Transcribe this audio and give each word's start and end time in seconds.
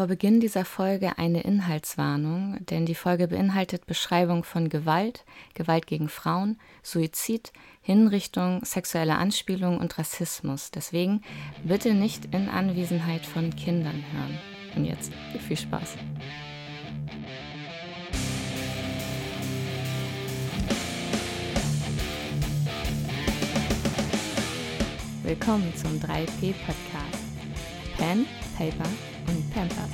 Vor 0.00 0.06
Beginn 0.06 0.40
dieser 0.40 0.64
Folge 0.64 1.18
eine 1.18 1.42
Inhaltswarnung, 1.42 2.56
denn 2.70 2.86
die 2.86 2.94
Folge 2.94 3.28
beinhaltet 3.28 3.84
Beschreibung 3.84 4.44
von 4.44 4.70
Gewalt, 4.70 5.26
Gewalt 5.52 5.86
gegen 5.86 6.08
Frauen, 6.08 6.58
Suizid, 6.82 7.52
Hinrichtung, 7.82 8.64
sexuelle 8.64 9.16
Anspielung 9.16 9.76
und 9.76 9.98
Rassismus. 9.98 10.70
Deswegen 10.70 11.20
bitte 11.64 11.92
nicht 11.92 12.34
in 12.34 12.48
Anwesenheit 12.48 13.26
von 13.26 13.54
Kindern 13.54 14.02
hören. 14.10 14.38
Und 14.74 14.86
jetzt 14.86 15.12
viel 15.46 15.58
Spaß. 15.58 15.96
Willkommen 25.24 25.70
zum 25.76 26.00
3P-Podcast. 26.00 27.20
Pen, 27.98 28.24
Paper 28.56 28.88
und 29.30 29.54
Pampers. 29.54 29.90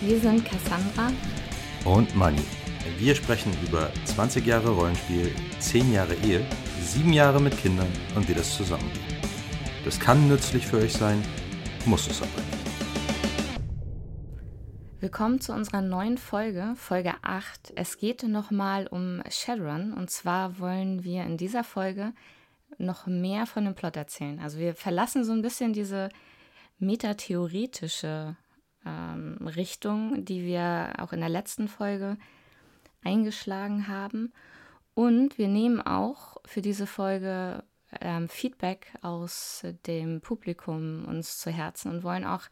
Wir 0.00 0.20
sind 0.20 0.44
Cassandra 0.44 1.12
und 1.84 2.14
Manni. 2.16 2.42
Wir 2.98 3.14
sprechen 3.14 3.52
über 3.66 3.90
20 4.04 4.46
Jahre 4.46 4.70
Rollenspiel, 4.70 5.34
10 5.58 5.92
Jahre 5.92 6.14
Ehe, 6.24 6.44
7 6.82 7.12
Jahre 7.12 7.40
mit 7.40 7.56
Kindern 7.58 7.88
und 8.14 8.28
wie 8.28 8.34
das 8.34 8.56
zusammengeht. 8.56 9.00
Das 9.84 9.98
kann 9.98 10.28
nützlich 10.28 10.66
für 10.66 10.78
euch 10.78 10.92
sein, 10.92 11.22
muss 11.86 12.08
es 12.08 12.20
aber 12.20 12.40
nicht. 12.50 12.59
Willkommen 15.00 15.40
zu 15.40 15.54
unserer 15.54 15.80
neuen 15.80 16.18
Folge, 16.18 16.74
Folge 16.76 17.14
8. 17.22 17.72
Es 17.74 17.96
geht 17.96 18.22
nochmal 18.22 18.86
um 18.86 19.22
Shadowrun 19.30 19.94
und 19.94 20.10
zwar 20.10 20.58
wollen 20.58 21.04
wir 21.04 21.24
in 21.24 21.38
dieser 21.38 21.64
Folge 21.64 22.12
noch 22.76 23.06
mehr 23.06 23.46
von 23.46 23.64
dem 23.64 23.74
Plot 23.74 23.96
erzählen. 23.96 24.38
Also 24.40 24.58
wir 24.58 24.74
verlassen 24.74 25.24
so 25.24 25.32
ein 25.32 25.40
bisschen 25.40 25.72
diese 25.72 26.10
metatheoretische 26.80 28.36
ähm, 28.84 29.38
Richtung, 29.40 30.26
die 30.26 30.44
wir 30.44 30.92
auch 30.98 31.14
in 31.14 31.20
der 31.20 31.30
letzten 31.30 31.66
Folge 31.66 32.18
eingeschlagen 33.02 33.88
haben. 33.88 34.34
Und 34.92 35.38
wir 35.38 35.48
nehmen 35.48 35.80
auch 35.80 36.36
für 36.44 36.60
diese 36.60 36.86
Folge 36.86 37.64
ähm, 38.02 38.28
Feedback 38.28 38.92
aus 39.00 39.64
dem 39.86 40.20
Publikum 40.20 41.06
uns 41.06 41.38
zu 41.38 41.50
Herzen 41.50 41.90
und 41.90 42.02
wollen 42.02 42.26
auch 42.26 42.42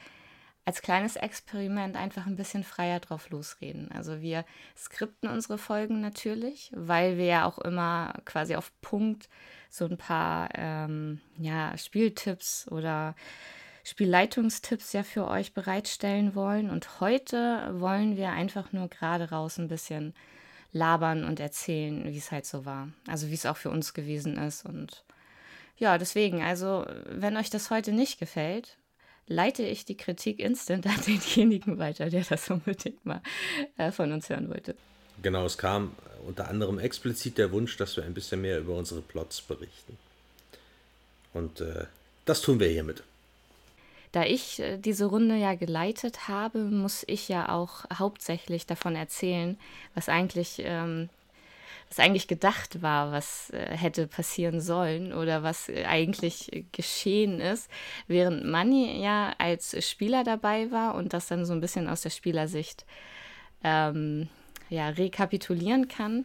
als 0.68 0.82
kleines 0.82 1.16
Experiment 1.16 1.96
einfach 1.96 2.26
ein 2.26 2.36
bisschen 2.36 2.62
freier 2.62 3.00
drauf 3.00 3.30
losreden. 3.30 3.90
Also 3.90 4.20
wir 4.20 4.44
skripten 4.76 5.30
unsere 5.30 5.56
Folgen 5.56 6.02
natürlich, 6.02 6.70
weil 6.74 7.16
wir 7.16 7.24
ja 7.24 7.46
auch 7.46 7.56
immer 7.56 8.12
quasi 8.26 8.54
auf 8.54 8.70
Punkt 8.82 9.30
so 9.70 9.86
ein 9.86 9.96
paar 9.96 10.50
ähm, 10.52 11.22
ja, 11.38 11.74
Spieltipps 11.78 12.68
oder 12.70 13.14
Spielleitungstipps 13.82 14.92
ja 14.92 15.04
für 15.04 15.26
euch 15.26 15.54
bereitstellen 15.54 16.34
wollen. 16.34 16.68
Und 16.68 17.00
heute 17.00 17.70
wollen 17.72 18.18
wir 18.18 18.32
einfach 18.32 18.70
nur 18.74 18.88
gerade 18.88 19.30
raus 19.30 19.56
ein 19.56 19.68
bisschen 19.68 20.12
labern 20.72 21.24
und 21.24 21.40
erzählen, 21.40 22.04
wie 22.12 22.18
es 22.18 22.30
halt 22.30 22.44
so 22.44 22.66
war. 22.66 22.90
Also 23.06 23.28
wie 23.28 23.34
es 23.34 23.46
auch 23.46 23.56
für 23.56 23.70
uns 23.70 23.94
gewesen 23.94 24.36
ist. 24.36 24.66
Und 24.66 25.06
ja, 25.78 25.96
deswegen, 25.96 26.42
also 26.42 26.84
wenn 27.06 27.38
euch 27.38 27.48
das 27.48 27.70
heute 27.70 27.92
nicht 27.92 28.18
gefällt, 28.18 28.76
leite 29.28 29.62
ich 29.62 29.84
die 29.84 29.96
Kritik 29.96 30.40
instant 30.40 30.86
an 30.86 31.00
denjenigen 31.06 31.78
weiter, 31.78 32.10
der 32.10 32.24
das 32.24 32.50
unbedingt 32.50 33.04
mal 33.06 33.22
äh, 33.76 33.92
von 33.92 34.12
uns 34.12 34.28
hören 34.28 34.48
wollte. 34.48 34.74
Genau, 35.22 35.44
es 35.44 35.58
kam 35.58 35.92
unter 36.26 36.48
anderem 36.48 36.78
explizit 36.78 37.38
der 37.38 37.52
Wunsch, 37.52 37.76
dass 37.76 37.96
wir 37.96 38.04
ein 38.04 38.14
bisschen 38.14 38.40
mehr 38.40 38.58
über 38.58 38.74
unsere 38.74 39.00
Plots 39.00 39.40
berichten. 39.42 39.96
Und 41.32 41.60
äh, 41.60 41.86
das 42.24 42.40
tun 42.40 42.60
wir 42.60 42.68
hiermit. 42.68 43.02
Da 44.12 44.24
ich 44.24 44.60
äh, 44.60 44.78
diese 44.78 45.06
Runde 45.06 45.36
ja 45.36 45.54
geleitet 45.54 46.28
habe, 46.28 46.58
muss 46.58 47.04
ich 47.06 47.28
ja 47.28 47.50
auch 47.50 47.84
hauptsächlich 47.92 48.66
davon 48.66 48.96
erzählen, 48.96 49.58
was 49.94 50.08
eigentlich 50.08 50.56
ähm, 50.58 51.08
was 51.88 51.98
eigentlich 51.98 52.28
gedacht 52.28 52.82
war, 52.82 53.12
was 53.12 53.50
äh, 53.50 53.76
hätte 53.76 54.06
passieren 54.06 54.60
sollen 54.60 55.12
oder 55.12 55.42
was 55.42 55.68
äh, 55.68 55.84
eigentlich 55.84 56.66
geschehen 56.72 57.40
ist, 57.40 57.70
während 58.06 58.44
Manny 58.44 59.02
ja 59.02 59.34
als 59.38 59.76
Spieler 59.86 60.24
dabei 60.24 60.70
war 60.70 60.94
und 60.94 61.12
das 61.12 61.28
dann 61.28 61.44
so 61.44 61.52
ein 61.52 61.60
bisschen 61.60 61.88
aus 61.88 62.02
der 62.02 62.10
Spielersicht 62.10 62.84
ähm, 63.64 64.28
ja, 64.68 64.88
rekapitulieren 64.90 65.88
kann 65.88 66.24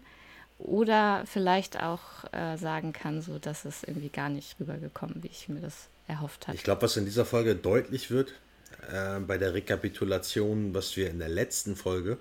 oder 0.58 1.24
vielleicht 1.26 1.82
auch 1.82 2.02
äh, 2.32 2.58
sagen 2.58 2.94
kann, 2.94 3.22
so 3.22 3.40
dass 3.40 3.66
es 3.66 3.84
irgendwie 3.84 4.10
gar 4.10 4.30
nicht 4.30 4.60
rübergekommen, 4.60 5.24
wie 5.24 5.28
ich 5.28 5.50
mir 5.50 5.62
das 5.62 5.90
erhofft 6.08 6.48
habe. 6.48 6.58
Ich 6.58 6.64
glaube, 6.64 6.82
was 6.82 6.98
in 6.98 7.06
dieser 7.06 7.26
Folge 7.26 7.56
deutlich 7.56 8.12
wird, 8.12 8.34
äh, 8.92 9.20
bei 9.20 9.38
der 9.38 9.54
Rekapitulation, 9.54 10.74
was 10.74 10.96
wir 10.98 11.10
in 11.10 11.20
der 11.20 11.30
letzten 11.30 11.76
Folge 11.76 12.18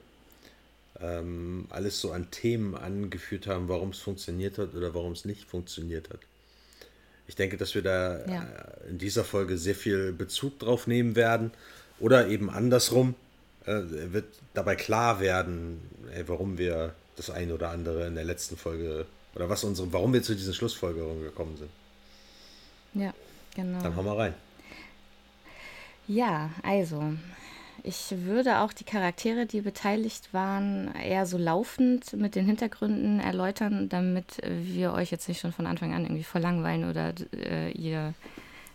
ähm, 1.00 1.66
alles 1.70 2.00
so 2.00 2.12
an 2.12 2.30
Themen 2.30 2.74
angeführt 2.74 3.46
haben, 3.46 3.68
warum 3.68 3.90
es 3.90 3.98
funktioniert 3.98 4.58
hat 4.58 4.74
oder 4.74 4.94
warum 4.94 5.12
es 5.12 5.24
nicht 5.24 5.48
funktioniert 5.48 6.10
hat. 6.10 6.20
Ich 7.26 7.36
denke, 7.36 7.56
dass 7.56 7.74
wir 7.74 7.82
da 7.82 8.26
ja. 8.26 8.42
äh, 8.42 8.90
in 8.90 8.98
dieser 8.98 9.24
Folge 9.24 9.58
sehr 9.58 9.74
viel 9.74 10.12
Bezug 10.12 10.58
drauf 10.58 10.86
nehmen 10.86 11.16
werden 11.16 11.52
oder 11.98 12.28
eben 12.28 12.50
andersrum 12.50 13.14
äh, 13.64 13.80
wird 14.12 14.26
dabei 14.54 14.76
klar 14.76 15.20
werden, 15.20 15.80
ey, 16.14 16.28
warum 16.28 16.58
wir 16.58 16.94
das 17.16 17.30
eine 17.30 17.54
oder 17.54 17.70
andere 17.70 18.06
in 18.06 18.14
der 18.14 18.24
letzten 18.24 18.56
Folge 18.56 19.06
oder 19.34 19.48
was 19.48 19.64
unsere, 19.64 19.92
warum 19.92 20.12
wir 20.12 20.22
zu 20.22 20.34
diesen 20.34 20.54
Schlussfolgerungen 20.54 21.22
gekommen 21.22 21.56
sind. 21.56 21.70
Ja, 22.94 23.14
genau. 23.54 23.82
Dann 23.82 23.96
hauen 23.96 24.04
wir 24.04 24.18
rein. 24.18 24.34
Ja, 26.08 26.50
also 26.62 27.14
ich 27.82 28.14
würde 28.24 28.60
auch 28.60 28.72
die 28.72 28.84
Charaktere, 28.84 29.46
die 29.46 29.60
beteiligt 29.60 30.32
waren, 30.32 30.94
eher 30.94 31.26
so 31.26 31.36
laufend 31.36 32.12
mit 32.12 32.34
den 32.34 32.46
Hintergründen 32.46 33.18
erläutern, 33.20 33.88
damit 33.88 34.38
wir 34.44 34.92
euch 34.92 35.10
jetzt 35.10 35.28
nicht 35.28 35.40
schon 35.40 35.52
von 35.52 35.66
Anfang 35.66 35.92
an 35.94 36.04
irgendwie 36.04 36.24
verlangweilen 36.24 36.88
oder 36.88 37.12
äh, 37.34 37.70
ihr 37.72 38.14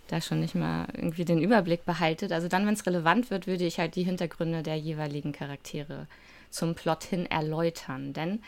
da 0.07 0.21
schon 0.21 0.39
nicht 0.39 0.55
mal 0.55 0.87
irgendwie 0.93 1.25
den 1.25 1.41
Überblick 1.41 1.85
behaltet. 1.85 2.31
Also 2.31 2.47
dann, 2.47 2.65
wenn 2.65 2.73
es 2.73 2.85
relevant 2.85 3.29
wird, 3.29 3.47
würde 3.47 3.65
ich 3.65 3.79
halt 3.79 3.95
die 3.95 4.03
Hintergründe 4.03 4.63
der 4.63 4.77
jeweiligen 4.77 5.31
Charaktere 5.31 6.07
zum 6.49 6.75
Plot 6.75 7.03
hin 7.03 7.25
erläutern. 7.25 8.13
Denn 8.13 8.41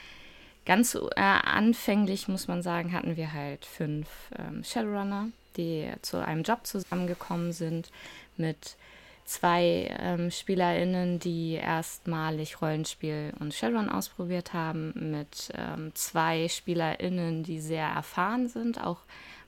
ganz 0.66 0.96
äh, 0.96 1.22
anfänglich, 1.22 2.28
muss 2.28 2.48
man 2.48 2.62
sagen, 2.62 2.94
hatten 2.94 3.18
wir 3.18 3.34
halt 3.34 3.66
fünf 3.66 4.08
ähm, 4.38 4.64
Shadowrunner, 4.64 5.30
die 5.58 5.90
zu 6.02 6.24
einem 6.24 6.44
Job 6.44 6.66
zusammengekommen 6.66 7.52
sind 7.52 7.92
mit 8.38 8.76
zwei 9.29 9.95
ähm, 10.00 10.31
SpielerInnen, 10.31 11.19
die 11.19 11.53
erstmalig 11.53 12.63
Rollenspiel 12.63 13.31
und 13.40 13.53
Shadowrun 13.53 13.88
ausprobiert 13.88 14.53
haben, 14.53 15.12
mit 15.12 15.51
ähm, 15.56 15.91
zwei 15.94 16.47
SpielerInnen, 16.47 17.44
die 17.44 17.59
sehr 17.59 17.85
erfahren 17.85 18.47
sind, 18.47 18.84
auch 18.84 19.01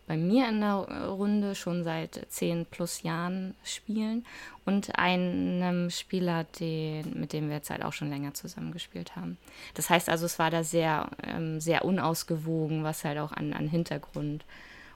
bei 0.06 0.18
mir 0.18 0.48
in 0.50 0.62
der 0.62 1.08
Runde 1.08 1.56
schon 1.56 1.84
seit 1.84 2.28
zehn 2.30 2.68
plus 2.68 3.02
Jahren 3.02 3.56
spielen 3.64 4.24
und 4.66 5.00
einem 5.00 5.90
Spieler, 5.90 6.44
den, 6.60 7.20
mit 7.20 7.34
dem 7.34 7.50
wir 7.50 7.56
jetzt 7.56 7.72
halt 7.72 7.84
auch 7.84 7.94
schon 7.94 8.10
länger 8.10 8.36
zusammengespielt 8.36 9.16
haben. 9.16 9.38
Das 9.74 9.90
heißt 9.90 10.10
also, 10.10 10.28
es 10.28 10.38
war 10.38 10.52
da 10.52 10.64
sehr, 10.64 11.10
ähm, 11.24 11.60
sehr 11.60 11.86
unausgewogen, 11.86 12.84
was 12.84 13.04
halt 13.04 13.18
auch 13.18 13.32
an, 13.32 13.54
an 13.54 13.68
Hintergrund 13.68 14.46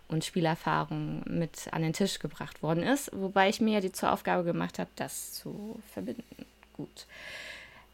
und 0.07 0.23
Spielerfahrung 0.23 1.23
mit 1.25 1.67
an 1.71 1.81
den 1.81 1.93
Tisch 1.93 2.19
gebracht 2.19 2.61
worden 2.61 2.83
ist, 2.83 3.09
wobei 3.13 3.49
ich 3.49 3.61
mir 3.61 3.75
ja 3.75 3.81
die 3.81 3.91
zur 3.91 4.11
Aufgabe 4.11 4.43
gemacht 4.43 4.79
habe, 4.79 4.89
das 4.95 5.33
zu 5.33 5.79
verbinden. 5.93 6.45
Gut. 6.73 7.05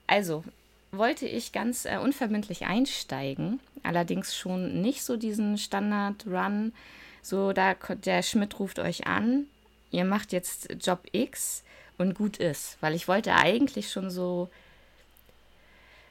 Also 0.08 0.44
wollte 0.92 1.26
ich 1.26 1.54
ganz 1.54 1.86
äh, 1.86 1.98
unverbindlich 1.98 2.66
einsteigen, 2.66 3.60
allerdings 3.84 4.36
schon 4.36 4.82
nicht 4.82 5.04
so 5.04 5.16
diesen 5.16 5.58
Standard-Run, 5.58 6.74
so 7.22 7.54
da 7.54 7.76
der 7.76 8.24
Schmidt 8.24 8.60
ruft 8.60 8.80
euch 8.80 9.08
an, 9.08 9.46
ihr 9.92 10.04
macht 10.04 10.34
jetzt 10.34 10.70
Job 10.82 11.08
X 11.12 11.64
und 11.98 12.16
gut 12.16 12.38
ist, 12.38 12.78
weil 12.82 12.94
ich 12.94 13.08
wollte 13.08 13.36
eigentlich 13.36 13.90
schon 13.90 14.10
so, 14.10 14.50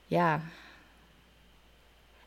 ja, 0.09 0.41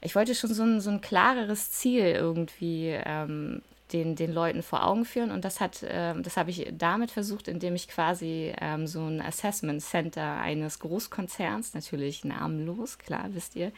ich 0.01 0.15
wollte 0.15 0.35
schon 0.35 0.53
so 0.53 0.63
ein, 0.63 0.81
so 0.81 0.89
ein 0.89 1.01
klareres 1.01 1.71
Ziel 1.71 2.05
irgendwie 2.05 2.89
ähm, 2.89 3.61
den, 3.93 4.15
den 4.15 4.33
Leuten 4.33 4.63
vor 4.63 4.85
Augen 4.85 5.05
führen. 5.05 5.31
Und 5.31 5.45
das 5.45 5.59
hat, 5.59 5.85
ähm, 5.87 6.23
das 6.23 6.35
habe 6.35 6.49
ich 6.49 6.67
damit 6.77 7.11
versucht, 7.11 7.47
indem 7.47 7.75
ich 7.75 7.87
quasi 7.87 8.53
ähm, 8.59 8.87
so 8.87 9.01
ein 9.01 9.21
Assessment 9.21 9.81
Center 9.81 10.37
eines 10.37 10.79
Großkonzerns, 10.79 11.73
natürlich 11.73 12.25
namenlos, 12.25 12.97
klar, 12.97 13.25
wisst 13.29 13.55
ihr, 13.55 13.71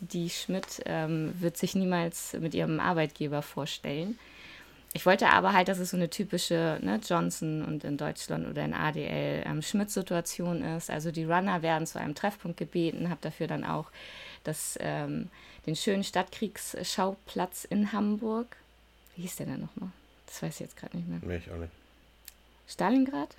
die 0.00 0.30
Schmidt 0.30 0.82
ähm, 0.84 1.32
wird 1.40 1.56
sich 1.56 1.74
niemals 1.74 2.34
mit 2.34 2.54
ihrem 2.54 2.78
Arbeitgeber 2.78 3.42
vorstellen. 3.42 4.18
Ich 4.96 5.06
wollte 5.06 5.28
aber 5.28 5.52
halt, 5.52 5.66
dass 5.66 5.80
es 5.80 5.90
so 5.90 5.96
eine 5.96 6.08
typische 6.08 6.78
ne, 6.80 7.00
Johnson 7.04 7.64
und 7.64 7.82
in 7.82 7.96
Deutschland 7.96 8.46
oder 8.46 8.64
in 8.64 8.72
ADL 8.72 9.42
ähm, 9.44 9.60
Schmidt-Situation 9.60 10.62
ist. 10.62 10.88
Also 10.88 11.10
die 11.10 11.24
Runner 11.24 11.62
werden 11.62 11.84
zu 11.84 11.98
einem 11.98 12.14
Treffpunkt 12.14 12.56
gebeten, 12.56 13.10
habe 13.10 13.18
dafür 13.20 13.48
dann 13.48 13.64
auch 13.64 13.90
das, 14.44 14.78
ähm, 14.80 15.30
den 15.66 15.74
schönen 15.74 16.04
Stadtkriegsschauplatz 16.04 17.64
in 17.64 17.92
Hamburg. 17.92 18.56
Wie 19.16 19.22
hieß 19.22 19.36
der 19.36 19.46
denn 19.46 19.60
nochmal? 19.60 19.90
Das 20.26 20.42
weiß 20.42 20.54
ich 20.54 20.60
jetzt 20.60 20.76
gerade 20.76 20.96
nicht 20.96 21.08
mehr. 21.08 21.20
Nee, 21.22 21.36
ich 21.36 21.50
auch 21.50 21.56
nicht. 21.56 21.72
Stalingrad? 22.68 23.36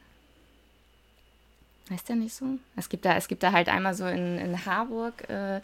Heißt 1.89 2.09
der 2.09 2.15
nicht 2.15 2.33
so? 2.33 2.45
Es 2.75 2.89
gibt 2.89 3.05
da, 3.05 3.15
es 3.15 3.27
gibt 3.27 3.43
da 3.43 3.51
halt 3.51 3.69
einmal 3.69 3.93
so 3.93 4.07
in, 4.07 4.39
in 4.39 4.65
Harburg, 4.65 5.29
äh, 5.29 5.61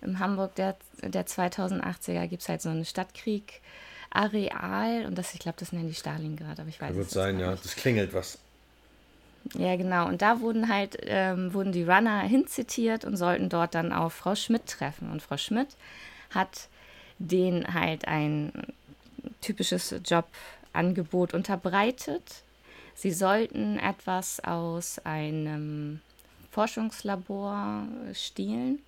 im 0.00 0.18
Hamburg 0.18 0.54
der, 0.54 0.76
der 1.02 1.26
2080er 1.26 2.26
gibt 2.26 2.40
es 2.42 2.48
halt 2.48 2.62
so 2.62 2.70
einen 2.70 2.84
Stadtkrieg-Areal 2.84 5.06
und 5.06 5.18
das, 5.18 5.34
ich 5.34 5.40
glaube, 5.40 5.58
das 5.58 5.72
nennen 5.72 5.88
die 5.88 5.94
Stalingrad, 5.94 6.60
aber 6.60 6.68
ich 6.68 6.80
weiß 6.80 6.90
nicht. 6.90 6.98
Wird 6.98 7.10
sein, 7.10 7.38
ja. 7.38 7.50
Das 7.50 7.76
klingelt 7.76 8.14
was. 8.14 8.38
Ja, 9.54 9.76
genau. 9.76 10.08
Und 10.08 10.22
da 10.22 10.40
wurden 10.40 10.68
halt, 10.68 10.98
ähm, 11.02 11.54
wurden 11.54 11.72
die 11.72 11.84
Runner 11.84 12.20
hinzitiert 12.20 13.04
und 13.04 13.16
sollten 13.16 13.48
dort 13.48 13.74
dann 13.74 13.92
auf 13.92 14.14
Frau 14.14 14.34
Schmidt 14.34 14.66
treffen. 14.66 15.10
Und 15.10 15.22
Frau 15.22 15.36
Schmidt 15.36 15.68
hat 16.30 16.68
denen 17.18 17.74
halt 17.74 18.06
ein 18.06 18.52
typisches 19.40 19.94
Jobangebot 20.04 21.34
unterbreitet. 21.34 22.42
Sie 22.94 23.12
sollten 23.12 23.78
etwas 23.78 24.40
aus 24.40 24.98
einem 25.04 26.00
Forschungslabor 26.50 27.86
stehlen, 28.12 28.80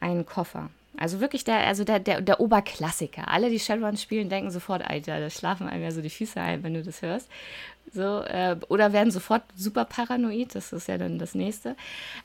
einen 0.00 0.26
Koffer. 0.26 0.70
Also 0.96 1.20
wirklich 1.20 1.44
der, 1.44 1.66
also 1.66 1.84
der, 1.84 2.00
der, 2.00 2.20
der 2.20 2.40
Oberklassiker. 2.40 3.28
Alle, 3.28 3.48
die 3.48 3.58
Shadowrun 3.58 3.96
spielen, 3.96 4.28
denken 4.28 4.50
sofort, 4.50 4.82
Alter, 4.82 5.20
da 5.20 5.30
schlafen 5.30 5.68
einem 5.68 5.82
ja 5.82 5.90
so 5.90 6.02
die 6.02 6.10
Füße 6.10 6.40
ein, 6.40 6.62
wenn 6.62 6.74
du 6.74 6.82
das 6.82 7.00
hörst. 7.02 7.28
So, 7.94 8.20
äh, 8.20 8.56
oder 8.68 8.92
werden 8.92 9.10
sofort 9.10 9.42
super 9.56 9.84
paranoid, 9.84 10.54
das 10.54 10.72
ist 10.72 10.88
ja 10.88 10.98
dann 10.98 11.18
das 11.18 11.34
nächste. 11.34 11.76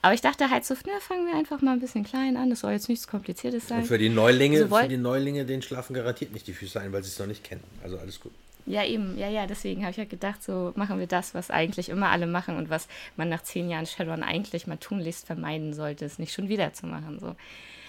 Aber 0.02 0.14
ich 0.14 0.22
dachte 0.22 0.50
halt 0.50 0.66
so, 0.66 0.76
na, 0.86 1.00
fangen 1.00 1.26
wir 1.26 1.36
einfach 1.36 1.62
mal 1.62 1.74
ein 1.74 1.80
bisschen 1.80 2.04
klein 2.04 2.38
an, 2.38 2.50
das 2.50 2.62
soll 2.62 2.72
jetzt 2.72 2.88
nichts 2.88 3.08
Kompliziertes 3.08 3.68
sein. 3.68 3.80
Und 3.80 3.88
für 3.88 3.98
die 3.98 4.10
Neulinge, 4.10 4.68
so 4.68 4.76
für 4.76 4.88
die 4.88 4.98
Neulinge, 4.98 5.46
denen 5.46 5.62
schlafen 5.62 5.94
garantiert 5.94 6.32
nicht 6.32 6.48
die 6.48 6.54
Füße 6.54 6.80
ein, 6.80 6.94
weil 6.94 7.04
sie 7.04 7.10
es 7.10 7.20
noch 7.20 7.26
nicht 7.26 7.44
kennen. 7.44 7.64
Also 7.84 7.98
alles 7.98 8.20
gut. 8.20 8.32
Ja, 8.66 8.84
eben, 8.84 9.18
ja, 9.18 9.30
ja, 9.30 9.48
deswegen 9.48 9.82
habe 9.82 9.92
ich 9.92 9.98
ja 9.98 10.02
halt 10.02 10.10
gedacht, 10.10 10.44
so 10.44 10.74
machen 10.76 11.00
wir 11.00 11.08
das, 11.08 11.34
was 11.34 11.50
eigentlich 11.50 11.88
immer 11.88 12.10
alle 12.10 12.28
machen 12.28 12.58
und 12.58 12.70
was 12.70 12.90
man 13.16 13.30
nach 13.30 13.42
zehn 13.42 13.70
Jahren 13.70 13.86
Shadowrun 13.86 14.24
eigentlich 14.24 14.68
mal 14.68 14.78
tunlichst 14.78 15.26
vermeiden 15.26 15.74
sollte, 15.74 16.04
es 16.04 16.20
nicht 16.20 16.34
schon 16.34 16.50
wieder 16.50 16.74
zu 16.74 16.86
machen. 16.86 17.18
So. 17.20 17.36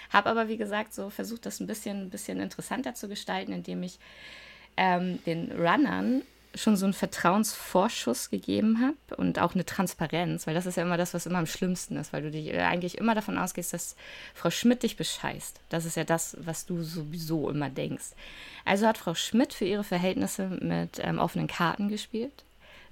Habe 0.09 0.29
aber, 0.29 0.47
wie 0.47 0.57
gesagt, 0.57 0.93
so 0.93 1.09
versucht, 1.09 1.45
das 1.45 1.59
ein 1.59 1.67
bisschen, 1.67 2.03
ein 2.03 2.09
bisschen 2.09 2.39
interessanter 2.39 2.93
zu 2.95 3.07
gestalten, 3.07 3.53
indem 3.53 3.83
ich 3.83 3.99
ähm, 4.77 5.23
den 5.25 5.51
Runnern 5.51 6.23
schon 6.55 6.75
so 6.75 6.85
einen 6.85 6.93
Vertrauensvorschuss 6.93 8.29
gegeben 8.29 8.81
habe 8.81 9.15
und 9.17 9.39
auch 9.39 9.53
eine 9.53 9.65
Transparenz, 9.65 10.47
weil 10.47 10.55
das 10.55 10.65
ist 10.65 10.77
ja 10.77 10.83
immer 10.83 10.97
das, 10.97 11.13
was 11.13 11.25
immer 11.25 11.37
am 11.37 11.45
schlimmsten 11.45 11.95
ist, 11.95 12.11
weil 12.11 12.23
du 12.23 12.31
dich 12.31 12.47
äh, 12.47 12.61
eigentlich 12.61 12.97
immer 12.97 13.13
davon 13.13 13.37
ausgehst, 13.37 13.73
dass 13.73 13.95
Frau 14.33 14.49
Schmidt 14.49 14.83
dich 14.83 14.97
bescheißt. 14.97 15.59
Das 15.69 15.85
ist 15.85 15.95
ja 15.95 16.03
das, 16.03 16.37
was 16.39 16.65
du 16.65 16.81
sowieso 16.81 17.49
immer 17.49 17.69
denkst. 17.69 18.11
Also 18.65 18.87
hat 18.87 18.97
Frau 18.97 19.13
Schmidt 19.13 19.53
für 19.53 19.65
ihre 19.65 19.83
Verhältnisse 19.83 20.47
mit 20.47 20.99
ähm, 20.99 21.19
offenen 21.19 21.47
Karten 21.47 21.87
gespielt. 21.89 22.43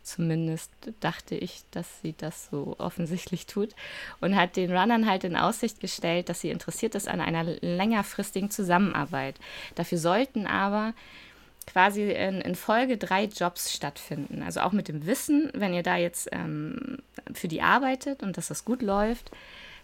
Zumindest 0.07 0.71
dachte 1.01 1.35
ich, 1.35 1.63
dass 1.71 2.01
sie 2.01 2.15
das 2.17 2.49
so 2.49 2.75
offensichtlich 2.77 3.45
tut. 3.45 3.75
Und 4.21 4.37
hat 4.37 4.55
den 4.55 4.71
Runnern 4.71 5.05
halt 5.05 5.25
in 5.25 5.35
Aussicht 5.35 5.81
gestellt, 5.81 6.29
dass 6.29 6.39
sie 6.39 6.49
interessiert 6.49 6.95
ist 6.95 7.09
an 7.09 7.19
einer 7.19 7.43
längerfristigen 7.43 8.49
Zusammenarbeit. 8.49 9.35
Dafür 9.75 9.97
sollten 9.97 10.47
aber 10.47 10.93
quasi 11.65 12.09
in, 12.09 12.39
in, 12.39 12.55
Folge 12.55 12.95
drei 12.95 13.25
Jobs 13.25 13.73
stattfinden. 13.73 14.43
Also 14.43 14.61
auch 14.61 14.71
mit 14.71 14.87
dem 14.87 15.05
Wissen, 15.05 15.51
wenn 15.53 15.73
ihr 15.73 15.83
da 15.83 15.97
jetzt 15.97 16.29
ähm, 16.31 16.99
für 17.33 17.49
die 17.49 17.61
arbeitet 17.61 18.23
und 18.23 18.37
dass 18.37 18.47
das 18.47 18.63
gut 18.63 18.81
läuft, 18.81 19.29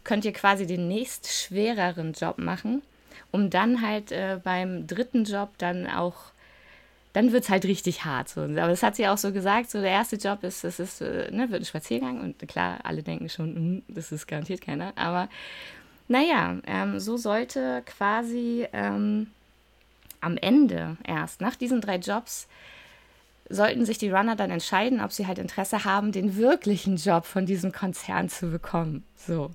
könnt 0.05 0.23
ihr 0.23 0.31
quasi 0.31 0.65
den 0.65 0.87
nächst 0.87 1.27
schwereren 1.27 2.13
Job 2.13 2.37
machen, 2.37 2.81
um 3.31 3.49
dann 3.49 3.81
halt 3.81 4.13
äh, 4.13 4.39
beim 4.41 4.87
dritten 4.87 5.25
Job 5.25 5.49
dann 5.57 5.85
auch 5.85 6.31
dann 7.13 7.31
wird 7.31 7.43
es 7.43 7.49
halt 7.49 7.65
richtig 7.65 8.05
hart. 8.05 8.27
So. 8.27 8.41
Aber 8.41 8.67
das 8.67 8.83
hat 8.83 8.95
sie 8.95 9.07
auch 9.07 9.17
so 9.17 9.31
gesagt, 9.31 9.69
so 9.69 9.79
der 9.79 9.91
erste 9.91 10.15
Job 10.15 10.43
ist, 10.43 10.63
es 10.63 10.79
ist, 10.79 11.01
äh, 11.01 11.31
ne, 11.31 11.49
wird 11.51 11.61
ein 11.61 11.65
Spaziergang 11.65 12.21
und 12.21 12.47
klar, 12.47 12.79
alle 12.83 13.03
denken 13.03 13.29
schon, 13.29 13.55
hm, 13.55 13.83
das 13.87 14.11
ist 14.11 14.27
garantiert 14.27 14.61
keiner. 14.61 14.93
Aber 14.95 15.29
naja, 16.07 16.57
ähm, 16.65 16.99
so 16.99 17.15
sollte 17.17 17.83
quasi 17.85 18.67
ähm, 18.73 19.27
am 20.21 20.37
Ende 20.37 20.97
erst, 21.05 21.39
nach 21.39 21.55
diesen 21.55 21.81
drei 21.81 21.97
Jobs, 21.97 22.47
sollten 23.49 23.85
sich 23.85 23.97
die 23.97 24.09
Runner 24.09 24.35
dann 24.35 24.49
entscheiden, 24.49 25.01
ob 25.01 25.11
sie 25.11 25.27
halt 25.27 25.37
Interesse 25.37 25.85
haben, 25.85 26.11
den 26.11 26.37
wirklichen 26.37 26.95
Job 26.95 27.25
von 27.25 27.45
diesem 27.45 27.71
Konzern 27.71 28.29
zu 28.29 28.49
bekommen. 28.49 29.03
So. 29.15 29.51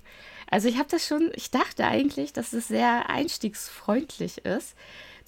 Also 0.49 0.67
ich 0.69 0.77
habe 0.77 0.87
das 0.89 1.05
schon, 1.05 1.31
ich 1.33 1.51
dachte 1.51 1.85
eigentlich, 1.85 2.31
dass 2.31 2.53
es 2.53 2.67
sehr 2.67 3.09
einstiegsfreundlich 3.09 4.45
ist 4.45 4.75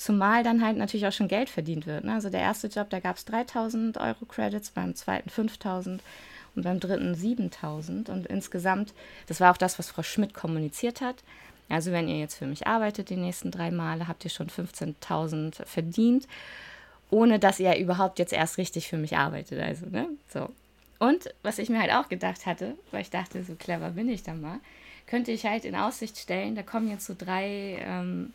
Zumal 0.02 0.42
dann 0.42 0.66
halt 0.66 0.78
natürlich 0.78 1.06
auch 1.06 1.12
schon 1.12 1.28
Geld 1.28 1.48
verdient 1.48 1.86
wird. 1.86 2.06
Ne? 2.06 2.14
Also 2.14 2.32
der 2.32 2.40
erste 2.40 2.66
Job, 2.66 2.90
da 2.90 3.00
gab 3.00 3.18
es 3.18 3.26
3000 3.26 3.98
Euro 3.98 4.26
Credits, 4.26 4.72
beim 4.72 4.96
zweiten 4.96 5.30
5000 5.30 6.02
und 6.56 6.64
beim 6.64 6.80
dritten 6.80 7.14
7000. 7.14 8.10
Und 8.10 8.26
insgesamt, 8.26 8.96
das 9.28 9.40
war 9.40 9.52
auch 9.52 9.58
das, 9.58 9.78
was 9.78 9.92
Frau 9.92 10.02
Schmidt 10.02 10.34
kommuniziert 10.34 11.02
hat. 11.02 11.18
Also 11.70 11.92
wenn 11.92 12.08
ihr 12.08 12.18
jetzt 12.18 12.34
für 12.40 12.48
mich 12.48 12.66
arbeitet 12.66 13.12
die 13.12 13.16
nächsten 13.16 13.52
drei 13.52 13.70
Male, 13.70 14.08
habt 14.08 14.24
ihr 14.24 14.32
schon 14.32 14.50
15.000 14.50 15.64
verdient, 15.68 16.28
ohne 17.12 17.38
dass 17.38 17.60
ihr 17.60 17.78
überhaupt 17.78 18.18
jetzt 18.18 18.34
erst 18.34 18.58
richtig 18.58 18.88
für 18.88 18.98
mich 18.98 19.18
arbeitet. 19.18 19.62
Also, 19.62 19.86
ne? 19.86 20.08
So. 20.34 20.50
Und 20.98 21.32
was 21.44 21.60
ich 21.60 21.70
mir 21.70 21.80
halt 21.80 21.94
auch 21.94 22.10
gedacht 22.10 22.48
hatte, 22.48 22.74
weil 22.90 23.04
ich 23.04 23.12
dachte, 23.12 23.44
so 23.44 23.54
clever 23.54 23.92
bin 23.92 24.10
ich 24.10 24.24
dann 24.24 24.42
mal, 24.42 24.62
könnte 25.06 25.32
ich 25.32 25.46
halt 25.46 25.64
in 25.64 25.76
Aussicht 25.76 26.18
stellen, 26.18 26.56
da 26.56 26.64
kommen 26.64 26.90
jetzt 26.90 27.06
so 27.06 27.14
drei 27.16 27.78
ähm, 27.86 28.34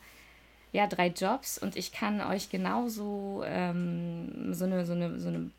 ja, 0.72 0.86
drei 0.86 1.08
Jobs 1.08 1.58
und 1.58 1.76
ich 1.76 1.92
kann 1.92 2.20
euch 2.20 2.50
genauso 2.50 3.42
ähm, 3.46 4.52
so, 4.52 4.64
eine, 4.64 4.84
so, 4.84 4.92
eine, 4.92 5.18
so 5.18 5.28
eine 5.28 5.50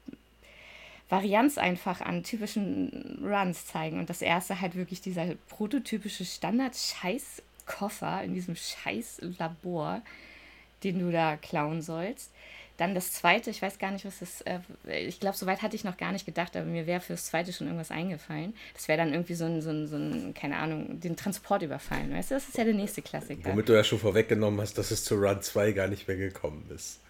Varianz 1.10 1.58
einfach 1.58 2.02
an 2.02 2.24
typischen 2.24 3.20
Runs 3.24 3.66
zeigen. 3.66 4.00
Und 4.00 4.10
das 4.10 4.22
erste 4.22 4.60
halt 4.60 4.76
wirklich 4.76 5.02
dieser 5.02 5.36
prototypische 5.48 6.26
Standard-Scheiß-Koffer 6.26 8.24
in 8.24 8.34
diesem 8.34 8.56
Scheiß-Labor, 8.56 10.02
den 10.84 11.00
du 11.00 11.12
da 11.12 11.38
klauen 11.38 11.82
sollst. 11.82 12.32
Dann 12.78 12.94
das 12.94 13.12
zweite, 13.12 13.50
ich 13.50 13.62
weiß 13.62 13.80
gar 13.80 13.92
nicht, 13.92 14.06
was 14.06 14.20
das, 14.20 14.42
äh, 14.42 14.60
ich 14.86 15.20
glaube, 15.20 15.36
soweit 15.36 15.62
hatte 15.62 15.76
ich 15.76 15.84
noch 15.84 15.98
gar 15.98 16.12
nicht 16.12 16.26
gedacht, 16.26 16.56
aber 16.56 16.66
mir 16.66 16.86
wäre 16.86 17.02
fürs 17.02 17.26
zweite 17.26 17.52
schon 17.52 17.68
irgendwas 17.68 17.92
eingefallen. 17.92 18.54
Das 18.74 18.88
wäre 18.88 18.98
dann 18.98 19.14
irgendwie 19.14 19.34
so 19.34 19.46
ein, 19.46 19.62
so, 19.62 19.72
ein, 19.72 19.88
so 19.88 19.98
ein, 19.98 20.34
keine 20.34 20.58
Ahnung, 20.58 21.00
den 21.00 21.16
Transport 21.16 21.64
überfallen, 21.64 22.14
weißt 22.14 22.32
du? 22.32 22.36
Das 22.36 22.48
ist 22.48 22.58
ja 22.58 22.64
der 22.64 22.76
nächste 22.76 23.02
Klassiker. 23.02 23.50
Womit 23.50 23.70
du 23.70 23.74
ja 23.74 23.84
schon 23.84 24.00
vorweggenommen 24.00 24.62
hast, 24.62 24.78
dass 24.78 24.92
es 24.92 25.04
zu 25.04 25.16
Run 25.16 25.42
2 25.42 25.72
gar 25.72 25.88
nicht 25.88 26.08
mehr 26.08 26.18
gekommen 26.18 26.70
ist. 26.74 27.02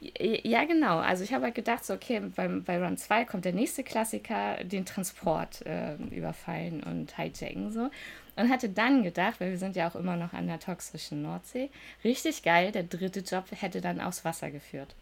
Ja, 0.00 0.64
genau. 0.64 0.98
Also 0.98 1.22
ich 1.24 1.32
habe 1.32 1.44
halt 1.44 1.54
gedacht, 1.54 1.84
so, 1.84 1.94
okay, 1.94 2.20
beim, 2.34 2.64
bei 2.64 2.82
Run 2.82 2.96
2 2.96 3.24
kommt 3.24 3.44
der 3.44 3.52
nächste 3.52 3.84
Klassiker, 3.84 4.64
den 4.64 4.84
Transport 4.84 5.64
äh, 5.66 5.94
überfallen 6.10 6.82
und 6.82 7.16
hijacken 7.16 7.70
so. 7.70 7.90
Und 8.36 8.48
hatte 8.48 8.68
dann 8.68 9.02
gedacht, 9.02 9.40
weil 9.40 9.50
wir 9.50 9.58
sind 9.58 9.76
ja 9.76 9.88
auch 9.88 9.94
immer 9.94 10.16
noch 10.16 10.32
an 10.32 10.46
der 10.46 10.60
toxischen 10.60 11.22
Nordsee, 11.22 11.70
richtig 12.04 12.42
geil, 12.42 12.72
der 12.72 12.84
dritte 12.84 13.20
Job 13.20 13.44
hätte 13.50 13.80
dann 13.80 14.00
aufs 14.00 14.24
Wasser 14.24 14.50
geführt. 14.50 14.94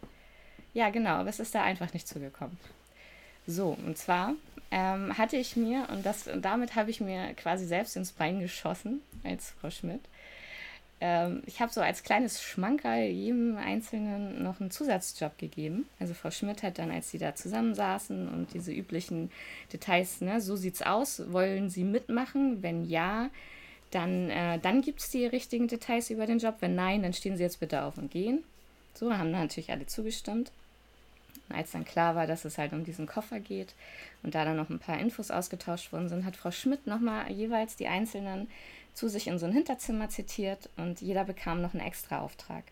Ja, 0.75 0.91
genau, 0.91 1.17
aber 1.17 1.31
es 1.31 1.41
ist 1.41 1.55
da 1.55 1.63
einfach 1.63 1.93
nicht 1.93 2.09
zugekommen. 2.09 2.59
So, 3.47 3.77
und 3.85 3.97
zwar 3.97 4.35
ähm, 4.71 5.17
hatte 5.17 5.37
ich 5.37 5.57
mir, 5.57 5.89
und, 5.91 6.05
das, 6.05 6.27
und 6.27 6.45
damit 6.45 6.75
habe 6.75 6.91
ich 6.91 7.01
mir 7.01 7.33
quasi 7.35 7.65
selbst 7.67 7.97
ins 7.97 8.13
Bein 8.13 8.41
geschossen, 8.41 9.01
als 9.25 9.55
Frau 9.61 9.71
Schmidt. 9.71 10.03
Ähm, 11.01 11.43
ich 11.47 11.61
habe 11.61 11.73
so 11.73 11.81
als 11.81 12.03
kleines 12.03 12.43
Schmankerl 12.43 13.05
jedem 13.05 13.57
Einzelnen 13.57 14.43
noch 14.43 14.61
einen 14.61 14.71
Zusatzjob 14.71 15.39
gegeben. 15.39 15.89
Also 16.01 16.15
Frau 16.15 16.31
Schmidt 16.31 16.63
hat 16.63 16.79
dann, 16.79 16.91
als 16.91 17.11
sie 17.11 17.19
da 17.19 17.35
zusammensaßen 17.35 18.29
und 18.29 18.53
diese 18.55 18.73
üblichen 18.73 19.31
Details, 19.73 20.21
ne, 20.21 20.41
so 20.41 20.57
sieht's 20.57 20.83
aus, 20.83 21.33
wollen 21.33 21.71
Sie 21.71 21.85
mitmachen? 21.85 22.63
Wenn 22.63 22.85
ja, 22.85 23.31
dann, 23.91 24.31
äh, 24.31 24.59
dann 24.59 24.83
gibt 24.83 25.01
es 25.01 25.11
die 25.11 25.27
richtigen 25.27 25.69
Details 25.69 26.11
über 26.11 26.27
den 26.27 26.39
Job. 26.39 26.57
Wenn 26.61 26.75
nein, 26.75 27.03
dann 27.03 27.13
stehen 27.13 27.37
Sie 27.37 27.43
jetzt 27.43 27.61
bitte 27.61 27.83
auf 27.83 27.97
und 27.97 28.11
gehen. 28.11 28.43
So 28.95 29.17
haben 29.17 29.31
natürlich 29.31 29.71
alle 29.71 29.87
zugestimmt. 29.87 30.51
Und 31.49 31.57
als 31.57 31.71
dann 31.71 31.85
klar 31.85 32.15
war, 32.15 32.27
dass 32.27 32.45
es 32.45 32.59
halt 32.59 32.73
um 32.73 32.85
diesen 32.85 33.07
Koffer 33.07 33.41
geht 33.41 33.75
und 34.23 34.35
da 34.35 34.45
dann 34.45 34.57
noch 34.57 34.69
ein 34.69 34.81
paar 34.81 34.99
Infos 34.99 35.31
ausgetauscht 35.31 35.93
worden 35.93 36.09
sind, 36.09 36.25
hat 36.25 36.37
Frau 36.37 36.51
Schmidt 36.51 36.87
nochmal 36.87 37.31
jeweils 37.31 37.77
die 37.77 37.87
Einzelnen 37.87 38.49
zu 38.99 39.09
sich 39.09 39.29
in 39.29 39.39
so 39.39 39.47
ein 39.47 39.53
Hinterzimmer 39.53 40.09
zitiert 40.09 40.69
und 40.77 41.01
jeder 41.01 41.25
bekam 41.25 41.63
noch 41.63 41.73
einen 41.73 41.87
extra 41.87 42.21
Auftrag. 42.21 42.65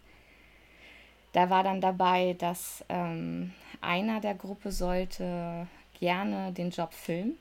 Da 1.33 1.51
war 1.51 1.63
dann 1.63 1.81
dabei, 1.81 2.35
dass 2.39 2.85
ähm, 2.89 3.53
einer 3.81 4.21
der 4.21 4.35
Gruppe 4.35 4.73
sollte 4.73 5.69
gerne 6.01 6.53
den 6.53 6.71
Job 6.71 6.93
filmen. 6.93 7.37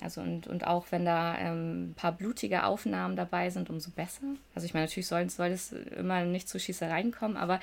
Also 0.00 0.20
und, 0.20 0.48
und 0.48 0.66
auch 0.66 0.86
wenn 0.90 1.04
da 1.04 1.38
ähm, 1.38 1.90
ein 1.90 1.94
paar 1.94 2.12
blutige 2.12 2.64
Aufnahmen 2.64 3.14
dabei 3.14 3.50
sind, 3.50 3.70
umso 3.70 3.90
besser. 3.90 4.22
Also 4.54 4.64
ich 4.64 4.74
meine, 4.74 4.86
natürlich 4.86 5.06
soll, 5.06 5.28
soll 5.30 5.48
es 5.48 5.72
immer 5.72 6.24
nicht 6.24 6.48
zu 6.48 6.58
Schießereien 6.58 7.12
kommen, 7.12 7.36
aber 7.36 7.60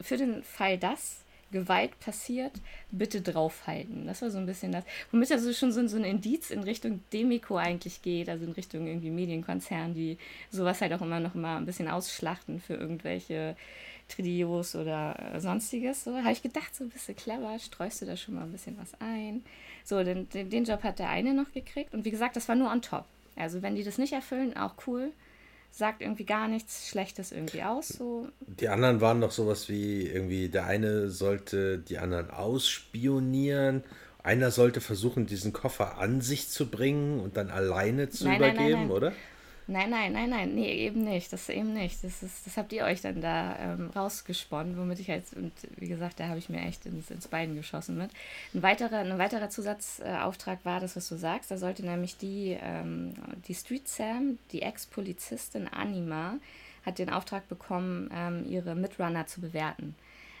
für 0.00 0.16
den 0.16 0.42
Fall 0.42 0.76
das 0.76 1.22
Gewalt 1.50 1.98
passiert, 2.00 2.52
bitte 2.90 3.20
draufhalten. 3.20 4.06
Das 4.06 4.22
war 4.22 4.30
so 4.30 4.38
ein 4.38 4.46
bisschen 4.46 4.72
das, 4.72 4.84
womit 5.10 5.32
also 5.32 5.52
schon 5.52 5.72
so, 5.72 5.86
so 5.88 5.96
ein 5.96 6.04
Indiz 6.04 6.50
in 6.50 6.62
Richtung 6.62 7.02
Demiko 7.12 7.56
eigentlich 7.56 8.02
geht, 8.02 8.28
also 8.28 8.44
in 8.44 8.52
Richtung 8.52 8.86
irgendwie 8.86 9.10
Medienkonzern, 9.10 9.94
die 9.94 10.18
sowas 10.50 10.80
halt 10.80 10.92
auch 10.92 11.02
immer 11.02 11.20
noch 11.20 11.34
mal 11.34 11.56
ein 11.56 11.66
bisschen 11.66 11.88
ausschlachten 11.88 12.60
für 12.60 12.74
irgendwelche 12.74 13.56
Trios 14.08 14.74
oder 14.74 15.34
äh, 15.34 15.40
sonstiges. 15.40 16.04
So 16.04 16.16
habe 16.16 16.32
ich 16.32 16.42
gedacht, 16.42 16.74
so 16.74 16.84
ein 16.84 16.90
bisschen 16.90 17.16
clever, 17.16 17.58
streust 17.58 18.02
du 18.02 18.06
da 18.06 18.16
schon 18.16 18.34
mal 18.34 18.42
ein 18.42 18.52
bisschen 18.52 18.76
was 18.78 18.92
ein. 19.00 19.44
So, 19.84 20.02
den, 20.04 20.28
den 20.28 20.64
Job 20.64 20.82
hat 20.82 20.98
der 20.98 21.08
eine 21.08 21.34
noch 21.34 21.52
gekriegt 21.52 21.94
und 21.94 22.04
wie 22.04 22.10
gesagt, 22.10 22.36
das 22.36 22.48
war 22.48 22.56
nur 22.56 22.70
on 22.70 22.82
top. 22.82 23.04
Also 23.36 23.62
wenn 23.62 23.74
die 23.74 23.84
das 23.84 23.98
nicht 23.98 24.12
erfüllen, 24.12 24.56
auch 24.56 24.74
cool 24.86 25.12
sagt 25.70 26.02
irgendwie 26.02 26.24
gar 26.24 26.48
nichts 26.48 26.88
Schlechtes 26.88 27.32
irgendwie 27.32 27.62
aus. 27.62 27.88
So. 27.88 28.28
Die 28.40 28.68
anderen 28.68 29.00
waren 29.00 29.20
doch 29.20 29.30
sowas 29.30 29.68
wie 29.68 30.06
irgendwie, 30.06 30.48
der 30.48 30.66
eine 30.66 31.08
sollte 31.10 31.78
die 31.78 31.98
anderen 31.98 32.30
ausspionieren, 32.30 33.84
einer 34.22 34.50
sollte 34.50 34.80
versuchen, 34.80 35.26
diesen 35.26 35.52
Koffer 35.52 35.98
an 35.98 36.20
sich 36.20 36.48
zu 36.48 36.70
bringen 36.70 37.20
und 37.20 37.36
dann 37.36 37.50
alleine 37.50 38.10
zu 38.10 38.24
nein, 38.24 38.36
übergeben, 38.36 38.64
nein, 38.64 38.80
nein, 38.82 38.90
oder? 38.90 39.12
Nein, 39.66 39.90
nein, 39.90 40.12
nein, 40.12 40.30
nein, 40.30 40.54
nee, 40.54 40.72
eben 40.72 41.04
nicht. 41.04 41.32
Das 41.32 41.48
eben 41.48 41.72
nicht. 41.72 42.02
Das, 42.02 42.22
ist, 42.22 42.46
das 42.46 42.56
habt 42.56 42.72
ihr 42.72 42.84
euch 42.84 43.00
dann 43.00 43.20
da 43.20 43.56
ähm, 43.58 43.90
rausgesponnen, 43.94 44.76
womit 44.76 44.98
ich 44.98 45.06
jetzt, 45.06 45.34
und 45.34 45.52
wie 45.76 45.88
gesagt, 45.88 46.18
da 46.18 46.28
habe 46.28 46.38
ich 46.38 46.48
mir 46.48 46.60
echt 46.60 46.86
ins, 46.86 47.10
ins 47.10 47.28
Bein 47.28 47.54
geschossen 47.54 47.96
mit. 47.96 48.10
Ein 48.52 48.62
weiterer, 48.62 48.98
ein 48.98 49.18
weiterer 49.18 49.48
Zusatzauftrag 49.48 50.64
war 50.64 50.80
das, 50.80 50.96
was 50.96 51.08
du 51.08 51.16
sagst. 51.16 51.50
Da 51.50 51.56
sollte 51.56 51.84
nämlich 51.84 52.16
die, 52.16 52.58
ähm, 52.60 53.14
die 53.46 53.54
Street 53.54 53.86
Sam, 53.88 54.38
die 54.50 54.62
Ex-Polizistin 54.62 55.68
Anima, 55.68 56.34
hat 56.84 56.98
den 56.98 57.10
Auftrag 57.10 57.48
bekommen, 57.48 58.10
ähm, 58.12 58.46
ihre 58.48 58.74
Mitrunner 58.74 59.26
zu 59.26 59.40
bewerten. 59.40 59.94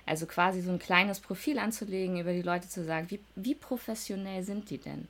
Also 0.06 0.26
quasi 0.26 0.60
so 0.60 0.72
ein 0.72 0.78
kleines 0.78 1.20
Profil 1.20 1.58
anzulegen, 1.58 2.18
über 2.18 2.32
die 2.32 2.42
Leute 2.42 2.68
zu 2.68 2.82
sagen, 2.84 3.10
wie, 3.10 3.20
wie 3.36 3.54
professionell 3.54 4.42
sind 4.42 4.70
die 4.70 4.78
denn? 4.78 5.06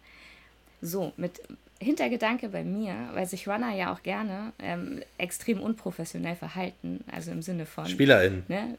So, 0.83 1.13
mit 1.17 1.41
Hintergedanke 1.83 2.51
bei 2.51 2.63
mir, 2.63 3.09
weil 3.15 3.27
sich 3.27 3.49
Runner 3.49 3.75
ja 3.75 3.91
auch 3.93 4.03
gerne 4.03 4.53
ähm, 4.59 5.03
extrem 5.17 5.61
unprofessionell 5.61 6.37
verhalten, 6.37 7.03
also 7.11 7.31
im 7.31 7.41
Sinne 7.41 7.65
von. 7.65 7.87
SpielerInnen. 7.87 8.45
Ne? 8.49 8.77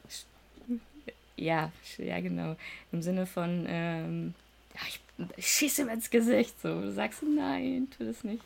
Ja, 1.36 1.72
ja, 1.98 2.20
genau. 2.20 2.54
Im 2.92 3.02
Sinne 3.02 3.26
von, 3.26 3.66
ähm, 3.68 4.34
ja, 4.74 4.80
ich, 4.86 5.00
ich 5.36 5.46
schieße 5.48 5.82
ihm 5.82 5.88
ins 5.88 6.10
Gesicht. 6.10 6.60
So, 6.62 6.80
du 6.80 6.92
sagst, 6.92 7.24
nein, 7.24 7.88
tu 7.96 8.04
das 8.04 8.22
nicht. 8.22 8.44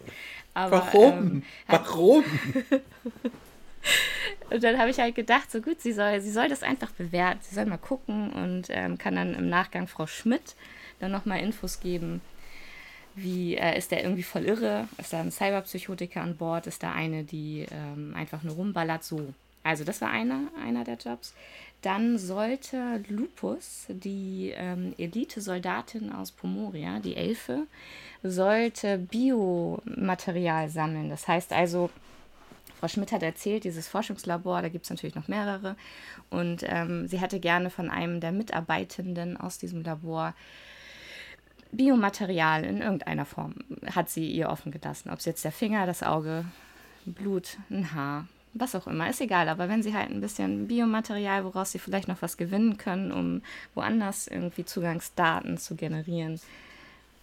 Aber, 0.55 0.79
Warum? 0.79 1.13
Ähm, 1.13 1.43
Warum? 1.67 2.25
und 4.51 4.65
dann 4.65 4.79
habe 4.79 4.89
ich 4.89 4.99
halt 4.99 5.15
gedacht, 5.15 5.51
so 5.51 5.61
gut, 5.61 5.83
sie 5.83 5.93
soll, 5.93 6.23
sie 6.23 6.33
soll 6.33 6.49
das 6.49 6.63
einfach 6.63 6.93
bewerten. 6.93 7.41
Sie 7.43 7.55
soll 7.55 7.67
mal 7.67 7.77
gucken 7.77 8.33
und 8.33 8.69
ähm, 8.71 8.97
kann 8.97 9.17
dann 9.17 9.35
im 9.35 9.51
Nachgang 9.51 9.87
Frau 9.87 10.07
Schmidt 10.07 10.55
dann 10.99 11.13
nochmal 11.13 11.41
Infos 11.41 11.81
geben 11.81 12.23
wie 13.17 13.57
äh, 13.57 13.77
ist 13.77 13.91
der 13.91 14.03
irgendwie 14.03 14.23
voll 14.23 14.45
irre? 14.45 14.89
Ist 14.99 15.13
da 15.13 15.21
ein 15.21 15.33
Cyberpsychotiker 15.33 16.21
an 16.21 16.37
Bord? 16.37 16.67
Ist 16.67 16.83
da 16.83 16.93
eine, 16.93 17.25
die 17.25 17.67
ähm, 17.71 18.15
einfach 18.15 18.43
nur 18.43 18.55
rumballert? 18.55 19.03
So. 19.03 19.33
Also 19.63 19.85
das 19.85 20.01
war 20.01 20.11
einer, 20.11 20.43
einer 20.63 20.85
der 20.85 20.97
Jobs. 20.97 21.35
Dann 21.83 22.19
sollte 22.19 23.03
Lupus, 23.09 23.87
die 23.89 24.53
ähm, 24.57 24.95
Elite-Soldatin 24.99 26.13
aus 26.13 26.31
Pomoria, 26.31 27.01
die 27.01 27.17
Elfe, 27.17 27.67
sollte 28.23 28.99
Biomaterial 28.99 30.69
sammeln. 30.69 31.11
Das 31.11 31.27
heißt 31.27 31.53
also, 31.53 31.91
Frau 32.79 32.89
Schmidt 32.89 33.13
hat 33.13 33.23
erzählt, 33.23 33.65
dieses 33.65 33.89
Forschungslabor, 33.89 34.63
da 34.63 34.69
gibt 34.69 34.85
es 34.85 34.91
natürlich 34.91 35.15
noch 35.15 35.29
mehrere. 35.29 35.77
Und 36.29 36.65
ähm, 36.67 37.09
sie 37.09 37.21
hätte 37.21 37.41
gerne 37.41 37.71
von 37.71 37.91
einem 37.91 38.21
der 38.21 38.33
Mitarbeitenden 38.33 39.37
aus 39.37 39.59
diesem 39.59 39.83
Labor 39.83 40.35
Biomaterial 41.73 42.65
in 42.65 42.81
irgendeiner 42.81 43.25
Form 43.25 43.55
hat 43.95 44.09
sie 44.09 44.31
ihr 44.31 44.49
offen 44.49 44.73
gelassen. 44.73 45.11
Ob 45.11 45.19
es 45.19 45.25
jetzt 45.25 45.45
der 45.45 45.53
Finger, 45.53 45.87
das 45.87 46.03
Auge, 46.03 46.45
Blut, 47.05 47.59
ein 47.71 47.93
Haar, 47.93 48.27
was 48.55 48.75
auch 48.75 48.87
immer, 48.87 49.09
ist 49.09 49.21
egal. 49.21 49.49
Aber 49.49 49.69
wenn 49.69 49.83
sie 49.83 49.95
halt 49.95 50.11
ein 50.11 50.21
bisschen 50.21 50.69
Biomaterial, 50.69 51.45
woraus 51.45 51.73
sie 51.73 51.79
vielleicht 51.79 52.09
noch 52.09 52.23
was 52.23 52.37
gewinnen 52.37 52.79
können, 52.79 53.13
um 53.13 53.43
woanders 53.75 54.27
irgendwie 54.27 54.65
Zugangsdaten 54.65 55.59
zu 55.59 55.75
generieren 55.75 56.41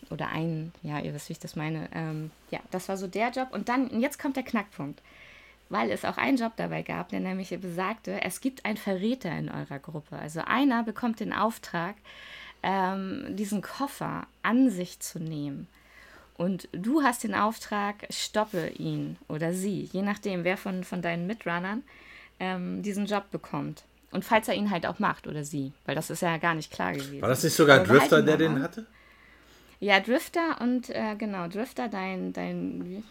oder 0.10 0.30
ein, 0.30 0.72
ja, 0.84 1.00
ihr 1.00 1.14
wisst, 1.14 1.30
wie 1.30 1.34
ich 1.34 1.40
das 1.40 1.56
meine. 1.56 1.90
Ähm, 1.94 2.32
ja, 2.52 2.60
das 2.72 2.90
war 2.90 2.98
so 2.98 3.08
der 3.08 3.30
Job. 3.32 3.50
Und 3.52 3.70
dann, 3.70 4.02
jetzt 4.02 4.20
kommt 4.20 4.36
der 4.36 4.44
Knackpunkt. 4.44 5.02
Weil 5.70 5.90
es 5.90 6.06
auch 6.06 6.18
einen 6.18 6.38
Job 6.38 6.52
dabei 6.56 6.84
gab, 6.84 7.10
der 7.10 7.20
nämlich 7.20 7.50
besagte, 7.60 8.22
es 8.22 8.42
gibt 8.42 8.64
einen 8.64 8.78
Verräter 8.78 9.32
in 9.32 9.50
eurer 9.50 9.80
Gruppe. 9.80 10.18
Also 10.20 10.42
einer 10.42 10.84
bekommt 10.84 11.20
den 11.20 11.34
Auftrag, 11.34 11.96
ähm, 12.64 13.36
diesen 13.36 13.62
Koffer 13.62 14.26
an 14.42 14.70
sich 14.70 15.00
zu 15.00 15.20
nehmen. 15.20 15.68
Und 16.36 16.68
du 16.72 17.04
hast 17.04 17.24
den 17.24 17.36
Auftrag, 17.36 18.08
stoppe 18.10 18.70
ihn 18.70 19.18
oder 19.28 19.54
sie, 19.54 19.90
je 19.92 20.02
nachdem, 20.02 20.44
wer 20.44 20.58
von, 20.58 20.84
von 20.84 21.02
deinen 21.02 21.28
Mitrunnern 21.28 21.84
ähm, 22.40 22.82
diesen 22.82 23.06
Job 23.06 23.30
bekommt. 23.30 23.84
Und 24.12 24.26
falls 24.26 24.48
er 24.48 24.56
ihn 24.56 24.72
halt 24.72 24.86
auch 24.86 25.00
macht 25.00 25.28
oder 25.28 25.44
sie, 25.44 25.74
weil 25.86 25.96
das 25.96 26.10
ist 26.10 26.22
ja 26.22 26.38
gar 26.38 26.56
nicht 26.56 26.72
klar 26.72 26.94
gewesen. 26.94 27.22
War 27.22 27.30
das 27.30 27.44
nicht 27.44 27.56
sogar 27.56 27.80
Drifter, 27.84 28.22
der 28.22 28.38
den 28.38 28.62
hatte? 28.62 28.86
Ja, 29.80 30.00
Drifter 30.00 30.62
und 30.62 30.90
äh, 30.90 31.16
genau, 31.18 31.48
Drifter, 31.48 31.90
dein, 31.90 32.32
dein, 32.32 33.04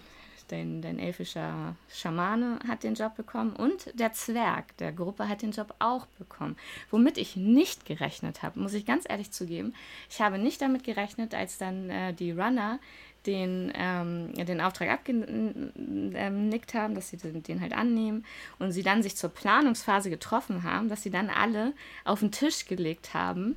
dein, 0.52 0.82
dein 0.82 0.98
elfischer 0.98 1.74
Schamane 1.92 2.58
hat 2.68 2.82
den 2.84 2.94
Job 2.94 3.16
bekommen 3.16 3.54
und 3.54 3.98
der 3.98 4.12
Zwerg 4.12 4.76
der 4.76 4.92
Gruppe 4.92 5.28
hat 5.28 5.42
den 5.42 5.52
Job 5.52 5.74
auch 5.78 6.06
bekommen. 6.18 6.56
Womit 6.90 7.18
ich 7.18 7.36
nicht 7.36 7.86
gerechnet 7.86 8.42
habe, 8.42 8.60
muss 8.60 8.74
ich 8.74 8.86
ganz 8.86 9.04
ehrlich 9.08 9.30
zugeben. 9.32 9.74
Ich 10.10 10.20
habe 10.20 10.38
nicht 10.38 10.60
damit 10.60 10.84
gerechnet, 10.84 11.34
als 11.34 11.58
dann 11.58 11.90
äh, 11.90 12.12
die 12.12 12.32
Runner 12.32 12.78
den, 13.26 13.72
ähm, 13.74 14.32
den 14.34 14.60
Auftrag 14.60 14.90
abgenickt 14.90 16.74
haben, 16.74 16.94
dass 16.94 17.10
sie 17.10 17.16
den, 17.16 17.42
den, 17.42 17.60
halt 17.60 17.72
annehmen 17.72 18.24
und 18.58 18.72
sie 18.72 18.82
dann 18.82 19.02
sich 19.02 19.16
zur 19.16 19.30
Planungsphase 19.30 20.10
getroffen 20.10 20.64
haben, 20.64 20.88
dass 20.88 21.02
sie 21.02 21.10
dann 21.10 21.30
alle 21.30 21.72
auf 22.04 22.20
den 22.20 22.32
Tisch 22.32 22.66
gelegt 22.66 23.14
haben 23.14 23.56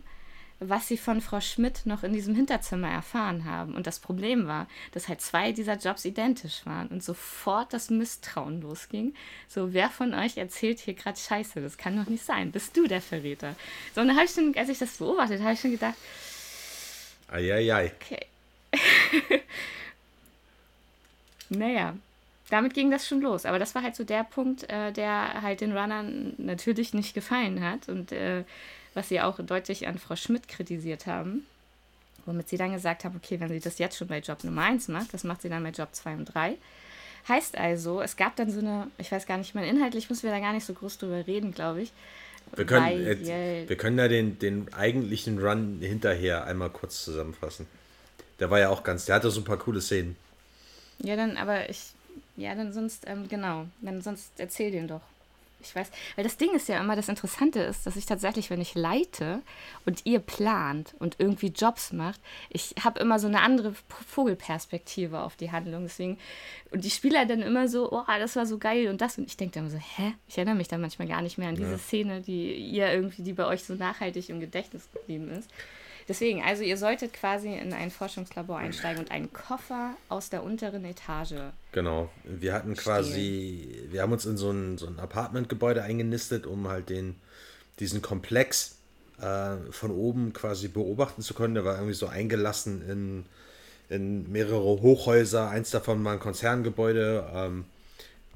was 0.69 0.87
sie 0.87 0.97
von 0.97 1.21
Frau 1.21 1.41
Schmidt 1.41 1.85
noch 1.85 2.03
in 2.03 2.13
diesem 2.13 2.35
Hinterzimmer 2.35 2.89
erfahren 2.89 3.45
haben. 3.45 3.75
Und 3.75 3.87
das 3.87 3.99
Problem 3.99 4.47
war, 4.47 4.67
dass 4.91 5.07
halt 5.07 5.21
zwei 5.21 5.51
dieser 5.51 5.77
Jobs 5.77 6.05
identisch 6.05 6.65
waren 6.65 6.87
und 6.87 7.03
sofort 7.03 7.73
das 7.73 7.89
Misstrauen 7.89 8.61
losging. 8.61 9.13
So, 9.47 9.73
wer 9.73 9.89
von 9.89 10.13
euch 10.13 10.37
erzählt 10.37 10.79
hier 10.79 10.93
gerade 10.93 11.17
Scheiße? 11.17 11.61
Das 11.61 11.77
kann 11.77 11.95
doch 11.95 12.09
nicht 12.09 12.25
sein. 12.25 12.51
Bist 12.51 12.75
du 12.77 12.87
der 12.87 13.01
Verräter? 13.01 13.55
So, 13.93 14.01
und 14.01 14.07
dann 14.07 14.15
habe 14.15 14.25
ich 14.25 14.31
schon, 14.31 14.55
als 14.55 14.69
ich 14.69 14.79
das 14.79 14.97
beobachtet 14.97 15.41
habe, 15.41 15.53
ich 15.53 15.59
schon 15.59 15.71
gedacht, 15.71 15.95
Eieiei. 17.27 17.91
Okay. 17.95 18.25
naja, 21.49 21.95
damit 22.49 22.73
ging 22.73 22.91
das 22.91 23.07
schon 23.07 23.21
los. 23.21 23.45
Aber 23.45 23.59
das 23.59 23.73
war 23.75 23.83
halt 23.83 23.95
so 23.95 24.03
der 24.03 24.23
Punkt, 24.23 24.69
äh, 24.69 24.91
der 24.91 25.41
halt 25.41 25.61
den 25.61 25.75
Runnern 25.75 26.33
natürlich 26.37 26.93
nicht 26.93 27.13
gefallen 27.13 27.63
hat. 27.63 27.89
Und 27.89 28.11
äh, 28.11 28.43
was 28.95 29.09
sie 29.09 29.21
auch 29.21 29.37
deutlich 29.39 29.87
an 29.87 29.99
Frau 29.99 30.15
Schmidt 30.15 30.47
kritisiert 30.47 31.05
haben. 31.05 31.45
Womit 32.25 32.49
sie 32.49 32.57
dann 32.57 32.73
gesagt 32.73 33.03
haben, 33.03 33.15
okay, 33.15 33.39
wenn 33.39 33.49
sie 33.49 33.59
das 33.59 33.77
jetzt 33.77 33.97
schon 33.97 34.07
bei 34.07 34.19
Job 34.19 34.43
Nummer 34.43 34.63
1 34.63 34.87
macht, 34.87 35.13
das 35.13 35.23
macht 35.23 35.43
sie 35.43 35.49
dann 35.49 35.61
bei 35.61 35.69
Job 35.69 35.89
2 35.91 36.13
und 36.13 36.25
3. 36.25 36.57
Heißt 37.27 37.57
also, 37.57 38.01
es 38.01 38.17
gab 38.17 38.35
dann 38.35 38.49
so 38.49 38.59
eine, 38.59 38.87
ich 38.97 39.11
weiß 39.11 39.27
gar 39.27 39.37
nicht, 39.37 39.53
mehr, 39.53 39.65
inhaltlich 39.65 40.09
müssen 40.09 40.23
wir 40.23 40.31
da 40.31 40.39
gar 40.39 40.53
nicht 40.53 40.65
so 40.65 40.73
groß 40.73 40.97
drüber 40.97 41.27
reden, 41.27 41.53
glaube 41.53 41.83
ich. 41.83 41.91
Wir 42.55 42.65
können, 42.65 42.85
weil, 42.85 43.01
jetzt, 43.01 43.69
wir 43.69 43.75
können 43.75 43.97
ja 43.97 44.07
den, 44.07 44.39
den 44.39 44.73
eigentlichen 44.73 45.39
Run 45.39 45.79
hinterher 45.81 46.45
einmal 46.45 46.69
kurz 46.69 47.03
zusammenfassen. 47.03 47.67
Der 48.39 48.49
war 48.49 48.59
ja 48.59 48.69
auch 48.69 48.83
ganz, 48.83 49.05
der 49.05 49.15
hatte 49.15 49.29
so 49.29 49.41
ein 49.41 49.45
paar 49.45 49.57
coole 49.57 49.81
Szenen. 49.81 50.15
Ja, 50.99 51.15
dann, 51.15 51.37
aber 51.37 51.69
ich, 51.69 51.93
ja, 52.37 52.55
dann 52.55 52.71
sonst, 52.73 53.03
ähm, 53.07 53.27
genau, 53.27 53.65
dann 53.81 54.01
sonst 54.01 54.31
erzähl 54.37 54.71
den 54.71 54.87
doch 54.87 55.01
ich 55.65 55.75
weiß, 55.75 55.91
weil 56.15 56.23
das 56.23 56.37
Ding 56.37 56.53
ist 56.53 56.69
ja 56.69 56.79
immer, 56.79 56.95
das 56.95 57.09
Interessante 57.09 57.59
ist, 57.59 57.85
dass 57.85 57.95
ich 57.95 58.05
tatsächlich, 58.05 58.49
wenn 58.49 58.61
ich 58.61 58.75
leite 58.75 59.41
und 59.85 60.05
ihr 60.05 60.19
plant 60.19 60.95
und 60.99 61.15
irgendwie 61.19 61.47
Jobs 61.47 61.91
macht, 61.91 62.19
ich 62.49 62.75
habe 62.83 62.99
immer 62.99 63.19
so 63.19 63.27
eine 63.27 63.41
andere 63.41 63.73
Vogelperspektive 64.07 65.21
auf 65.21 65.35
die 65.35 65.51
Handlung. 65.51 65.83
Deswegen, 65.83 66.17
und 66.71 66.83
die 66.83 66.89
Spieler 66.89 67.25
dann 67.25 67.41
immer 67.41 67.67
so, 67.67 67.91
oh, 67.91 68.03
das 68.07 68.35
war 68.35 68.45
so 68.45 68.57
geil 68.57 68.87
und 68.87 69.01
das. 69.01 69.17
Und 69.17 69.27
ich 69.27 69.37
denke 69.37 69.59
dann 69.59 69.69
so, 69.69 69.77
hä? 69.77 70.13
Ich 70.27 70.37
erinnere 70.37 70.55
mich 70.55 70.67
dann 70.67 70.81
manchmal 70.81 71.07
gar 71.07 71.21
nicht 71.21 71.37
mehr 71.37 71.49
an 71.49 71.55
diese 71.55 71.71
ja. 71.71 71.77
Szene, 71.77 72.21
die 72.21 72.53
ihr 72.55 72.91
irgendwie, 72.91 73.23
die 73.23 73.33
bei 73.33 73.45
euch 73.45 73.63
so 73.63 73.73
nachhaltig 73.73 74.29
im 74.29 74.39
Gedächtnis 74.39 74.89
geblieben 74.91 75.29
ist. 75.31 75.49
Deswegen, 76.07 76.43
also 76.43 76.61
ihr 76.61 76.77
solltet 76.77 77.13
quasi 77.13 77.53
in 77.55 77.73
ein 77.73 77.89
Forschungslabor 77.89 78.57
einsteigen 78.57 78.99
und 78.99 79.11
einen 79.11 79.33
Koffer 79.33 79.95
aus 80.07 80.29
der 80.29 80.43
unteren 80.43 80.85
Etage. 80.85 81.33
Genau. 81.71 82.09
Wir 82.23 82.53
hatten 82.53 82.75
quasi, 82.75 83.67
stehen. 83.71 83.91
wir 83.91 84.01
haben 84.03 84.11
uns 84.11 84.25
in 84.25 84.37
so 84.37 84.51
ein, 84.51 84.77
so 84.77 84.85
ein 84.85 84.99
Apartmentgebäude 84.99 85.81
eingenistet, 85.81 86.45
um 86.45 86.67
halt 86.67 86.89
den, 86.89 87.15
diesen 87.79 88.03
Komplex 88.03 88.77
äh, 89.19 89.55
von 89.71 89.89
oben 89.89 90.31
quasi 90.33 90.67
beobachten 90.67 91.23
zu 91.23 91.33
können. 91.33 91.55
Der 91.55 91.65
war 91.65 91.75
irgendwie 91.75 91.95
so 91.95 92.05
eingelassen 92.05 92.87
in, 92.87 93.25
in 93.89 94.31
mehrere 94.31 94.59
Hochhäuser. 94.59 95.49
Eins 95.49 95.71
davon 95.71 96.03
war 96.05 96.13
ein 96.13 96.19
Konzerngebäude. 96.19 97.27
Ähm, 97.33 97.65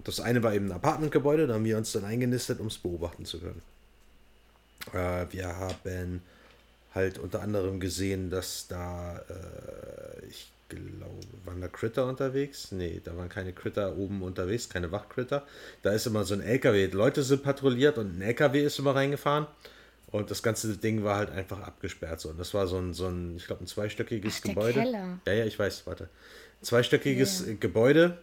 das 0.03 0.19
eine 0.19 0.41
war 0.41 0.55
eben 0.55 0.67
ein 0.67 0.71
Apartmentgebäude. 0.71 1.45
Da 1.45 1.53
haben 1.53 1.65
wir 1.65 1.77
uns 1.77 1.91
dann 1.91 2.05
eingenistet, 2.05 2.59
um 2.59 2.67
es 2.67 2.79
beobachten 2.79 3.25
zu 3.25 3.39
können. 3.39 3.61
Äh, 4.91 5.27
wir 5.31 5.55
haben 5.55 6.21
halt 6.99 7.17
unter 7.17 7.41
anderem 7.41 7.79
gesehen, 7.79 8.29
dass 8.29 8.67
da, 8.67 9.17
äh, 9.17 10.25
ich 10.27 10.51
glaube, 10.67 11.15
waren 11.45 11.61
da 11.61 11.67
Critter 11.67 12.05
unterwegs? 12.05 12.71
Nee, 12.71 13.01
da 13.03 13.15
waren 13.17 13.29
keine 13.29 13.53
Critter 13.53 13.97
oben 13.97 14.21
unterwegs, 14.21 14.69
keine 14.69 14.91
Wachcritter. 14.91 15.45
Da 15.81 15.91
ist 15.91 16.05
immer 16.05 16.23
so 16.23 16.33
ein 16.33 16.41
LKW. 16.41 16.87
Leute 16.87 17.23
sind 17.23 17.43
patrouilliert 17.43 17.97
und 17.97 18.17
ein 18.17 18.21
LKW 18.21 18.63
ist 18.63 18.79
immer 18.79 18.95
reingefahren. 18.95 19.47
Und 20.11 20.31
das 20.31 20.41
ganze 20.41 20.75
Ding 20.77 21.03
war 21.03 21.17
halt 21.17 21.31
einfach 21.31 21.59
abgesperrt. 21.59 22.19
So. 22.19 22.29
Und 22.29 22.39
das 22.39 22.53
war 22.53 22.67
so 22.67 22.77
ein, 22.77 22.93
so 22.93 23.07
ein 23.07 23.37
ich 23.37 23.45
glaube, 23.45 23.63
ein 23.63 23.67
zweistöckiges 23.67 24.39
Ach, 24.39 24.49
Gebäude. 24.49 24.81
Keller. 24.81 25.19
Ja, 25.25 25.33
ja, 25.33 25.45
ich 25.45 25.57
weiß, 25.57 25.85
warte. 25.85 26.09
Zweistöckiges 26.61 27.45
ja. 27.47 27.53
Gebäude. 27.59 28.17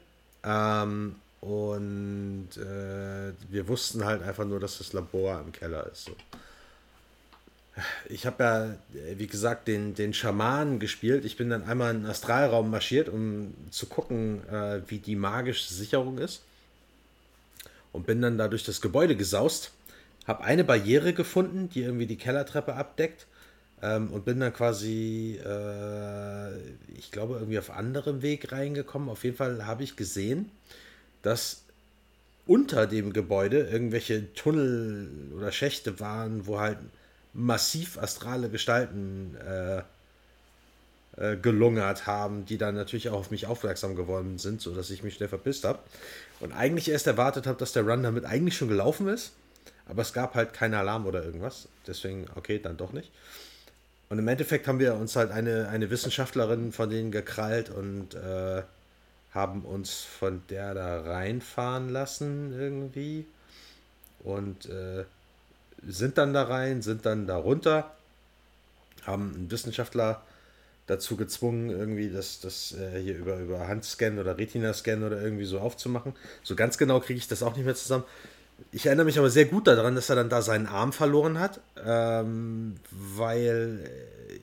Ähm, 0.45 1.16
und 1.40 2.49
äh, 2.56 3.33
wir 3.50 3.68
wussten 3.68 4.04
halt 4.04 4.23
einfach 4.23 4.45
nur, 4.45 4.59
dass 4.59 4.78
das 4.78 4.92
Labor 4.92 5.40
im 5.40 5.52
Keller 5.52 5.87
ist. 5.92 6.06
So. 6.06 6.12
Ich 8.09 8.25
habe 8.26 8.42
ja, 8.42 8.76
wie 9.16 9.26
gesagt, 9.26 9.68
den, 9.68 9.95
den 9.95 10.14
Schamanen 10.14 10.78
gespielt. 10.78 11.25
Ich 11.25 11.37
bin 11.37 11.50
dann 11.50 11.64
einmal 11.64 11.95
in 11.95 12.02
den 12.02 12.11
Astralraum 12.11 12.71
marschiert, 12.71 13.09
um 13.09 13.54
zu 13.71 13.87
gucken, 13.87 14.49
äh, 14.49 14.80
wie 14.87 14.99
die 14.99 15.16
magische 15.16 15.73
Sicherung 15.73 16.18
ist. 16.18 16.42
Und 17.92 18.06
bin 18.06 18.23
dann 18.23 18.38
da 18.38 18.49
durch 18.49 18.64
das 18.64 18.80
Gebäude 18.80 19.16
gesaust 19.16 19.73
habe 20.26 20.45
eine 20.45 20.64
Barriere 20.64 21.12
gefunden, 21.12 21.68
die 21.68 21.83
irgendwie 21.83 22.06
die 22.06 22.16
Kellertreppe 22.16 22.75
abdeckt. 22.75 23.26
Ähm, 23.83 24.11
und 24.11 24.25
bin 24.25 24.40
dann 24.40 24.52
quasi, 24.52 25.38
äh, 25.45 26.56
ich 26.97 27.11
glaube, 27.11 27.35
irgendwie 27.35 27.59
auf 27.59 27.71
anderem 27.71 28.23
Weg 28.23 28.50
reingekommen. 28.50 29.09
Auf 29.09 29.23
jeden 29.25 29.37
Fall 29.37 29.66
habe 29.66 29.85
ich 29.85 29.97
gesehen, 29.97 30.50
dass 31.23 31.62
unter 32.47 32.87
dem 32.87 33.12
Gebäude 33.12 33.68
irgendwelche 33.68 34.33
Tunnel 34.35 35.11
oder 35.37 35.52
Schächte 35.52 36.00
waren, 36.00 36.47
wo 36.47 36.59
halt 36.59 36.78
massiv 37.37 37.99
astrale 37.99 38.49
Gestalten 38.49 39.37
äh, 39.37 39.83
äh, 41.16 41.37
gelungert 41.37 42.07
haben, 42.07 42.47
die 42.47 42.59
dann 42.59 42.75
natürlich 42.75 43.11
auch 43.11 43.19
auf 43.19 43.31
mich 43.31 43.47
aufmerksam 43.47 43.95
geworden 43.95 44.38
sind, 44.38 44.61
sodass 44.61 44.90
ich 44.90 45.02
mich 45.02 45.14
schnell 45.14 45.28
verpisst 45.28 45.64
habe. 45.64 45.78
Und 46.40 46.52
eigentlich 46.52 46.90
erst 46.90 47.07
erwartet 47.07 47.47
habe, 47.47 47.59
dass 47.59 47.73
der 47.73 47.85
Run 47.85 48.02
damit 48.02 48.25
eigentlich 48.25 48.57
schon 48.57 48.69
gelaufen 48.69 49.09
ist. 49.09 49.33
Aber 49.88 50.02
es 50.02 50.12
gab 50.12 50.35
halt 50.35 50.52
keinen 50.52 50.75
Alarm 50.75 51.07
oder 51.07 51.25
irgendwas. 51.25 51.69
Deswegen, 51.87 52.26
okay, 52.35 52.59
dann 52.59 52.76
doch 52.76 52.93
nicht. 52.93 53.12
Und 54.09 54.19
im 54.19 54.28
Endeffekt 54.28 54.66
haben 54.69 54.78
wir 54.78 54.95
uns 54.95 55.16
halt 55.16 55.31
eine, 55.31 55.69
eine 55.69 55.90
Wissenschaftlerin 55.90 56.73
von 56.73 56.90
denen 56.90 57.11
gekrallt 57.11 57.71
und 57.71 58.14
äh, 58.14 58.62
haben 59.33 59.64
uns 59.64 60.00
von 60.00 60.43
der 60.49 60.75
da 60.75 61.00
reinfahren 61.00 61.88
lassen 61.88 62.52
irgendwie. 62.59 63.26
Und 64.21 64.66
äh, 64.66 65.05
sind 65.87 66.19
dann 66.19 66.33
da 66.33 66.45
rein, 66.45 66.83
sind 66.83 67.07
dann 67.07 67.26
da 67.26 67.37
runter, 67.37 67.93
haben 69.05 69.35
einen 69.35 69.50
Wissenschaftler 69.50 70.23
dazu 70.87 71.16
gezwungen, 71.16 71.71
irgendwie 71.71 72.11
das, 72.11 72.40
das 72.40 72.73
äh, 72.73 73.00
hier 73.00 73.16
über, 73.16 73.38
über 73.38 73.66
Handscan 73.66 74.19
oder 74.19 74.38
Retina-Scan 74.38 75.02
oder 75.05 75.21
irgendwie 75.21 75.45
so 75.45 75.59
aufzumachen. 75.59 76.14
So 76.43 76.55
ganz 76.55 76.78
genau 76.78 77.00
kriege 77.00 77.19
ich 77.19 77.28
das 77.28 77.43
auch 77.43 77.57
nicht 77.57 77.64
mehr 77.64 77.75
zusammen. 77.75 78.05
Ich 78.73 78.87
erinnere 78.87 79.05
mich 79.07 79.19
aber 79.19 79.28
sehr 79.28 79.45
gut 79.45 79.66
daran, 79.66 79.95
dass 79.95 80.09
er 80.09 80.16
dann 80.16 80.28
da 80.28 80.43
seinen 80.43 80.66
Arm 80.66 80.93
verloren 80.93 81.38
hat, 81.38 81.61
ähm, 81.85 82.76
weil 82.90 83.81
äh, 83.85 84.38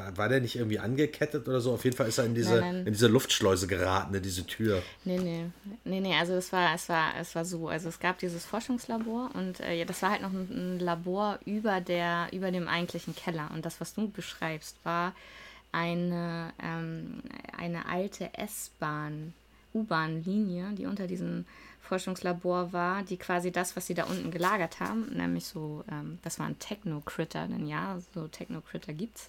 war, 0.00 0.16
war, 0.16 0.28
der 0.28 0.40
nicht 0.40 0.56
irgendwie 0.56 0.78
angekettet 0.78 1.46
oder 1.48 1.60
so? 1.60 1.72
Auf 1.72 1.84
jeden 1.84 1.96
Fall 1.96 2.08
ist 2.08 2.18
er 2.18 2.24
in 2.24 2.34
diese, 2.34 2.54
nein, 2.54 2.60
nein. 2.60 2.86
In 2.86 2.92
diese 2.92 3.08
Luftschleuse 3.08 3.66
geraten, 3.66 4.14
in 4.14 4.22
diese 4.22 4.46
Tür. 4.46 4.82
Nee, 5.04 5.18
nee. 5.18 5.44
Nee, 5.84 6.00
nee, 6.00 6.14
also 6.14 6.34
es 6.34 6.52
war, 6.52 6.74
es 6.74 6.88
war, 6.88 7.12
es 7.20 7.34
war 7.34 7.44
so. 7.44 7.68
Also 7.68 7.88
es 7.88 8.00
gab 8.00 8.18
dieses 8.18 8.44
Forschungslabor 8.44 9.30
und 9.34 9.60
äh, 9.60 9.84
das 9.84 10.02
war 10.02 10.10
halt 10.10 10.22
noch 10.22 10.32
ein, 10.32 10.48
ein, 10.50 10.78
Labor 10.80 11.38
über 11.44 11.80
der, 11.80 12.28
über 12.32 12.50
dem 12.50 12.68
eigentlichen 12.68 13.14
Keller. 13.14 13.50
Und 13.54 13.64
das, 13.64 13.80
was 13.80 13.94
du 13.94 14.08
beschreibst, 14.08 14.76
war 14.84 15.14
eine, 15.72 16.52
ähm, 16.62 17.22
eine 17.56 17.86
alte 17.86 18.30
S-Bahn, 18.34 19.34
U-Bahn-Linie, 19.74 20.72
die 20.72 20.86
unter 20.86 21.06
diesem 21.06 21.44
Forschungslabor 21.90 22.72
war, 22.72 23.02
die 23.02 23.16
quasi 23.16 23.50
das, 23.50 23.74
was 23.74 23.86
sie 23.86 23.94
da 23.94 24.04
unten 24.04 24.30
gelagert 24.30 24.78
haben, 24.78 25.08
nämlich 25.12 25.46
so, 25.46 25.84
ähm, 25.90 26.18
das 26.22 26.38
waren 26.38 26.56
Techno-Critter, 26.60 27.48
denn 27.48 27.66
ja, 27.66 27.98
so 28.14 28.28
Techno-Critter 28.28 28.92
gibt's. 28.92 29.28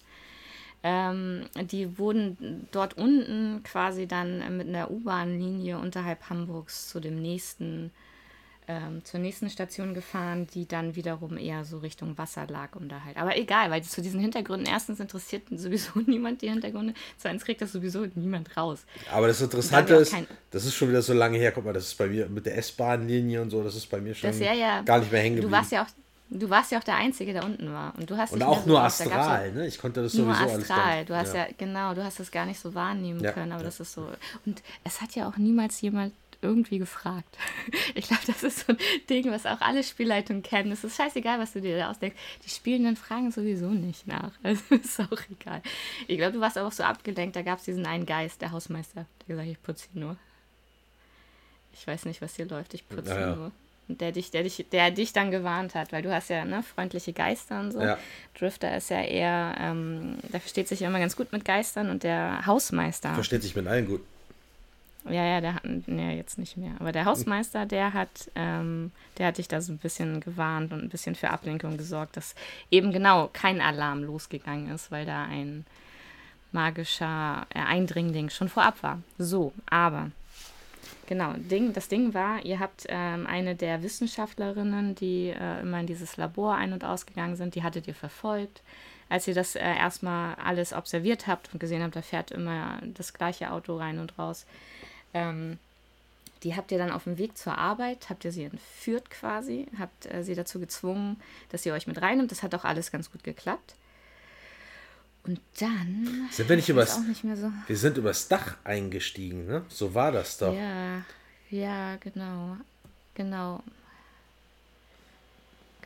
Ähm, 0.84 1.46
die 1.70 1.98
wurden 1.98 2.66
dort 2.72 2.98
unten 2.98 3.62
quasi 3.62 4.06
dann 4.06 4.56
mit 4.56 4.68
einer 4.68 4.90
U-Bahn-Linie 4.90 5.78
unterhalb 5.78 6.28
Hamburgs 6.28 6.88
zu 6.88 6.98
dem 7.00 7.22
nächsten 7.22 7.92
ähm, 8.68 9.04
zur 9.04 9.18
nächsten 9.18 9.50
Station 9.50 9.92
gefahren, 9.92 10.46
die 10.54 10.66
dann 10.66 10.94
wiederum 10.94 11.36
eher 11.36 11.64
so 11.64 11.78
Richtung 11.78 12.16
Wasser 12.16 12.46
lag 12.46 12.70
halt. 13.04 13.16
Aber 13.16 13.36
egal, 13.36 13.70
weil 13.70 13.82
zu 13.82 14.00
diesen 14.00 14.20
Hintergründen 14.20 14.66
erstens 14.66 15.00
interessiert 15.00 15.42
sowieso 15.50 15.98
niemand 16.06 16.42
die 16.42 16.48
Hintergründe, 16.48 16.94
zweitens 17.18 17.44
kriegt 17.44 17.60
das 17.60 17.72
sowieso 17.72 18.06
niemand 18.14 18.56
raus. 18.56 18.84
Aber 19.10 19.26
das 19.26 19.40
Interessante 19.40 19.94
ist, 19.94 20.14
das 20.50 20.64
ist 20.64 20.74
schon 20.74 20.88
wieder 20.88 21.02
so 21.02 21.12
lange 21.12 21.38
her, 21.38 21.52
guck 21.52 21.64
mal, 21.64 21.72
das 21.72 21.88
ist 21.88 21.98
bei 21.98 22.06
mir 22.06 22.28
mit 22.28 22.46
der 22.46 22.56
S-Bahn-Linie 22.58 23.42
und 23.42 23.50
so, 23.50 23.62
das 23.62 23.74
ist 23.74 23.86
bei 23.86 24.00
mir 24.00 24.14
schon 24.14 24.30
das, 24.30 24.38
ja, 24.38 24.52
ja, 24.52 24.82
gar 24.82 25.00
nicht 25.00 25.10
mehr 25.10 25.20
hängen 25.20 25.36
geblieben. 25.36 25.50
Du 25.50 25.56
warst 25.56 25.72
ja 25.72 25.82
auch 25.82 25.88
Du 26.34 26.48
warst 26.48 26.72
ja 26.72 26.78
auch 26.78 26.84
der 26.84 26.96
Einzige, 26.96 27.32
der 27.32 27.44
unten 27.44 27.72
war. 27.72 27.94
Und 27.96 28.08
du 28.08 28.16
hast 28.16 28.32
und 28.32 28.42
auch 28.42 28.64
nur 28.64 28.80
astral, 28.82 29.48
ja, 29.48 29.52
ne? 29.52 29.66
Ich 29.66 29.78
konnte 29.78 30.02
das 30.02 30.12
sowieso 30.12 30.26
nur 30.26 30.58
astral. 30.58 30.80
alles. 30.80 31.06
Du 31.06 31.14
hast 31.14 31.34
ja. 31.34 31.46
ja. 31.46 31.52
genau, 31.58 31.94
du 31.94 32.02
hast 32.02 32.20
das 32.20 32.30
gar 32.30 32.46
nicht 32.46 32.58
so 32.58 32.74
wahrnehmen 32.74 33.20
ja, 33.20 33.32
können, 33.32 33.52
aber 33.52 33.62
das 33.62 33.80
ist 33.80 33.92
so. 33.92 34.08
Und 34.46 34.62
es 34.84 35.00
hat 35.00 35.14
ja 35.14 35.28
auch 35.28 35.36
niemals 35.36 35.80
jemand 35.80 36.12
irgendwie 36.42 36.78
gefragt. 36.78 37.38
Ich 37.94 38.08
glaube, 38.08 38.22
das 38.26 38.42
ist 38.42 38.60
so 38.60 38.72
ein 38.72 38.78
Ding, 39.08 39.30
was 39.30 39.44
auch 39.44 39.60
alle 39.60 39.84
Spielleitungen 39.84 40.42
kennen. 40.42 40.72
Es 40.72 40.82
ist 40.82 40.96
scheißegal, 40.96 41.38
was 41.38 41.52
du 41.52 41.60
dir 41.60 41.76
da 41.76 41.90
ausdenkst. 41.90 42.16
Die 42.44 42.48
Spielenden 42.48 42.96
fragen 42.96 43.30
sowieso 43.30 43.68
nicht 43.68 44.06
nach. 44.06 44.32
Also 44.42 44.74
ist 44.74 45.00
auch 45.00 45.20
egal. 45.30 45.62
Ich 46.08 46.16
glaube, 46.16 46.32
du 46.32 46.40
warst 46.40 46.56
aber 46.56 46.68
auch 46.68 46.72
so 46.72 46.82
abgelenkt. 46.82 47.36
Da 47.36 47.42
gab 47.42 47.58
es 47.58 47.64
diesen 47.64 47.86
einen 47.86 48.06
Geist, 48.06 48.40
der 48.40 48.50
Hausmeister, 48.50 49.06
der 49.20 49.26
gesagt 49.28 49.48
ich 49.48 49.62
putze 49.62 49.88
ihn 49.94 50.00
nur. 50.00 50.16
Ich 51.74 51.86
weiß 51.86 52.06
nicht, 52.06 52.20
was 52.20 52.36
hier 52.36 52.46
läuft. 52.46 52.74
Ich 52.74 52.88
putze 52.88 53.10
ja, 53.10 53.36
nur. 53.36 53.52
Der 53.98 54.12
dich, 54.12 54.30
der 54.30 54.42
dich, 54.42 54.66
der 54.72 54.90
dich 54.90 55.12
dann 55.12 55.30
gewarnt 55.30 55.74
hat, 55.74 55.92
weil 55.92 56.02
du 56.02 56.12
hast 56.12 56.30
ja 56.30 56.44
ne, 56.44 56.62
freundliche 56.62 57.12
Geister 57.12 57.60
und 57.60 57.72
so. 57.72 57.80
Ja. 57.80 57.98
Drifter 58.38 58.76
ist 58.76 58.90
ja 58.90 59.02
eher, 59.02 59.54
ähm, 59.60 60.18
der 60.32 60.40
versteht 60.40 60.68
sich 60.68 60.82
immer 60.82 60.98
ganz 60.98 61.16
gut 61.16 61.32
mit 61.32 61.44
Geistern 61.44 61.90
und 61.90 62.02
der 62.02 62.46
Hausmeister. 62.46 63.14
Versteht 63.14 63.42
sich 63.42 63.54
mit 63.56 63.66
allen 63.66 63.86
gut. 63.86 64.02
Ja, 65.04 65.24
ja, 65.24 65.40
der 65.40 65.54
hat, 65.54 65.62
nee, 65.64 66.16
jetzt 66.16 66.38
nicht 66.38 66.56
mehr. 66.56 66.74
Aber 66.78 66.92
der 66.92 67.04
Hausmeister, 67.06 67.66
der 67.66 67.92
hat, 67.92 68.30
ähm, 68.36 68.92
der 69.18 69.26
hat 69.26 69.38
dich 69.38 69.48
da 69.48 69.60
so 69.60 69.72
ein 69.72 69.78
bisschen 69.78 70.20
gewarnt 70.20 70.72
und 70.72 70.80
ein 70.80 70.88
bisschen 70.88 71.16
für 71.16 71.30
Ablenkung 71.30 71.76
gesorgt, 71.76 72.16
dass 72.16 72.36
eben 72.70 72.92
genau 72.92 73.28
kein 73.32 73.60
Alarm 73.60 74.04
losgegangen 74.04 74.70
ist, 74.72 74.92
weil 74.92 75.04
da 75.04 75.24
ein 75.24 75.66
magischer 76.52 77.46
Eindringling 77.52 78.30
schon 78.30 78.48
vorab 78.48 78.82
war. 78.82 79.00
So, 79.18 79.52
aber 79.66 80.10
genau, 81.12 81.34
Ding, 81.36 81.74
das 81.74 81.88
Ding 81.88 82.14
war, 82.14 82.42
ihr 82.42 82.58
habt 82.58 82.86
ähm, 82.88 83.26
eine 83.26 83.54
der 83.54 83.82
Wissenschaftlerinnen, 83.82 84.94
die 84.94 85.28
äh, 85.28 85.60
immer 85.60 85.80
in 85.80 85.86
dieses 85.86 86.16
Labor 86.16 86.54
ein- 86.54 86.72
und 86.72 86.84
ausgegangen 86.84 87.36
sind, 87.36 87.54
die 87.54 87.62
hattet 87.62 87.86
ihr 87.86 87.94
verfolgt. 87.94 88.62
Als 89.10 89.28
ihr 89.28 89.34
das 89.34 89.54
äh, 89.54 89.60
erstmal 89.60 90.36
alles 90.36 90.72
observiert 90.72 91.26
habt 91.26 91.52
und 91.52 91.60
gesehen 91.60 91.82
habt, 91.82 91.96
da 91.96 92.00
fährt 92.00 92.30
immer 92.30 92.80
das 92.94 93.12
gleiche 93.12 93.50
Auto 93.50 93.76
rein 93.76 93.98
und 93.98 94.18
raus, 94.18 94.46
ähm, 95.12 95.58
die 96.44 96.56
habt 96.56 96.72
ihr 96.72 96.78
dann 96.78 96.90
auf 96.90 97.04
dem 97.04 97.18
Weg 97.18 97.36
zur 97.36 97.58
Arbeit, 97.58 98.08
habt 98.08 98.24
ihr 98.24 98.32
sie 98.32 98.44
entführt 98.44 99.10
quasi, 99.10 99.66
habt 99.78 100.06
äh, 100.06 100.24
sie 100.24 100.34
dazu 100.34 100.60
gezwungen, 100.60 101.20
dass 101.50 101.66
ihr 101.66 101.74
euch 101.74 101.86
mit 101.86 102.00
reinnimmt. 102.00 102.30
Das 102.30 102.42
hat 102.42 102.54
auch 102.54 102.64
alles 102.64 102.90
ganz 102.90 103.12
gut 103.12 103.22
geklappt. 103.22 103.74
Und 105.24 105.40
dann. 105.60 106.28
Sind 106.30 106.48
wir 106.48 106.56
nicht 106.56 106.68
übers. 106.68 106.98
Nicht 107.00 107.22
so. 107.36 107.52
Wir 107.66 107.76
sind 107.76 107.96
übers 107.96 108.26
Dach 108.28 108.56
eingestiegen, 108.64 109.46
ne? 109.46 109.64
So 109.68 109.94
war 109.94 110.10
das 110.10 110.38
doch. 110.38 110.54
Ja, 110.54 111.04
ja, 111.50 111.96
genau. 111.96 112.56
Genau. 113.14 113.62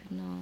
Genau 0.08 0.38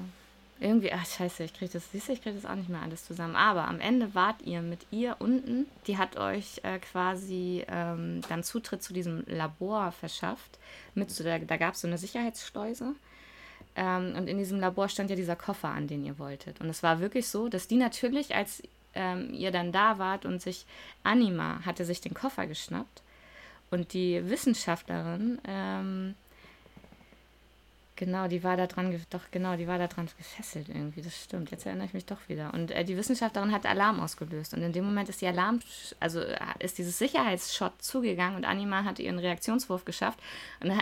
irgendwie, 0.64 0.92
ach 0.92 1.04
scheiße, 1.04 1.44
ich 1.44 1.52
kriege 1.52 1.72
das, 1.72 1.90
siehst 1.92 2.08
du, 2.08 2.12
ich 2.12 2.22
kriege 2.22 2.36
das 2.36 2.50
auch 2.50 2.54
nicht 2.54 2.68
mehr 2.68 2.80
alles 2.80 3.04
zusammen. 3.04 3.36
Aber 3.36 3.68
am 3.68 3.80
Ende 3.80 4.14
wart 4.14 4.42
ihr 4.42 4.62
mit 4.62 4.80
ihr 4.90 5.16
unten, 5.18 5.66
die 5.86 5.98
hat 5.98 6.16
euch 6.16 6.60
äh, 6.62 6.78
quasi 6.78 7.64
ähm, 7.68 8.22
dann 8.28 8.42
Zutritt 8.42 8.82
zu 8.82 8.92
diesem 8.92 9.24
Labor 9.26 9.92
verschafft. 9.92 10.58
Mit 10.94 11.10
so 11.10 11.22
der, 11.22 11.40
da 11.40 11.56
gab 11.56 11.74
es 11.74 11.82
so 11.82 11.86
eine 11.86 11.98
Sicherheitsschleuse. 11.98 12.94
Ähm, 13.76 14.14
und 14.16 14.28
in 14.28 14.38
diesem 14.38 14.60
Labor 14.60 14.88
stand 14.88 15.10
ja 15.10 15.16
dieser 15.16 15.36
Koffer, 15.36 15.68
an 15.68 15.86
den 15.86 16.04
ihr 16.04 16.18
wolltet. 16.18 16.60
Und 16.60 16.68
es 16.70 16.82
war 16.82 17.00
wirklich 17.00 17.28
so, 17.28 17.48
dass 17.48 17.68
die 17.68 17.76
natürlich, 17.76 18.34
als 18.34 18.62
ähm, 18.94 19.32
ihr 19.32 19.50
dann 19.50 19.72
da 19.72 19.98
wart 19.98 20.24
und 20.24 20.40
sich 20.42 20.66
Anima 21.02 21.60
hatte 21.64 21.84
sich 21.84 22.00
den 22.00 22.14
Koffer 22.14 22.46
geschnappt 22.46 23.02
und 23.70 23.92
die 23.92 24.28
Wissenschaftlerin 24.28 25.38
ähm, 25.46 26.14
Genau, 27.96 28.26
die 28.26 28.42
war 28.42 28.56
da 28.56 28.66
dran, 28.66 29.00
doch 29.10 29.30
genau, 29.30 29.56
die 29.56 29.68
war 29.68 29.78
da 29.78 29.86
dran 29.86 30.08
gefesselt 30.18 30.68
irgendwie, 30.68 31.00
das 31.00 31.22
stimmt. 31.22 31.52
Jetzt 31.52 31.64
erinnere 31.64 31.86
ich 31.86 31.94
mich 31.94 32.04
doch 32.04 32.28
wieder. 32.28 32.52
Und 32.52 32.72
äh, 32.72 32.84
die 32.84 32.96
Wissenschaftlerin 32.96 33.52
hat 33.52 33.66
Alarm 33.66 34.00
ausgelöst. 34.00 34.52
Und 34.52 34.62
in 34.62 34.72
dem 34.72 34.84
Moment 34.84 35.08
ist 35.08 35.20
die 35.20 35.28
Alarm, 35.28 35.60
also 36.00 36.20
äh, 36.20 36.36
ist 36.58 36.78
dieses 36.78 36.98
Sicherheitsshot 36.98 37.80
zugegangen 37.80 38.36
und 38.36 38.44
Anima 38.44 38.82
hat 38.82 38.98
ihren 38.98 39.20
Reaktionswurf 39.20 39.84
geschafft 39.84 40.18
und 40.60 40.72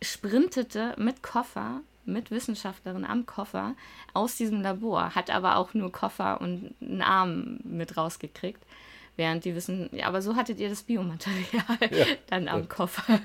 sprintete 0.00 0.94
mit 0.96 1.22
Koffer 1.22 1.82
mit 2.04 2.30
Wissenschaftlerin 2.30 3.04
am 3.04 3.26
Koffer 3.26 3.74
aus 4.14 4.36
diesem 4.36 4.62
Labor, 4.62 5.14
hat 5.14 5.30
aber 5.30 5.56
auch 5.56 5.74
nur 5.74 5.92
Koffer 5.92 6.40
und 6.40 6.74
einen 6.80 7.02
Arm 7.02 7.60
mit 7.64 7.96
rausgekriegt. 7.96 8.62
Während 9.14 9.44
die 9.44 9.54
wissen, 9.54 9.90
ja, 9.92 10.06
aber 10.06 10.22
so 10.22 10.36
hattet 10.36 10.58
ihr 10.58 10.70
das 10.70 10.84
Biomaterial 10.84 11.44
ja. 11.90 12.06
dann 12.28 12.48
am 12.48 12.60
ja. 12.60 12.66
Koffer. 12.66 13.20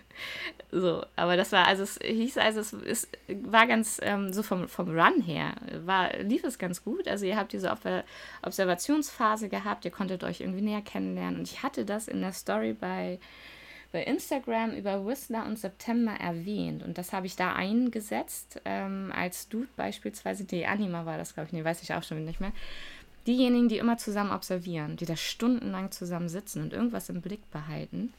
so, 0.72 1.04
aber 1.14 1.36
das 1.36 1.52
war, 1.52 1.66
also 1.66 1.82
es 1.82 1.98
hieß, 2.02 2.38
also 2.38 2.60
es 2.60 2.72
ist, 2.72 3.08
war 3.28 3.66
ganz, 3.66 4.00
ähm, 4.02 4.32
so 4.32 4.42
vom, 4.42 4.66
vom 4.66 4.88
Run 4.98 5.20
her, 5.20 5.52
war, 5.84 6.16
lief 6.20 6.42
es 6.44 6.58
ganz 6.58 6.82
gut. 6.82 7.06
Also 7.06 7.26
ihr 7.26 7.36
habt 7.36 7.52
diese 7.52 7.70
Observationsphase 8.42 9.50
gehabt, 9.50 9.84
ihr 9.84 9.90
konntet 9.90 10.24
euch 10.24 10.40
irgendwie 10.40 10.62
näher 10.62 10.80
kennenlernen. 10.80 11.40
Und 11.40 11.48
ich 11.48 11.62
hatte 11.62 11.84
das 11.84 12.08
in 12.08 12.22
der 12.22 12.32
Story 12.32 12.72
bei, 12.72 13.18
bei 13.92 14.04
Instagram 14.04 14.72
über 14.72 15.04
Whistler 15.04 15.46
und 15.46 15.58
September 15.58 16.12
erwähnt. 16.12 16.82
Und 16.82 16.96
das 16.96 17.12
habe 17.12 17.26
ich 17.26 17.36
da 17.36 17.54
eingesetzt, 17.54 18.60
ähm, 18.64 19.12
als 19.14 19.48
Dude 19.48 19.68
beispielsweise, 19.76 20.44
die 20.44 20.66
Anima 20.66 21.06
war 21.06 21.18
das, 21.18 21.34
glaube 21.34 21.48
ich, 21.48 21.52
nee, 21.52 21.64
weiß 21.64 21.82
ich 21.82 21.92
auch 21.92 22.02
schon 22.02 22.24
nicht 22.24 22.40
mehr 22.40 22.52
diejenigen, 23.26 23.68
die 23.68 23.78
immer 23.78 23.98
zusammen 23.98 24.32
observieren, 24.32 24.96
die 24.96 25.06
da 25.06 25.16
stundenlang 25.16 25.90
zusammen 25.90 26.28
sitzen 26.28 26.62
und 26.62 26.72
irgendwas 26.72 27.08
im 27.08 27.20
Blick 27.20 27.48
behalten, 27.50 28.12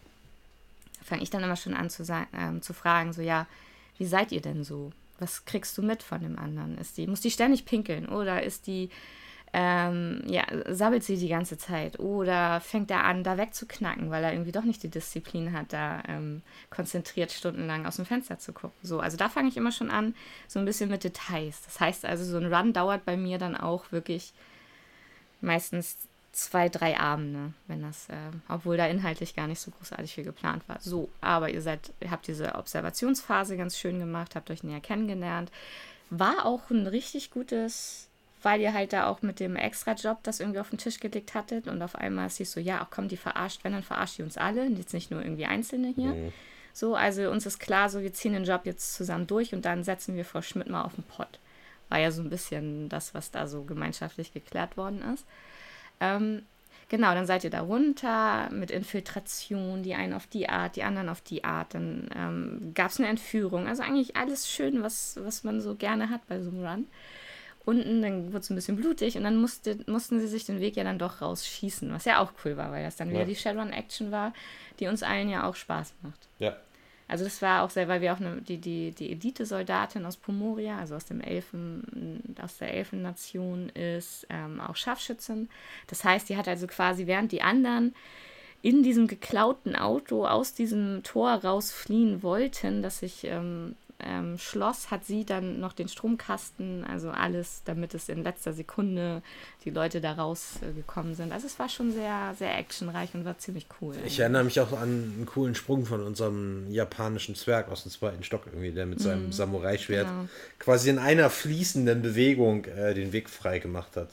fange 1.03 1.23
ich 1.23 1.29
dann 1.29 1.43
immer 1.43 1.55
schon 1.55 1.73
an 1.73 1.89
zu, 1.89 2.03
ähm, 2.33 2.61
zu 2.61 2.73
fragen, 2.73 3.13
so 3.13 3.21
ja, 3.21 3.47
wie 3.97 4.05
seid 4.05 4.31
ihr 4.31 4.41
denn 4.41 4.63
so? 4.63 4.91
Was 5.19 5.45
kriegst 5.45 5.77
du 5.77 5.83
mit 5.83 6.01
von 6.01 6.21
dem 6.21 6.39
anderen? 6.39 6.77
Ist 6.77 6.97
die, 6.97 7.07
muss 7.07 7.21
die 7.21 7.31
ständig 7.31 7.65
pinkeln 7.65 8.07
oder 8.09 8.43
ist 8.43 8.67
die, 8.67 8.89
ähm, 9.53 10.21
ja, 10.27 10.43
sabbelt 10.69 11.03
sie 11.03 11.17
die 11.17 11.27
ganze 11.27 11.57
Zeit 11.57 11.99
oder 11.99 12.61
fängt 12.61 12.89
er 12.89 13.03
an, 13.03 13.23
da 13.23 13.37
wegzuknacken, 13.37 14.09
weil 14.09 14.23
er 14.23 14.31
irgendwie 14.31 14.53
doch 14.53 14.63
nicht 14.63 14.81
die 14.83 14.89
Disziplin 14.89 15.51
hat, 15.51 15.73
da 15.73 16.01
ähm, 16.07 16.41
konzentriert 16.69 17.31
stundenlang 17.31 17.85
aus 17.85 17.97
dem 17.97 18.05
Fenster 18.05 18.39
zu 18.39 18.53
gucken. 18.53 18.77
So, 18.81 19.01
also 19.01 19.17
da 19.17 19.27
fange 19.27 19.49
ich 19.49 19.57
immer 19.57 19.73
schon 19.73 19.91
an, 19.91 20.15
so 20.47 20.59
ein 20.59 20.65
bisschen 20.65 20.89
mit 20.89 21.03
Details. 21.03 21.61
Das 21.65 21.79
heißt 21.79 22.05
also, 22.05 22.23
so 22.23 22.37
ein 22.37 22.53
Run 22.53 22.71
dauert 22.71 23.03
bei 23.03 23.17
mir 23.17 23.37
dann 23.37 23.57
auch 23.57 23.91
wirklich 23.91 24.33
meistens 25.41 25.97
zwei, 26.31 26.69
drei 26.69 26.97
Abende, 26.97 27.53
wenn 27.67 27.81
das, 27.81 28.07
äh, 28.09 28.15
obwohl 28.47 28.77
da 28.77 28.87
inhaltlich 28.87 29.35
gar 29.35 29.47
nicht 29.47 29.59
so 29.59 29.71
großartig 29.71 30.13
viel 30.13 30.23
geplant 30.23 30.63
war. 30.67 30.77
So, 30.79 31.09
aber 31.19 31.49
ihr 31.49 31.61
seid, 31.61 31.91
ihr 31.99 32.11
habt 32.11 32.27
diese 32.27 32.55
Observationsphase 32.55 33.57
ganz 33.57 33.77
schön 33.77 33.99
gemacht, 33.99 34.35
habt 34.35 34.49
euch 34.49 34.63
näher 34.63 34.79
kennengelernt. 34.79 35.51
War 36.09 36.45
auch 36.45 36.69
ein 36.69 36.87
richtig 36.87 37.31
gutes, 37.31 38.07
weil 38.43 38.61
ihr 38.61 38.73
halt 38.73 38.93
da 38.93 39.07
auch 39.07 39.21
mit 39.21 39.39
dem 39.39 39.55
Extra-Job 39.55 40.19
das 40.23 40.39
irgendwie 40.39 40.59
auf 40.59 40.69
den 40.69 40.79
Tisch 40.79 40.99
gelegt 40.99 41.33
hattet 41.33 41.67
und 41.67 41.81
auf 41.81 41.95
einmal 41.95 42.29
siehst 42.29 42.55
du, 42.55 42.59
ja, 42.59 42.83
auch 42.83 42.89
komm, 42.89 43.07
die 43.07 43.17
verarscht, 43.17 43.63
wenn, 43.63 43.73
dann 43.73 43.83
verarscht 43.83 44.17
die 44.17 44.23
uns 44.23 44.37
alle, 44.37 44.63
und 44.63 44.77
jetzt 44.77 44.93
nicht 44.93 45.11
nur 45.11 45.21
irgendwie 45.21 45.45
Einzelne 45.45 45.93
hier. 45.95 46.13
Mhm. 46.13 46.33
So, 46.73 46.95
also 46.95 47.29
uns 47.29 47.45
ist 47.45 47.59
klar, 47.59 47.89
so 47.89 48.01
wir 48.01 48.13
ziehen 48.13 48.33
den 48.33 48.45
Job 48.45 48.61
jetzt 48.65 48.93
zusammen 48.93 49.27
durch 49.27 49.53
und 49.53 49.65
dann 49.65 49.83
setzen 49.83 50.15
wir 50.15 50.25
Frau 50.25 50.41
Schmidt 50.41 50.69
mal 50.69 50.83
auf 50.83 50.95
den 50.95 51.03
Pott. 51.03 51.39
War 51.89 51.99
ja 51.99 52.11
so 52.11 52.21
ein 52.21 52.29
bisschen 52.29 52.87
das, 52.87 53.13
was 53.13 53.31
da 53.31 53.47
so 53.47 53.63
gemeinschaftlich 53.63 54.33
geklärt 54.33 54.77
worden 54.77 55.01
ist. 55.13 55.25
Ähm, 55.99 56.43
genau, 56.87 57.13
dann 57.13 57.25
seid 57.25 57.43
ihr 57.43 57.49
da 57.49 57.61
runter 57.61 58.49
mit 58.51 58.71
Infiltration, 58.71 59.83
die 59.83 59.95
einen 59.95 60.13
auf 60.13 60.27
die 60.27 60.47
Art, 60.47 60.77
die 60.77 60.83
anderen 60.83 61.09
auf 61.09 61.19
die 61.19 61.43
Art. 61.43 61.73
Dann 61.73 62.09
ähm, 62.15 62.71
gab 62.73 62.91
es 62.91 62.99
eine 62.99 63.09
Entführung. 63.09 63.67
Also 63.67 63.83
eigentlich 63.83 64.15
alles 64.15 64.49
schön, 64.49 64.81
was, 64.81 65.19
was 65.21 65.43
man 65.43 65.59
so 65.59 65.75
gerne 65.75 66.09
hat 66.09 66.25
bei 66.27 66.39
so 66.39 66.49
einem 66.49 66.65
Run. 66.65 66.87
Unten, 67.63 68.01
dann 68.01 68.27
wurde 68.27 68.39
es 68.39 68.49
ein 68.49 68.55
bisschen 68.55 68.75
blutig 68.75 69.17
und 69.17 69.23
dann 69.23 69.37
musste, 69.37 69.77
mussten 69.85 70.19
sie 70.19 70.27
sich 70.27 70.45
den 70.45 70.59
Weg 70.59 70.75
ja 70.77 70.83
dann 70.83 70.97
doch 70.97 71.21
rausschießen, 71.21 71.93
was 71.93 72.05
ja 72.05 72.19
auch 72.19 72.31
cool 72.43 72.57
war, 72.57 72.71
weil 72.71 72.83
das 72.83 72.95
dann 72.95 73.09
ja. 73.09 73.15
wieder 73.15 73.25
die 73.25 73.35
Shadowrun-Action 73.35 74.11
war, 74.11 74.33
die 74.79 74.87
uns 74.87 75.03
allen 75.03 75.29
ja 75.29 75.47
auch 75.47 75.55
Spaß 75.55 75.93
macht. 76.01 76.27
Ja. 76.39 76.57
Also 77.07 77.25
das 77.25 77.41
war 77.41 77.63
auch 77.63 77.69
sehr, 77.69 77.89
weil 77.89 77.99
wir 77.99 78.13
auch 78.13 78.21
eine, 78.21 78.41
die, 78.41 78.57
die, 78.57 78.91
die 78.91 79.11
Elite-Soldatin 79.11 80.05
aus 80.05 80.15
Pomoria, 80.15 80.77
also 80.79 80.95
aus 80.95 81.03
dem 81.03 81.19
Elfen, 81.19 82.23
aus 82.41 82.57
der 82.57 82.73
Elfennation 82.73 83.67
ist, 83.69 84.25
ähm, 84.29 84.61
auch 84.61 84.77
Scharfschützin. 84.77 85.49
Das 85.87 86.05
heißt, 86.05 86.29
die 86.29 86.37
hat 86.37 86.47
also 86.47 86.67
quasi, 86.67 87.07
während 87.07 87.33
die 87.33 87.41
anderen 87.41 87.93
in 88.61 88.81
diesem 88.81 89.07
geklauten 89.07 89.75
Auto 89.75 90.25
aus 90.25 90.53
diesem 90.53 91.03
Tor 91.03 91.31
rausfliehen 91.31 92.23
wollten, 92.23 92.81
das 92.81 92.99
sich 92.99 93.25
ähm, 93.25 93.75
ähm, 94.03 94.37
Schloss 94.37 94.91
hat 94.91 95.05
sie 95.05 95.25
dann 95.25 95.59
noch 95.59 95.73
den 95.73 95.87
Stromkasten, 95.87 96.83
also 96.83 97.09
alles, 97.09 97.61
damit 97.65 97.93
es 97.93 98.09
in 98.09 98.23
letzter 98.23 98.53
Sekunde 98.53 99.21
die 99.63 99.69
Leute 99.69 100.01
da 100.01 100.13
rausgekommen 100.13 101.13
äh, 101.13 101.15
sind. 101.15 101.31
Also 101.31 101.47
es 101.47 101.59
war 101.59 101.69
schon 101.69 101.91
sehr, 101.91 102.35
sehr 102.37 102.57
actionreich 102.57 103.13
und 103.13 103.25
war 103.25 103.37
ziemlich 103.37 103.67
cool. 103.79 103.95
Ich 104.05 104.19
erinnere 104.19 104.43
mich 104.43 104.59
auch 104.59 104.71
an 104.73 105.13
einen 105.17 105.25
coolen 105.25 105.55
Sprung 105.55 105.85
von 105.85 106.01
unserem 106.01 106.71
japanischen 106.71 107.35
Zwerg 107.35 107.69
aus 107.69 107.83
dem 107.83 107.91
zweiten 107.91 108.23
Stock 108.23 108.43
irgendwie, 108.45 108.71
der 108.71 108.85
mit 108.85 108.99
mhm, 108.99 109.03
seinem 109.03 109.31
Samurai-Schwert 109.31 110.07
genau. 110.07 110.27
quasi 110.59 110.89
in 110.89 110.99
einer 110.99 111.29
fließenden 111.29 112.01
Bewegung 112.01 112.65
äh, 112.65 112.93
den 112.93 113.13
Weg 113.13 113.29
frei 113.29 113.59
gemacht 113.59 113.95
hat. 113.95 114.09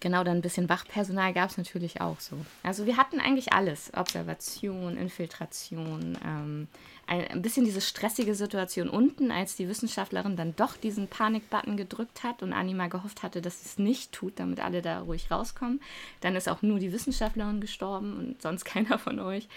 Genau, 0.00 0.22
dann 0.22 0.36
ein 0.36 0.42
bisschen 0.42 0.68
Wachpersonal 0.68 1.32
gab 1.32 1.50
es 1.50 1.58
natürlich 1.58 2.00
auch 2.00 2.20
so. 2.20 2.36
Also 2.62 2.86
wir 2.86 2.96
hatten 2.96 3.20
eigentlich 3.20 3.52
alles. 3.52 3.90
Observation, 3.96 4.96
Infiltration, 4.96 6.16
ähm, 6.24 6.68
ein, 7.08 7.42
bisschen 7.42 7.64
diese 7.64 7.80
stressige 7.80 8.34
Situation 8.34 8.88
unten, 8.88 9.30
als 9.30 9.56
die 9.56 9.68
Wissenschaftlerin 9.68 10.36
dann 10.36 10.54
doch 10.56 10.76
diesen 10.76 11.08
Panikbutton 11.08 11.76
gedrückt 11.76 12.22
hat 12.22 12.42
und 12.42 12.52
Anima 12.52 12.88
gehofft 12.88 13.22
hatte, 13.22 13.40
dass 13.40 13.62
sie 13.62 13.68
es 13.68 13.78
nicht 13.78 14.12
tut, 14.12 14.38
damit 14.38 14.60
alle 14.60 14.82
da 14.82 15.00
ruhig 15.00 15.30
rauskommen. 15.30 15.80
Dann 16.20 16.36
ist 16.36 16.48
auch 16.48 16.62
nur 16.62 16.78
die 16.78 16.92
Wissenschaftlerin 16.92 17.60
gestorben 17.60 18.16
und 18.16 18.42
sonst 18.42 18.64
keiner 18.66 18.98
von 18.98 19.18
euch. 19.20 19.48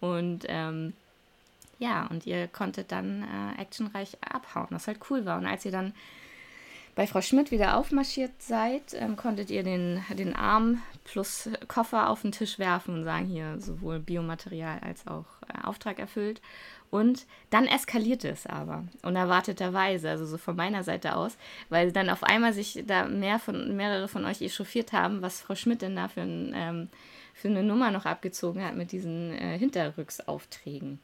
Und 0.00 0.44
ähm, 0.48 0.92
ja, 1.78 2.06
und 2.08 2.26
ihr 2.26 2.46
konntet 2.46 2.92
dann 2.92 3.22
äh, 3.22 3.60
actionreich 3.60 4.16
abhauen, 4.20 4.68
was 4.70 4.86
halt 4.86 4.98
cool 5.10 5.24
war. 5.24 5.38
Und 5.38 5.46
als 5.46 5.64
ihr 5.64 5.72
dann 5.72 5.94
bei 6.94 7.06
Frau 7.06 7.20
Schmidt 7.20 7.52
wieder 7.52 7.76
aufmarschiert 7.76 8.42
seid, 8.42 8.92
ähm, 8.94 9.16
konntet 9.16 9.50
ihr 9.50 9.62
den, 9.62 10.04
den 10.10 10.34
Arm 10.34 10.82
plus 11.04 11.48
Koffer 11.68 12.10
auf 12.10 12.22
den 12.22 12.32
Tisch 12.32 12.58
werfen 12.58 12.94
und 12.94 13.04
sagen, 13.04 13.26
hier 13.26 13.60
sowohl 13.60 14.00
Biomaterial 14.00 14.80
als 14.80 15.06
auch 15.06 15.26
äh, 15.48 15.64
Auftrag 15.64 16.00
erfüllt. 16.00 16.40
Und 16.90 17.26
dann 17.50 17.66
eskalierte 17.66 18.28
es 18.28 18.46
aber, 18.46 18.84
unerwarteterweise, 19.02 20.08
also 20.08 20.24
so 20.24 20.38
von 20.38 20.56
meiner 20.56 20.84
Seite 20.84 21.16
aus, 21.16 21.36
weil 21.68 21.92
dann 21.92 22.08
auf 22.08 22.22
einmal 22.22 22.54
sich 22.54 22.82
da 22.86 23.06
mehr 23.06 23.38
von, 23.38 23.76
mehrere 23.76 24.08
von 24.08 24.24
euch 24.24 24.40
echauffiert 24.40 24.92
haben, 24.92 25.20
was 25.20 25.40
Frau 25.40 25.54
Schmidt 25.54 25.82
denn 25.82 25.96
da 25.96 26.08
für, 26.08 26.22
ein, 26.22 26.52
ähm, 26.54 26.88
für 27.34 27.48
eine 27.48 27.62
Nummer 27.62 27.90
noch 27.90 28.06
abgezogen 28.06 28.64
hat 28.64 28.74
mit 28.74 28.92
diesen 28.92 29.32
äh, 29.32 29.58
Hinterrücksaufträgen. 29.58 30.98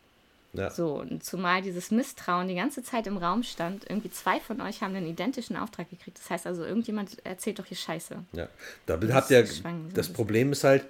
Ja. 0.55 0.71
So, 0.71 1.01
und 1.01 1.25
zumal 1.25 1.63
dieses 1.63 1.91
Misstrauen 1.91 2.49
die 2.49 2.55
ganze 2.55 2.83
Zeit 2.83 3.07
im 3.07 3.17
Raum 3.17 3.43
stand, 3.43 3.91
irgendwie 3.91 4.11
zwei 4.11 4.39
von 4.39 4.61
euch 4.61 4.83
haben 4.83 4.95
einen 4.95 5.09
identischen 5.09 5.57
Auftrag 5.57 5.91
gekriegt. 5.91 6.19
Das 6.19 6.31
heißt 6.31 6.47
also, 6.47 6.65
irgendjemand 6.65 7.25
erzählt 7.27 7.59
doch 7.59 7.67
hier 7.67 7.77
Scheiße. 7.77 8.17
Ja, 8.33 8.49
da 8.87 8.99
habt 9.13 9.31
ihr, 9.31 9.47
das 9.93 10.13
Problem 10.13 10.53
ist 10.53 10.65
halt, 10.65 10.87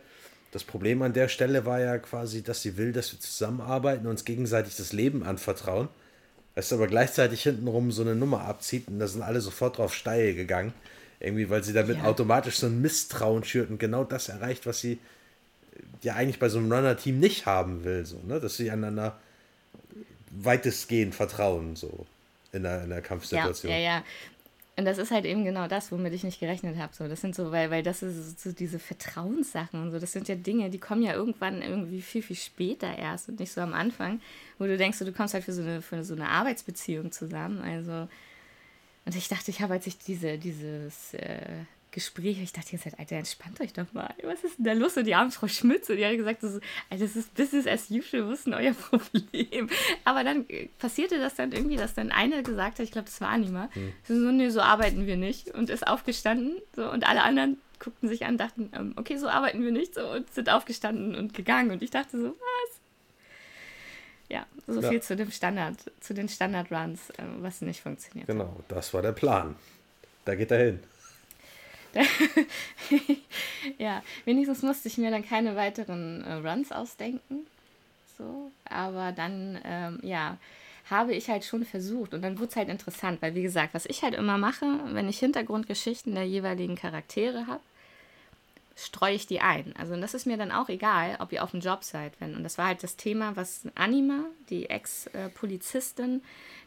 das 0.55 0.63
Problem 0.63 1.03
an 1.03 1.13
der 1.13 1.27
Stelle 1.27 1.67
war 1.67 1.81
ja 1.81 1.99
quasi, 1.99 2.45
dass 2.45 2.63
sie 2.63 2.77
will, 2.77 2.93
dass 2.93 3.11
wir 3.11 3.19
zusammenarbeiten 3.19 4.07
und 4.07 4.13
uns 4.13 4.25
gegenseitig 4.25 4.77
das 4.77 4.93
Leben 4.93 5.25
anvertrauen. 5.25 5.89
Es 6.55 6.73
aber 6.73 6.87
gleichzeitig 6.87 7.43
hintenrum 7.43 7.91
so 7.91 8.03
eine 8.03 8.15
Nummer 8.15 8.43
abzieht 8.43 8.87
und 8.87 9.01
da 9.01 9.09
sind 9.09 9.23
alle 9.23 9.41
sofort 9.41 9.79
drauf 9.79 9.93
steil 9.93 10.33
gegangen. 10.35 10.73
Irgendwie, 11.19 11.51
weil 11.51 11.65
sie 11.65 11.73
damit 11.73 11.99
ja. 11.99 12.05
automatisch 12.05 12.59
so 12.59 12.67
ein 12.67 12.81
Misstrauen 12.81 13.43
schürt 13.43 13.69
und 13.69 13.79
genau 13.79 14.05
das 14.05 14.29
erreicht, 14.29 14.65
was 14.65 14.79
sie 14.79 15.01
ja 16.03 16.15
eigentlich 16.15 16.39
bei 16.39 16.49
so 16.49 16.59
einem 16.59 16.71
Runner-Team 16.71 17.19
nicht 17.19 17.47
haben 17.47 17.83
will. 17.83 18.07
So, 18.07 18.21
ne? 18.25 18.39
Dass 18.39 18.57
sie 18.57 18.71
einander 18.71 19.19
weitestgehend 20.31 21.17
vertrauen, 21.17 21.75
so 21.75 22.07
in 22.53 22.63
der, 22.63 22.85
in 22.85 22.91
der 22.91 23.03
Kampfsituation. 23.03 23.73
Ja, 23.73 23.79
ja, 23.79 23.85
ja. 23.97 24.05
Und 24.77 24.87
das 24.87 24.99
ist 24.99 25.13
halt 25.13 25.25
eben 25.25 25.45
genau 25.45 25.69
das, 25.69 25.93
womit 25.93 26.15
ich 26.15 26.25
nicht 26.25 26.41
gerechnet 26.41 26.77
habe. 26.79 26.93
So, 26.95 27.07
das 27.07 27.21
sind 27.21 27.37
so, 27.37 27.53
weil, 27.53 27.71
weil 27.71 27.85
das 27.85 28.03
ist 28.03 28.41
so 28.41 28.51
diese 28.51 28.81
Vertrauenssachen 28.81 29.81
und 29.81 29.93
so. 29.93 30.01
Das 30.01 30.11
sind 30.11 30.27
ja 30.27 30.35
Dinge, 30.35 30.69
die 30.69 30.81
kommen 30.81 31.03
ja 31.03 31.13
irgendwann 31.13 31.63
irgendwie 31.63 32.03
viel, 32.03 32.23
viel 32.23 32.37
später 32.37 32.99
erst 32.99 33.29
und 33.29 33.39
nicht 33.39 33.53
so 33.53 33.61
am 33.61 33.73
Anfang, 33.73 34.21
wo 34.59 34.65
du 34.65 34.77
denkst, 34.77 34.99
so, 34.99 35.05
du 35.05 35.13
kommst 35.13 35.35
halt 35.35 35.45
für 35.45 35.53
so 35.53 35.63
eine, 35.63 35.81
für 35.81 36.03
so 36.03 36.15
eine 36.15 36.29
Arbeitsbeziehung 36.29 37.13
zusammen. 37.13 37.61
Also, 37.61 38.09
und 39.05 39.15
ich 39.15 39.29
dachte, 39.29 39.53
ich 39.53 39.61
habe, 39.61 39.75
als 39.75 39.87
ich 39.87 39.99
diese, 39.99 40.39
dieses 40.39 41.15
äh, 41.15 41.65
Gespräch. 41.95 42.43
Ich 42.43 42.53
dachte 42.53 42.73
jetzt, 42.73 42.99
Alter, 42.99 43.17
entspannt 43.17 43.61
euch 43.61 43.73
doch 43.73 43.91
mal. 43.93 44.13
Was 44.25 44.43
ist 44.43 44.59
denn 44.59 44.65
da 44.65 44.73
los? 44.73 44.97
Und 44.97 45.07
die 45.07 45.15
arme 45.15 45.31
Frau 45.31 45.47
Schmitz, 45.47 45.89
und 45.89 45.97
die 45.97 46.05
hat 46.05 46.17
gesagt, 46.17 46.43
das 46.43 46.55
ist, 46.55 46.63
Alter, 46.91 47.05
das 47.05 47.17
ist 47.17 47.35
Business 47.35 47.67
as 47.67 47.91
usual, 47.91 48.29
was 48.29 48.41
ist 48.41 48.47
denn 48.47 48.55
euer 48.55 48.75
Problem? 48.91 49.71
Aber 50.05 50.25
dann 50.25 50.49
äh, 50.49 50.69
passierte 50.79 51.19
das 51.19 51.37
dann 51.37 51.53
irgendwie, 51.53 51.77
dass 51.77 51.95
dann 51.95 52.11
eine 52.11 52.43
gesagt 52.43 52.79
hat, 52.79 52.85
ich 52.85 52.91
glaube, 52.91 53.07
das 53.07 53.21
war 53.21 53.29
Anima, 53.29 53.71
hm. 53.73 53.93
so, 54.07 54.15
nee, 54.15 54.51
so 54.51 54.61
arbeiten 54.61 55.07
wir 55.07 55.17
nicht. 55.17 55.55
Und 55.55 55.71
ist 55.71 55.87
aufgestanden, 55.87 56.61
so, 56.75 56.91
und 56.91 57.09
alle 57.09 57.23
anderen 57.23 57.59
guckten 57.79 58.09
sich 58.09 58.27
an, 58.27 58.37
dachten, 58.37 58.71
ähm, 58.75 58.95
okay, 58.97 59.17
so 59.17 59.29
arbeiten 59.29 59.63
wir 59.63 59.71
nicht, 59.71 59.95
so, 59.95 60.11
und 60.11 60.33
sind 60.35 60.51
aufgestanden 60.51 61.15
und 61.15 61.33
gegangen. 61.33 61.71
Und 61.71 61.83
ich 61.83 61.91
dachte 61.91 62.21
so, 62.21 62.29
was? 62.29 62.81
Ja, 64.29 64.47
so 64.67 64.81
ja. 64.81 64.89
viel 64.89 65.01
zu 65.01 65.15
dem 65.15 65.31
Standard, 65.31 65.77
zu 66.01 66.13
den 66.13 66.29
Standard-Runs, 66.29 67.11
äh, 67.11 67.23
was 67.39 67.61
nicht 67.61 67.81
funktioniert. 67.81 68.27
Genau, 68.27 68.57
das 68.69 68.93
war 68.93 69.03
der 69.03 69.13
Plan. 69.13 69.55
Da 70.25 70.35
geht 70.35 70.51
er 70.51 70.59
hin. 70.59 70.81
ja, 73.79 74.03
wenigstens 74.25 74.63
musste 74.63 74.89
ich 74.89 74.99
mir 74.99 75.11
dann 75.11 75.27
keine 75.27 75.57
weiteren 75.57 76.23
äh, 76.25 76.35
Runs 76.35 76.73
ausdenken. 76.73 77.47
So, 78.19 78.51
aber 78.65 79.13
dann, 79.13 79.59
ähm, 79.65 79.99
ja, 80.03 80.39
habe 80.91 81.15
ich 81.15 81.29
halt 81.29 81.45
schon 81.45 81.65
versucht. 81.65 82.15
Und 82.15 82.23
dann 82.23 82.39
wurde 82.39 82.51
es 82.51 82.57
halt 82.57 82.69
interessant, 82.69 83.23
weil 83.23 83.35
wie 83.35 83.43
gesagt, 83.43 83.75
was 83.75 83.87
ich 83.87 84.03
halt 84.03 84.15
immer 84.15 84.39
mache, 84.39 84.67
wenn 84.93 85.09
ich 85.09 85.19
Hintergrundgeschichten 85.19 86.15
der 86.15 86.27
jeweiligen 86.27 86.77
Charaktere 86.77 87.47
habe, 87.47 87.63
streue 88.77 89.15
ich 89.15 89.27
die 89.27 89.41
ein. 89.41 89.75
Also 89.79 89.95
und 89.95 90.01
das 90.01 90.15
ist 90.15 90.27
mir 90.27 90.37
dann 90.37 90.51
auch 90.51 90.69
egal, 90.69 91.17
ob 91.21 91.33
ihr 91.33 91.45
auf 91.45 91.53
dem 91.53 91.61
Job 91.61 91.85
seid. 91.85 92.13
Wenn, 92.21 92.35
und 92.35 92.43
das 92.43 92.59
war 92.59 92.67
halt 92.67 92.83
das 92.83 92.97
Thema, 92.97 93.37
was 93.37 93.63
Anima, 93.75 94.25
die 94.51 94.69
Ex-Polizistin, 94.69 96.23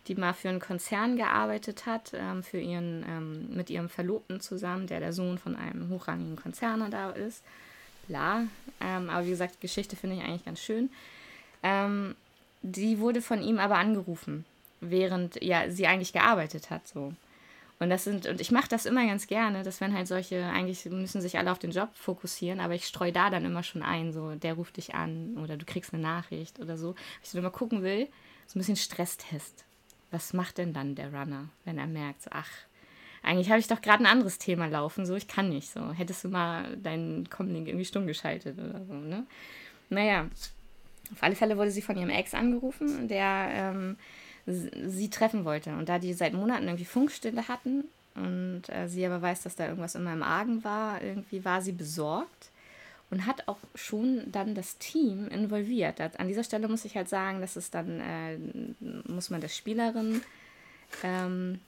die 0.08 0.16
mal 0.16 0.34
für 0.34 0.50
einen 0.50 0.62
Konzern 0.62 1.18
gearbeitet 1.18 1.86
hat, 1.86 2.12
ähm, 2.14 2.44
für 2.44 2.60
ihren, 2.60 3.06
ähm, 3.08 3.56
mit 3.56 3.70
ihrem 3.70 3.90
Verlobten 3.90 4.40
zusammen, 4.40 4.88
der 4.88 5.00
der 5.00 5.12
Sohn 5.12 5.38
von 5.38 5.56
einem 5.56 5.90
hochrangigen 5.90 6.38
Konzerner 6.38 6.90
da 6.90 7.10
ist. 7.10 7.44
Bla. 8.08 8.44
Ähm, 8.80 9.10
aber 9.10 9.26
wie 9.26 9.32
gesagt, 9.32 9.56
die 9.56 9.62
Geschichte 9.62 9.98
finde 9.98 10.16
ich 10.16 10.24
eigentlich 10.24 10.46
ganz 10.46 10.62
schön. 10.62 10.90
Ähm, 11.62 12.16
die 12.62 13.00
wurde 13.00 13.22
von 13.22 13.42
ihm 13.42 13.60
aber 13.60 13.78
angerufen, 13.78 14.46
während 14.80 15.44
ja 15.44 15.70
sie 15.70 15.88
eigentlich 15.88 16.14
gearbeitet 16.14 16.70
hat. 16.70 16.88
So. 16.88 17.14
Und 17.80 17.90
das 17.92 18.04
sind, 18.04 18.26
und 18.26 18.42
ich 18.42 18.52
mache 18.52 18.68
das 18.68 18.88
immer 18.88 19.06
ganz 19.06 19.28
gerne, 19.28 19.62
dass 19.62 19.82
wenn 19.82 19.94
halt 19.94 20.08
solche, 20.08 20.46
eigentlich 20.48 20.86
müssen 20.86 21.22
sich 21.22 21.38
alle 21.38 21.52
auf 21.52 21.60
den 21.60 21.72
Job 21.72 21.90
fokussieren, 21.94 22.60
aber 22.60 22.74
ich 22.74 22.88
streue 22.88 23.12
da 23.12 23.30
dann 23.30 23.46
immer 23.46 23.62
schon 23.62 23.84
ein, 23.84 24.12
so, 24.12 24.34
der 24.34 24.56
ruft 24.56 24.78
dich 24.78 24.96
an 24.96 25.38
oder 25.38 25.58
du 25.58 25.66
kriegst 25.66 25.94
eine 25.94 26.02
Nachricht 26.02 26.60
oder 26.60 26.76
so. 26.76 26.96
Ich 27.24 27.32
dann 27.32 27.40
immer 27.42 27.52
gucken 27.52 27.84
will, 27.84 28.08
so 28.48 28.58
ein 28.58 28.62
bisschen 28.62 28.78
Stresstest. 28.78 29.64
Was 30.10 30.34
macht 30.34 30.58
denn 30.58 30.74
dann 30.74 30.96
der 30.96 31.14
Runner, 31.14 31.50
wenn 31.66 31.78
er 31.78 31.86
merkt, 31.86 32.24
so, 32.24 32.32
ach, 32.34 32.50
eigentlich 33.22 33.50
habe 33.50 33.60
ich 33.60 33.68
doch 33.68 33.82
gerade 33.82 34.04
ein 34.04 34.08
anderes 34.12 34.40
Thema 34.40 34.68
laufen, 34.68 35.06
so, 35.06 35.16
ich 35.16 35.28
kann 35.28 35.50
nicht, 35.50 35.70
so. 35.70 35.92
Hättest 35.92 36.24
du 36.24 36.30
mal 36.30 36.78
deinen 36.78 37.30
Comlink 37.30 37.68
irgendwie 37.68 37.86
stumm 37.86 38.08
geschaltet 38.08 38.58
oder 38.58 38.86
so, 38.86 38.94
ne? 38.94 39.28
Naja, 39.90 40.28
auf 41.12 41.22
alle 41.22 41.36
Fälle 41.36 41.58
wurde 41.58 41.72
sie 41.72 41.82
von 41.82 41.98
ihrem 41.98 42.10
Ex 42.10 42.34
angerufen, 42.34 43.08
der 43.08 43.50
ähm, 43.52 43.98
sie 44.48 45.10
treffen 45.10 45.46
wollte. 45.46 45.72
Und 45.72 45.90
da 45.90 46.00
die 46.00 46.14
seit 46.14 46.34
Monaten 46.34 46.66
irgendwie 46.66 46.86
Funkstille 46.86 47.48
hatten 47.48 47.84
und 48.16 48.64
äh, 48.70 48.88
sie 48.88 49.06
aber 49.06 49.22
weiß, 49.22 49.44
dass 49.44 49.56
da 49.56 49.68
irgendwas 49.68 49.96
in 49.96 50.04
meinem 50.04 50.24
Argen 50.24 50.64
war, 50.64 51.02
irgendwie 51.02 51.46
war 51.46 51.62
sie 51.62 51.74
besorgt 51.74 52.50
und 53.10 53.26
hat 53.26 53.48
auch 53.48 53.58
schon 53.76 54.24
dann 54.32 54.56
das 54.56 54.78
Team 54.78 55.28
involviert. 55.28 56.02
An 56.18 56.28
dieser 56.28 56.44
Stelle 56.44 56.68
muss 56.68 56.86
ich 56.86 56.96
halt 56.96 57.10
sagen, 57.10 57.42
dass 57.42 57.56
es 57.56 57.70
dann, 57.70 58.02
äh, 58.02 58.38
muss 59.08 59.30
man 59.30 59.42
der 59.42 59.48
Spielerin 59.50 60.22
ähm, 61.04 61.60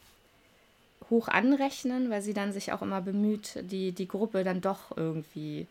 hoch 1.09 1.27
anrechnen, 1.27 2.09
weil 2.09 2.21
sie 2.21 2.33
dann 2.33 2.53
sich 2.53 2.71
auch 2.71 2.81
immer 2.81 3.01
bemüht, 3.01 3.59
die, 3.61 3.91
die 3.91 4.07
Gruppe 4.07 4.43
dann 4.43 4.61
doch 4.61 4.95
irgendwie 4.95 5.67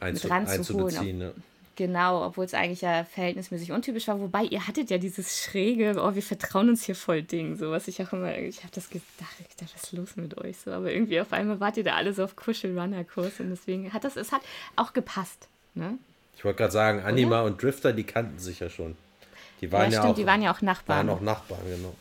Einzu 0.00 0.28
ranzuholen. 0.28 1.18
Ne? 1.18 1.34
Genau, 1.76 2.24
obwohl 2.24 2.46
es 2.46 2.54
eigentlich 2.54 2.80
ja 2.80 3.04
verhältnismäßig 3.04 3.70
untypisch 3.70 4.08
war. 4.08 4.18
Wobei, 4.18 4.44
ihr 4.44 4.66
hattet 4.66 4.88
ja 4.88 4.96
dieses 4.96 5.42
schräge, 5.42 5.94
oh, 5.98 6.14
wir 6.14 6.22
vertrauen 6.22 6.70
uns 6.70 6.84
hier 6.84 6.94
voll 6.94 7.22
Ding, 7.22 7.56
so 7.56 7.70
was 7.70 7.86
ich 7.86 8.02
auch 8.02 8.14
immer, 8.14 8.36
ich 8.38 8.60
habe 8.60 8.72
das 8.74 8.88
gedacht, 8.88 9.06
ich 9.38 9.56
dachte, 9.56 9.74
was 9.74 9.84
ist 9.84 9.92
los 9.92 10.16
mit 10.16 10.38
euch 10.38 10.56
so? 10.56 10.72
Aber 10.72 10.90
irgendwie 10.90 11.20
auf 11.20 11.34
einmal 11.34 11.60
wart 11.60 11.76
ihr 11.76 11.84
da 11.84 11.94
alle 11.94 12.14
so 12.14 12.24
auf 12.24 12.34
Kuschel-Runner-Kurs 12.34 13.40
und 13.40 13.50
deswegen 13.50 13.92
hat 13.92 14.04
das, 14.04 14.16
es 14.16 14.32
hat 14.32 14.40
auch 14.74 14.94
gepasst, 14.94 15.48
ne? 15.74 15.98
Ich 16.34 16.44
wollte 16.44 16.58
gerade 16.58 16.72
sagen, 16.72 17.00
Anima 17.00 17.40
Oder? 17.40 17.44
und 17.44 17.62
Drifter, 17.62 17.92
die 17.92 18.04
kannten 18.04 18.38
sich 18.38 18.60
ja 18.60 18.70
schon. 18.70 18.96
Die 19.60 19.70
waren 19.70 19.90
ja, 19.90 19.96
ja 19.96 19.98
stimmt, 19.98 20.12
auch, 20.12 20.16
die 20.16 20.26
waren 20.26 20.42
ja 20.42 20.54
auch 20.54 20.62
Nachbarn. 20.62 21.08
Waren 21.08 21.16
auch 21.16 21.22
Nachbarn, 21.22 21.60
genau. 21.66 21.94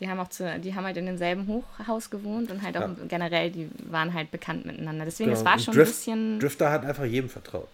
Die 0.00 0.08
haben 0.08 0.20
auch 0.20 0.28
zu, 0.28 0.58
die 0.60 0.74
haben 0.74 0.84
halt 0.84 0.96
in 0.96 1.06
demselben 1.06 1.46
Hochhaus 1.48 2.10
gewohnt 2.10 2.50
und 2.50 2.62
halt 2.62 2.76
auch 2.76 2.82
ja. 2.82 2.94
generell, 3.08 3.50
die 3.50 3.68
waren 3.90 4.14
halt 4.14 4.30
bekannt 4.30 4.66
miteinander. 4.66 5.04
Deswegen, 5.04 5.30
genau. 5.30 5.40
es 5.40 5.44
war 5.44 5.58
schon 5.58 5.74
Drift, 5.74 5.90
ein 5.90 5.94
bisschen. 5.94 6.40
Drifter 6.40 6.70
hat 6.70 6.84
einfach 6.84 7.04
jedem 7.04 7.28
vertraut. 7.28 7.68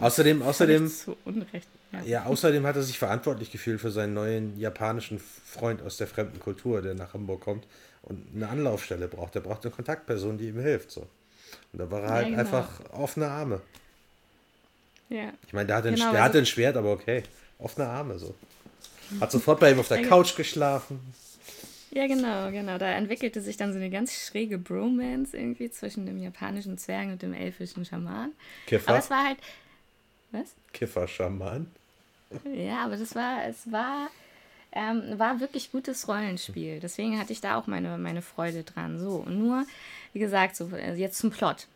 Außerdem, 0.00 0.42
außerdem, 0.42 0.90
Unrecht, 1.24 1.68
ja. 1.92 2.02
ja. 2.02 2.24
außerdem 2.24 2.66
hat 2.66 2.76
er 2.76 2.82
sich 2.82 2.98
verantwortlich 2.98 3.52
gefühlt 3.52 3.80
für 3.80 3.90
seinen 3.90 4.14
neuen 4.14 4.58
japanischen 4.58 5.20
Freund 5.20 5.82
aus 5.82 5.96
der 5.96 6.08
fremden 6.08 6.40
Kultur, 6.40 6.82
der 6.82 6.94
nach 6.94 7.14
Hamburg 7.14 7.42
kommt 7.42 7.66
und 8.02 8.26
eine 8.34 8.48
Anlaufstelle 8.48 9.08
braucht. 9.08 9.36
Er 9.36 9.42
braucht 9.42 9.64
eine 9.64 9.74
Kontaktperson, 9.74 10.36
die 10.36 10.48
ihm 10.48 10.58
hilft. 10.58 10.90
So. 10.90 11.06
Und 11.72 11.78
da 11.78 11.90
war 11.90 12.02
er 12.02 12.10
halt 12.10 12.28
ja, 12.28 12.30
genau. 12.30 12.40
einfach 12.40 12.68
offene 12.92 13.28
Arme. 13.28 13.60
Ja. 15.08 15.32
Ich 15.46 15.52
meine, 15.52 15.66
der, 15.66 15.76
hat 15.76 15.84
genau, 15.84 16.12
der 16.12 16.22
hatte 16.22 16.38
ein 16.38 16.46
Schwert, 16.46 16.76
aber 16.76 16.92
okay. 16.92 17.22
Offene 17.58 17.86
Arme 17.86 18.18
so. 18.18 18.34
Hat 19.20 19.30
sofort 19.30 19.60
bei 19.60 19.70
ihm 19.70 19.78
auf 19.78 19.88
der 19.88 20.02
Couch 20.02 20.34
geschlafen. 20.34 20.98
Ja, 21.90 22.08
genau, 22.08 22.50
genau. 22.50 22.76
Da 22.78 22.90
entwickelte 22.92 23.40
sich 23.40 23.56
dann 23.56 23.72
so 23.72 23.78
eine 23.78 23.88
ganz 23.88 24.12
schräge 24.12 24.58
Bromance 24.58 25.36
irgendwie 25.36 25.70
zwischen 25.70 26.06
dem 26.06 26.18
japanischen 26.18 26.76
Zwerg 26.76 27.06
und 27.06 27.22
dem 27.22 27.32
elfischen 27.32 27.84
Schaman. 27.84 28.32
Kiffer. 28.66 28.88
Aber 28.88 28.98
es 28.98 29.10
war 29.10 29.24
halt, 29.24 29.38
was? 30.34 30.54
Kiffer-Schaman. 30.72 31.66
Ja, 32.52 32.84
aber 32.84 32.96
das 32.96 33.14
war, 33.14 33.44
es 33.46 33.70
war, 33.70 34.08
ähm, 34.72 35.18
war 35.18 35.40
wirklich 35.40 35.70
gutes 35.70 36.08
Rollenspiel. 36.08 36.80
Deswegen 36.80 37.18
hatte 37.18 37.32
ich 37.32 37.40
da 37.40 37.56
auch 37.56 37.66
meine, 37.66 37.96
meine 37.98 38.22
Freude 38.22 38.64
dran. 38.64 38.98
So, 38.98 39.24
und 39.26 39.38
nur, 39.38 39.64
wie 40.12 40.18
gesagt, 40.18 40.56
so, 40.56 40.68
äh, 40.70 40.94
jetzt 40.94 41.18
zum 41.18 41.30
Plot. 41.30 41.68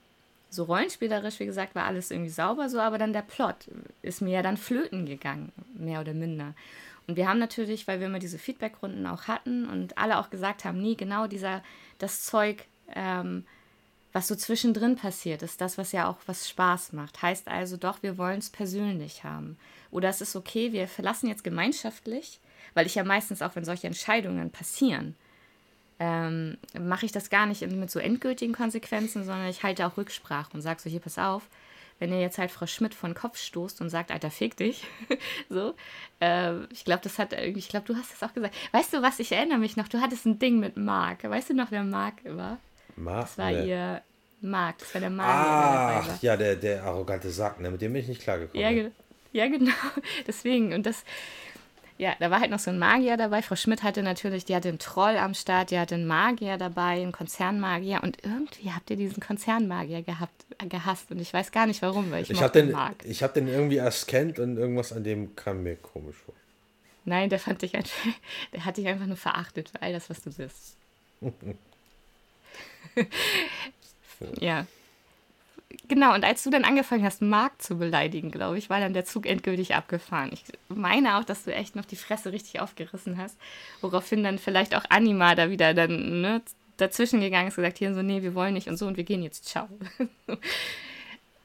So 0.51 0.65
rollenspielerisch, 0.65 1.41
wie 1.41 1.47
gesagt, 1.47 1.75
war 1.75 1.85
alles 1.85 2.11
irgendwie 2.11 2.31
sauber, 2.31 2.69
so, 2.69 2.81
aber 2.81 2.99
dann 2.99 3.13
der 3.13 3.23
Plot 3.23 3.69
ist 4.01 4.23
mir 4.23 4.33
ja 4.33 4.43
dann 4.43 4.57
flöten 4.57 5.05
gegangen, 5.05 5.53
mehr 5.75 6.01
oder 6.01 6.15
minder. 6.15 6.55
Und 7.07 7.17
wir 7.17 7.29
haben 7.29 7.39
natürlich, 7.39 7.87
weil 7.87 8.01
wir 8.01 8.07
immer 8.07 8.19
diese 8.19 8.39
Feedbackrunden 8.39 9.07
auch 9.07 9.29
hatten 9.29 9.69
und 9.69 9.97
alle 9.99 10.19
auch 10.19 10.31
gesagt 10.31 10.65
haben, 10.65 10.81
nie 10.81 10.97
genau 10.97 11.27
dieser, 11.27 11.63
das 11.99 12.25
Zeug, 12.25 12.65
ähm, 12.95 13.45
was 14.13 14.29
so 14.29 14.35
zwischendrin 14.35 14.97
passiert, 14.97 15.43
ist 15.43 15.61
das, 15.61 15.79
was 15.79 15.93
ja 15.93 16.09
auch 16.09 16.19
was 16.27 16.49
Spaß 16.49 16.93
macht. 16.93 17.21
Heißt 17.23 17.49
also 17.49 17.77
doch, 17.77 18.03
wir 18.03 18.19
wollen 18.19 18.39
es 18.39 18.51
persönlich 18.51 19.25
haben. 19.25 19.59
Oder 19.91 20.09
es 20.09 20.21
ist 20.21 20.37
okay, 20.37 20.73
wir 20.73 20.89
verlassen 20.89 21.29
jetzt 21.29 21.45
gemeinschaftlich, 21.45 22.41
weil 22.75 22.87
ich 22.87 22.95
ja 22.95 23.05
meistens 23.05 23.43
auch, 23.43 23.55
wenn 23.57 23.65
solche 23.65 23.87
Entscheidungen 23.87 24.51
passieren, 24.51 25.15
ähm, 25.99 26.59
mache 26.79 27.07
ich 27.07 27.13
das 27.13 27.31
gar 27.31 27.47
nicht 27.47 27.61
mit 27.63 27.91
so 27.91 27.99
endgültigen 27.99 28.55
Konsequenzen, 28.55 29.25
sondern 29.25 29.49
ich 29.49 29.63
halte 29.63 29.87
auch 29.87 29.97
Rücksprache 29.97 30.53
und 30.53 30.63
sage 30.63 30.81
so, 30.81 30.89
hier, 30.89 31.01
pass 31.01 31.19
auf, 31.19 31.49
wenn 31.99 32.13
ihr 32.13 32.21
jetzt 32.21 32.39
halt 32.39 32.51
Frau 32.51 32.67
Schmidt 32.67 32.95
von 32.95 33.15
Kopf 33.15 33.39
stoßt 33.39 33.81
und 33.81 33.91
sagt, 33.91 34.13
Alter, 34.13 34.31
fick 34.31 34.57
dich, 34.57 34.85
so, 35.49 35.75
äh, 36.21 36.65
ich 36.67 36.85
glaube, 36.85 37.03
das 37.03 37.19
hat 37.19 37.33
ich 37.33 37.69
glaube, 37.69 37.87
du 37.87 37.97
hast 37.97 38.13
das 38.13 38.23
auch 38.23 38.33
gesagt. 38.33 38.55
Weißt 38.73 38.93
du 38.93 39.03
was, 39.03 39.19
ich 39.19 39.33
erinnere 39.33 39.59
mich 39.59 39.77
noch, 39.77 39.89
du 39.89 40.01
hattest 40.01 40.27
ein 40.27 40.39
Ding 40.39 40.61
mit 40.61 40.77
Marc. 40.77 41.25
Weißt 41.25 41.51
du 41.51 41.55
noch, 41.55 41.71
wer 41.71 41.83
Marc 41.83 42.25
war? 42.25 42.59
Marc? 42.99 43.27
Das 43.27 43.39
war 43.39 43.53
ihr 43.53 44.03
Marc, 44.41 44.79
das 44.79 44.95
war 44.95 45.01
der 45.01 45.11
Magier. 45.11 46.13
Ach, 46.15 46.23
ja, 46.23 46.37
der, 46.37 46.57
der 46.57 46.85
arrogante 46.85 47.31
Sack, 47.31 47.61
ne? 47.61 47.71
mit 47.71 47.81
dem 47.81 47.93
bin 47.93 48.03
ich 48.03 48.09
nicht 48.09 48.23
klargekommen. 48.23 48.61
Ja, 48.61 48.91
ja, 49.33 49.49
genau. 49.49 49.73
Deswegen, 50.27 50.73
und 50.73 50.87
das, 50.87 51.05
ja, 51.99 52.15
da 52.21 52.31
war 52.31 52.41
halt 52.41 52.51
noch 52.51 52.61
so 52.61 52.71
ein 52.71 52.79
Magier 52.79 53.17
dabei. 53.17 53.43
Frau 53.43 53.57
Schmidt 53.57 53.83
hatte 53.83 54.03
natürlich, 54.03 54.45
die 54.45 54.55
hatte 54.55 54.69
einen 54.69 54.79
Troll 54.79 55.17
am 55.17 55.35
Start, 55.35 55.73
die 55.73 55.79
hatte 55.79 55.97
einen 55.97 56.07
Magier 56.07 56.57
dabei, 56.57 56.93
einen 56.93 57.13
Konzernmagier. 57.13 58.03
Und 58.03 58.19
irgendwie 58.23 58.71
habt 58.71 58.89
ihr 58.91 58.97
diesen 58.97 59.21
Konzernmagier 59.21 60.03
gehabt, 60.03 60.47
gehasst. 60.69 61.11
Und 61.11 61.21
ich 61.21 61.35
weiß 61.35 61.51
gar 61.51 61.67
nicht 61.67 61.83
warum, 61.83 62.11
weil 62.13 62.23
ich, 62.23 62.31
ich 62.31 62.39
den 62.39 62.71
mag. 62.71 62.95
Ich 63.05 63.23
habe 63.23 63.35
den 63.35 63.49
irgendwie 63.49 63.77
erst 63.77 64.07
kennt 64.07 64.39
und 64.39 64.57
irgendwas 64.57 64.93
an 64.93 65.03
dem 65.03 65.35
kam 65.35 65.65
mir 65.65 65.77
komisch 65.77 66.17
vor. 66.17 66.35
Nein, 67.05 67.31
der 67.31 67.41
fand 67.41 67.63
dich 67.63 67.75
einfach, 67.75 67.93
der 68.53 68.65
hat 68.65 68.77
dich 68.77 68.87
einfach 68.87 69.07
nur 69.07 69.17
verachtet 69.17 69.71
für 69.71 69.83
all 69.83 69.93
das, 69.93 70.09
was 70.09 70.23
du 70.23 70.31
bist. 70.31 70.77
ja. 74.41 74.67
Genau, 75.89 76.15
und 76.15 76.25
als 76.25 76.43
du 76.43 76.51
dann 76.51 76.65
angefangen 76.65 77.05
hast, 77.05 77.23
Marc 77.23 77.63
zu 77.63 77.79
beleidigen, 77.79 78.31
glaube 78.31 78.59
ich, 78.59 78.69
war 78.69 78.81
dann 78.81 78.93
der 78.93 79.07
Zug 79.07 79.27
endgültig 79.27 79.75
abgefahren. 79.75 80.31
Ich 80.33 80.45
meine 80.69 81.19
auch, 81.19 81.25
dass 81.25 81.45
du 81.45 81.55
echt 81.55 81.77
noch 81.77 81.87
die 81.87 81.97
Fresse 81.97 82.33
richtig 82.33 82.61
aufgerissen 82.61 83.17
hast, 83.17 83.39
woraufhin 83.81 84.23
dann 84.23 84.39
vielleicht 84.39 84.75
auch 84.75 84.85
Anima 84.91 85.35
da 85.35 85.51
wieder 85.51 85.73
dann 85.73 86.21
ne, 86.21 86.43
dazwischen 86.77 87.21
gegangen 87.21 87.49
ist, 87.49 87.57
gesagt, 87.57 87.79
hier 87.79 87.95
so, 87.95 88.03
nee, 88.03 88.23
wir 88.23 88.35
wollen 88.35 88.55
nicht 88.55 88.69
und 88.69 88.77
so 88.77 88.87
und 88.87 88.97
wir 88.97 89.05
gehen 89.05 89.23
jetzt, 89.23 89.47
ciao. 89.47 89.69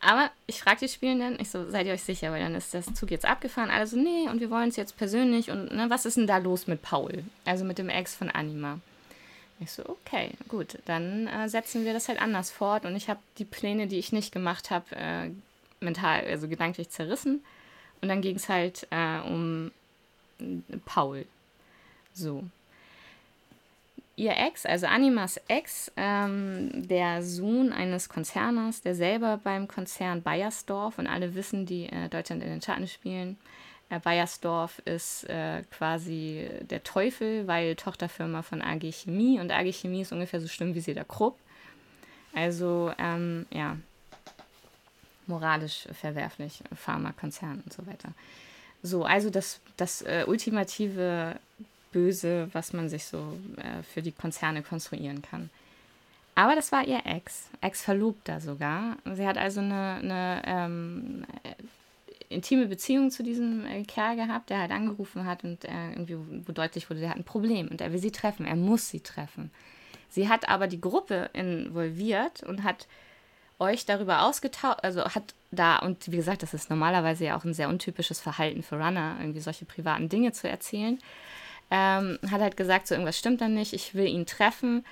Aber 0.01 0.29
ich 0.47 0.59
frage 0.59 0.79
die 0.81 0.89
Spielenden, 0.89 1.39
ich 1.39 1.49
so, 1.49 1.69
seid 1.69 1.87
ihr 1.87 1.93
euch 1.93 2.03
sicher, 2.03 2.31
weil 2.31 2.41
dann 2.41 2.55
ist 2.55 2.73
das 2.73 2.93
Zug 2.93 3.11
jetzt 3.11 3.25
abgefahren. 3.25 3.69
Alle 3.69 3.87
so, 3.87 3.95
nee, 3.95 4.27
und 4.29 4.41
wir 4.41 4.49
wollen 4.49 4.67
es 4.67 4.75
jetzt 4.75 4.97
persönlich 4.97 5.49
und 5.49 5.71
ne, 5.71 5.89
was 5.89 6.05
ist 6.05 6.17
denn 6.17 6.27
da 6.27 6.37
los 6.37 6.67
mit 6.67 6.81
Paul? 6.81 7.23
Also 7.45 7.63
mit 7.63 7.77
dem 7.77 7.87
Ex 7.87 8.13
von 8.13 8.29
Anima. 8.29 8.79
Ich 9.59 9.71
so, 9.71 9.87
okay, 9.87 10.31
gut, 10.47 10.79
dann 10.85 11.27
äh, 11.27 11.47
setzen 11.47 11.85
wir 11.85 11.93
das 11.93 12.09
halt 12.09 12.21
anders 12.21 12.51
fort. 12.51 12.85
Und 12.85 12.95
ich 12.95 13.09
habe 13.09 13.19
die 13.37 13.45
Pläne, 13.45 13.87
die 13.87 13.99
ich 13.99 14.11
nicht 14.11 14.31
gemacht 14.31 14.71
habe, 14.71 14.95
äh, 14.95 15.29
mental, 15.79 16.25
also 16.25 16.47
gedanklich 16.47 16.89
zerrissen. 16.89 17.43
Und 18.01 18.09
dann 18.09 18.21
ging 18.21 18.35
es 18.35 18.49
halt 18.49 18.87
äh, 18.89 19.19
um 19.19 19.71
äh, 20.39 20.77
Paul. 20.85 21.25
So. 22.13 22.43
Ihr 24.15 24.37
Ex, 24.37 24.65
also 24.65 24.85
Animas 24.85 25.39
Ex, 25.47 25.91
ähm, 25.97 26.87
der 26.87 27.23
Sohn 27.23 27.73
eines 27.73 28.09
Konzerners, 28.09 28.81
der 28.81 28.93
selber 28.93 29.39
beim 29.43 29.67
Konzern 29.67 30.21
Bayersdorf 30.21 30.99
und 30.99 31.07
alle 31.07 31.33
wissen, 31.33 31.65
die 31.65 31.87
äh, 31.87 32.09
Deutschland 32.09 32.43
in 32.43 32.49
den 32.49 32.61
Schatten 32.61 32.87
spielen, 32.87 33.37
äh, 33.93 33.99
Bayersdorf 33.99 34.79
ist 34.85 35.29
äh, 35.29 35.63
quasi 35.71 36.49
der 36.61 36.83
Teufel, 36.83 37.47
weil 37.47 37.75
Tochterfirma 37.75 38.41
von 38.41 38.61
AG 38.61 38.91
Chemie 38.91 39.39
und 39.39 39.51
AG 39.51 39.71
Chemie 39.73 40.01
ist 40.01 40.11
ungefähr 40.11 40.41
so 40.41 40.47
schlimm 40.47 40.75
wie 40.75 40.81
sie 40.81 40.93
der 40.93 41.05
Krupp. 41.05 41.37
Also, 42.35 42.91
ähm, 42.97 43.45
ja. 43.51 43.77
moralisch 45.27 45.87
verwerflich, 45.93 46.63
Pharmakonzern 46.75 47.61
und 47.63 47.71
so 47.71 47.85
weiter. 47.85 48.09
So, 48.81 49.05
also 49.05 49.29
das, 49.29 49.61
das 49.77 50.01
äh, 50.01 50.25
ultimative 50.27 51.39
Böse, 51.91 52.49
was 52.51 52.73
man 52.73 52.89
sich 52.89 53.05
so 53.05 53.37
äh, 53.57 53.83
für 53.83 54.01
die 54.01 54.11
Konzerne 54.11 54.63
konstruieren 54.63 55.21
kann. 55.21 55.49
Aber 56.35 56.55
das 56.55 56.71
war 56.71 56.85
ihr 56.85 57.05
Ex, 57.05 57.47
Ex-Verlobter 57.61 58.41
sogar. 58.41 58.97
Sie 59.13 59.25
hat 59.27 59.37
also 59.37 59.59
eine, 59.59 59.99
eine 60.01 60.41
ähm, 60.45 61.25
intime 62.29 62.67
Beziehung 62.67 63.11
zu 63.11 63.23
diesem 63.23 63.65
äh, 63.65 63.83
Kerl 63.83 64.15
gehabt, 64.15 64.49
der 64.49 64.59
halt 64.59 64.71
angerufen 64.71 65.25
hat 65.25 65.43
und 65.43 65.65
äh, 65.65 65.91
irgendwie, 65.91 66.17
wo 66.47 66.51
deutlich 66.51 66.89
wurde, 66.89 66.99
der 66.99 67.09
hat 67.09 67.17
ein 67.17 67.23
Problem 67.23 67.67
und 67.67 67.81
er 67.81 67.91
will 67.91 67.99
sie 67.99 68.11
treffen, 68.11 68.45
er 68.45 68.55
muss 68.55 68.89
sie 68.89 69.01
treffen. 69.01 69.51
Sie 70.09 70.29
hat 70.29 70.47
aber 70.47 70.67
die 70.67 70.81
Gruppe 70.81 71.29
involviert 71.33 72.43
und 72.43 72.63
hat 72.63 72.87
euch 73.59 73.85
darüber 73.85 74.23
ausgetauscht, 74.23 74.79
also 74.83 75.03
hat 75.05 75.33
da, 75.51 75.79
und 75.79 76.11
wie 76.11 76.17
gesagt, 76.17 76.43
das 76.43 76.53
ist 76.53 76.69
normalerweise 76.69 77.25
ja 77.25 77.37
auch 77.37 77.43
ein 77.43 77.53
sehr 77.53 77.69
untypisches 77.69 78.19
Verhalten 78.19 78.63
für 78.63 78.75
Runner, 78.75 79.17
irgendwie 79.19 79.39
solche 79.39 79.65
privaten 79.65 80.09
Dinge 80.09 80.31
zu 80.31 80.49
erzählen, 80.49 80.99
ähm, 81.71 82.19
hat 82.29 82.41
halt 82.41 82.57
gesagt, 82.57 82.87
so 82.87 82.95
irgendwas 82.95 83.17
stimmt 83.17 83.41
dann 83.41 83.53
nicht, 83.53 83.73
ich 83.73 83.95
will 83.95 84.07
ihn 84.07 84.25
treffen, 84.25 84.85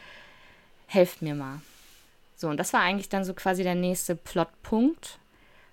helft 0.88 1.22
mir 1.22 1.36
mal. 1.36 1.62
So, 2.36 2.48
und 2.48 2.58
das 2.58 2.74
war 2.74 2.82
eigentlich 2.82 3.10
dann 3.10 3.24
so 3.24 3.34
quasi 3.34 3.64
der 3.64 3.76
nächste 3.76 4.16
Plotpunkt 4.16 5.20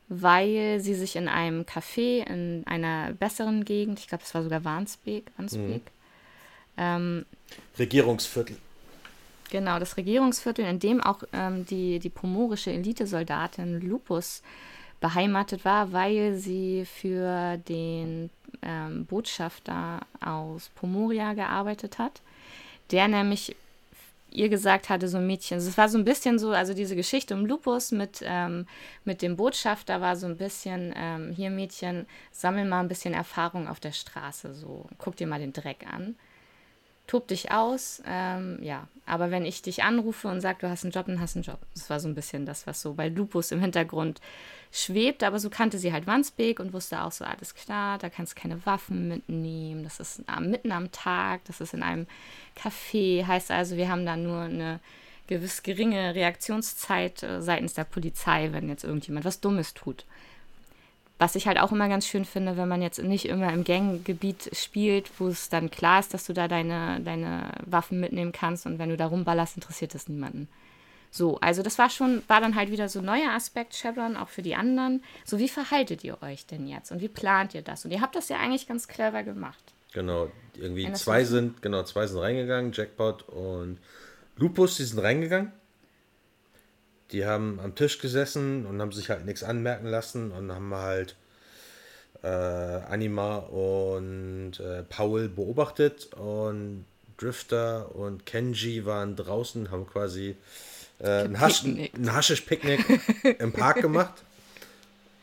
weil 0.08 0.80
sie 0.80 0.94
sich 0.94 1.16
in 1.16 1.28
einem 1.28 1.62
Café 1.62 2.26
in 2.26 2.62
einer 2.66 3.12
besseren 3.12 3.64
Gegend, 3.64 3.98
ich 4.00 4.08
glaube, 4.08 4.24
es 4.24 4.34
war 4.34 4.42
sogar 4.42 4.64
Warnsbeek, 4.64 5.24
Warnsbeek 5.36 5.82
mhm. 5.82 5.82
ähm, 6.76 7.26
Regierungsviertel. 7.78 8.56
Genau, 9.50 9.78
das 9.78 9.96
Regierungsviertel, 9.96 10.64
in 10.64 10.78
dem 10.78 11.00
auch 11.00 11.22
ähm, 11.32 11.64
die, 11.66 11.98
die 11.98 12.10
pomorische 12.10 12.70
Elitesoldatin 12.70 13.80
Lupus 13.80 14.42
beheimatet 15.00 15.64
war, 15.64 15.92
weil 15.92 16.34
sie 16.36 16.84
für 16.84 17.56
den 17.56 18.30
ähm, 18.62 19.06
Botschafter 19.06 20.00
aus 20.20 20.70
Pomoria 20.74 21.34
gearbeitet 21.34 21.98
hat, 21.98 22.20
der 22.90 23.08
nämlich 23.08 23.54
ihr 24.30 24.48
gesagt 24.48 24.88
hatte, 24.88 25.08
so 25.08 25.18
ein 25.18 25.26
Mädchen. 25.26 25.56
Also 25.56 25.68
es 25.68 25.78
war 25.78 25.88
so 25.88 25.98
ein 25.98 26.04
bisschen 26.04 26.38
so, 26.38 26.50
also 26.50 26.74
diese 26.74 26.96
Geschichte 26.96 27.34
um 27.34 27.46
Lupus 27.46 27.92
mit, 27.92 28.20
ähm, 28.22 28.66
mit 29.04 29.22
dem 29.22 29.36
Botschafter 29.36 30.00
war 30.00 30.16
so 30.16 30.26
ein 30.26 30.36
bisschen, 30.36 30.94
ähm, 30.96 31.32
hier 31.32 31.50
Mädchen, 31.50 32.06
sammel 32.30 32.64
mal 32.64 32.80
ein 32.80 32.88
bisschen 32.88 33.14
Erfahrung 33.14 33.68
auf 33.68 33.80
der 33.80 33.92
Straße, 33.92 34.54
so 34.54 34.86
guck 34.98 35.16
dir 35.16 35.26
mal 35.26 35.40
den 35.40 35.52
Dreck 35.52 35.86
an 35.90 36.16
tob 37.08 37.26
dich 37.26 37.50
aus, 37.50 38.00
ähm, 38.06 38.58
ja. 38.62 38.86
Aber 39.06 39.30
wenn 39.30 39.46
ich 39.46 39.62
dich 39.62 39.82
anrufe 39.82 40.28
und 40.28 40.42
sage, 40.42 40.58
du 40.60 40.68
hast 40.68 40.84
einen 40.84 40.92
Job, 40.92 41.06
dann 41.06 41.20
hast 41.20 41.34
du 41.34 41.38
einen 41.38 41.44
Job. 41.44 41.58
Das 41.74 41.88
war 41.88 41.98
so 41.98 42.06
ein 42.06 42.14
bisschen 42.14 42.44
das, 42.44 42.66
was 42.66 42.82
so 42.82 42.92
bei 42.92 43.08
Lupus 43.08 43.50
im 43.50 43.60
Hintergrund 43.60 44.20
schwebt. 44.70 45.24
Aber 45.24 45.38
so 45.40 45.48
kannte 45.48 45.78
sie 45.78 45.94
halt 45.94 46.06
Wandsbek 46.06 46.60
und 46.60 46.74
wusste 46.74 47.02
auch 47.02 47.10
so, 47.10 47.24
alles 47.24 47.54
klar, 47.54 47.96
da 47.96 48.10
kannst 48.10 48.36
du 48.36 48.40
keine 48.40 48.64
Waffen 48.66 49.08
mitnehmen. 49.08 49.82
Das 49.82 49.98
ist 49.98 50.22
mitten 50.40 50.70
am 50.70 50.92
Tag, 50.92 51.40
das 51.46 51.62
ist 51.62 51.72
in 51.72 51.82
einem 51.82 52.06
Café. 52.54 53.26
Heißt 53.26 53.50
also, 53.50 53.76
wir 53.76 53.88
haben 53.88 54.04
da 54.04 54.14
nur 54.14 54.42
eine 54.42 54.78
gewiss 55.26 55.62
geringe 55.62 56.14
Reaktionszeit 56.14 57.22
äh, 57.22 57.40
seitens 57.40 57.74
der 57.74 57.84
Polizei, 57.84 58.50
wenn 58.52 58.68
jetzt 58.68 58.84
irgendjemand 58.84 59.24
was 59.24 59.40
Dummes 59.40 59.72
tut. 59.72 60.04
Was 61.18 61.34
ich 61.34 61.48
halt 61.48 61.58
auch 61.58 61.72
immer 61.72 61.88
ganz 61.88 62.06
schön 62.06 62.24
finde, 62.24 62.56
wenn 62.56 62.68
man 62.68 62.80
jetzt 62.80 63.02
nicht 63.02 63.24
immer 63.24 63.52
im 63.52 63.64
Ganggebiet 63.64 64.50
spielt, 64.52 65.10
wo 65.18 65.26
es 65.26 65.48
dann 65.48 65.70
klar 65.70 65.98
ist, 65.98 66.14
dass 66.14 66.26
du 66.26 66.32
da 66.32 66.46
deine, 66.46 67.00
deine 67.00 67.50
Waffen 67.66 67.98
mitnehmen 67.98 68.30
kannst 68.30 68.66
und 68.66 68.78
wenn 68.78 68.90
du 68.90 68.96
da 68.96 69.06
rumballerst, 69.06 69.56
interessiert 69.56 69.94
das 69.94 70.08
niemanden. 70.08 70.48
So, 71.10 71.38
also 71.40 71.62
das 71.62 71.78
war 71.78 71.90
schon, 71.90 72.22
war 72.28 72.40
dann 72.40 72.54
halt 72.54 72.70
wieder 72.70 72.88
so 72.88 73.00
ein 73.00 73.06
neuer 73.06 73.32
Aspekt 73.32 73.74
Chevron, 73.74 74.16
auch 74.16 74.28
für 74.28 74.42
die 74.42 74.54
anderen. 74.54 75.02
So, 75.24 75.38
wie 75.38 75.48
verhaltet 75.48 76.04
ihr 76.04 76.22
euch 76.22 76.46
denn 76.46 76.68
jetzt 76.68 76.92
und 76.92 77.00
wie 77.00 77.08
plant 77.08 77.54
ihr 77.54 77.62
das? 77.62 77.84
Und 77.84 77.90
ihr 77.90 78.00
habt 78.00 78.14
das 78.14 78.28
ja 78.28 78.38
eigentlich 78.38 78.68
ganz 78.68 78.86
clever 78.86 79.22
gemacht. 79.22 79.72
Genau, 79.92 80.30
irgendwie 80.54 80.92
zwei 80.92 81.24
sind, 81.24 81.62
genau, 81.62 81.82
zwei 81.82 82.06
sind 82.06 82.18
reingegangen, 82.18 82.72
Jackpot 82.72 83.26
und 83.28 83.78
Lupus, 84.36 84.76
die 84.76 84.84
sind 84.84 84.98
reingegangen 84.98 85.52
die 87.12 87.26
haben 87.26 87.58
am 87.60 87.74
Tisch 87.74 87.98
gesessen 87.98 88.66
und 88.66 88.80
haben 88.80 88.92
sich 88.92 89.10
halt 89.10 89.24
nichts 89.24 89.42
anmerken 89.42 89.86
lassen 89.86 90.30
und 90.30 90.52
haben 90.52 90.74
halt 90.74 91.16
äh, 92.22 92.26
Anima 92.26 93.36
und 93.36 94.60
äh, 94.60 94.82
Paul 94.82 95.28
beobachtet 95.28 96.12
und 96.14 96.84
Drifter 97.16 97.94
und 97.94 98.26
Kenji 98.26 98.84
waren 98.84 99.16
draußen, 99.16 99.70
haben 99.70 99.86
quasi 99.86 100.36
äh, 101.00 101.24
ein, 101.24 101.40
Hasch, 101.40 101.64
ein 101.64 102.12
Haschisch-Picknick 102.12 102.84
im 103.38 103.52
Park 103.52 103.76
gemacht. 103.82 104.22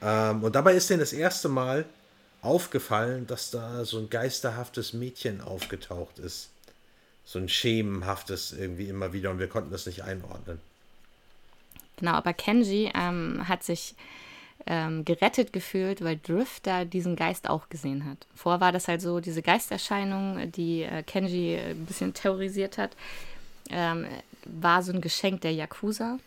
Ähm, 0.01 0.43
und 0.43 0.55
dabei 0.55 0.73
ist 0.73 0.89
denen 0.89 0.99
das 0.99 1.13
erste 1.13 1.49
Mal 1.49 1.85
aufgefallen, 2.41 3.27
dass 3.27 3.51
da 3.51 3.85
so 3.85 3.97
ein 3.97 4.09
geisterhaftes 4.09 4.93
Mädchen 4.93 5.41
aufgetaucht 5.41 6.19
ist. 6.19 6.49
So 7.23 7.39
ein 7.39 7.49
schemenhaftes 7.49 8.53
irgendwie 8.53 8.87
immer 8.87 9.13
wieder 9.13 9.31
und 9.31 9.39
wir 9.39 9.47
konnten 9.47 9.71
das 9.71 9.85
nicht 9.85 10.03
einordnen. 10.03 10.59
Genau, 11.97 12.11
aber 12.11 12.33
Kenji 12.33 12.91
ähm, 12.95 13.47
hat 13.47 13.63
sich 13.63 13.95
ähm, 14.67 15.05
gerettet 15.05 15.53
gefühlt, 15.53 16.03
weil 16.03 16.17
Drifter 16.17 16.85
diesen 16.85 17.15
Geist 17.15 17.49
auch 17.49 17.69
gesehen 17.69 18.05
hat. 18.05 18.17
Vorher 18.35 18.61
war 18.61 18.71
das 18.71 18.87
halt 18.87 19.01
so, 19.01 19.19
diese 19.19 19.41
Geisterscheinung, 19.41 20.51
die 20.51 20.83
äh, 20.83 21.03
Kenji 21.03 21.57
ein 21.57 21.85
bisschen 21.85 22.13
terrorisiert 22.13 22.77
hat, 22.77 22.91
ähm, 23.69 24.05
war 24.45 24.81
so 24.81 24.91
ein 24.91 25.01
Geschenk 25.01 25.41
der 25.41 25.53
Yakuza. 25.53 26.17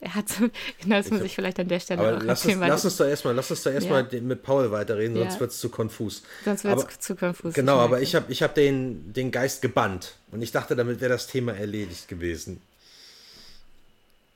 Er 0.00 0.14
hat 0.14 0.28
so, 0.28 0.48
genau, 0.80 0.96
das 0.96 1.10
muss 1.10 1.22
ich 1.22 1.34
vielleicht 1.34 1.58
an 1.58 1.68
der 1.68 1.80
Stelle 1.80 2.00
aber 2.00 2.12
lass 2.22 2.44
erzählen. 2.44 2.60
Uns, 2.60 2.68
lass 2.68 2.84
uns 2.84 2.96
da 2.98 3.08
erstmal, 3.08 3.34
lass 3.34 3.50
uns 3.50 3.62
da 3.62 3.70
erstmal 3.70 4.06
ja. 4.10 4.20
mit 4.20 4.42
Paul 4.42 4.70
weiterreden, 4.70 5.16
sonst 5.16 5.34
ja. 5.34 5.40
wird 5.40 5.52
es 5.52 5.58
zu 5.58 5.70
konfus. 5.70 6.22
Sonst 6.44 6.64
wird 6.64 6.90
es 6.90 7.00
zu 7.00 7.16
konfus. 7.16 7.54
Genau, 7.54 7.78
aber 7.78 8.02
ich 8.02 8.14
habe 8.14 8.30
ich 8.30 8.42
hab 8.42 8.54
den, 8.54 9.12
den 9.14 9.30
Geist 9.30 9.62
gebannt 9.62 10.16
und 10.32 10.42
ich 10.42 10.52
dachte, 10.52 10.76
damit 10.76 11.00
wäre 11.00 11.10
das 11.10 11.28
Thema 11.28 11.54
erledigt 11.54 12.08
gewesen. 12.08 12.60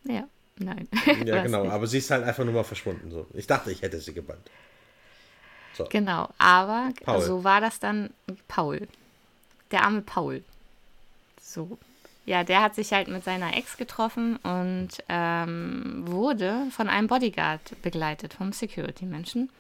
Ja. 0.05 0.27
Nein. 0.61 0.89
Ja, 1.25 1.43
genau, 1.43 1.65
nicht. 1.65 1.73
aber 1.73 1.87
sie 1.87 1.99
ist 1.99 2.11
halt 2.11 2.25
einfach 2.25 2.45
nur 2.45 2.55
mal 2.55 2.65
verschwunden. 2.65 3.11
So. 3.11 3.27
Ich 3.33 3.47
dachte, 3.47 3.73
ich 3.73 3.83
hätte 3.83 3.99
sie 3.99 4.13
gebannt. 4.13 4.51
So. 5.73 5.87
Genau, 5.89 6.29
aber 6.39 6.91
Paul. 7.03 7.23
so 7.23 7.45
war 7.45 7.61
das 7.61 7.81
dann 7.81 8.11
Paul. 8.47 8.87
Der 9.71 9.85
arme 9.85 10.03
Paul. 10.03 10.45
So. 11.41 11.79
Ja, 12.27 12.45
der 12.45 12.61
hat 12.61 12.75
sich 12.75 12.93
halt 12.93 13.09
mit 13.09 13.25
seiner 13.25 13.57
Ex 13.57 13.77
getroffen 13.77 14.37
und 14.37 14.91
ähm, 15.09 16.03
wurde 16.07 16.67
von 16.71 16.89
einem 16.89 17.09
Bodyguard 17.09 17.81
begleitet, 17.83 18.35
vom 18.35 18.53
Security-Menschen. 18.53 19.51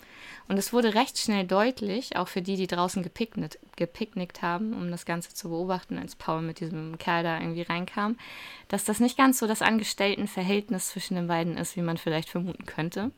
Und 0.50 0.58
es 0.58 0.72
wurde 0.72 0.96
recht 0.96 1.16
schnell 1.16 1.46
deutlich, 1.46 2.16
auch 2.16 2.26
für 2.26 2.42
die, 2.42 2.56
die 2.56 2.66
draußen 2.66 3.04
gepicknickt, 3.04 3.60
gepicknickt 3.76 4.42
haben, 4.42 4.72
um 4.72 4.90
das 4.90 5.06
Ganze 5.06 5.32
zu 5.32 5.48
beobachten, 5.48 5.96
als 5.96 6.16
Paul 6.16 6.42
mit 6.42 6.58
diesem 6.58 6.98
Kerl 6.98 7.22
da 7.22 7.38
irgendwie 7.38 7.62
reinkam, 7.62 8.18
dass 8.66 8.82
das 8.82 8.98
nicht 8.98 9.16
ganz 9.16 9.38
so 9.38 9.46
das 9.46 9.62
Angestelltenverhältnis 9.62 10.88
zwischen 10.88 11.14
den 11.14 11.28
beiden 11.28 11.56
ist, 11.56 11.76
wie 11.76 11.82
man 11.82 11.98
vielleicht 11.98 12.28
vermuten 12.28 12.66
könnte. 12.66 13.12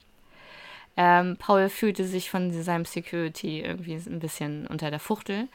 Ähm, 0.99 1.39
Paul 1.39 1.71
fühlte 1.71 2.05
sich 2.05 2.29
von 2.29 2.53
seinem 2.53 2.85
Security 2.85 3.63
irgendwie 3.63 3.95
ein 3.95 4.21
bisschen 4.21 4.67
unter 4.67 4.91
der 4.91 5.01
Fuchtel 5.01 5.49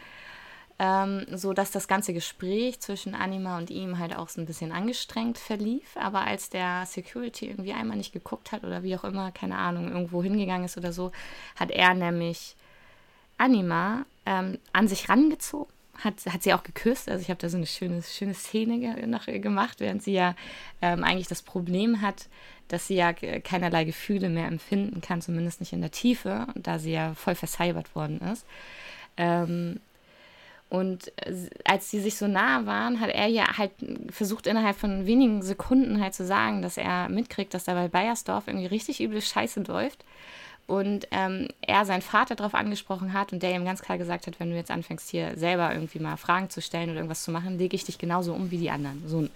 ähm, 0.79 1.25
so 1.31 1.53
dass 1.53 1.71
das 1.71 1.87
ganze 1.87 2.13
Gespräch 2.13 2.79
zwischen 2.79 3.15
Anima 3.15 3.57
und 3.57 3.69
ihm 3.69 3.97
halt 3.97 4.15
auch 4.15 4.29
so 4.29 4.39
ein 4.39 4.45
bisschen 4.45 4.71
angestrengt 4.71 5.37
verlief. 5.37 5.97
Aber 5.97 6.21
als 6.21 6.49
der 6.49 6.85
Security 6.85 7.47
irgendwie 7.47 7.73
einmal 7.73 7.97
nicht 7.97 8.13
geguckt 8.13 8.51
hat 8.51 8.63
oder 8.63 8.83
wie 8.83 8.95
auch 8.95 9.03
immer, 9.03 9.31
keine 9.31 9.57
Ahnung, 9.57 9.89
irgendwo 9.89 10.21
hingegangen 10.21 10.65
ist 10.65 10.77
oder 10.77 10.93
so, 10.93 11.11
hat 11.55 11.71
er 11.71 11.93
nämlich 11.93 12.55
Anima 13.37 14.05
ähm, 14.25 14.59
an 14.73 14.87
sich 14.87 15.09
rangezogen. 15.09 15.71
Hat, 16.03 16.13
hat 16.27 16.43
sie 16.43 16.53
auch 16.53 16.61
geküsst. 16.61 17.09
Also 17.09 17.23
ich 17.23 17.31
habe 17.31 17.39
da 17.39 17.49
so 17.49 17.57
eine 17.57 17.65
schöne, 17.65 18.03
schöne 18.03 18.35
Szene 18.35 18.79
ge 18.79 19.07
noch 19.07 19.25
gemacht, 19.25 19.79
während 19.79 20.03
sie 20.03 20.13
ja 20.13 20.35
ähm, 20.79 21.03
eigentlich 21.03 21.27
das 21.27 21.41
Problem 21.41 22.01
hat, 22.01 22.27
dass 22.67 22.85
sie 22.85 22.95
ja 22.95 23.13
keinerlei 23.13 23.83
Gefühle 23.83 24.29
mehr 24.29 24.45
empfinden 24.45 25.01
kann, 25.01 25.23
zumindest 25.23 25.59
nicht 25.59 25.73
in 25.73 25.81
der 25.81 25.89
Tiefe, 25.89 26.45
da 26.53 26.77
sie 26.77 26.91
ja 26.91 27.15
voll 27.15 27.33
versalbert 27.33 27.95
worden 27.95 28.21
ist. 28.21 28.45
Ähm, 29.15 29.79
und 30.69 31.12
äh, 31.17 31.34
als 31.63 31.89
sie 31.89 32.01
sich 32.01 32.17
so 32.17 32.27
nah 32.27 32.65
waren, 32.65 32.99
hat 32.99 33.10
er 33.10 33.27
ja 33.27 33.58
halt 33.58 33.71
versucht, 34.10 34.47
innerhalb 34.47 34.77
von 34.77 35.06
wenigen 35.06 35.41
Sekunden 35.41 36.01
halt 36.01 36.13
zu 36.13 36.25
sagen, 36.25 36.62
dass 36.62 36.77
er 36.77 37.10
mitkriegt, 37.10 37.53
dass 37.53 37.65
da 37.65 37.74
bei 37.74 37.88
Bayersdorf 37.88 38.47
irgendwie 38.47 38.68
richtig 38.68 39.01
üble 39.01 39.22
Scheiße 39.22 39.61
läuft. 39.61 40.03
Und 40.65 41.07
ähm, 41.11 41.47
er 41.61 41.86
seinen 41.86 42.01
Vater 42.01 42.36
darauf 42.36 42.53
angesprochen 42.53 43.13
hat 43.13 43.32
und 43.32 43.41
der 43.41 43.55
ihm 43.55 43.63
ganz 43.63 43.82
klar 43.82 43.97
gesagt 43.97 44.28
hat, 44.28 44.38
wenn 44.38 44.49
du 44.49 44.57
jetzt 44.57 44.70
anfängst, 44.70 45.09
hier 45.09 45.38
selber 45.38 45.74
irgendwie 45.74 45.99
mal 45.99 46.18
Fragen 46.18 46.49
zu 46.49 46.61
stellen 46.61 46.89
oder 46.89 46.97
irgendwas 46.97 47.24
zu 47.24 47.32
machen, 47.32 47.57
lege 47.57 47.74
ich 47.74 47.86
dich 47.86 47.97
genauso 47.97 48.34
um 48.34 48.51
wie 48.51 48.57
die 48.57 48.70
anderen. 48.70 49.01
So 49.07 49.22
ein 49.22 49.30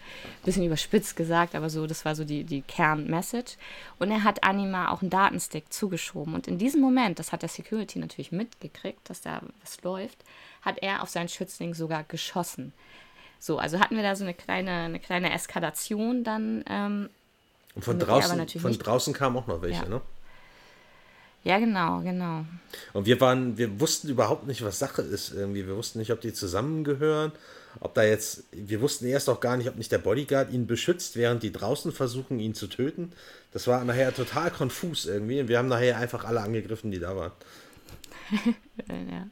bisschen 0.43 0.65
überspitzt 0.65 1.15
gesagt, 1.15 1.55
aber 1.55 1.69
so, 1.69 1.87
das 1.87 2.03
war 2.03 2.15
so 2.15 2.25
die, 2.25 2.43
die 2.43 2.63
Kernmessage. 2.63 3.55
Und 3.97 4.11
er 4.11 4.25
hat 4.25 4.43
Anima 4.43 4.91
auch 4.91 5.01
einen 5.01 5.09
Datenstick 5.09 5.71
zugeschoben. 5.71 6.33
Und 6.33 6.49
in 6.49 6.57
diesem 6.57 6.81
Moment, 6.81 7.17
das 7.17 7.31
hat 7.31 7.43
der 7.43 7.49
Security 7.49 7.99
natürlich 7.99 8.33
mitgekriegt, 8.33 9.09
dass 9.09 9.21
da 9.21 9.41
was 9.61 9.81
läuft, 9.83 10.25
hat 10.61 10.79
er 10.81 11.01
auf 11.03 11.09
seinen 11.09 11.29
Schützling 11.29 11.73
sogar 11.73 12.03
geschossen. 12.03 12.73
So, 13.39 13.57
also 13.57 13.79
hatten 13.79 13.95
wir 13.95 14.03
da 14.03 14.15
so 14.15 14.23
eine 14.23 14.33
kleine, 14.33 14.71
eine 14.71 14.99
kleine 14.99 15.33
Eskalation 15.33 16.23
dann. 16.23 16.63
Ähm, 16.69 17.09
und 17.73 17.83
von 17.83 17.97
draußen, 17.97 18.47
von 18.59 18.77
draußen 18.77 19.13
kamen 19.13 19.37
auch 19.37 19.47
noch 19.47 19.61
welche, 19.61 19.83
ja. 19.83 19.89
ne? 19.89 20.01
Ja, 21.43 21.57
genau, 21.57 22.01
genau. 22.01 22.45
Und 22.93 23.07
wir 23.07 23.19
waren, 23.19 23.57
wir 23.57 23.79
wussten 23.79 24.09
überhaupt 24.09 24.45
nicht, 24.45 24.63
was 24.63 24.77
Sache 24.77 25.01
ist 25.01 25.33
irgendwie. 25.33 25.65
Wir 25.65 25.75
wussten 25.75 25.97
nicht, 25.97 26.11
ob 26.11 26.21
die 26.21 26.33
zusammengehören, 26.33 27.31
ob 27.79 27.95
da 27.95 28.03
jetzt, 28.03 28.43
wir 28.51 28.79
wussten 28.79 29.07
erst 29.07 29.27
auch 29.27 29.39
gar 29.39 29.57
nicht, 29.57 29.67
ob 29.67 29.75
nicht 29.75 29.91
der 29.91 29.97
Bodyguard 29.97 30.51
ihn 30.51 30.67
beschützt, 30.67 31.15
während 31.15 31.41
die 31.41 31.51
draußen 31.51 31.91
versuchen, 31.91 32.39
ihn 32.39 32.53
zu 32.53 32.67
töten. 32.67 33.11
Das 33.53 33.65
war 33.65 33.83
nachher 33.83 34.13
total 34.13 34.51
konfus 34.51 35.07
irgendwie. 35.07 35.39
Und 35.39 35.47
wir 35.47 35.57
haben 35.57 35.67
nachher 35.67 35.97
einfach 35.97 36.25
alle 36.25 36.41
angegriffen, 36.41 36.91
die 36.91 36.99
da 36.99 37.15
waren. 37.15 37.31
ja. 38.87 39.27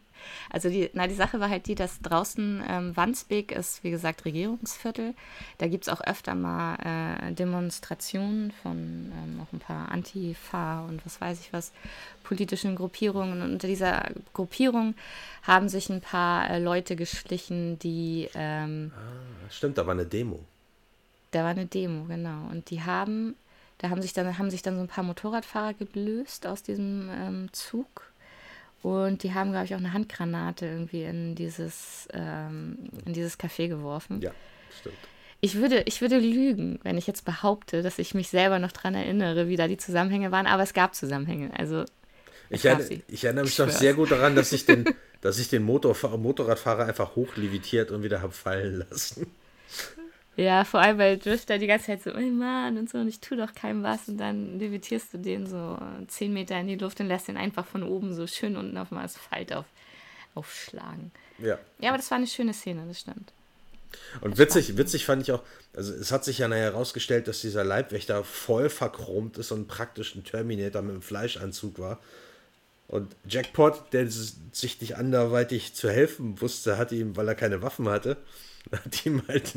Also 0.50 0.70
die, 0.70 0.90
na, 0.94 1.08
die 1.08 1.16
Sache 1.16 1.40
war 1.40 1.50
halt 1.50 1.68
die, 1.68 1.76
dass 1.76 2.00
draußen 2.02 2.64
ähm, 2.68 2.98
Wandsbek 2.98 3.52
ist, 3.52 3.84
wie 3.84 3.92
gesagt, 3.92 4.26
Regierungsviertel. 4.26 5.14
Da 5.58 5.68
gibt 5.68 5.86
es 5.86 5.90
auch 5.90 6.02
öfter 6.02 6.36
mal 6.36 6.76
äh, 6.76 7.32
Demonstrationen 7.34 8.52
von 8.64 9.12
ähm, 9.14 9.42
auch 9.42 9.54
ein 9.54 9.60
paar 9.60 9.92
Antifa 9.92 10.82
und 10.86 11.06
was 11.06 11.20
weiß 11.22 11.40
ich 11.42 11.54
was, 11.54 11.72
politischen 12.24 12.76
Gruppierungen. 12.76 13.42
Und 13.42 13.54
unter 13.54 13.68
dieser 13.68 14.10
Gruppierung 14.34 14.96
haben 15.44 15.70
sich 15.70 15.90
ein 15.90 16.02
paar 16.02 16.50
äh, 16.50 16.60
Leute 16.60 16.96
geschlichen, 16.96 17.80
die... 17.80 18.30
Ähm, 18.34 18.92
ah, 18.96 19.50
stimmt, 19.50 19.78
da 19.78 19.86
war 19.86 19.94
eine 19.94 20.06
Demo. 20.06 20.40
Da 21.32 21.44
war 21.44 21.50
eine 21.50 21.66
Demo, 21.66 22.06
genau. 22.06 22.48
Und 22.52 22.70
die 22.70 22.82
haben... 22.82 23.36
Da 23.82 23.90
haben 23.90 24.02
sich 24.02 24.12
dann, 24.12 24.38
haben 24.38 24.52
sich 24.52 24.62
dann 24.62 24.76
so 24.76 24.82
ein 24.82 24.90
paar 24.90 25.06
Motorradfahrer 25.06 25.74
gelöst 25.74 26.46
aus 26.46 26.64
diesem 26.64 27.10
ähm, 27.10 27.48
Zug 27.54 28.09
und 28.82 29.24
die 29.24 29.34
haben, 29.34 29.52
glaube 29.52 29.66
ich, 29.66 29.76
auch 29.76 29.80
eine 29.80 29.94
Handgranate 29.94 30.66
irgendwie 30.66 31.04
in 31.04 31.36
dieses, 31.36 32.08
ähm, 32.14 32.78
in 33.06 33.14
dieses 33.14 33.40
Café 33.40 33.68
geworfen. 33.68 34.22
Ja, 34.22 34.32
stimmt. 34.80 34.96
Ich 35.42 35.56
würde, 35.56 35.84
ich 35.86 36.02
würde 36.02 36.20
lügen, 36.20 36.80
wenn 36.84 36.98
ich 36.98 37.08
jetzt 37.08 37.24
behaupte, 37.24 37.82
dass 37.82 37.98
ich 37.98 38.14
mich 38.14 38.30
selber 38.30 38.60
noch 38.60 38.74
daran 38.74 38.96
erinnere, 38.96 39.48
wie 39.48 39.56
da 39.56 39.68
die 39.68 39.78
Zusammenhänge 39.78 40.32
waren, 40.32 40.48
aber 40.48 40.64
es 40.64 40.74
gab 40.74 40.96
Zusammenhänge. 40.96 41.52
Also 41.58 41.86
ich, 42.50 42.66
erinnere, 42.66 43.02
ich 43.08 43.24
erinnere 43.24 43.46
mich 43.46 43.58
noch 43.58 43.70
sehr 43.70 43.94
gut 43.94 44.12
daran, 44.12 44.36
dass 44.36 44.52
ich 44.52 44.66
den, 44.66 44.86
dass 45.22 45.40
ich 45.40 45.48
den 45.50 45.64
Motor, 45.64 45.96
Motorradfahrer 46.18 46.86
einfach 46.86 47.16
hochlevitiert 47.16 47.92
und 47.92 48.04
wieder 48.04 48.22
habe 48.22 48.34
fallen 48.34 48.86
lassen. 48.90 49.28
Ja, 50.40 50.64
vor 50.64 50.80
allem, 50.80 50.98
weil 51.00 51.18
Drifter 51.18 51.58
die 51.58 51.68
ganze 51.68 51.88
Zeit 51.88 52.02
so, 52.02 52.14
oh 52.16 52.20
Mann 52.22 52.78
und 52.78 52.90
so, 52.90 52.98
und 52.98 53.10
ich 53.10 53.20
tue 53.20 53.36
doch 53.36 53.54
keinem 53.54 53.84
was. 53.84 54.08
Und 54.08 54.18
dann 54.20 54.58
levitierst 54.58 55.14
du 55.14 55.18
den 55.18 55.46
so 55.46 55.78
zehn 56.08 56.32
Meter 56.32 56.58
in 56.58 56.68
die 56.68 56.78
Luft 56.78 57.02
und 57.02 57.08
lässt 57.08 57.28
den 57.28 57.36
einfach 57.36 57.66
von 57.66 57.84
oben 57.84 58.14
so 58.14 58.26
schön 58.26 58.56
unten 58.56 58.78
auf 58.78 58.88
dem 58.88 59.00
Asphalt 59.00 59.52
auf, 59.52 59.66
aufschlagen. 60.36 61.12
Ja. 61.40 61.60
Ja, 61.80 61.90
aber 61.90 61.98
das 61.98 62.10
war 62.10 62.18
eine 62.18 62.28
schöne 62.28 62.54
Szene, 62.54 62.86
das 62.88 63.02
stimmt. 63.02 63.34
Und 64.22 64.38
witzig, 64.38 64.78
witzig 64.78 65.06
fand 65.06 65.24
ich 65.24 65.34
auch, 65.34 65.44
also 65.76 65.94
es 65.94 66.14
hat 66.14 66.24
sich 66.24 66.38
ja 66.38 66.48
nachher 66.48 66.72
herausgestellt, 66.72 67.28
dass 67.28 67.42
dieser 67.42 67.66
Leibwächter 67.66 68.24
voll 68.24 68.70
verchromt 68.70 69.38
ist 69.38 69.52
und 69.52 69.68
praktisch 69.68 70.16
ein 70.16 70.24
Terminator 70.24 70.82
mit 70.82 70.92
einem 70.92 71.02
Fleischanzug 71.02 71.80
war. 71.80 72.00
Und 72.88 73.14
Jackpot, 73.28 73.92
der 73.92 74.10
sich 74.10 74.80
nicht 74.80 74.96
anderweitig 74.96 75.74
zu 75.74 75.90
helfen 75.90 76.40
wusste, 76.40 76.78
hat 76.78 76.94
ihm, 76.94 77.18
weil 77.18 77.28
er 77.28 77.36
keine 77.36 77.62
Waffen 77.62 77.90
hatte, 77.90 78.16
hat 78.72 79.06
ihm 79.06 79.22
halt, 79.28 79.54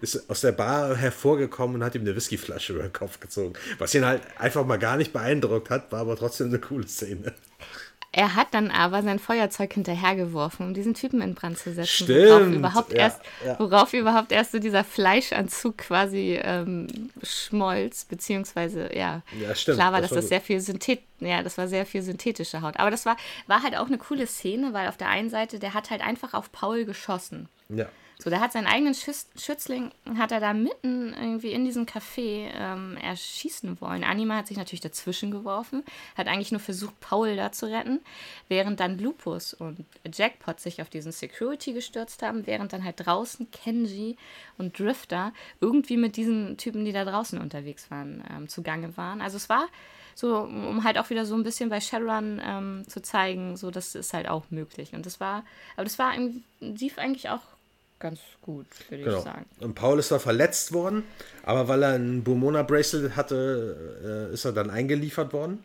ist 0.00 0.28
aus 0.30 0.40
der 0.40 0.52
Bar 0.52 0.96
hervorgekommen 0.96 1.76
und 1.76 1.84
hat 1.84 1.94
ihm 1.94 2.02
eine 2.02 2.14
Whiskyflasche 2.14 2.74
über 2.74 2.82
den 2.82 2.92
Kopf 2.92 3.20
gezogen. 3.20 3.54
Was 3.78 3.94
ihn 3.94 4.04
halt 4.04 4.22
einfach 4.38 4.64
mal 4.64 4.78
gar 4.78 4.96
nicht 4.96 5.12
beeindruckt 5.12 5.70
hat, 5.70 5.92
war 5.92 6.00
aber 6.00 6.16
trotzdem 6.16 6.48
eine 6.48 6.58
coole 6.58 6.86
Szene. 6.86 7.32
Er 8.14 8.34
hat 8.36 8.48
dann 8.52 8.70
aber 8.70 9.02
sein 9.02 9.18
Feuerzeug 9.18 9.72
hinterhergeworfen, 9.72 10.66
um 10.66 10.74
diesen 10.74 10.92
Typen 10.92 11.22
in 11.22 11.34
Brand 11.34 11.56
zu 11.56 11.72
setzen. 11.72 12.04
Stimmt. 12.04 12.28
Worauf 12.28 12.52
überhaupt, 12.52 12.92
ja, 12.92 12.98
erst, 12.98 13.20
ja. 13.44 13.58
worauf 13.58 13.92
überhaupt 13.94 14.32
erst 14.32 14.52
so 14.52 14.58
dieser 14.58 14.84
Fleischanzug 14.84 15.78
quasi 15.78 16.38
ähm, 16.42 17.10
schmolz, 17.22 18.04
beziehungsweise, 18.04 18.94
ja, 18.94 19.22
ja 19.40 19.54
stimmt, 19.54 19.78
klar 19.78 19.92
war, 19.92 20.02
das 20.02 20.10
dass 20.10 20.16
war 20.16 20.20
das 20.20 20.28
sehr 20.28 20.42
viel 20.42 20.60
Synthet 20.60 21.00
ja, 21.20 21.42
das 21.42 21.56
war 21.56 21.68
sehr 21.68 21.86
viel 21.86 22.02
synthetische 22.02 22.62
Haut. 22.62 22.78
Aber 22.78 22.90
das 22.90 23.06
war, 23.06 23.16
war 23.46 23.62
halt 23.62 23.76
auch 23.76 23.86
eine 23.86 23.98
coole 23.98 24.26
Szene, 24.26 24.72
weil 24.72 24.88
auf 24.88 24.96
der 24.96 25.08
einen 25.08 25.30
Seite, 25.30 25.58
der 25.58 25.72
hat 25.72 25.90
halt 25.90 26.02
einfach 26.02 26.34
auf 26.34 26.50
Paul 26.52 26.84
geschossen. 26.84 27.48
Ja. 27.68 27.86
So, 28.22 28.30
der 28.30 28.40
hat 28.40 28.52
seinen 28.52 28.68
eigenen 28.68 28.94
Schütz 28.94 29.26
Schützling, 29.36 29.90
hat 30.16 30.30
er 30.30 30.38
da 30.38 30.52
mitten 30.52 31.12
irgendwie 31.12 31.50
in 31.50 31.64
diesem 31.64 31.86
Café 31.86 32.50
ähm, 32.54 32.96
erschießen 32.96 33.80
wollen. 33.80 34.04
Anima 34.04 34.36
hat 34.36 34.46
sich 34.46 34.56
natürlich 34.56 34.80
dazwischen 34.80 35.32
geworfen, 35.32 35.82
hat 36.16 36.28
eigentlich 36.28 36.52
nur 36.52 36.60
versucht, 36.60 37.00
Paul 37.00 37.34
da 37.34 37.50
zu 37.50 37.66
retten, 37.66 37.98
während 38.46 38.78
dann 38.78 38.96
Lupus 39.00 39.54
und 39.54 39.84
Jackpot 40.04 40.60
sich 40.60 40.80
auf 40.80 40.88
diesen 40.88 41.10
Security 41.10 41.72
gestürzt 41.72 42.22
haben, 42.22 42.46
während 42.46 42.72
dann 42.72 42.84
halt 42.84 43.04
draußen 43.04 43.50
Kenji 43.50 44.16
und 44.56 44.78
Drifter 44.78 45.32
irgendwie 45.60 45.96
mit 45.96 46.14
diesen 46.14 46.56
Typen, 46.58 46.84
die 46.84 46.92
da 46.92 47.04
draußen 47.04 47.40
unterwegs 47.40 47.90
waren, 47.90 48.22
ähm, 48.32 48.48
zugange 48.48 48.96
waren. 48.96 49.20
Also 49.20 49.36
es 49.36 49.48
war 49.48 49.66
so, 50.14 50.38
um 50.42 50.84
halt 50.84 50.96
auch 50.96 51.10
wieder 51.10 51.26
so 51.26 51.34
ein 51.34 51.42
bisschen 51.42 51.70
bei 51.70 51.80
Shadowrun 51.80 52.40
ähm, 52.44 52.84
zu 52.86 53.02
zeigen, 53.02 53.56
so 53.56 53.72
das 53.72 53.96
ist 53.96 54.14
halt 54.14 54.28
auch 54.28 54.44
möglich. 54.50 54.92
Und 54.92 55.06
das 55.06 55.18
war, 55.18 55.44
aber 55.74 55.84
das 55.84 55.98
war 55.98 56.12
lief 56.60 56.98
eigentlich 56.98 57.28
auch 57.28 57.40
ganz 58.02 58.20
gut, 58.42 58.66
würde 58.90 59.04
genau. 59.04 59.18
ich 59.18 59.24
sagen. 59.24 59.46
Und 59.60 59.74
Paul 59.74 59.98
ist 59.98 60.10
da 60.10 60.18
verletzt 60.18 60.72
worden, 60.72 61.04
aber 61.44 61.68
weil 61.68 61.82
er 61.84 61.94
ein 61.94 62.22
Bumona-Bracelet 62.24 63.16
hatte, 63.16 64.28
äh, 64.30 64.34
ist 64.34 64.44
er 64.44 64.52
dann 64.52 64.68
eingeliefert 64.68 65.32
worden. 65.32 65.62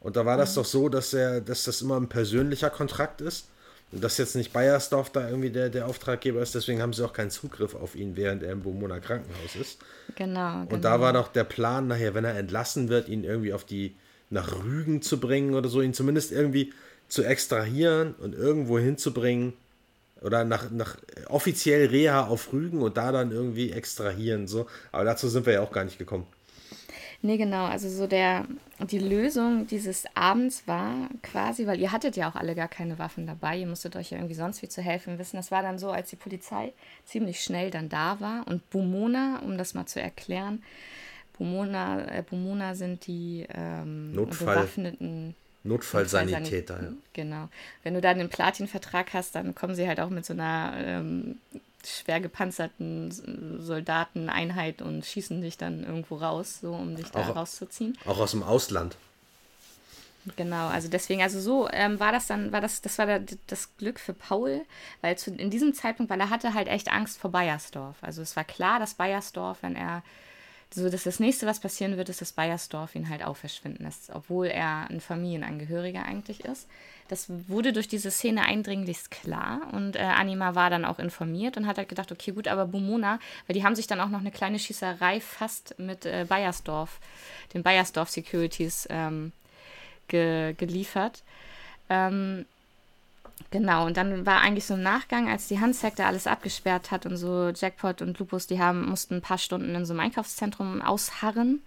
Und 0.00 0.16
da 0.16 0.26
war 0.26 0.36
das 0.36 0.52
mhm. 0.52 0.54
doch 0.56 0.64
so, 0.64 0.88
dass 0.88 1.14
er, 1.14 1.40
dass 1.40 1.64
das 1.64 1.80
immer 1.80 1.96
ein 1.98 2.08
persönlicher 2.08 2.70
Kontrakt 2.70 3.20
ist. 3.20 3.46
Und 3.90 4.04
dass 4.04 4.18
jetzt 4.18 4.36
nicht 4.36 4.52
Bayersdorf 4.52 5.08
da 5.10 5.26
irgendwie 5.30 5.48
der, 5.48 5.70
der 5.70 5.86
Auftraggeber 5.86 6.42
ist, 6.42 6.54
deswegen 6.54 6.82
haben 6.82 6.92
sie 6.92 7.02
auch 7.02 7.14
keinen 7.14 7.30
Zugriff 7.30 7.74
auf 7.74 7.94
ihn, 7.94 8.16
während 8.16 8.42
er 8.42 8.52
im 8.52 8.60
Bumona 8.60 9.00
Krankenhaus 9.00 9.56
ist. 9.58 9.78
Genau. 10.14 10.66
Und 10.68 10.84
da 10.84 11.00
war 11.00 11.14
doch 11.14 11.28
der 11.28 11.44
Plan, 11.44 11.86
nachher, 11.86 12.12
wenn 12.12 12.24
er 12.24 12.36
entlassen 12.36 12.90
wird, 12.90 13.08
ihn 13.08 13.24
irgendwie 13.24 13.54
auf 13.54 13.64
die, 13.64 13.96
nach 14.28 14.62
Rügen 14.62 15.00
zu 15.00 15.18
bringen 15.18 15.54
oder 15.54 15.70
so, 15.70 15.80
ihn 15.80 15.94
zumindest 15.94 16.32
irgendwie 16.32 16.74
zu 17.08 17.22
extrahieren 17.22 18.14
und 18.16 18.34
irgendwo 18.34 18.78
hinzubringen, 18.78 19.54
oder 20.22 20.44
nach, 20.44 20.70
nach 20.70 20.96
offiziell 21.28 21.86
Reha 21.86 22.26
auf 22.26 22.52
Rügen 22.52 22.82
und 22.82 22.96
da 22.96 23.12
dann 23.12 23.30
irgendwie 23.30 23.72
extrahieren. 23.72 24.46
So. 24.46 24.66
Aber 24.92 25.04
dazu 25.04 25.28
sind 25.28 25.46
wir 25.46 25.54
ja 25.54 25.62
auch 25.62 25.72
gar 25.72 25.84
nicht 25.84 25.98
gekommen. 25.98 26.26
Nee, 27.20 27.36
genau. 27.36 27.64
Also 27.64 27.88
so 27.88 28.06
der, 28.06 28.46
die 28.78 29.00
Lösung 29.00 29.66
dieses 29.66 30.04
Abends 30.14 30.62
war 30.66 31.08
quasi, 31.22 31.66
weil 31.66 31.80
ihr 31.80 31.90
hattet 31.90 32.16
ja 32.16 32.30
auch 32.30 32.36
alle 32.36 32.54
gar 32.54 32.68
keine 32.68 32.98
Waffen 33.00 33.26
dabei, 33.26 33.58
ihr 33.58 33.66
musstet 33.66 33.96
euch 33.96 34.12
ja 34.12 34.18
irgendwie 34.18 34.36
sonst 34.36 34.62
wie 34.62 34.68
zu 34.68 34.82
helfen 34.82 35.18
wissen. 35.18 35.36
Das 35.36 35.50
war 35.50 35.62
dann 35.62 35.80
so, 35.80 35.90
als 35.90 36.10
die 36.10 36.16
Polizei 36.16 36.72
ziemlich 37.04 37.40
schnell 37.40 37.72
dann 37.72 37.88
da 37.88 38.20
war 38.20 38.46
und 38.46 38.70
Bumona, 38.70 39.40
um 39.44 39.58
das 39.58 39.74
mal 39.74 39.86
zu 39.86 40.00
erklären, 40.00 40.62
Bumona, 41.36 42.18
äh, 42.18 42.22
Bumona 42.22 42.74
sind 42.74 43.06
die 43.06 43.46
ähm, 43.52 44.12
bewaffneten 44.14 45.34
Notfallsanitäter. 45.68 46.74
Notfallsanit 46.74 46.90
ja. 46.90 47.02
Genau. 47.12 47.48
Wenn 47.82 47.94
du 47.94 48.00
da 48.00 48.10
einen 48.10 48.28
Platinvertrag 48.28 49.12
hast, 49.12 49.34
dann 49.34 49.54
kommen 49.54 49.74
sie 49.74 49.86
halt 49.86 50.00
auch 50.00 50.10
mit 50.10 50.24
so 50.26 50.32
einer 50.32 50.72
ähm, 50.76 51.38
schwer 51.84 52.20
gepanzerten 52.20 53.10
Soldateneinheit 53.60 54.82
und 54.82 55.04
schießen 55.04 55.40
dich 55.40 55.56
dann 55.56 55.84
irgendwo 55.84 56.16
raus, 56.16 56.58
so 56.60 56.72
um 56.72 56.96
dich 56.96 57.10
da 57.10 57.20
auch, 57.20 57.36
rauszuziehen. 57.36 57.96
Auch 58.04 58.18
aus 58.18 58.32
dem 58.32 58.42
Ausland. 58.42 58.96
Genau, 60.36 60.66
also 60.66 60.88
deswegen, 60.88 61.22
also 61.22 61.40
so 61.40 61.68
ähm, 61.70 62.00
war 62.00 62.12
das 62.12 62.26
dann, 62.26 62.52
war 62.52 62.60
das, 62.60 62.82
das 62.82 62.98
war 62.98 63.06
der, 63.06 63.22
das 63.46 63.76
Glück 63.78 63.98
für 63.98 64.12
Paul, 64.12 64.62
weil 65.00 65.16
zu, 65.16 65.30
in 65.30 65.50
diesem 65.50 65.72
Zeitpunkt, 65.74 66.10
weil 66.10 66.20
er 66.20 66.30
hatte 66.30 66.54
halt 66.54 66.68
echt 66.68 66.92
Angst 66.92 67.18
vor 67.18 67.30
Bayersdorf. 67.30 67.96
Also 68.02 68.20
es 68.20 68.36
war 68.36 68.44
klar, 68.44 68.78
dass 68.78 68.94
Bayersdorf, 68.94 69.58
wenn 69.62 69.76
er 69.76 70.02
so 70.74 70.90
dass 70.90 71.04
das 71.04 71.18
nächste, 71.18 71.46
was 71.46 71.60
passieren 71.60 71.96
wird, 71.96 72.08
ist, 72.08 72.20
dass 72.20 72.32
Bayersdorf 72.32 72.94
ihn 72.94 73.08
halt 73.08 73.24
auch 73.24 73.36
verschwinden 73.36 73.84
lässt, 73.84 74.10
obwohl 74.12 74.46
er 74.46 74.88
ein 74.90 75.00
Familienangehöriger 75.00 76.04
eigentlich 76.04 76.44
ist. 76.44 76.68
Das 77.08 77.26
wurde 77.48 77.72
durch 77.72 77.88
diese 77.88 78.10
Szene 78.10 78.42
eindringlichst 78.42 79.10
klar 79.10 79.62
und 79.72 79.96
äh, 79.96 80.00
Anima 80.00 80.54
war 80.54 80.68
dann 80.68 80.84
auch 80.84 80.98
informiert 80.98 81.56
und 81.56 81.66
hat 81.66 81.78
halt 81.78 81.88
gedacht, 81.88 82.12
okay, 82.12 82.32
gut, 82.32 82.48
aber 82.48 82.66
Bumona, 82.66 83.18
weil 83.46 83.54
die 83.54 83.64
haben 83.64 83.74
sich 83.74 83.86
dann 83.86 84.00
auch 84.00 84.10
noch 84.10 84.20
eine 84.20 84.30
kleine 84.30 84.58
Schießerei 84.58 85.20
fast 85.20 85.78
mit 85.78 86.04
äh, 86.04 86.26
Bayersdorf, 86.28 87.00
den 87.54 87.62
Bayersdorf 87.62 88.10
Securities 88.10 88.86
ähm, 88.90 89.32
ge 90.08 90.52
geliefert. 90.52 91.22
Ähm, 91.88 92.44
Genau, 93.50 93.86
und 93.86 93.96
dann 93.96 94.26
war 94.26 94.40
eigentlich 94.40 94.66
so 94.66 94.74
ein 94.74 94.82
Nachgang, 94.82 95.28
als 95.28 95.48
die 95.48 95.60
Handsekte 95.60 96.04
alles 96.04 96.26
abgesperrt 96.26 96.90
hat 96.90 97.06
und 97.06 97.16
so 97.16 97.48
Jackpot 97.48 98.02
und 98.02 98.18
Lupus, 98.18 98.46
die 98.46 98.58
haben, 98.58 98.88
mussten 98.88 99.16
ein 99.16 99.22
paar 99.22 99.38
Stunden 99.38 99.74
in 99.74 99.84
so 99.86 99.92
einem 99.92 100.00
Einkaufszentrum 100.00 100.82
ausharren, 100.82 101.62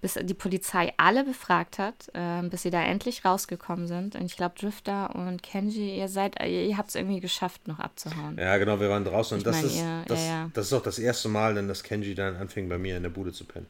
bis 0.00 0.14
die 0.14 0.34
Polizei 0.34 0.92
alle 0.96 1.24
befragt 1.24 1.78
hat, 1.78 2.10
äh, 2.14 2.42
bis 2.48 2.62
sie 2.62 2.70
da 2.70 2.82
endlich 2.82 3.24
rausgekommen 3.24 3.86
sind. 3.86 4.16
Und 4.16 4.24
ich 4.24 4.36
glaube, 4.36 4.54
Drifter 4.58 5.14
und 5.14 5.42
Kenji, 5.42 5.98
ihr 5.98 6.08
seid, 6.08 6.42
ihr 6.44 6.76
habt 6.76 6.88
es 6.88 6.94
irgendwie 6.94 7.20
geschafft, 7.20 7.68
noch 7.68 7.78
abzuhauen. 7.78 8.36
Ja, 8.38 8.56
genau, 8.56 8.80
wir 8.80 8.88
waren 8.88 9.04
draußen 9.04 9.38
ich 9.38 9.44
und 9.44 9.46
das, 9.46 9.56
mein, 9.56 9.66
ist, 9.66 9.76
ihr, 9.76 10.04
das, 10.08 10.20
ja, 10.20 10.26
ja. 10.26 10.50
das 10.54 10.66
ist 10.66 10.72
auch 10.72 10.82
das 10.82 10.98
erste 10.98 11.28
Mal, 11.28 11.54
denn 11.54 11.68
dass 11.68 11.82
Kenji 11.82 12.14
dann 12.14 12.36
anfing, 12.36 12.68
bei 12.68 12.78
mir 12.78 12.96
in 12.96 13.02
der 13.02 13.10
Bude 13.10 13.32
zu 13.32 13.44
pennen. 13.44 13.66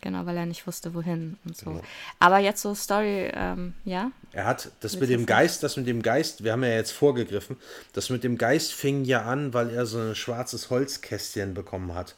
Genau, 0.00 0.26
weil 0.26 0.36
er 0.36 0.46
nicht 0.46 0.66
wusste, 0.66 0.94
wohin 0.94 1.38
und 1.44 1.56
so. 1.56 1.70
Genau. 1.70 1.82
Aber 2.18 2.38
jetzt 2.38 2.62
so 2.62 2.74
Story, 2.74 3.30
ähm, 3.34 3.74
ja? 3.84 4.12
Er 4.32 4.44
hat 4.44 4.70
das 4.80 4.98
mit 5.00 5.10
dem 5.10 5.26
Geist, 5.26 5.62
das 5.62 5.76
mit 5.76 5.86
dem 5.86 6.02
Geist, 6.02 6.44
wir 6.44 6.52
haben 6.52 6.62
ja 6.62 6.70
jetzt 6.70 6.92
vorgegriffen, 6.92 7.56
das 7.94 8.10
mit 8.10 8.22
dem 8.22 8.38
Geist 8.38 8.72
fing 8.72 9.04
ja 9.04 9.22
an, 9.22 9.54
weil 9.54 9.70
er 9.70 9.86
so 9.86 9.98
ein 9.98 10.14
schwarzes 10.14 10.70
Holzkästchen 10.70 11.54
bekommen 11.54 11.94
hat. 11.94 12.16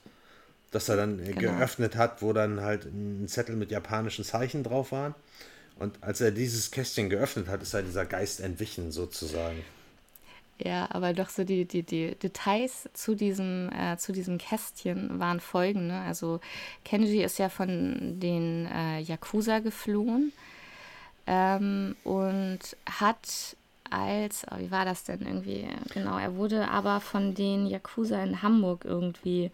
Das 0.72 0.88
er 0.88 0.96
dann 0.96 1.24
genau. 1.24 1.40
geöffnet 1.40 1.96
hat, 1.96 2.22
wo 2.22 2.32
dann 2.32 2.60
halt 2.60 2.84
ein 2.84 3.26
Zettel 3.28 3.56
mit 3.56 3.70
japanischen 3.70 4.24
Zeichen 4.24 4.62
drauf 4.62 4.92
waren. 4.92 5.14
Und 5.76 6.02
als 6.02 6.20
er 6.20 6.30
dieses 6.30 6.70
Kästchen 6.70 7.08
geöffnet 7.08 7.48
hat, 7.48 7.62
ist 7.62 7.74
er 7.74 7.82
dieser 7.82 8.04
Geist 8.04 8.40
entwichen 8.40 8.92
sozusagen. 8.92 9.64
Ja, 10.62 10.88
aber 10.90 11.14
doch 11.14 11.30
so 11.30 11.44
die, 11.44 11.64
die, 11.64 11.82
die 11.82 12.14
Details 12.16 12.88
zu 12.92 13.14
diesem, 13.14 13.70
äh, 13.72 13.96
zu 13.96 14.12
diesem 14.12 14.36
Kästchen 14.36 15.18
waren 15.18 15.40
folgende. 15.40 15.94
Also 15.94 16.40
Kenji 16.84 17.22
ist 17.22 17.38
ja 17.38 17.48
von 17.48 18.20
den 18.20 18.66
äh, 18.66 19.00
Yakuza 19.00 19.60
geflohen 19.60 20.32
ähm, 21.26 21.96
und 22.04 22.58
hat 22.86 23.56
als, 23.88 24.44
oh, 24.50 24.58
wie 24.58 24.70
war 24.70 24.84
das 24.84 25.04
denn 25.04 25.22
irgendwie? 25.22 25.66
Genau, 25.94 26.18
er 26.18 26.36
wurde 26.36 26.68
aber 26.68 27.00
von 27.00 27.34
den 27.34 27.66
Yakuza 27.66 28.22
in 28.22 28.42
Hamburg 28.42 28.84
irgendwie 28.84 29.50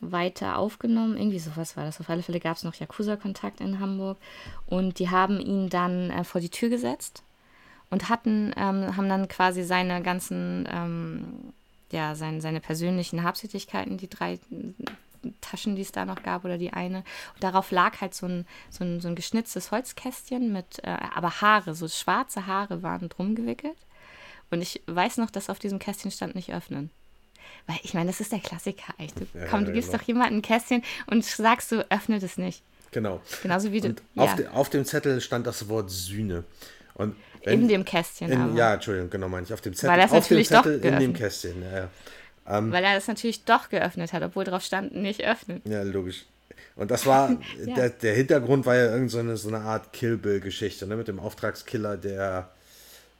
weiter 0.00 0.56
aufgenommen. 0.56 1.16
Irgendwie 1.16 1.40
sowas 1.40 1.76
war 1.76 1.84
das. 1.84 2.00
Auf 2.00 2.08
alle 2.08 2.22
Fälle 2.22 2.38
gab 2.38 2.56
es 2.56 2.62
noch 2.62 2.76
Yakuza-Kontakt 2.76 3.60
in 3.60 3.80
Hamburg 3.80 4.18
und 4.66 5.00
die 5.00 5.10
haben 5.10 5.40
ihn 5.40 5.68
dann 5.68 6.10
äh, 6.10 6.22
vor 6.22 6.40
die 6.40 6.48
Tür 6.48 6.68
gesetzt 6.68 7.24
und 7.90 8.08
hatten, 8.08 8.52
ähm, 8.56 8.96
haben 8.96 9.08
dann 9.08 9.28
quasi 9.28 9.62
seine 9.62 10.02
ganzen, 10.02 10.68
ähm, 10.70 11.52
ja, 11.90 12.14
sein, 12.14 12.40
seine 12.40 12.60
persönlichen 12.60 13.22
Habsüchtigkeiten, 13.22 13.96
die 13.96 14.08
drei 14.08 14.38
Taschen, 15.40 15.74
die 15.74 15.82
es 15.82 15.92
da 15.92 16.04
noch 16.04 16.22
gab, 16.22 16.44
oder 16.44 16.58
die 16.58 16.72
eine. 16.72 16.98
Und 17.34 17.42
darauf 17.42 17.70
lag 17.70 18.00
halt 18.00 18.14
so 18.14 18.26
ein, 18.26 18.46
so 18.70 18.84
ein, 18.84 19.00
so 19.00 19.08
ein 19.08 19.14
geschnitztes 19.14 19.70
Holzkästchen 19.70 20.52
mit, 20.52 20.84
äh, 20.84 20.96
aber 21.14 21.40
Haare, 21.40 21.74
so 21.74 21.88
schwarze 21.88 22.46
Haare 22.46 22.82
waren 22.82 23.08
drum 23.08 23.34
gewickelt. 23.34 23.76
Und 24.50 24.62
ich 24.62 24.82
weiß 24.86 25.18
noch, 25.18 25.30
dass 25.30 25.50
auf 25.50 25.58
diesem 25.58 25.78
Kästchen 25.78 26.10
stand 26.10 26.34
nicht 26.34 26.52
öffnen. 26.52 26.90
Weil 27.66 27.78
ich 27.82 27.94
meine, 27.94 28.06
das 28.06 28.20
ist 28.20 28.32
der 28.32 28.40
Klassiker. 28.40 28.94
Echt. 28.98 29.18
Du, 29.20 29.26
ja, 29.34 29.46
komm, 29.46 29.64
du 29.64 29.72
gibst 29.72 29.90
genau. 29.90 30.00
doch 30.00 30.06
jemandem 30.06 30.38
ein 30.38 30.42
Kästchen 30.42 30.82
und 31.06 31.24
sagst 31.24 31.72
du, 31.72 31.86
öffne 31.90 32.18
das 32.18 32.38
nicht. 32.38 32.62
Genau. 32.90 33.20
Genauso 33.42 33.72
wie 33.72 33.80
du. 33.80 33.94
Ja. 34.14 34.22
Auf, 34.22 34.34
de, 34.36 34.48
auf, 34.48 34.70
dem 34.70 34.84
Zettel 34.84 35.20
stand 35.20 35.46
das 35.46 35.68
Wort 35.68 35.90
Sühne. 35.90 36.44
Und 36.94 37.14
wenn, 37.50 37.62
in 37.62 37.68
dem 37.68 37.84
Kästchen. 37.84 38.30
In, 38.30 38.56
ja, 38.56 38.74
Entschuldigung, 38.74 39.10
genau, 39.10 39.28
meine 39.28 39.46
ich. 39.46 39.52
Auf 39.52 39.60
dem 39.60 39.74
Zettel. 39.74 39.90
Weil 39.90 40.00
das 40.00 40.12
auf 40.12 40.20
natürlich 40.20 40.48
Zettel 40.48 40.80
doch 40.80 40.88
in 40.88 40.98
dem 40.98 41.12
Kästchen, 41.12 41.62
ja, 41.62 41.78
ja. 41.78 41.88
Ähm, 42.48 42.72
Weil 42.72 42.84
er 42.84 42.94
das 42.94 43.06
natürlich 43.08 43.44
doch 43.44 43.68
geöffnet 43.68 44.12
hat, 44.12 44.22
obwohl 44.22 44.44
drauf 44.44 44.62
stand, 44.62 44.94
nicht 44.94 45.22
öffnen. 45.22 45.60
Ja, 45.64 45.82
logisch. 45.82 46.24
Und 46.76 46.90
das 46.90 47.04
war, 47.06 47.30
ja. 47.66 47.74
der, 47.74 47.90
der 47.90 48.14
Hintergrund 48.14 48.64
war 48.64 48.76
ja 48.76 48.86
irgendeine 48.86 49.36
so, 49.36 49.48
eine, 49.48 49.60
Art 49.60 49.92
Kill 49.92 50.16
Bill-Geschichte, 50.16 50.86
ne, 50.86 50.96
mit 50.96 51.08
dem 51.08 51.18
Auftragskiller, 51.18 51.96
der 51.96 52.50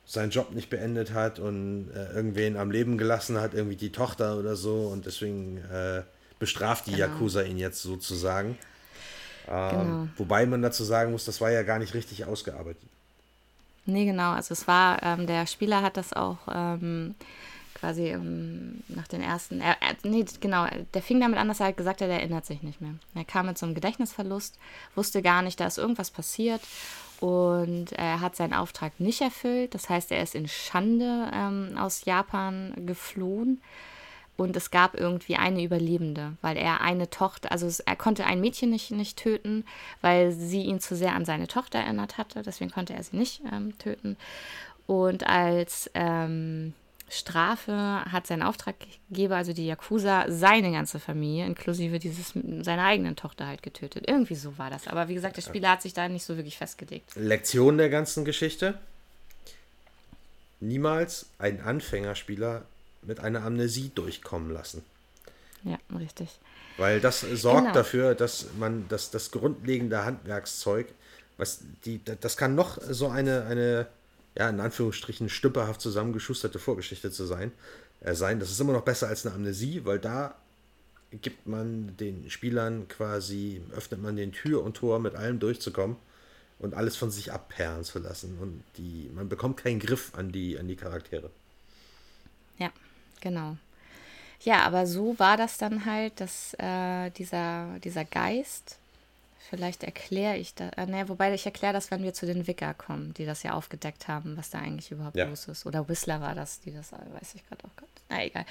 seinen 0.06 0.30
Job 0.30 0.52
nicht 0.52 0.70
beendet 0.70 1.12
hat 1.12 1.38
und 1.38 1.90
äh, 1.94 2.14
irgendwen 2.14 2.56
am 2.56 2.70
Leben 2.70 2.96
gelassen 2.96 3.38
hat, 3.38 3.52
irgendwie 3.52 3.76
die 3.76 3.92
Tochter 3.92 4.38
oder 4.38 4.56
so 4.56 4.86
und 4.86 5.04
deswegen 5.04 5.58
äh, 5.70 6.02
bestraft 6.38 6.86
die 6.86 6.92
genau. 6.92 7.08
Yakuza 7.08 7.42
ihn 7.42 7.58
jetzt 7.58 7.82
sozusagen. 7.82 8.56
Ähm, 9.46 9.70
genau. 9.70 10.08
Wobei 10.16 10.46
man 10.46 10.62
dazu 10.62 10.84
sagen 10.84 11.12
muss, 11.12 11.26
das 11.26 11.42
war 11.42 11.50
ja 11.50 11.62
gar 11.62 11.78
nicht 11.78 11.92
richtig 11.92 12.24
ausgearbeitet. 12.24 12.88
Nee, 13.88 14.04
genau. 14.04 14.32
Also 14.32 14.52
es 14.52 14.68
war, 14.68 15.02
ähm, 15.02 15.26
der 15.26 15.46
Spieler 15.46 15.80
hat 15.80 15.96
das 15.96 16.12
auch 16.12 16.36
ähm, 16.52 17.14
quasi 17.74 18.08
ähm, 18.08 18.82
nach 18.88 19.08
den 19.08 19.22
ersten, 19.22 19.62
er, 19.62 19.78
er, 19.80 19.96
nee, 20.02 20.26
genau, 20.40 20.66
der 20.92 21.00
fing 21.00 21.20
damit 21.20 21.38
an, 21.38 21.48
dass 21.48 21.60
er 21.60 21.66
halt 21.66 21.78
gesagt 21.78 22.02
hat, 22.02 22.08
er 22.10 22.20
erinnert 22.20 22.44
sich 22.44 22.62
nicht 22.62 22.82
mehr. 22.82 22.94
Er 23.14 23.24
kam 23.24 23.46
mit 23.46 23.56
so 23.56 23.64
einem 23.64 23.74
Gedächtnisverlust, 23.74 24.58
wusste 24.94 25.22
gar 25.22 25.40
nicht, 25.40 25.58
da 25.58 25.66
ist 25.66 25.78
irgendwas 25.78 26.10
passiert 26.10 26.60
und 27.20 27.92
er 27.92 28.20
hat 28.20 28.36
seinen 28.36 28.52
Auftrag 28.52 29.00
nicht 29.00 29.22
erfüllt. 29.22 29.74
Das 29.74 29.88
heißt, 29.88 30.12
er 30.12 30.22
ist 30.22 30.34
in 30.34 30.48
Schande 30.48 31.30
ähm, 31.32 31.78
aus 31.78 32.04
Japan 32.04 32.74
geflohen. 32.84 33.62
Und 34.38 34.56
es 34.56 34.70
gab 34.70 34.94
irgendwie 34.94 35.34
eine 35.34 35.64
Überlebende, 35.64 36.34
weil 36.42 36.56
er 36.56 36.80
eine 36.80 37.10
Tochter, 37.10 37.50
also 37.50 37.68
er 37.84 37.96
konnte 37.96 38.24
ein 38.24 38.40
Mädchen 38.40 38.70
nicht, 38.70 38.92
nicht 38.92 39.18
töten, 39.18 39.64
weil 40.00 40.30
sie 40.30 40.62
ihn 40.62 40.78
zu 40.78 40.94
sehr 40.94 41.14
an 41.14 41.24
seine 41.24 41.48
Tochter 41.48 41.80
erinnert 41.80 42.18
hatte. 42.18 42.42
Deswegen 42.42 42.70
konnte 42.70 42.94
er 42.94 43.02
sie 43.02 43.16
nicht 43.16 43.42
ähm, 43.52 43.76
töten. 43.78 44.16
Und 44.86 45.26
als 45.26 45.90
ähm, 45.94 46.72
Strafe 47.10 47.72
hat 47.72 48.28
sein 48.28 48.44
Auftraggeber, 48.44 49.34
also 49.34 49.52
die 49.52 49.66
Yakuza, 49.66 50.26
seine 50.28 50.70
ganze 50.70 51.00
Familie, 51.00 51.44
inklusive 51.44 51.98
dieses, 51.98 52.32
seiner 52.60 52.84
eigenen 52.84 53.16
Tochter 53.16 53.48
halt 53.48 53.64
getötet. 53.64 54.04
Irgendwie 54.06 54.36
so 54.36 54.56
war 54.56 54.70
das. 54.70 54.86
Aber 54.86 55.08
wie 55.08 55.14
gesagt, 55.14 55.36
der 55.36 55.42
Spieler 55.42 55.70
hat 55.70 55.82
sich 55.82 55.94
da 55.94 56.08
nicht 56.08 56.24
so 56.24 56.36
wirklich 56.36 56.58
festgelegt. 56.58 57.10
Lektion 57.16 57.76
der 57.76 57.88
ganzen 57.88 58.24
Geschichte? 58.24 58.78
Niemals 60.60 61.26
einen 61.40 61.60
Anfängerspieler 61.60 62.62
mit 63.02 63.20
einer 63.20 63.44
Amnesie 63.44 63.90
durchkommen 63.94 64.52
lassen. 64.52 64.82
Ja, 65.64 65.78
richtig. 65.96 66.38
Weil 66.76 67.00
das 67.00 67.20
sorgt 67.20 67.60
genau. 67.62 67.74
dafür, 67.74 68.14
dass 68.14 68.46
man 68.58 68.86
das, 68.88 69.10
das 69.10 69.30
grundlegende 69.30 70.04
Handwerkszeug, 70.04 70.86
was 71.36 71.60
die, 71.84 72.00
das 72.20 72.36
kann 72.36 72.54
noch 72.54 72.78
so 72.80 73.08
eine, 73.08 73.44
eine 73.46 73.88
ja, 74.36 74.48
in 74.48 74.60
Anführungsstrichen 74.60 75.28
stümperhaft 75.28 75.80
zusammengeschusterte 75.80 76.58
Vorgeschichte 76.58 77.10
zu 77.10 77.26
sein, 77.26 77.50
äh, 78.00 78.14
sein. 78.14 78.38
Das 78.38 78.50
ist 78.50 78.60
immer 78.60 78.72
noch 78.72 78.84
besser 78.84 79.08
als 79.08 79.26
eine 79.26 79.34
Amnesie, 79.34 79.84
weil 79.84 79.98
da 79.98 80.36
gibt 81.10 81.46
man 81.46 81.96
den 81.96 82.30
Spielern 82.30 82.86
quasi, 82.86 83.62
öffnet 83.74 84.00
man 84.00 84.16
den 84.16 84.32
Tür 84.32 84.62
und 84.62 84.76
Tor, 84.76 85.00
mit 85.00 85.14
allem 85.14 85.40
durchzukommen 85.40 85.96
und 86.58 86.74
alles 86.74 86.96
von 86.96 87.10
sich 87.10 87.32
abperren 87.32 87.82
zu 87.82 87.98
lassen. 87.98 88.38
Und 88.40 88.62
die, 88.76 89.10
man 89.14 89.28
bekommt 89.28 89.56
keinen 89.56 89.80
Griff 89.80 90.12
an 90.14 90.30
die, 90.30 90.58
an 90.58 90.68
die 90.68 90.76
Charaktere. 90.76 91.30
Ja, 92.58 92.70
genau. 93.20 93.56
Ja, 94.42 94.62
aber 94.62 94.86
so 94.86 95.18
war 95.18 95.36
das 95.36 95.58
dann 95.58 95.84
halt, 95.84 96.20
dass 96.20 96.54
äh, 96.54 97.10
dieser, 97.10 97.78
dieser 97.82 98.04
Geist 98.04 98.78
Vielleicht 99.48 99.82
erkläre 99.82 100.36
ich 100.36 100.54
das. 100.54 100.72
Äh, 100.76 100.86
ne, 100.86 101.08
wobei 101.08 101.32
ich 101.32 101.46
erkläre 101.46 101.72
das, 101.72 101.90
wenn 101.90 102.02
wir 102.02 102.12
zu 102.12 102.26
den 102.26 102.46
Wicker 102.46 102.74
kommen, 102.74 103.14
die 103.14 103.24
das 103.24 103.42
ja 103.42 103.54
aufgedeckt 103.54 104.06
haben, 104.06 104.36
was 104.36 104.50
da 104.50 104.58
eigentlich 104.58 104.90
überhaupt 104.90 105.16
ja. 105.16 105.24
los 105.24 105.48
ist. 105.48 105.64
Oder 105.64 105.88
Whistler 105.88 106.20
war 106.20 106.34
das, 106.34 106.60
die 106.60 106.70
das, 106.70 106.92
äh, 106.92 106.96
weiß 107.18 107.34
ich 107.34 107.48
gerade 107.48 107.64
auch 107.64 107.74
gerade. 107.74 107.90
Na 108.10 108.24
egal. 108.24 108.44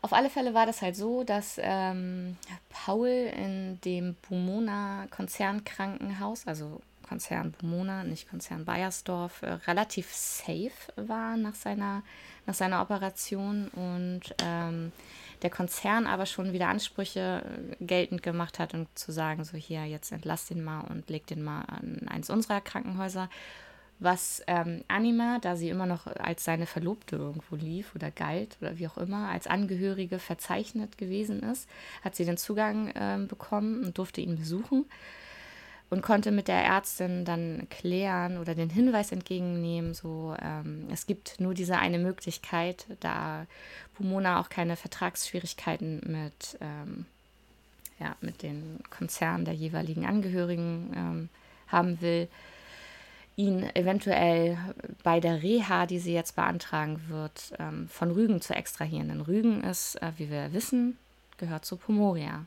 Auf 0.00 0.14
alle 0.14 0.30
Fälle 0.30 0.54
war 0.54 0.64
das 0.64 0.80
halt 0.80 0.96
so, 0.96 1.22
dass 1.22 1.60
ähm, 1.62 2.38
Paul 2.70 3.08
in 3.08 3.78
dem 3.82 4.16
Bumona 4.26 5.06
Konzernkrankenhaus, 5.10 6.46
also 6.46 6.80
Konzern 7.10 7.50
Bumona, 7.50 8.04
nicht 8.04 8.30
Konzern 8.30 8.64
Bayersdorf, 8.64 9.42
äh, 9.42 9.54
relativ 9.66 10.14
safe 10.14 10.70
war 10.94 11.36
nach 11.36 11.56
seiner, 11.56 12.04
nach 12.46 12.54
seiner 12.54 12.80
Operation 12.80 13.66
und 13.70 14.32
ähm, 14.40 14.92
der 15.42 15.50
Konzern 15.50 16.06
aber 16.06 16.24
schon 16.24 16.52
wieder 16.52 16.68
Ansprüche 16.68 17.42
äh, 17.80 17.84
geltend 17.84 18.22
gemacht 18.22 18.60
hat 18.60 18.74
und 18.74 18.86
zu 18.96 19.10
sagen, 19.10 19.42
so 19.42 19.56
hier, 19.56 19.86
jetzt 19.86 20.12
entlass 20.12 20.46
den 20.46 20.62
mal 20.62 20.82
und 20.82 21.10
leg 21.10 21.26
den 21.26 21.42
mal 21.42 21.62
an 21.62 22.06
eins 22.08 22.30
unserer 22.30 22.60
Krankenhäuser. 22.60 23.28
Was 23.98 24.42
ähm, 24.46 24.84
Anima, 24.86 25.40
da 25.40 25.56
sie 25.56 25.68
immer 25.68 25.86
noch 25.86 26.06
als 26.06 26.44
seine 26.44 26.66
Verlobte 26.66 27.16
irgendwo 27.16 27.56
lief 27.56 27.92
oder 27.96 28.12
galt 28.12 28.56
oder 28.60 28.78
wie 28.78 28.86
auch 28.86 28.98
immer, 28.98 29.28
als 29.30 29.48
Angehörige 29.48 30.20
verzeichnet 30.20 30.96
gewesen 30.96 31.42
ist, 31.42 31.68
hat 32.04 32.14
sie 32.14 32.24
den 32.24 32.36
Zugang 32.36 32.88
äh, 32.90 33.18
bekommen 33.26 33.84
und 33.84 33.98
durfte 33.98 34.20
ihn 34.20 34.36
besuchen 34.36 34.86
und 35.90 36.02
konnte 36.02 36.30
mit 36.30 36.46
der 36.46 36.64
Ärztin 36.64 37.24
dann 37.24 37.66
klären 37.68 38.38
oder 38.38 38.54
den 38.54 38.70
Hinweis 38.70 39.10
entgegennehmen, 39.10 39.92
so 39.92 40.34
ähm, 40.40 40.86
es 40.92 41.06
gibt 41.06 41.40
nur 41.40 41.52
diese 41.52 41.78
eine 41.78 41.98
Möglichkeit, 41.98 42.86
da 43.00 43.46
Pomona 43.96 44.40
auch 44.40 44.48
keine 44.48 44.76
Vertragsschwierigkeiten 44.76 46.00
mit, 46.06 46.58
ähm, 46.60 47.06
ja, 47.98 48.14
mit 48.20 48.42
den 48.42 48.78
Konzernen 48.90 49.44
der 49.44 49.54
jeweiligen 49.54 50.06
Angehörigen 50.06 50.92
ähm, 50.96 51.28
haben 51.66 52.00
will, 52.00 52.28
ihn 53.34 53.64
eventuell 53.74 54.58
bei 55.02 55.18
der 55.18 55.42
Reha, 55.42 55.86
die 55.86 55.98
sie 55.98 56.14
jetzt 56.14 56.36
beantragen 56.36 57.00
wird, 57.08 57.52
ähm, 57.58 57.88
von 57.88 58.12
Rügen 58.12 58.40
zu 58.40 58.54
extrahieren. 58.54 59.08
Denn 59.08 59.20
Rügen 59.22 59.64
ist, 59.64 59.96
äh, 59.96 60.12
wie 60.18 60.30
wir 60.30 60.52
wissen, 60.52 60.98
gehört 61.38 61.64
zu 61.64 61.76
Pomoria. 61.76 62.46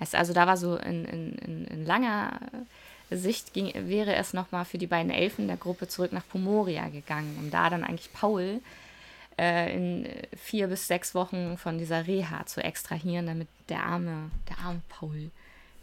Heißt 0.00 0.14
also, 0.14 0.32
da 0.32 0.46
war 0.46 0.56
so 0.56 0.76
in, 0.76 1.04
in, 1.04 1.66
in 1.66 1.86
langer 1.86 2.40
Sicht 3.10 3.52
ging, 3.52 3.72
wäre 3.74 4.14
es 4.14 4.32
nochmal 4.32 4.64
für 4.64 4.78
die 4.78 4.86
beiden 4.86 5.10
Elfen 5.10 5.46
der 5.46 5.56
Gruppe 5.56 5.88
zurück 5.88 6.12
nach 6.12 6.26
Pomoria 6.26 6.88
gegangen, 6.88 7.36
um 7.38 7.50
da 7.50 7.68
dann 7.68 7.84
eigentlich 7.84 8.12
Paul 8.12 8.60
äh, 9.38 9.74
in 9.74 10.08
vier 10.36 10.68
bis 10.68 10.86
sechs 10.86 11.14
Wochen 11.14 11.56
von 11.58 11.78
dieser 11.78 12.06
Reha 12.06 12.46
zu 12.46 12.62
extrahieren, 12.62 13.26
damit 13.26 13.48
der 13.68 13.84
arme, 13.84 14.30
der 14.48 14.58
arme 14.58 14.80
Paul 14.88 15.30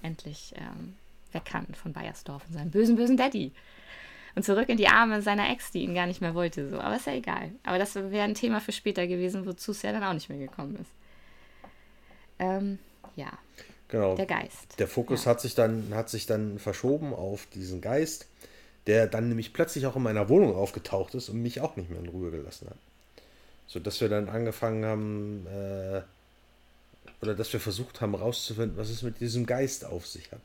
endlich 0.02 0.54
ähm, 0.58 0.96
weg 1.34 1.46
kann 1.46 1.68
von 1.74 1.94
Bayersdorf 1.94 2.44
und 2.48 2.54
seinem 2.54 2.72
bösen, 2.72 2.96
bösen 2.96 3.18
Daddy. 3.18 3.52
Und 4.36 4.44
zurück 4.44 4.70
in 4.70 4.78
die 4.78 4.88
Arme 4.88 5.24
seiner 5.24 5.50
Ex, 5.50 5.72
die 5.72 5.82
ihn 5.82 5.96
gar 5.96 6.06
nicht 6.06 6.22
mehr 6.22 6.36
wollte. 6.36 6.70
So. 6.70 6.80
Aber 6.80 6.96
ist 6.96 7.08
ja 7.08 7.14
egal. 7.14 7.52
Aber 7.64 7.80
das 7.80 7.96
wäre 7.96 8.22
ein 8.22 8.36
Thema 8.36 8.62
für 8.62 8.72
später 8.72 9.08
gewesen, 9.08 9.48
wozu 9.48 9.72
es 9.72 9.82
ja 9.82 9.92
dann 9.92 10.04
auch 10.04 10.14
nicht 10.14 10.30
mehr 10.30 10.38
gekommen 10.38 10.76
ist. 10.76 10.92
Ähm, 12.38 12.78
ja. 13.16 13.32
Genau. 13.90 14.16
Der 14.16 14.26
Geist. 14.26 14.80
Der 14.80 14.88
Fokus 14.88 15.26
ja. 15.26 15.32
hat, 15.32 15.42
sich 15.42 15.56
dann, 15.56 15.92
hat 15.94 16.10
sich 16.10 16.26
dann 16.26 16.60
verschoben 16.60 17.14
auf 17.14 17.46
diesen 17.54 17.82
Geist, 17.82 18.28
der 18.86 19.08
dann 19.08 19.30
nämlich 19.30 19.54
plötzlich 19.54 19.86
auch 19.86 19.96
in 19.96 20.04
meiner 20.04 20.30
Wohnung 20.30 20.56
aufgetaucht 20.56 21.16
ist 21.16 21.30
und 21.30 21.42
mich 21.42 21.62
auch 21.62 21.76
nicht 21.76 21.90
mehr 21.90 22.00
in 22.00 22.10
Ruhe 22.10 22.32
gelassen 22.32 22.68
hat. 22.70 22.78
So 23.68 23.80
dass 23.80 24.02
wir 24.02 24.10
dann 24.10 24.30
angefangen 24.30 24.86
haben, 24.86 25.48
äh, 25.48 26.02
oder 27.22 27.36
dass 27.36 27.52
wir 27.52 27.60
versucht 27.60 28.02
haben 28.02 28.16
herauszufinden, 28.16 28.78
was 28.78 28.90
es 28.90 29.02
mit 29.02 29.20
diesem 29.20 29.46
Geist 29.46 29.86
auf 29.86 30.06
sich 30.08 30.32
hat. 30.32 30.42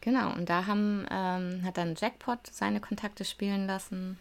Genau, 0.00 0.32
und 0.32 0.48
da 0.48 0.66
haben, 0.66 1.06
ähm, 1.10 1.62
hat 1.64 1.76
dann 1.76 1.96
Jackpot 1.96 2.38
seine 2.50 2.80
Kontakte 2.80 3.24
spielen 3.24 3.66
lassen 3.66 4.18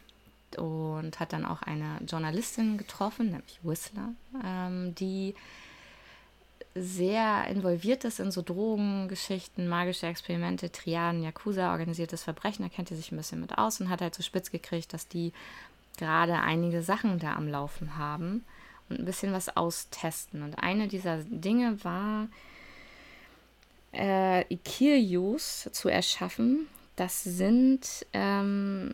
und 0.57 1.19
hat 1.19 1.34
dann 1.34 1.45
auch 1.45 1.61
eine 1.61 1.99
Journalistin 2.07 2.78
getroffen, 2.78 3.28
nämlich 3.28 3.59
Whistler, 3.63 4.09
ähm, 4.43 4.95
die 4.95 5.36
sehr 6.80 7.47
involviert 7.47 8.05
ist 8.05 8.19
in 8.19 8.32
so 8.32 8.41
Drogengeschichten, 8.41 9.67
magische 9.67 10.07
Experimente, 10.07 10.71
Triaden, 10.71 11.23
Yakuza, 11.23 11.71
organisiertes 11.71 12.23
Verbrechen. 12.23 12.63
Da 12.63 12.69
kennt 12.69 12.91
ihr 12.91 12.97
sich 12.97 13.11
ein 13.11 13.17
bisschen 13.17 13.41
mit 13.41 13.57
aus 13.57 13.80
und 13.82 13.89
hat 13.89 14.01
halt 14.01 14.15
so 14.15 14.23
spitz 14.23 14.51
gekriegt, 14.51 14.93
dass 14.93 15.07
die 15.07 15.34
gerade 15.97 16.39
einige 16.39 16.84
Sachen 16.84 17.19
da 17.19 17.36
am 17.36 17.47
Laufen 17.47 17.97
haben 17.97 18.43
und 18.89 18.99
ein 18.99 19.05
bisschen 19.05 19.34
was 19.34 19.55
austesten. 19.55 20.43
Und 20.43 20.55
eine 20.55 20.88
dieser 20.88 21.17
Dinge 21.23 21.84
war, 21.84 22.28
äh, 23.93 24.41
Ikirios 24.53 25.69
zu 25.71 25.89
erschaffen. 25.89 26.67
Das 26.95 27.23
sind 27.23 28.05
ähm, 28.13 28.93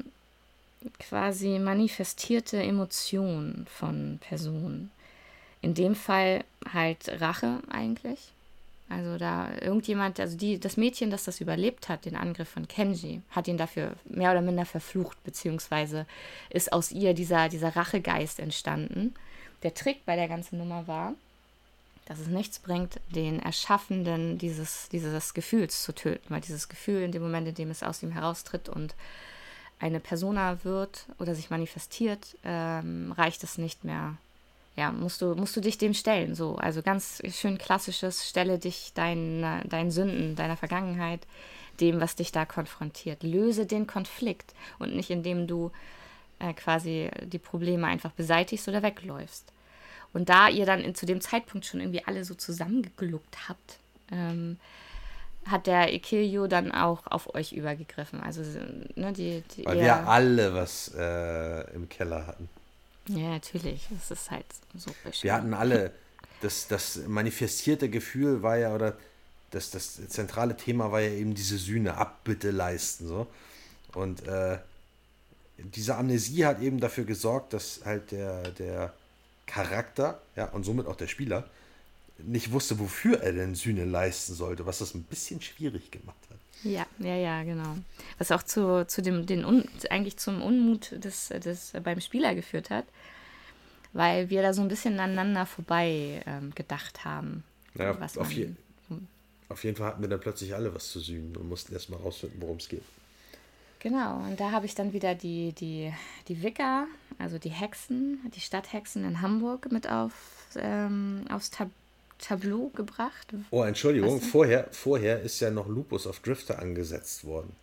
quasi 0.99 1.59
manifestierte 1.59 2.61
Emotionen 2.61 3.65
von 3.69 4.19
Personen. 4.21 4.91
In 5.64 5.74
dem 5.74 5.95
Fall 5.95 6.43
halt 6.72 7.09
Rache 7.22 7.59
eigentlich. 7.72 8.20
Also 8.89 9.18
da 9.18 9.49
irgendjemand, 9.61 10.20
also 10.20 10.38
die, 10.38 10.59
das 10.59 10.78
Mädchen, 10.78 11.09
das 11.09 11.24
das 11.24 11.39
überlebt 11.39 11.88
hat, 11.89 12.05
den 12.05 12.18
Angriff 12.18 12.49
von 12.49 12.68
Kenji, 12.68 13.22
hat 13.32 13.47
ihn 13.47 13.57
dafür 13.57 13.93
mehr 14.05 14.32
oder 14.32 14.41
minder 14.41 14.66
verflucht, 14.66 15.24
beziehungsweise 15.24 16.05
ist 16.49 16.74
aus 16.74 16.91
ihr 16.91 17.14
dieser, 17.14 17.47
dieser 17.47 17.76
Rachegeist 17.76 18.39
entstanden. 18.39 19.16
Der 19.64 19.74
Trick 19.74 20.05
bei 20.05 20.16
der 20.18 20.28
ganzen 20.28 20.59
Nummer 20.59 20.86
war, 20.86 21.14
dass 22.05 22.20
es 22.20 22.28
nichts 22.28 22.59
bringt, 22.59 22.99
den 23.16 23.39
Erschaffenden 23.39 24.38
dieses, 24.38 24.89
dieses 24.89 25.34
Gefühls 25.34 25.82
zu 25.82 25.95
töten, 25.95 26.26
weil 26.28 26.41
dieses 26.41 26.68
Gefühl 26.68 27.03
in 27.03 27.14
dem 27.14 27.22
Moment, 27.22 27.47
in 27.47 27.55
dem 27.55 27.72
es 27.72 27.84
aus 27.84 28.03
ihm 28.03 28.11
heraustritt 28.11 28.68
und 28.68 28.95
eine 29.80 30.01
Persona 30.01 30.64
wird 30.66 31.05
oder 31.20 31.34
sich 31.34 31.49
manifestiert, 31.49 32.38
ähm, 32.43 33.14
reicht 33.14 33.43
es 33.43 33.57
nicht 33.57 33.86
mehr. 33.86 34.18
Ja, 34.76 34.91
musst 34.91 35.21
du, 35.21 35.36
musst 35.36 35.55
du 35.55 35.61
dich 35.61 35.78
dem 35.78 35.93
stellen. 35.93 36.34
So, 36.34 36.55
also 36.55 36.82
ganz 36.82 37.21
schön 37.30 37.57
klassisches, 37.57 38.28
stelle 38.28 38.57
dich 38.57 38.93
deinen, 38.93 39.67
deinen 39.69 39.91
Sünden, 39.91 40.36
deiner 40.36 40.57
Vergangenheit, 40.57 41.28
dem, 41.80 42.01
was 42.01 42.15
dich 42.15 42.32
da 42.32 42.45
konfrontiert. 42.45 43.24
Löse 43.24 43.65
den 43.65 43.86
Konflikt 43.86 44.53
und 44.80 44.95
nicht 44.95 45.11
indem 45.11 45.47
du 45.47 45.71
äh, 46.39 46.53
quasi 46.53 47.09
die 47.24 47.39
Probleme 47.39 47.86
einfach 47.86 48.11
beseitigst 48.11 48.67
oder 48.67 48.82
wegläufst. 48.82 49.51
Und 50.11 50.30
da 50.30 50.49
ihr 50.49 50.65
dann 50.65 50.82
in, 50.82 50.95
zu 50.95 51.05
dem 51.05 51.21
Zeitpunkt 51.21 51.65
schon 51.65 51.80
irgendwie 51.80 52.05
alle 52.05 52.26
so 52.26 52.34
zusammengegluckt 52.36 53.49
habt, 53.49 53.80
ähm, 54.11 54.57
hat 55.45 55.67
der 55.67 55.93
Ikiryu 55.93 56.47
dann 56.47 56.71
auch 56.71 57.05
auf 57.07 57.34
euch 57.36 57.51
übergegriffen. 57.53 58.21
Also, 58.21 58.41
ne, 58.95 59.11
die, 59.11 59.43
die 59.55 59.65
Weil 59.65 59.82
wir 59.82 60.07
alle 60.07 60.53
was 60.53 60.93
äh, 60.95 61.74
im 61.74 61.89
Keller 61.89 62.28
hatten. 62.28 62.49
Ja, 63.08 63.30
natürlich. 63.30 63.88
Das 63.89 64.12
ist 64.12 64.32
halt 64.32 64.45
so 64.74 64.91
bescheuert. 65.04 65.24
Wir 65.24 65.34
hatten 65.34 65.54
alle, 65.54 65.93
das, 66.41 66.68
das 66.68 67.01
manifestierte 67.08 67.89
Gefühl 67.89 68.41
war 68.41 68.58
ja, 68.58 68.74
oder 68.74 68.97
das, 69.51 69.72
das 69.72 70.08
zentrale 70.10 70.58
Thema 70.58 70.91
war 70.91 71.01
ja 71.01 71.12
eben 71.12 71.36
diese 71.36 71.58
Sühne, 71.58 71.95
Abbitte 71.95 72.51
leisten. 72.51 73.08
So. 73.08 73.28
Und 73.93 74.26
äh, 74.28 74.58
diese 75.58 75.95
Amnesie 75.95 76.45
hat 76.45 76.62
eben 76.62 76.80
dafür 76.80 77.04
gesorgt, 77.04 77.54
dass 77.54 77.82
halt 77.86 78.12
der, 78.12 78.51
der 78.51 78.93
Charakter, 79.45 80.22
ja, 80.36 80.45
und 80.45 80.64
somit 80.64 80.88
auch 80.88 80.95
der 80.95 81.08
Spieler, 81.08 81.47
nicht 82.18 82.51
wusste, 82.51 82.80
wofür 82.80 83.22
er 83.22 83.34
denn 83.34 83.56
Sühne 83.56 83.86
leisten 83.86 84.34
sollte, 84.34 84.66
was 84.66 84.80
das 84.80 84.93
ein 84.93 85.04
bisschen 85.04 85.41
schwierig 85.41 85.91
gemacht 85.91 86.18
hat. 86.30 86.32
Ja, 86.64 86.86
ja, 86.99 87.16
ja, 87.16 87.43
genau. 87.43 87.78
Was 88.18 88.32
auch 88.32 88.43
zu, 88.43 88.86
zu 88.88 89.01
dem, 89.01 89.26
den 89.26 89.45
Un, 89.45 89.66
eigentlich 89.89 90.18
zum 90.18 90.41
Unmut 90.41 90.91
des, 91.03 91.30
des 91.30 91.74
beim 91.84 91.99
Spieler 91.99 92.36
geführt 92.36 92.70
hat, 92.70 92.86
weil 93.91 94.30
wir 94.30 94.41
da 94.41 94.53
so 94.53 94.61
ein 94.61 94.68
bisschen 94.68 94.99
aneinander 94.99 95.45
vorbei 95.45 96.22
ähm, 96.26 96.53
gedacht 96.55 97.05
haben. 97.05 97.43
Ja, 97.76 97.99
was 97.99 98.18
auf, 98.18 98.32
je, 98.32 98.49
auf 99.49 99.64
jeden 99.64 99.76
Fall 99.76 99.88
hatten 99.88 100.01
wir 100.01 100.09
dann 100.09 100.20
plötzlich 100.20 100.53
alle 100.53 100.74
was 100.74 100.89
zu 100.89 100.99
sühnen 100.99 101.36
und 101.36 101.49
mussten 101.49 101.74
erstmal 101.74 101.99
rausfinden, 101.99 102.41
worum 102.41 102.57
es 102.57 102.70
geht. 102.70 102.84
Genau, 103.80 104.18
und 104.20 104.39
da 104.39 104.51
habe 104.51 104.66
ich 104.66 104.76
dann 104.76 104.93
wieder 104.93 105.14
die, 105.14 105.51
die, 105.51 105.93
die 106.30 106.41
Wicker, 106.41 106.88
also 107.20 107.38
die 107.38 107.49
Hexen, 107.49 108.20
die 108.34 108.39
Stadthexen 108.39 109.03
in 109.03 109.22
Hamburg 109.22 109.72
mit 109.72 109.89
auf, 109.89 110.14
ähm, 110.55 111.26
aufs 111.30 111.49
Tab 111.49 111.70
Tableau 112.24 112.69
gebracht. 112.69 113.34
Oh, 113.51 113.63
Entschuldigung, 113.63 114.21
vorher, 114.21 114.67
vorher 114.71 115.21
ist 115.21 115.39
ja 115.39 115.51
noch 115.51 115.67
Lupus 115.67 116.07
auf 116.07 116.19
Drifter 116.19 116.59
angesetzt 116.59 117.26
worden. 117.26 117.53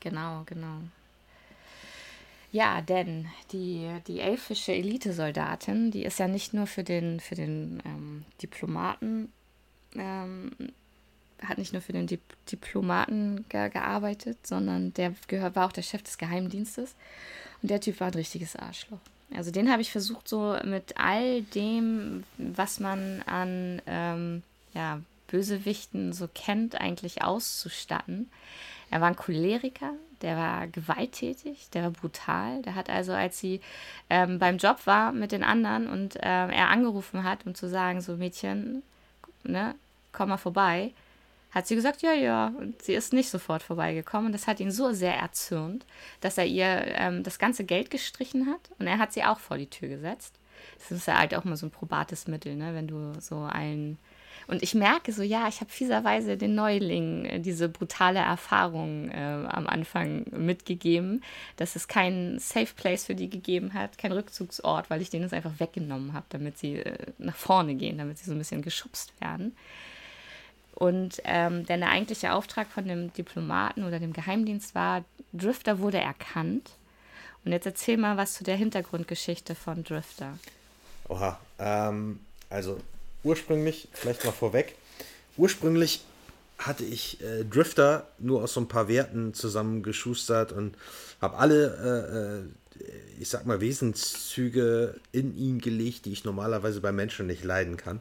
Genau, 0.00 0.44
genau. 0.46 0.80
Ja, 2.52 2.80
denn 2.80 3.28
die, 3.52 3.90
die 4.06 4.20
elfische 4.20 4.72
Elitesoldatin, 4.72 5.90
die 5.90 6.04
ist 6.04 6.18
ja 6.18 6.28
nicht 6.28 6.54
nur 6.54 6.66
für 6.66 6.84
den, 6.84 7.20
für 7.20 7.34
den 7.34 7.82
ähm, 7.84 8.24
Diplomaten 8.40 9.30
ähm, 9.96 10.52
hat 11.42 11.58
nicht 11.58 11.72
nur 11.72 11.82
für 11.82 11.92
den 11.92 12.06
Dip 12.06 12.20
Diplomaten 12.50 13.44
ge 13.48 13.68
gearbeitet, 13.70 14.46
sondern 14.46 14.92
der 14.94 15.14
war 15.54 15.66
auch 15.66 15.72
der 15.72 15.82
Chef 15.82 16.02
des 16.02 16.18
Geheimdienstes. 16.18 16.94
Und 17.62 17.70
der 17.70 17.80
Typ 17.80 18.00
war 18.00 18.08
ein 18.08 18.14
richtiges 18.14 18.56
Arschloch. 18.56 18.98
Also 19.34 19.50
den 19.50 19.70
habe 19.70 19.82
ich 19.82 19.92
versucht, 19.92 20.28
so 20.28 20.56
mit 20.64 20.98
all 20.98 21.42
dem, 21.42 22.24
was 22.38 22.80
man 22.80 23.22
an 23.26 23.82
ähm, 23.86 24.42
ja, 24.74 25.00
Bösewichten 25.26 26.12
so 26.12 26.28
kennt, 26.32 26.80
eigentlich 26.80 27.22
auszustatten. 27.22 28.30
Er 28.90 29.00
war 29.00 29.08
ein 29.08 29.16
Choleriker, 29.16 29.92
der 30.22 30.36
war 30.36 30.66
gewalttätig, 30.66 31.68
der 31.70 31.82
war 31.84 31.90
brutal. 31.90 32.62
Der 32.62 32.74
hat 32.74 32.88
also, 32.90 33.12
als 33.12 33.38
sie 33.38 33.60
ähm, 34.08 34.38
beim 34.38 34.56
Job 34.56 34.86
war 34.86 35.12
mit 35.12 35.32
den 35.32 35.44
anderen 35.44 35.88
und 35.88 36.16
ähm, 36.22 36.50
er 36.50 36.68
angerufen 36.68 37.22
hat, 37.22 37.46
um 37.46 37.54
zu 37.54 37.68
sagen, 37.68 38.00
so 38.00 38.16
Mädchen, 38.16 38.82
ne, 39.44 39.74
komm 40.12 40.30
mal 40.30 40.38
vorbei, 40.38 40.92
hat 41.50 41.66
sie 41.66 41.74
gesagt, 41.74 42.02
ja, 42.02 42.12
ja. 42.12 42.52
Und 42.58 42.82
sie 42.82 42.94
ist 42.94 43.12
nicht 43.12 43.30
sofort 43.30 43.62
vorbeigekommen. 43.62 44.26
Und 44.26 44.32
das 44.32 44.46
hat 44.46 44.60
ihn 44.60 44.70
so 44.70 44.92
sehr 44.92 45.14
erzürnt, 45.14 45.86
dass 46.20 46.38
er 46.38 46.46
ihr 46.46 46.66
ähm, 46.66 47.22
das 47.22 47.38
ganze 47.38 47.64
Geld 47.64 47.90
gestrichen 47.90 48.46
hat. 48.46 48.70
Und 48.78 48.86
er 48.86 48.98
hat 48.98 49.12
sie 49.12 49.24
auch 49.24 49.38
vor 49.38 49.56
die 49.56 49.70
Tür 49.70 49.88
gesetzt. 49.88 50.34
Das 50.78 50.90
ist 50.90 51.06
ja 51.06 51.18
halt 51.18 51.34
auch 51.34 51.44
mal 51.44 51.56
so 51.56 51.66
ein 51.66 51.70
probates 51.70 52.26
Mittel, 52.26 52.54
ne? 52.54 52.74
wenn 52.74 52.88
du 52.88 53.18
so 53.20 53.40
einen. 53.40 53.98
Und 54.46 54.62
ich 54.62 54.74
merke 54.74 55.12
so, 55.12 55.22
ja, 55.22 55.46
ich 55.46 55.60
habe 55.60 55.70
fieserweise 55.70 56.38
den 56.38 56.54
Neulingen 56.54 57.26
äh, 57.26 57.40
diese 57.40 57.68
brutale 57.68 58.20
Erfahrung 58.20 59.10
äh, 59.10 59.46
am 59.48 59.66
Anfang 59.66 60.24
mitgegeben, 60.30 61.22
dass 61.56 61.76
es 61.76 61.86
keinen 61.86 62.38
Safe 62.38 62.72
Place 62.74 63.04
für 63.04 63.14
die 63.14 63.28
gegeben 63.28 63.74
hat, 63.74 63.98
kein 63.98 64.12
Rückzugsort, 64.12 64.88
weil 64.88 65.02
ich 65.02 65.10
denen 65.10 65.24
das 65.24 65.34
einfach 65.34 65.60
weggenommen 65.60 66.14
habe, 66.14 66.26
damit 66.30 66.56
sie 66.56 66.76
äh, 66.76 66.96
nach 67.18 67.36
vorne 67.36 67.74
gehen, 67.74 67.98
damit 67.98 68.18
sie 68.18 68.24
so 68.24 68.32
ein 68.32 68.38
bisschen 68.38 68.62
geschubst 68.62 69.12
werden. 69.20 69.54
Und 70.78 71.20
ähm, 71.24 71.66
denn 71.66 71.80
der 71.80 71.90
eigentliche 71.90 72.32
Auftrag 72.32 72.68
von 72.68 72.86
dem 72.86 73.12
Diplomaten 73.12 73.82
oder 73.82 73.98
dem 73.98 74.12
Geheimdienst 74.12 74.76
war, 74.76 75.04
Drifter 75.32 75.80
wurde 75.80 75.98
erkannt. 75.98 76.70
Und 77.44 77.50
jetzt 77.50 77.66
erzähl 77.66 77.96
mal 77.96 78.16
was 78.16 78.34
zu 78.34 78.44
der 78.44 78.54
Hintergrundgeschichte 78.54 79.56
von 79.56 79.82
Drifter. 79.82 80.38
Oha, 81.08 81.40
ähm, 81.58 82.20
also 82.48 82.78
ursprünglich, 83.24 83.88
vielleicht 83.92 84.24
mal 84.24 84.30
vorweg, 84.30 84.76
ursprünglich 85.36 86.04
hatte 86.58 86.84
ich 86.84 87.20
äh, 87.22 87.44
Drifter 87.44 88.06
nur 88.20 88.44
aus 88.44 88.52
so 88.52 88.60
ein 88.60 88.68
paar 88.68 88.86
Werten 88.86 89.34
zusammengeschustert 89.34 90.52
und 90.52 90.76
habe 91.20 91.38
alle, 91.38 92.46
äh, 92.78 92.84
äh, 92.84 92.90
ich 93.18 93.28
sag 93.28 93.46
mal, 93.46 93.60
Wesenszüge 93.60 94.94
in 95.10 95.36
ihn 95.36 95.58
gelegt, 95.58 96.04
die 96.04 96.12
ich 96.12 96.24
normalerweise 96.24 96.80
bei 96.80 96.92
Menschen 96.92 97.26
nicht 97.26 97.42
leiden 97.42 97.76
kann 97.76 98.00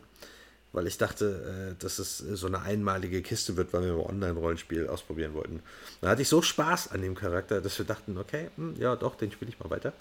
weil 0.74 0.88
ich 0.88 0.98
dachte, 0.98 1.72
äh, 1.72 1.82
dass 1.82 2.00
es 2.00 2.18
so 2.18 2.48
eine 2.48 2.62
einmalige 2.62 3.22
Kiste 3.22 3.58
wird, 3.58 3.74
weil 3.74 3.84
wir 3.84 3.94
mal 3.94 4.06
Online-Rollenspiel 4.06 4.88
ausprobieren 4.88 5.34
wollten. 5.34 5.62
Da 6.02 6.10
hatte 6.10 6.22
ich 6.22 6.30
so 6.30 6.42
Spaß 6.42 6.92
an 6.92 7.02
dem 7.02 7.16
Charakter, 7.16 7.62
dass 7.62 7.78
wir 7.78 7.86
dachten, 7.86 8.18
okay, 8.18 8.50
hm, 8.56 8.76
ja 8.80 8.96
doch, 8.96 9.16
den 9.16 9.32
spiele 9.32 9.50
ich 9.50 9.60
mal 9.60 9.70
weiter. 9.70 9.94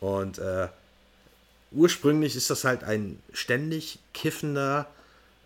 Und 0.00 0.38
äh, 0.38 0.68
ursprünglich 1.72 2.36
ist 2.36 2.50
das 2.50 2.64
halt 2.64 2.84
ein 2.84 3.22
ständig 3.32 3.98
kiffender, 4.14 4.86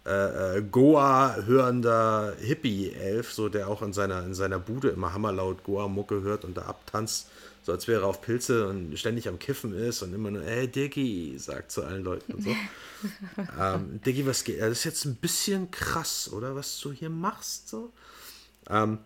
äh, 0.07 0.59
äh 0.59 0.63
Goa-hörender 0.63 2.35
Hippie-Elf, 2.41 3.33
so 3.33 3.49
der 3.49 3.69
auch 3.69 3.83
in 3.83 3.93
seiner, 3.93 4.25
in 4.25 4.35
seiner 4.35 4.59
Bude 4.59 4.91
immer 4.91 5.13
hammerlaut 5.13 5.65
Goa-Mucke 5.65 6.23
hört 6.23 6.45
und 6.45 6.57
da 6.57 6.63
abtanzt 6.63 7.29
so 7.65 7.73
als 7.73 7.89
wäre 7.89 8.03
er 8.03 8.07
auf 8.07 8.21
Pilze 8.21 8.69
und 8.69 8.97
ständig 8.99 9.27
am 9.27 9.39
Kiffen 9.39 9.75
ist 9.75 10.03
und 10.03 10.15
immer 10.15 10.31
nur, 10.31 10.43
ey 10.45 10.69
Diggi, 10.69 11.35
sagt 11.39 11.73
zu 11.73 11.83
allen 11.83 12.05
Leuten 12.05 12.35
und 12.35 12.45
so. 12.45 12.51
ähm, 13.59 14.01
Diggi, 14.05 14.27
was 14.27 14.45
geht? 14.45 14.61
Das 14.61 14.71
ist 14.71 14.85
jetzt 14.85 15.05
ein 15.07 15.17
bisschen 15.17 15.71
krass, 15.71 16.31
oder? 16.31 16.55
Was 16.55 16.79
du 16.81 16.93
hier 16.93 17.09
machst, 17.09 17.71
so. 17.71 17.91
Ähm, 18.69 18.99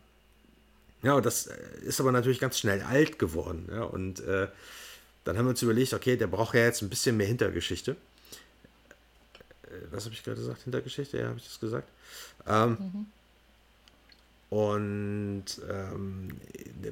ja, 1.02 1.20
das 1.20 1.48
ist 1.82 2.00
aber 2.00 2.11
natürlich 2.11 2.40
ganz 2.40 2.59
schnell 2.59 2.82
alt 2.82 3.20
geworden, 3.20 3.68
ja, 3.70 3.84
und 3.84 4.18
äh, 4.20 4.48
dann 5.22 5.38
haben 5.38 5.44
wir 5.44 5.50
uns 5.50 5.62
überlegt, 5.62 5.94
okay, 5.94 6.16
der 6.16 6.26
braucht 6.26 6.54
ja 6.54 6.64
jetzt 6.64 6.82
ein 6.82 6.88
bisschen 6.88 7.16
mehr 7.16 7.28
Hintergeschichte. 7.28 7.92
Äh, 9.62 9.68
was 9.92 10.04
habe 10.04 10.14
ich 10.14 10.24
gerade 10.24 10.38
gesagt? 10.38 10.62
Hintergeschichte? 10.62 11.16
Ja, 11.16 11.28
habe 11.28 11.38
ich 11.38 11.44
das 11.44 11.61
gesagt? 11.61 11.88
Ähm, 12.44 12.70
mhm. 12.70 13.06
Und 14.51 15.44
ähm, 15.68 16.38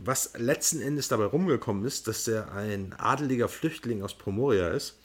was 0.04 0.32
letzten 0.36 0.82
Endes 0.82 1.08
dabei 1.08 1.24
rumgekommen 1.24 1.84
ist, 1.86 2.06
dass 2.06 2.28
er 2.28 2.52
ein 2.52 2.94
adeliger 2.98 3.48
Flüchtling 3.48 4.02
aus 4.02 4.14
Pomoria 4.14 4.68
ist, 4.68 4.98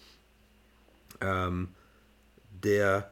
ähm, 1.22 1.70
der 2.64 3.12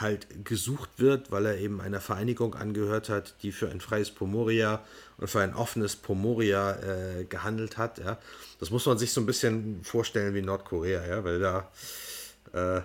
halt 0.00 0.44
gesucht 0.44 0.90
wird, 0.98 1.30
weil 1.30 1.46
er 1.46 1.58
eben 1.58 1.80
einer 1.80 2.00
Vereinigung 2.00 2.54
angehört 2.54 3.08
hat, 3.08 3.34
die 3.42 3.50
für 3.50 3.70
ein 3.70 3.80
freies 3.80 4.10
Pomoria 4.10 4.84
und 5.16 5.28
für 5.28 5.40
ein 5.40 5.54
offenes 5.54 5.96
Pomoria 5.96 6.76
äh, 6.76 7.24
gehandelt 7.24 7.78
hat. 7.78 7.98
Ja. 7.98 8.18
Das 8.60 8.70
muss 8.70 8.86
man 8.86 8.98
sich 8.98 9.12
so 9.12 9.20
ein 9.20 9.26
bisschen 9.26 9.82
vorstellen 9.82 10.34
wie 10.34 10.42
Nordkorea, 10.42 11.06
ja, 11.06 11.24
weil 11.24 11.38
da 11.40 11.70
äh, 12.52 12.82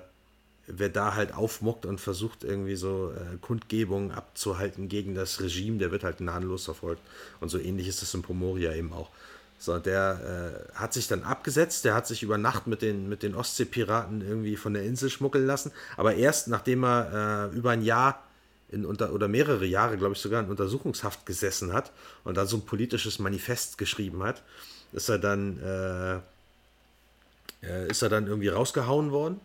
wer 0.68 0.90
da 0.90 1.16
halt 1.16 1.34
aufmockt 1.34 1.86
und 1.86 2.00
versucht 2.00 2.44
irgendwie 2.44 2.76
so 2.76 3.12
äh, 3.12 3.38
Kundgebungen 3.42 4.12
abzuhalten 4.12 4.90
gegen 4.90 5.16
das 5.16 5.42
Regime, 5.42 5.78
der 5.78 5.92
wird 5.92 6.04
halt 6.04 6.18
gnadenlos 6.18 6.66
verfolgt. 6.66 7.02
Und 7.40 7.50
so 7.50 7.58
ähnlich 7.58 7.88
ist 7.88 8.02
es 8.02 8.14
in 8.14 8.22
Pomoria 8.22 8.74
eben 8.74 8.94
auch. 8.94 9.10
So, 9.58 9.78
der 9.78 10.66
äh, 10.74 10.76
hat 10.76 10.94
sich 10.94 11.08
dann 11.08 11.24
abgesetzt, 11.24 11.86
der 11.86 11.94
hat 11.94 12.08
sich 12.08 12.24
über 12.24 12.38
Nacht 12.38 12.66
mit 12.66 12.82
den, 12.82 13.10
mit 13.10 13.22
den 13.22 13.36
Ostseepiraten 13.36 14.22
irgendwie 14.22 14.56
von 14.56 14.74
der 14.74 14.84
Insel 14.84 15.10
schmuggeln 15.10 15.46
lassen, 15.46 15.72
aber 15.98 16.16
erst 16.16 16.48
nachdem 16.48 16.84
er 16.84 17.50
äh, 17.54 17.56
über 17.56 17.70
ein 17.70 17.84
Jahr 17.84 18.24
in 18.70 18.86
unter, 18.86 19.14
oder 19.14 19.28
mehrere 19.28 19.66
Jahre, 19.66 19.98
glaube 19.98 20.14
ich, 20.14 20.20
sogar 20.20 20.42
in 20.42 20.50
Untersuchungshaft 20.50 21.26
gesessen 21.26 21.74
hat 21.74 21.92
und 22.24 22.38
dann 22.38 22.48
so 22.48 22.58
ein 22.58 22.66
politisches 22.66 23.20
Manifest 23.20 23.78
geschrieben 23.78 24.24
hat, 24.24 24.42
ist 24.94 25.10
er 25.10 25.20
dann, 25.20 25.60
äh, 25.62 26.16
äh 27.68 27.88
ist 27.90 28.02
er 28.02 28.10
dann 28.10 28.28
irgendwie 28.28 28.48
rausgehauen 28.48 29.12
worden 29.12 29.40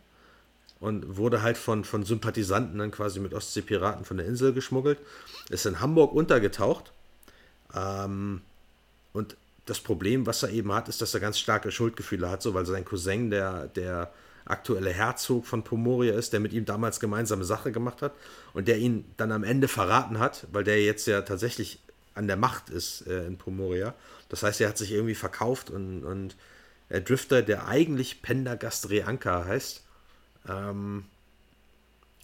und 0.80 1.16
wurde 1.16 1.42
halt 1.42 1.56
von, 1.56 1.84
von 1.84 2.04
Sympathisanten 2.04 2.78
dann 2.78 2.90
quasi 2.90 3.20
mit 3.20 3.34
Ostseepiraten 3.34 4.04
von 4.04 4.16
der 4.16 4.26
Insel 4.26 4.52
geschmuggelt, 4.52 4.98
ist 5.48 5.66
in 5.66 5.80
Hamburg 5.80 6.12
untergetaucht 6.12 6.92
ähm, 7.74 8.42
und 9.12 9.36
das 9.66 9.80
Problem, 9.80 10.26
was 10.26 10.42
er 10.42 10.50
eben 10.50 10.72
hat, 10.72 10.88
ist, 10.88 11.02
dass 11.02 11.12
er 11.14 11.20
ganz 11.20 11.38
starke 11.38 11.70
Schuldgefühle 11.72 12.30
hat, 12.30 12.40
so 12.40 12.54
weil 12.54 12.66
sein 12.66 12.84
Cousin 12.84 13.30
der, 13.30 13.66
der 13.66 14.12
aktuelle 14.44 14.90
Herzog 14.90 15.44
von 15.44 15.64
Pomoria 15.64 16.14
ist, 16.14 16.32
der 16.32 16.40
mit 16.40 16.52
ihm 16.52 16.64
damals 16.64 17.00
gemeinsame 17.00 17.44
Sache 17.44 17.72
gemacht 17.72 18.00
hat 18.00 18.12
und 18.54 18.68
der 18.68 18.78
ihn 18.78 19.04
dann 19.16 19.32
am 19.32 19.42
Ende 19.42 19.66
verraten 19.66 20.20
hat, 20.20 20.46
weil 20.52 20.62
der 20.62 20.82
jetzt 20.82 21.06
ja 21.06 21.22
tatsächlich 21.22 21.80
an 22.14 22.28
der 22.28 22.36
Macht 22.36 22.70
ist 22.70 23.06
äh, 23.06 23.26
in 23.26 23.38
Pomoria. 23.38 23.94
Das 24.28 24.42
heißt, 24.42 24.60
er 24.60 24.68
hat 24.68 24.78
sich 24.78 24.92
irgendwie 24.92 25.16
verkauft 25.16 25.70
und, 25.70 26.04
und 26.04 26.36
der 26.88 27.00
Drifter, 27.00 27.42
der 27.42 27.66
eigentlich 27.66 28.22
Pendergast 28.22 28.88
Reanka 28.88 29.44
heißt, 29.44 29.82
ähm, 30.49 31.05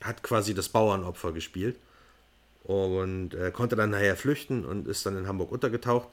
hat 0.03 0.23
quasi 0.23 0.55
das 0.55 0.69
Bauernopfer 0.69 1.33
gespielt 1.33 1.77
und 2.65 3.35
äh, 3.35 3.51
konnte 3.51 3.77
dann 3.77 3.91
nachher 3.91 4.17
flüchten 4.17 4.65
und 4.65 4.89
ist 4.89 5.07
dann 5.07 5.17
in 5.17 5.27
Hamburg 5.27 5.53
untergetaucht 5.53 6.09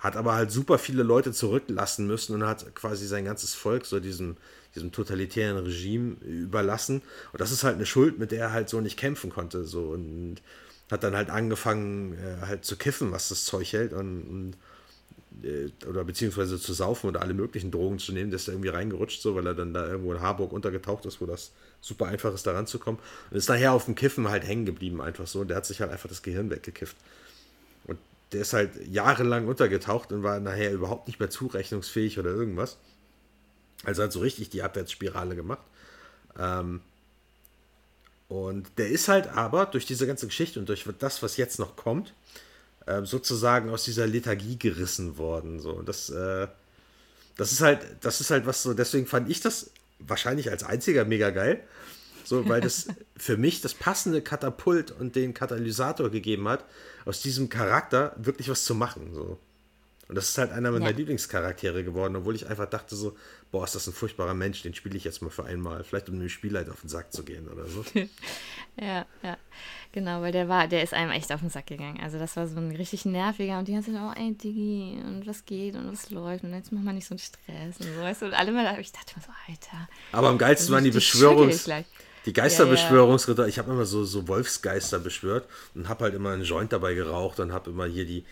hat 0.00 0.16
aber 0.16 0.34
halt 0.34 0.50
super 0.50 0.78
viele 0.78 1.02
Leute 1.02 1.32
zurücklassen 1.32 2.06
müssen 2.06 2.34
und 2.34 2.46
hat 2.46 2.74
quasi 2.74 3.06
sein 3.06 3.24
ganzes 3.24 3.54
Volk 3.54 3.86
so 3.86 4.00
diesem, 4.00 4.36
diesem 4.74 4.92
totalitären 4.92 5.56
Regime 5.64 6.16
überlassen. 6.22 7.02
Und 7.32 7.40
das 7.40 7.50
ist 7.50 7.64
halt 7.64 7.76
eine 7.76 7.86
Schuld, 7.86 8.18
mit 8.18 8.30
der 8.30 8.40
er 8.40 8.52
halt 8.52 8.68
so 8.68 8.80
nicht 8.80 8.98
kämpfen 8.98 9.30
konnte. 9.30 9.64
So 9.64 9.82
und 9.88 10.36
hat 10.90 11.02
dann 11.02 11.16
halt 11.16 11.30
angefangen, 11.30 12.12
äh, 12.14 12.46
halt 12.46 12.64
zu 12.64 12.76
kiffen, 12.76 13.10
was 13.10 13.30
das 13.30 13.44
Zeug 13.44 13.72
hält 13.72 13.92
und, 13.92 14.22
und 14.22 14.56
oder 15.88 16.04
beziehungsweise 16.04 16.58
zu 16.58 16.72
saufen 16.72 17.08
oder 17.08 17.20
alle 17.20 17.34
möglichen 17.34 17.70
Drogen 17.70 17.98
zu 17.98 18.12
nehmen, 18.12 18.30
der 18.30 18.36
ist 18.36 18.48
da 18.48 18.52
irgendwie 18.52 18.70
reingerutscht, 18.70 19.20
so, 19.20 19.34
weil 19.34 19.46
er 19.46 19.54
dann 19.54 19.74
da 19.74 19.86
irgendwo 19.86 20.12
in 20.12 20.20
Harburg 20.20 20.52
untergetaucht 20.52 21.04
ist, 21.04 21.20
wo 21.20 21.26
das 21.26 21.52
super 21.80 22.06
einfach 22.06 22.32
ist, 22.32 22.46
da 22.46 22.52
ranzukommen. 22.52 23.00
Und 23.30 23.36
ist 23.36 23.48
nachher 23.48 23.72
auf 23.72 23.84
dem 23.84 23.94
Kiffen 23.94 24.28
halt 24.28 24.46
hängen 24.46 24.64
geblieben, 24.64 25.02
einfach 25.02 25.26
so. 25.26 25.40
Und 25.40 25.48
der 25.48 25.58
hat 25.58 25.66
sich 25.66 25.80
halt 25.80 25.92
einfach 25.92 26.08
das 26.08 26.22
Gehirn 26.22 26.50
weggekifft 26.50 26.96
der 28.32 28.40
ist 28.40 28.52
halt 28.52 28.86
jahrelang 28.88 29.46
untergetaucht 29.46 30.12
und 30.12 30.22
war 30.22 30.40
nachher 30.40 30.72
überhaupt 30.72 31.06
nicht 31.06 31.20
mehr 31.20 31.30
zurechnungsfähig 31.30 32.18
oder 32.18 32.30
irgendwas. 32.30 32.76
Also 33.84 34.02
hat 34.02 34.12
so 34.12 34.20
richtig 34.20 34.50
die 34.50 34.62
Abwärtsspirale 34.62 35.36
gemacht. 35.36 35.64
Ähm, 36.38 36.80
und 38.28 38.66
der 38.78 38.88
ist 38.88 39.06
halt 39.06 39.28
aber 39.28 39.66
durch 39.66 39.86
diese 39.86 40.06
ganze 40.06 40.26
Geschichte 40.26 40.58
und 40.58 40.68
durch 40.68 40.84
das, 40.98 41.22
was 41.22 41.36
jetzt 41.36 41.58
noch 41.60 41.76
kommt, 41.76 42.14
äh, 42.86 43.04
sozusagen 43.04 43.70
aus 43.70 43.84
dieser 43.84 44.06
Lethargie 44.06 44.58
gerissen 44.58 45.18
worden. 45.18 45.60
So. 45.60 45.72
Und 45.72 45.88
das, 45.88 46.10
äh, 46.10 46.48
das 47.36 47.52
ist 47.52 47.60
halt, 47.60 47.80
das 48.00 48.20
ist 48.20 48.30
halt 48.30 48.46
was 48.46 48.62
so, 48.62 48.74
deswegen 48.74 49.06
fand 49.06 49.30
ich 49.30 49.40
das 49.40 49.70
wahrscheinlich 49.98 50.50
als 50.50 50.64
einziger 50.64 51.04
mega 51.04 51.30
geil. 51.30 51.60
So, 52.24 52.48
weil 52.48 52.60
das 52.60 52.88
für 53.16 53.36
mich 53.36 53.60
das 53.60 53.74
passende 53.74 54.22
Katapult 54.22 54.90
und 54.90 55.14
den 55.16 55.34
Katalysator 55.34 56.10
gegeben 56.10 56.48
hat, 56.48 56.64
aus 57.04 57.20
diesem 57.22 57.48
Charakter 57.48 58.14
wirklich 58.16 58.48
was 58.48 58.64
zu 58.64 58.74
machen. 58.74 59.14
So. 59.14 59.38
Und 60.08 60.14
das 60.14 60.28
ist 60.28 60.38
halt 60.38 60.52
einer 60.52 60.70
meiner 60.70 60.90
ja. 60.90 60.96
Lieblingscharaktere 60.96 61.82
geworden, 61.82 62.16
obwohl 62.16 62.36
ich 62.36 62.46
einfach 62.46 62.66
dachte 62.66 62.94
so, 62.94 63.16
boah, 63.50 63.64
ist 63.64 63.74
das 63.74 63.86
ein 63.86 63.92
furchtbarer 63.92 64.34
Mensch, 64.34 64.62
den 64.62 64.74
spiele 64.74 64.96
ich 64.96 65.04
jetzt 65.04 65.22
mal 65.22 65.30
für 65.30 65.44
einmal. 65.44 65.84
Vielleicht 65.84 66.08
um 66.08 66.18
dem 66.18 66.28
Spielleiter 66.28 66.72
auf 66.72 66.80
den 66.80 66.88
Sack 66.88 67.12
zu 67.12 67.24
gehen 67.24 67.48
oder 67.48 67.66
so. 67.66 67.84
ja, 68.80 69.06
ja. 69.22 69.36
Genau, 69.92 70.20
weil 70.20 70.32
der 70.32 70.48
war, 70.48 70.68
der 70.68 70.82
ist 70.82 70.92
einem 70.92 71.10
echt 71.10 71.32
auf 71.32 71.40
den 71.40 71.48
Sack 71.48 71.66
gegangen. 71.66 72.00
Also 72.02 72.18
das 72.18 72.36
war 72.36 72.46
so 72.46 72.56
ein 72.58 72.74
richtig 72.74 73.04
nerviger 73.04 73.58
und 73.58 73.68
die 73.68 73.72
ganze 73.72 73.92
Zeit, 73.92 74.02
oh 74.02 74.12
ey 74.18 74.34
Digi, 74.34 75.00
und 75.04 75.26
was 75.26 75.46
geht 75.46 75.74
und 75.74 75.90
was 75.90 76.10
läuft 76.10 76.44
und 76.44 76.52
jetzt 76.52 76.72
mach 76.72 76.82
mal 76.82 76.92
nicht 76.92 77.06
so 77.06 77.14
einen 77.14 77.18
Stress 77.18 77.80
und 77.80 77.94
so, 77.94 78.00
weißt 78.00 78.22
du, 78.22 78.26
und 78.26 78.34
alle 78.34 78.52
mal, 78.52 78.78
ich 78.78 78.92
dachte 78.92 79.14
mir 79.16 79.22
so, 79.22 79.30
Alter. 79.48 79.88
Aber 80.12 80.28
am 80.28 80.38
geilsten 80.38 80.74
waren 80.74 80.84
die 80.84 80.90
Beschwörungs... 80.90 81.66
Die 82.26 82.32
Geisterbeschwörungsritter, 82.32 83.42
ja, 83.42 83.46
ja. 83.46 83.48
ich 83.48 83.58
habe 83.58 83.70
immer 83.70 83.86
so, 83.86 84.04
so 84.04 84.26
Wolfsgeister 84.26 84.98
beschwört 84.98 85.48
und 85.74 85.88
habe 85.88 86.04
halt 86.04 86.14
immer 86.14 86.30
einen 86.30 86.42
Joint 86.42 86.72
dabei 86.72 86.94
geraucht 86.94 87.38
und 87.38 87.52
habe 87.52 87.70
immer 87.70 87.86
hier 87.86 88.04
die, 88.04 88.24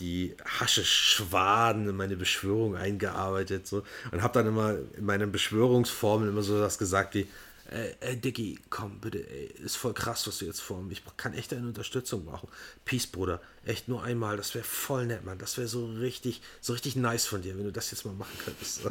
die 0.00 0.34
Hasche-Schwaden 0.44 1.88
in 1.88 1.96
meine 1.96 2.16
Beschwörung 2.16 2.74
eingearbeitet 2.74 3.66
so, 3.66 3.82
und 4.10 4.22
habe 4.22 4.34
dann 4.34 4.46
immer 4.46 4.76
in 4.96 5.04
meinen 5.04 5.30
Beschwörungsformeln 5.30 6.30
immer 6.30 6.42
so 6.42 6.58
was 6.60 6.78
gesagt 6.78 7.14
wie, 7.14 7.26
ey, 7.70 7.94
ey 8.00 8.16
Dicky, 8.16 8.58
komm 8.70 9.00
bitte, 9.00 9.18
ey, 9.18 9.46
ist 9.64 9.76
voll 9.76 9.94
krass, 9.94 10.26
was 10.26 10.38
du 10.38 10.44
jetzt 10.44 10.60
vorhast. 10.60 10.92
Ich 10.92 11.02
kann 11.16 11.34
echt 11.34 11.52
deine 11.52 11.66
Unterstützung 11.66 12.24
brauchen. 12.24 12.48
Peace, 12.84 13.06
Bruder. 13.06 13.40
Echt 13.64 13.88
nur 13.88 14.02
einmal, 14.02 14.36
das 14.36 14.54
wäre 14.54 14.64
voll 14.64 15.06
nett, 15.06 15.24
Mann. 15.24 15.38
Das 15.38 15.56
wäre 15.56 15.68
so 15.68 15.86
richtig, 15.86 16.42
so 16.60 16.72
richtig 16.72 16.96
nice 16.96 17.26
von 17.26 17.42
dir, 17.42 17.56
wenn 17.56 17.64
du 17.64 17.72
das 17.72 17.90
jetzt 17.90 18.04
mal 18.04 18.14
machen 18.14 18.36
könntest. 18.44 18.82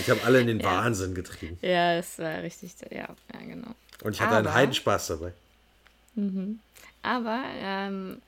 Ich 0.00 0.10
habe 0.10 0.22
alle 0.24 0.40
in 0.40 0.46
den 0.46 0.60
ja. 0.60 0.66
Wahnsinn 0.66 1.14
getrieben. 1.14 1.58
Ja, 1.60 1.94
es 1.94 2.18
war 2.18 2.42
richtig, 2.42 2.74
ja, 2.90 3.08
ja, 3.32 3.40
genau. 3.40 3.74
Und 4.02 4.12
ich 4.12 4.20
hatte 4.20 4.36
Aber, 4.36 4.48
einen 4.48 4.54
Heidenspaß 4.54 5.08
dabei. 5.08 5.32
Mhm. 6.14 6.58
Aber 7.02 7.42
ähm, 7.54 8.20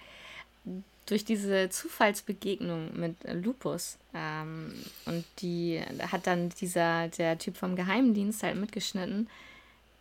durch 1.11 1.25
diese 1.25 1.69
Zufallsbegegnung 1.71 2.99
mit 2.99 3.17
Lupus 3.33 3.99
ähm, 4.15 4.73
und 5.07 5.25
die 5.41 5.81
hat 6.11 6.27
dann 6.27 6.51
dieser, 6.51 7.09
der 7.09 7.39
Typ 7.39 7.57
vom 7.57 7.75
Geheimdienst 7.75 8.43
halt 8.43 8.57
mitgeschnitten, 8.57 9.29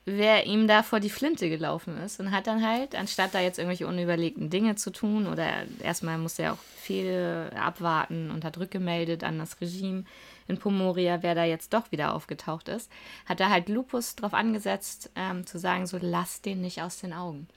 wer 0.05 0.45
ihm 0.45 0.67
da 0.67 0.83
vor 0.83 0.99
die 0.99 1.09
Flinte 1.09 1.49
gelaufen 1.49 1.97
ist 1.97 2.19
und 2.19 2.31
hat 2.31 2.45
dann 2.45 2.65
halt, 2.65 2.95
anstatt 2.95 3.33
da 3.33 3.39
jetzt 3.39 3.57
irgendwelche 3.57 3.87
unüberlegten 3.87 4.49
Dinge 4.51 4.75
zu 4.75 4.91
tun 4.91 5.25
oder 5.27 5.65
erstmal 5.81 6.17
musste 6.17 6.43
er 6.43 6.53
auch 6.53 6.63
viel 6.77 7.49
abwarten 7.55 8.29
und 8.29 8.45
hat 8.45 8.59
rückgemeldet 8.59 9.23
an 9.23 9.39
das 9.39 9.59
Regime 9.61 10.03
in 10.47 10.57
Pomoria, 10.57 11.23
wer 11.23 11.35
da 11.35 11.43
jetzt 11.43 11.73
doch 11.73 11.91
wieder 11.91 12.13
aufgetaucht 12.13 12.69
ist, 12.69 12.91
hat 13.25 13.39
er 13.39 13.49
halt 13.49 13.69
Lupus 13.69 14.15
drauf 14.15 14.33
angesetzt, 14.33 15.11
ähm, 15.15 15.45
zu 15.45 15.57
sagen, 15.59 15.87
so 15.87 15.97
lass 16.01 16.41
den 16.41 16.61
nicht 16.61 16.81
aus 16.81 16.99
den 16.99 17.13
Augen. 17.13 17.47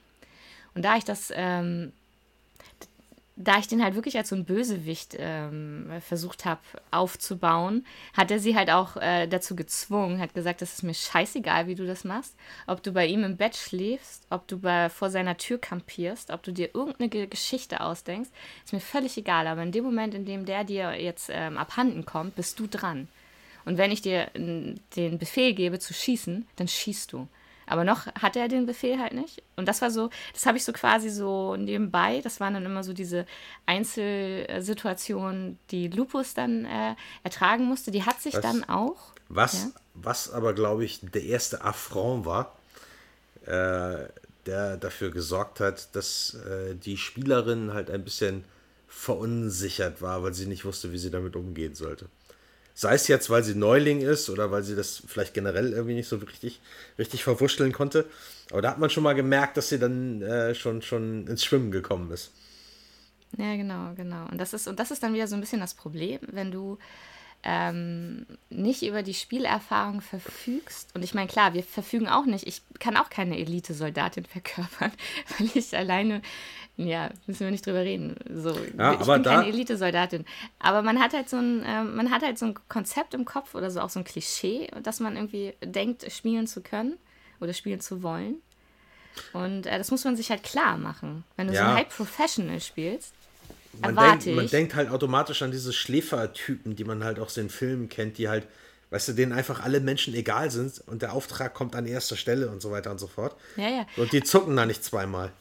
Und 0.75 0.85
da 0.85 0.97
ich 0.97 1.03
das 1.03 1.31
ähm, 1.35 1.91
da 3.35 3.57
ich 3.57 3.67
den 3.67 3.83
halt 3.83 3.95
wirklich 3.95 4.17
als 4.17 4.29
so 4.29 4.35
ein 4.35 4.45
Bösewicht 4.45 5.15
ähm, 5.17 5.89
versucht 6.01 6.45
habe 6.45 6.61
aufzubauen, 6.91 7.85
hat 8.15 8.29
er 8.29 8.39
sie 8.39 8.55
halt 8.55 8.69
auch 8.69 8.95
äh, 8.97 9.27
dazu 9.27 9.55
gezwungen, 9.55 10.19
hat 10.19 10.35
gesagt, 10.35 10.61
das 10.61 10.73
ist 10.73 10.83
mir 10.83 10.93
scheißegal, 10.93 11.65
wie 11.65 11.73
du 11.73 11.87
das 11.87 12.03
machst, 12.03 12.35
ob 12.67 12.83
du 12.83 12.91
bei 12.91 13.07
ihm 13.07 13.23
im 13.23 13.37
Bett 13.37 13.55
schläfst, 13.55 14.27
ob 14.29 14.47
du 14.47 14.59
bei, 14.59 14.89
vor 14.89 15.09
seiner 15.09 15.37
Tür 15.37 15.57
kampierst, 15.57 16.29
ob 16.29 16.43
du 16.43 16.51
dir 16.51 16.75
irgendeine 16.75 17.27
Geschichte 17.27 17.81
ausdenkst, 17.81 18.29
ist 18.65 18.73
mir 18.73 18.79
völlig 18.79 19.17
egal, 19.17 19.47
aber 19.47 19.63
in 19.63 19.71
dem 19.71 19.83
Moment, 19.83 20.13
in 20.13 20.25
dem 20.25 20.45
der 20.45 20.63
dir 20.63 21.01
jetzt 21.01 21.29
ähm, 21.31 21.57
abhanden 21.57 22.05
kommt, 22.05 22.35
bist 22.35 22.59
du 22.59 22.67
dran. 22.67 23.07
Und 23.65 23.77
wenn 23.77 23.91
ich 23.91 24.01
dir 24.01 24.29
den 24.35 25.17
Befehl 25.17 25.53
gebe 25.53 25.79
zu 25.79 25.93
schießen, 25.93 26.45
dann 26.57 26.67
schießt 26.67 27.13
du. 27.13 27.27
Aber 27.67 27.83
noch 27.83 28.07
hatte 28.15 28.39
er 28.39 28.47
den 28.47 28.65
Befehl 28.65 28.99
halt 28.99 29.13
nicht. 29.13 29.41
Und 29.55 29.67
das 29.67 29.81
war 29.81 29.91
so, 29.91 30.09
das 30.33 30.45
habe 30.45 30.57
ich 30.57 30.65
so 30.65 30.73
quasi 30.73 31.09
so 31.09 31.55
nebenbei. 31.55 32.21
Das 32.21 32.39
waren 32.39 32.53
dann 32.53 32.65
immer 32.65 32.83
so 32.83 32.93
diese 32.93 33.25
Einzelsituationen, 33.65 35.59
die 35.71 35.87
Lupus 35.87 36.33
dann 36.33 36.65
äh, 36.65 36.95
ertragen 37.23 37.65
musste. 37.65 37.91
Die 37.91 38.03
hat 38.03 38.21
sich 38.21 38.35
was, 38.35 38.41
dann 38.41 38.63
auch. 38.65 39.13
Was, 39.29 39.53
ja? 39.53 39.69
was 39.93 40.31
aber, 40.31 40.53
glaube 40.53 40.85
ich, 40.85 40.99
der 41.01 41.23
erste 41.23 41.63
Affront 41.63 42.25
war, 42.25 42.55
äh, 43.45 44.07
der 44.45 44.77
dafür 44.77 45.11
gesorgt 45.11 45.59
hat, 45.59 45.95
dass 45.95 46.35
äh, 46.35 46.75
die 46.75 46.97
Spielerin 46.97 47.73
halt 47.73 47.89
ein 47.89 48.03
bisschen 48.03 48.43
verunsichert 48.87 50.01
war, 50.01 50.23
weil 50.23 50.33
sie 50.33 50.45
nicht 50.45 50.65
wusste, 50.65 50.91
wie 50.91 50.97
sie 50.97 51.09
damit 51.09 51.35
umgehen 51.35 51.75
sollte. 51.75 52.07
Sei 52.75 52.95
es 52.95 53.07
jetzt, 53.07 53.29
weil 53.29 53.43
sie 53.43 53.55
Neuling 53.55 54.01
ist 54.01 54.29
oder 54.29 54.51
weil 54.51 54.63
sie 54.63 54.75
das 54.75 55.03
vielleicht 55.05 55.33
generell 55.33 55.73
irgendwie 55.73 55.93
nicht 55.93 56.07
so 56.07 56.17
richtig, 56.17 56.59
richtig 56.97 57.23
verwurschteln 57.23 57.71
konnte. 57.71 58.05
Aber 58.51 58.61
da 58.61 58.71
hat 58.71 58.79
man 58.79 58.89
schon 58.89 59.03
mal 59.03 59.13
gemerkt, 59.13 59.57
dass 59.57 59.69
sie 59.69 59.79
dann 59.79 60.21
äh, 60.21 60.55
schon, 60.55 60.81
schon 60.81 61.27
ins 61.27 61.43
Schwimmen 61.43 61.71
gekommen 61.71 62.11
ist. 62.11 62.31
Ja, 63.37 63.55
genau, 63.55 63.93
genau. 63.95 64.27
Und 64.31 64.37
das 64.39 64.53
ist, 64.53 64.67
und 64.67 64.79
das 64.79 64.91
ist 64.91 65.03
dann 65.03 65.13
wieder 65.13 65.27
so 65.27 65.35
ein 65.35 65.41
bisschen 65.41 65.59
das 65.59 65.73
Problem, 65.73 66.19
wenn 66.31 66.51
du 66.51 66.77
ähm, 67.43 68.25
nicht 68.49 68.83
über 68.83 69.03
die 69.03 69.13
Spielerfahrung 69.13 70.01
verfügst. 70.01 70.95
Und 70.95 71.03
ich 71.03 71.13
meine, 71.13 71.27
klar, 71.27 71.53
wir 71.53 71.63
verfügen 71.63 72.07
auch 72.07 72.25
nicht. 72.25 72.47
Ich 72.47 72.61
kann 72.79 72.95
auch 72.95 73.09
keine 73.09 73.37
Elite-Soldatin 73.37 74.25
verkörpern, 74.25 74.91
weil 75.37 75.49
ich 75.53 75.75
alleine, 75.75 76.21
ja, 76.75 77.09
müssen 77.27 77.41
wir 77.41 77.51
nicht 77.51 77.65
drüber 77.65 77.81
reden. 77.81 78.15
So, 78.33 78.57
ja, 78.77 78.93
ich 78.93 79.05
bin 79.05 79.23
keine 79.23 79.47
Elite-Soldatin. 79.47 80.25
Aber 80.59 80.81
man 80.81 80.99
hat 80.99 81.13
halt 81.13 81.29
so 81.29 81.37
ein, 81.37 81.63
äh, 81.63 81.83
man 81.83 82.09
hat 82.09 82.23
halt 82.23 82.39
so 82.39 82.47
ein 82.47 82.55
Konzept 82.67 83.13
im 83.13 83.25
Kopf 83.25 83.53
oder 83.53 83.69
so 83.69 83.79
auch 83.79 83.89
so 83.89 83.99
ein 83.99 84.05
Klischee, 84.05 84.69
dass 84.81 84.99
man 84.99 85.15
irgendwie 85.15 85.53
denkt, 85.63 86.11
spielen 86.11 86.47
zu 86.47 86.61
können 86.61 86.97
oder 87.39 87.53
spielen 87.53 87.79
zu 87.79 88.01
wollen. 88.01 88.37
Und 89.33 89.67
äh, 89.67 89.77
das 89.77 89.91
muss 89.91 90.03
man 90.03 90.15
sich 90.15 90.31
halt 90.31 90.43
klar 90.43 90.77
machen. 90.77 91.23
Wenn 91.35 91.47
du 91.47 91.53
ja. 91.53 91.63
so 91.63 91.69
ein 91.69 91.75
High 91.77 91.89
Professional 91.89 92.59
spielst, 92.59 93.13
man 93.81 93.95
denkt, 93.95 94.25
man 94.27 94.47
denkt 94.47 94.75
halt 94.75 94.89
automatisch 94.89 95.41
an 95.41 95.51
diese 95.51 95.73
Schläfertypen, 95.73 96.75
die 96.75 96.83
man 96.83 97.03
halt 97.03 97.19
aus 97.19 97.33
den 97.33 97.49
Filmen 97.49 97.89
kennt, 97.89 98.17
die 98.17 98.29
halt, 98.29 98.47
weißt 98.91 99.09
du, 99.09 99.13
denen 99.13 99.31
einfach 99.31 99.63
alle 99.63 99.79
Menschen 99.79 100.13
egal 100.13 100.51
sind 100.51 100.83
und 100.87 101.01
der 101.01 101.13
Auftrag 101.13 101.53
kommt 101.53 101.75
an 101.75 101.85
erster 101.85 102.15
Stelle 102.15 102.49
und 102.49 102.61
so 102.61 102.71
weiter 102.71 102.91
und 102.91 102.99
so 102.99 103.07
fort. 103.07 103.35
Ja, 103.57 103.69
ja. 103.69 103.85
Und 103.97 104.11
die 104.11 104.23
zucken 104.23 104.55
da 104.55 104.65
nicht 104.65 104.83
zweimal. 104.83 105.31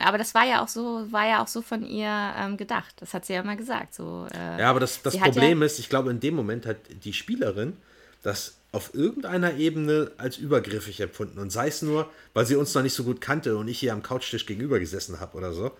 Aber 0.00 0.18
das 0.18 0.34
war 0.34 0.46
ja 0.46 0.62
auch 0.62 0.68
so, 0.68 1.06
war 1.10 1.26
ja 1.26 1.42
auch 1.42 1.48
so 1.48 1.62
von 1.62 1.84
ihr 1.84 2.34
ähm, 2.36 2.56
gedacht. 2.56 2.94
Das 2.96 3.14
hat 3.14 3.24
sie 3.24 3.34
ja 3.34 3.42
mal 3.42 3.56
gesagt. 3.56 3.94
So, 3.94 4.26
äh, 4.32 4.60
ja, 4.60 4.70
aber 4.70 4.80
das, 4.80 5.02
das 5.02 5.16
Problem 5.16 5.60
ja 5.60 5.66
ist, 5.66 5.78
ich 5.78 5.88
glaube, 5.88 6.10
in 6.10 6.20
dem 6.20 6.34
Moment 6.34 6.66
hat 6.66 6.76
die 7.04 7.12
Spielerin 7.12 7.76
das 8.22 8.54
auf 8.72 8.94
irgendeiner 8.94 9.54
Ebene 9.54 10.10
als 10.18 10.36
übergriffig 10.36 11.00
empfunden. 11.00 11.38
Und 11.38 11.50
sei 11.50 11.68
es 11.68 11.82
nur, 11.82 12.10
weil 12.34 12.46
sie 12.46 12.56
uns 12.56 12.74
noch 12.74 12.82
nicht 12.82 12.94
so 12.94 13.04
gut 13.04 13.20
kannte 13.20 13.56
und 13.56 13.68
ich 13.68 13.78
hier 13.78 13.92
am 13.92 14.02
Couchtisch 14.02 14.46
gegenüber 14.46 14.78
gesessen 14.78 15.20
habe 15.20 15.36
oder 15.36 15.52
so. 15.52 15.72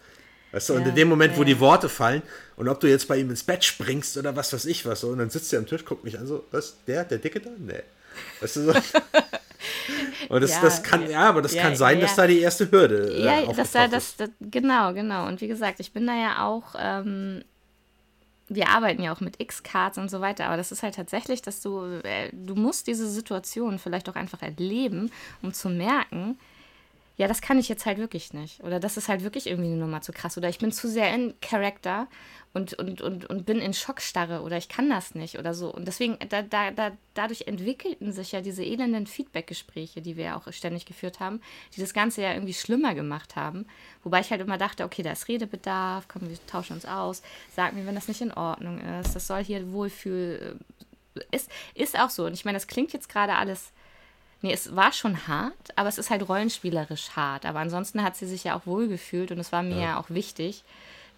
Weißt 0.53 0.71
du, 0.71 0.73
ja, 0.75 0.81
und 0.81 0.87
in 0.87 0.95
dem 0.95 1.09
Moment, 1.09 1.35
ja. 1.35 1.39
wo 1.39 1.45
die 1.45 1.61
Worte 1.61 1.91
fallen 1.91 2.23
und 2.57 2.69
ob 2.69 2.81
du 2.81 2.87
jetzt 2.87 3.07
bei 3.07 3.19
ihm 3.19 3.29
ins 3.29 3.43
Bett 3.43 3.65
springst 3.65 4.17
oder 4.17 4.35
was 4.35 4.53
weiß 4.53 4.65
ich 4.65 4.87
was, 4.87 5.01
so, 5.03 5.09
und 5.09 5.19
dann 5.19 5.29
sitzt 5.29 5.53
er 5.53 5.59
am 5.59 5.67
Tisch, 5.67 5.85
guckt 5.85 6.05
mich 6.05 6.19
an, 6.19 6.27
so, 6.27 6.45
was, 6.51 6.77
der, 6.87 7.05
der 7.05 7.19
Dicke 7.19 7.41
da? 7.41 7.51
Nee. 7.59 7.83
Weißt 8.41 8.57
du 8.57 8.73
so? 8.73 8.73
Und 10.29 10.43
das, 10.43 10.53
ja, 10.53 10.61
das 10.61 10.83
kann, 10.83 11.09
ja, 11.09 11.29
aber 11.29 11.43
das 11.43 11.55
ja, 11.55 11.63
kann 11.63 11.77
sein, 11.77 11.99
ja, 11.99 12.03
dass 12.03 12.17
da 12.17 12.27
die 12.27 12.41
erste 12.41 12.71
Hürde. 12.71 13.13
Äh, 13.13 13.25
ja, 13.25 13.53
das, 13.53 13.73
da, 13.73 13.89
das, 13.89 14.17
das, 14.17 14.31
genau, 14.41 14.93
genau. 14.93 15.27
Und 15.27 15.41
wie 15.41 15.49
gesagt, 15.49 15.81
ich 15.81 15.93
bin 15.93 16.07
da 16.07 16.15
ja 16.15 16.47
auch, 16.47 16.75
ähm, 16.79 17.43
wir 18.49 18.69
arbeiten 18.69 19.03
ja 19.03 19.13
auch 19.13 19.21
mit 19.21 19.41
X-Cards 19.41 19.99
und 19.99 20.11
so 20.11 20.21
weiter, 20.21 20.47
aber 20.47 20.57
das 20.57 20.73
ist 20.73 20.83
halt 20.83 20.95
tatsächlich, 20.95 21.43
dass 21.43 21.61
du, 21.61 22.01
äh, 22.03 22.31
du 22.33 22.55
musst 22.55 22.87
diese 22.87 23.09
Situation 23.09 23.79
vielleicht 23.79 24.09
auch 24.09 24.17
einfach 24.17 24.43
erleben, 24.43 25.11
um 25.43 25.53
zu 25.53 25.69
merken, 25.69 26.39
ja, 27.19 27.27
das 27.27 27.41
kann 27.41 27.59
ich 27.59 27.69
jetzt 27.69 27.85
halt 27.85 27.99
wirklich 27.99 28.33
nicht. 28.33 28.63
Oder 28.63 28.79
das 28.79 28.97
ist 28.97 29.09
halt 29.09 29.25
wirklich 29.25 29.49
irgendwie 29.49 29.69
eine 29.69 29.81
Nummer 29.81 30.01
zu 30.01 30.13
krass. 30.13 30.39
Oder 30.39 30.49
ich 30.49 30.59
bin 30.59 30.71
zu 30.71 30.89
sehr 30.89 31.13
in 31.13 31.35
Charakter 31.41 32.07
und, 32.55 32.75
und, 32.75 33.03
und, 33.03 33.27
und 33.27 33.45
bin 33.45 33.59
in 33.59 33.75
Schockstarre 33.75 34.41
oder 34.43 34.57
ich 34.57 34.69
kann 34.69 34.89
das 34.89 35.17
nicht 35.17 35.37
oder 35.37 35.53
so. 35.53 35.75
Und 35.75 35.87
deswegen, 35.89 36.17
da, 36.29 36.43
da, 36.43 36.71
da, 36.71 36.93
dadurch 37.15 37.49
entwickelten 37.49 38.13
sich 38.13 38.31
ja 38.31 38.41
diese 38.41 38.65
elenden 38.65 39.09
Feedback-Gespräche, 39.09 40.01
die 40.01 40.17
wir 40.17 40.25
ja 40.27 40.37
auch 40.37 40.53
ständig 40.53 40.87
geführt 40.87 41.19
haben, 41.19 41.41
die 41.75 41.81
das 41.81 41.93
Ganze 41.93 42.23
ja 42.23 42.33
irgendwie 42.35 42.55
schlimmer 42.55 42.95
gemacht 42.95 43.35
haben. 43.35 43.67
Wobei 44.05 44.21
ich 44.21 44.31
halt 44.31 44.41
immer 44.41 44.57
dachte, 44.57 44.85
okay, 44.85 45.03
da 45.03 45.11
ist 45.11 45.27
Redebedarf, 45.27 46.07
komm, 46.07 46.31
wir 46.31 46.39
tauschen 46.47 46.75
uns 46.75 46.87
aus, 46.87 47.23
sag 47.55 47.75
mir, 47.75 47.85
wenn 47.85 47.97
das 47.97 48.07
nicht 48.07 48.21
in 48.21 48.33
Ordnung 48.33 48.79
ist, 48.79 49.17
das 49.17 49.27
soll 49.27 49.43
hier 49.43 49.73
Wohlfühl. 49.73 50.57
Äh, 51.17 51.21
ist, 51.33 51.51
ist 51.75 51.99
auch 51.99 52.11
so. 52.11 52.27
Und 52.27 52.35
ich 52.35 52.45
meine, 52.45 52.57
das 52.57 52.69
klingt 52.69 52.93
jetzt 52.93 53.09
gerade 53.09 53.35
alles 53.35 53.73
Nee, 54.41 54.53
es 54.53 54.75
war 54.77 54.93
schon 54.93 55.27
hart, 55.27 55.53
aber 55.77 55.89
es 55.89 55.99
ist 55.99 56.11
halt 56.11 56.29
rollenspielerisch 56.29 57.11
hart. 57.17 57.45
Aber 57.45 57.59
ansonsten 57.59 58.03
hat 58.03 58.17
sie 58.17 58.27
sich 58.27 58.45
ja 58.45 58.57
auch 58.57 58.67
wohlgefühlt 58.67 59.33
und 59.33 59.39
es 59.39 59.51
war 59.51 59.63
mir 59.63 59.77
ja, 59.77 59.83
ja 59.83 60.01
auch 60.01 60.11
wichtig, 60.11 60.63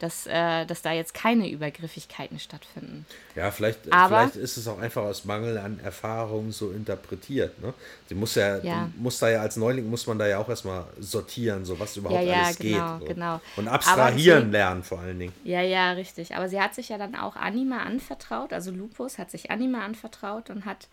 dass, 0.00 0.26
äh, 0.26 0.64
dass 0.64 0.80
da 0.82 0.92
jetzt 0.92 1.12
keine 1.12 1.48
Übergriffigkeiten 1.50 2.38
stattfinden. 2.38 3.04
Ja, 3.36 3.50
vielleicht, 3.50 3.92
aber, 3.92 4.20
vielleicht 4.20 4.36
ist 4.36 4.56
es 4.56 4.66
auch 4.66 4.78
einfach 4.78 5.02
aus 5.02 5.26
Mangel 5.26 5.58
an 5.58 5.78
Erfahrung 5.80 6.50
so 6.50 6.70
interpretiert. 6.70 7.60
Ne? 7.60 7.74
Sie 8.08 8.14
muss 8.14 8.34
ja, 8.34 8.58
ja. 8.58 8.90
muss 8.96 9.18
da 9.18 9.28
ja 9.28 9.42
als 9.42 9.56
Neuling 9.56 9.88
muss 9.88 10.06
man 10.06 10.18
da 10.18 10.26
ja 10.26 10.38
auch 10.38 10.48
erstmal 10.48 10.86
sortieren, 10.98 11.66
so 11.66 11.78
was 11.78 11.96
überhaupt 11.98 12.22
ja, 12.22 12.32
ja, 12.32 12.42
alles 12.44 12.58
genau, 12.58 12.98
geht. 12.98 13.08
So. 13.08 13.14
Genau. 13.14 13.40
Und 13.56 13.68
abstrahieren 13.68 14.46
sie, 14.46 14.52
lernen 14.52 14.82
vor 14.82 15.00
allen 15.00 15.18
Dingen. 15.18 15.34
Ja, 15.44 15.60
ja, 15.60 15.92
richtig. 15.92 16.34
Aber 16.34 16.48
sie 16.48 16.60
hat 16.60 16.74
sich 16.74 16.88
ja 16.88 16.96
dann 16.96 17.14
auch 17.14 17.36
Anima 17.36 17.82
anvertraut, 17.82 18.54
also 18.54 18.70
Lupus 18.70 19.18
hat 19.18 19.30
sich 19.30 19.50
Anima 19.50 19.84
anvertraut 19.84 20.48
und 20.48 20.64
hat 20.64 20.88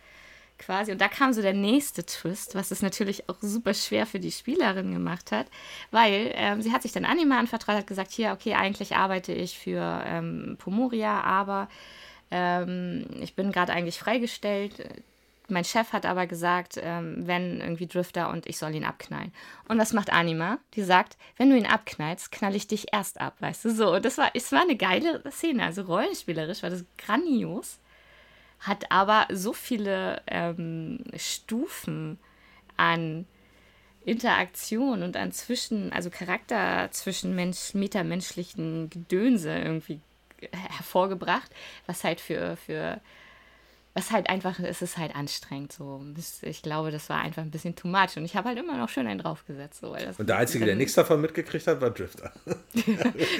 quasi. 0.57 0.91
Und 0.91 1.01
da 1.01 1.07
kam 1.07 1.33
so 1.33 1.41
der 1.41 1.53
nächste 1.53 2.05
Twist, 2.05 2.55
was 2.55 2.71
es 2.71 2.81
natürlich 2.81 3.29
auch 3.29 3.37
super 3.41 3.73
schwer 3.73 4.05
für 4.05 4.19
die 4.19 4.31
Spielerin 4.31 4.91
gemacht 4.91 5.31
hat, 5.31 5.47
weil 5.91 6.31
ähm, 6.35 6.61
sie 6.61 6.71
hat 6.71 6.81
sich 6.81 6.91
dann 6.91 7.05
Anima 7.05 7.39
anvertraut, 7.39 7.75
hat 7.75 7.87
gesagt, 7.87 8.11
hier, 8.11 8.31
okay, 8.31 8.53
eigentlich 8.53 8.95
arbeite 8.95 9.33
ich 9.33 9.57
für 9.57 10.03
ähm, 10.05 10.57
Pomoria, 10.59 11.21
aber 11.21 11.69
ähm, 12.31 13.05
ich 13.19 13.35
bin 13.35 13.51
gerade 13.51 13.73
eigentlich 13.73 13.99
freigestellt. 13.99 15.03
Mein 15.49 15.63
Chef 15.63 15.93
hat 15.93 16.05
aber 16.05 16.27
gesagt, 16.27 16.77
ähm, 16.81 17.25
wenn 17.25 17.61
irgendwie 17.61 17.87
Drifter 17.87 18.29
und 18.29 18.47
ich 18.47 18.57
soll 18.57 18.75
ihn 18.75 18.83
abknallen. 18.83 19.31
Und 19.69 19.77
was 19.77 19.93
macht 19.93 20.11
Anima? 20.11 20.57
Die 20.73 20.83
sagt, 20.83 21.17
wenn 21.37 21.49
du 21.49 21.57
ihn 21.57 21.65
abknallst, 21.65 22.33
knall 22.33 22.53
ich 22.53 22.67
dich 22.67 22.87
erst 22.91 23.21
ab, 23.21 23.35
weißt 23.39 23.63
du 23.63 23.69
so. 23.71 23.93
Und 23.95 24.03
das 24.03 24.17
war, 24.17 24.31
es 24.33 24.51
war 24.51 24.61
eine 24.61 24.75
geile 24.75 25.23
Szene, 25.31 25.63
also 25.63 25.83
rollenspielerisch 25.83 26.63
war 26.63 26.69
das 26.69 26.83
grandios 26.97 27.79
hat 28.59 28.91
aber 28.91 29.27
so 29.31 29.53
viele 29.53 30.21
ähm, 30.27 31.03
Stufen 31.15 32.19
an 32.75 33.25
Interaktion 34.05 35.03
und 35.03 35.17
an 35.17 35.31
Zwischen, 35.31 35.91
also 35.91 36.09
Charakter 36.09 36.89
zwischen 36.91 37.35
Mensch, 37.35 37.73
metamenschlichen 37.73 38.89
Gedönse 38.89 39.57
irgendwie 39.57 39.99
hervorgebracht, 40.51 41.51
was 41.87 42.03
halt 42.03 42.21
für, 42.21 42.55
für 42.55 43.01
was 43.93 44.11
halt 44.11 44.29
einfach, 44.29 44.59
es 44.59 44.83
ist 44.83 44.97
halt 44.97 45.15
anstrengend 45.15 45.73
so. 45.73 46.01
Ich 46.43 46.61
glaube, 46.61 46.91
das 46.91 47.09
war 47.09 47.19
einfach 47.19 47.41
ein 47.41 47.49
bisschen 47.49 47.75
too 47.75 47.87
much 47.87 48.15
und 48.15 48.25
ich 48.25 48.35
habe 48.35 48.49
halt 48.49 48.59
immer 48.59 48.77
noch 48.77 48.89
schön 48.89 49.07
einen 49.07 49.19
draufgesetzt. 49.19 49.81
So, 49.81 49.97
und 50.17 50.29
der 50.29 50.37
Einzige, 50.37 50.65
der 50.65 50.75
nichts 50.75 50.93
davon 50.93 51.19
mitgekriegt 51.19 51.65
hat, 51.65 51.81
war 51.81 51.89
Drifter. 51.89 52.31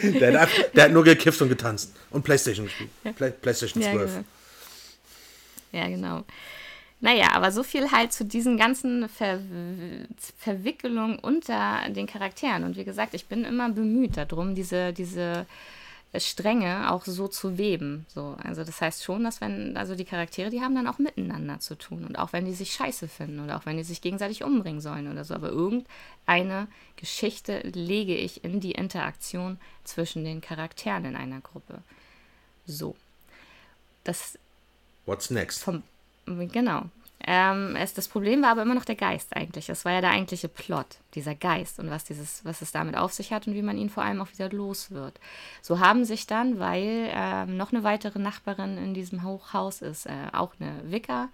der, 0.04 0.42
hat, 0.42 0.50
der, 0.76 0.86
hat, 0.86 0.92
nur 0.92 1.04
gekifft 1.04 1.42
und 1.42 1.50
getanzt 1.50 1.96
und 2.10 2.24
Playstation 2.24 2.66
gespielt. 2.66 2.90
Play, 3.16 3.30
Playstation 3.30 3.84
12. 3.84 3.96
Ja, 3.96 4.06
genau. 4.06 4.26
Ja, 5.78 5.88
genau. 5.88 6.24
Naja, 7.00 7.34
aber 7.34 7.52
so 7.52 7.62
viel 7.62 7.92
halt 7.92 8.12
zu 8.12 8.26
diesen 8.26 8.58
ganzen 8.58 9.08
Ver 9.08 9.40
Verwicklungen 10.40 11.20
unter 11.20 11.88
den 11.90 12.08
Charakteren. 12.08 12.64
Und 12.64 12.76
wie 12.76 12.84
gesagt, 12.84 13.14
ich 13.14 13.28
bin 13.28 13.46
immer 13.46 13.70
bemüht 13.70 14.18
darum, 14.18 14.56
diese, 14.56 14.92
diese 14.94 15.46
Stränge 16.16 16.92
auch 16.92 17.06
so 17.06 17.28
zu 17.28 17.60
weben. 17.60 18.08
So, 18.08 18.36
also 18.44 18.64
das 18.64 18.82
heißt 18.82 19.04
schon, 19.04 19.24
dass 19.24 19.40
wenn, 19.42 19.78
also 19.78 19.94
die 19.94 20.06
Charaktere, 20.06 20.50
die 20.50 20.62
haben 20.62 20.74
dann 20.74 20.88
auch 20.88 20.98
miteinander 20.98 21.60
zu 21.60 21.76
tun. 21.78 22.04
Und 22.04 22.18
auch 22.18 22.34
wenn 22.34 22.46
die 22.46 22.54
sich 22.54 22.74
scheiße 22.74 23.08
finden 23.08 23.42
oder 23.42 23.58
auch 23.58 23.68
wenn 23.68 23.78
die 23.78 23.84
sich 23.84 24.02
gegenseitig 24.02 24.44
umbringen 24.44 24.82
sollen 24.82 25.12
oder 25.12 25.24
so. 25.24 25.36
Aber 25.36 25.50
irgendeine 25.50 26.68
Geschichte 26.96 27.60
lege 27.60 28.16
ich 28.16 28.44
in 28.44 28.60
die 28.60 28.72
Interaktion 28.72 29.60
zwischen 29.84 30.24
den 30.24 30.42
Charakteren 30.42 31.06
in 31.06 31.16
einer 31.16 31.42
Gruppe. 31.42 31.84
So. 32.66 32.96
Das 34.04 34.40
What's 35.08 35.32
next? 35.32 35.64
Vom, 35.64 35.84
genau. 36.26 36.84
Ähm, 37.26 37.76
es, 37.76 37.94
das 37.94 38.08
Problem 38.08 38.44
war 38.44 38.52
aber 38.52 38.62
immer 38.62 38.76
noch 38.76 38.86
der 38.86 38.96
Geist 38.96 39.36
eigentlich. 39.36 39.66
Das 39.66 39.86
war 39.86 39.94
ja 39.94 40.02
der 40.02 40.12
eigentliche 40.12 40.50
Plot, 40.50 40.98
dieser 41.16 41.34
Geist 41.34 41.80
und 41.80 41.90
was, 41.90 42.04
dieses, 42.04 42.46
was 42.46 42.62
es 42.62 42.72
damit 42.72 42.96
auf 42.96 43.14
sich 43.14 43.34
hat 43.34 43.48
und 43.48 43.56
wie 43.56 43.64
man 43.64 43.78
ihn 43.78 43.90
vor 43.90 44.04
allem 44.04 44.22
auch 44.22 44.32
wieder 44.32 44.50
los 44.50 44.92
wird. 44.92 45.20
So 45.62 45.80
haben 45.80 46.06
sich 46.06 46.28
dann, 46.28 46.60
weil 46.60 47.10
ähm, 47.12 47.58
noch 47.58 47.72
eine 47.72 47.84
weitere 47.84 48.20
Nachbarin 48.20 48.78
in 48.78 48.94
diesem 48.94 49.24
Hochhaus 49.24 49.82
ist, 49.82 50.06
äh, 50.06 50.28
auch 50.34 50.54
eine 50.60 50.92
Wicker, 50.92 51.30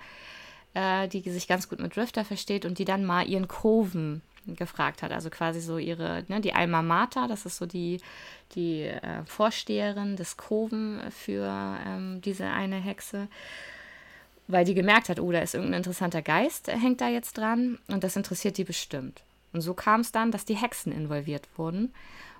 äh, 0.74 1.08
die 1.08 1.22
sich 1.30 1.48
ganz 1.48 1.68
gut 1.68 1.80
mit 1.80 1.96
Drifter 1.96 2.24
versteht 2.24 2.66
und 2.66 2.78
die 2.78 2.86
dann 2.86 3.04
mal 3.04 3.28
ihren 3.28 3.48
Koven 3.48 4.22
gefragt 4.48 5.02
hat. 5.02 5.12
Also 5.12 5.30
quasi 5.30 5.60
so 5.62 5.78
ihre, 5.78 6.24
ne, 6.28 6.42
die 6.42 6.54
Alma 6.54 6.82
Mater, 6.82 7.28
das 7.28 7.46
ist 7.46 7.58
so 7.58 7.66
die, 7.66 8.00
die 8.56 8.84
äh, 8.84 9.24
Vorsteherin 9.26 10.16
des 10.16 10.38
Koven 10.38 11.02
für 11.12 11.78
ähm, 11.86 12.22
diese 12.22 12.46
eine 12.46 12.78
Hexe, 12.78 13.28
weil 14.48 14.66
die 14.66 14.74
gemerkt 14.74 15.10
hat, 15.10 15.20
oh, 15.20 15.32
da 15.32 15.40
ist 15.40 15.54
irgendein 15.54 15.80
interessanter 15.80 16.22
Geist, 16.22 16.68
äh, 16.68 16.78
hängt 16.78 17.02
da 17.02 17.08
jetzt 17.08 17.38
dran 17.38 17.80
und 17.88 18.04
das 18.04 18.16
interessiert 18.16 18.58
die 18.58 18.66
bestimmt. 18.66 19.22
Und 19.54 19.62
so 19.62 19.74
kam 19.74 20.02
es 20.02 20.12
dann, 20.12 20.32
dass 20.32 20.46
die 20.46 20.56
Hexen 20.56 20.92
involviert 20.92 21.48
wurden 21.58 21.94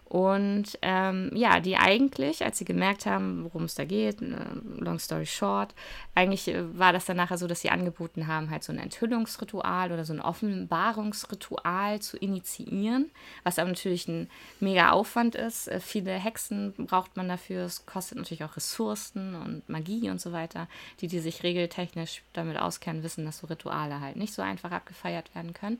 und 0.06 0.78
ähm, 0.84 1.32
ja, 1.34 1.60
die 1.60 1.76
eigentlich, 1.76 2.46
als 2.46 2.60
sie 2.60 2.66
gemerkt 2.66 3.06
haben, 3.06 3.46
worum 3.46 3.64
es 3.64 3.74
da 3.74 3.84
geht, 3.84 4.22
äh, 4.22 4.36
long 4.78 5.00
story 5.00 5.26
short, 5.26 5.74
eigentlich 6.14 6.48
äh, 6.50 6.78
war 6.78 6.94
das 6.94 7.06
dann 7.06 7.18
nachher 7.18 7.40
so, 7.40 7.48
dass 7.48 7.62
sie 7.62 7.72
angeboten 7.72 8.28
haben, 8.28 8.52
halt 8.52 8.64
so 8.64 8.72
ein 8.72 8.78
Enthüllungsritual 8.78 9.92
oder 9.92 10.06
so 10.06 10.14
ein 10.14 10.22
Offenbarungsritual 10.22 12.00
zu 12.00 12.18
initiieren, 12.18 13.10
was 13.44 13.58
aber 13.58 13.70
natürlich 13.70 14.08
ein 14.08 14.30
mega 14.60 14.92
Aufwand 14.92 15.34
ist. 15.34 15.68
Äh, 15.68 15.80
viele 15.80 16.12
Hexen 16.12 16.74
braucht 16.78 17.18
man 17.18 17.28
dafür. 17.28 17.64
Es 17.66 17.86
kostet 17.88 18.20
natürlich 18.20 18.44
auch 18.44 18.56
Ressourcen 18.56 19.34
und 19.34 19.68
Magie 19.68 20.10
und 20.10 20.22
so 20.22 20.32
weiter. 20.32 20.68
Die, 21.02 21.08
die 21.08 21.20
sich 21.20 21.42
regeltechnisch 21.42 22.22
damit 22.34 22.60
auskennen, 22.60 23.02
wissen, 23.02 23.26
dass 23.26 23.40
so 23.40 23.48
Rituale 23.48 24.00
halt 24.00 24.18
nicht 24.18 24.34
so 24.34 24.42
einfach 24.42 24.72
abgefeiert 24.72 25.34
werden 25.34 25.54
können. 25.54 25.80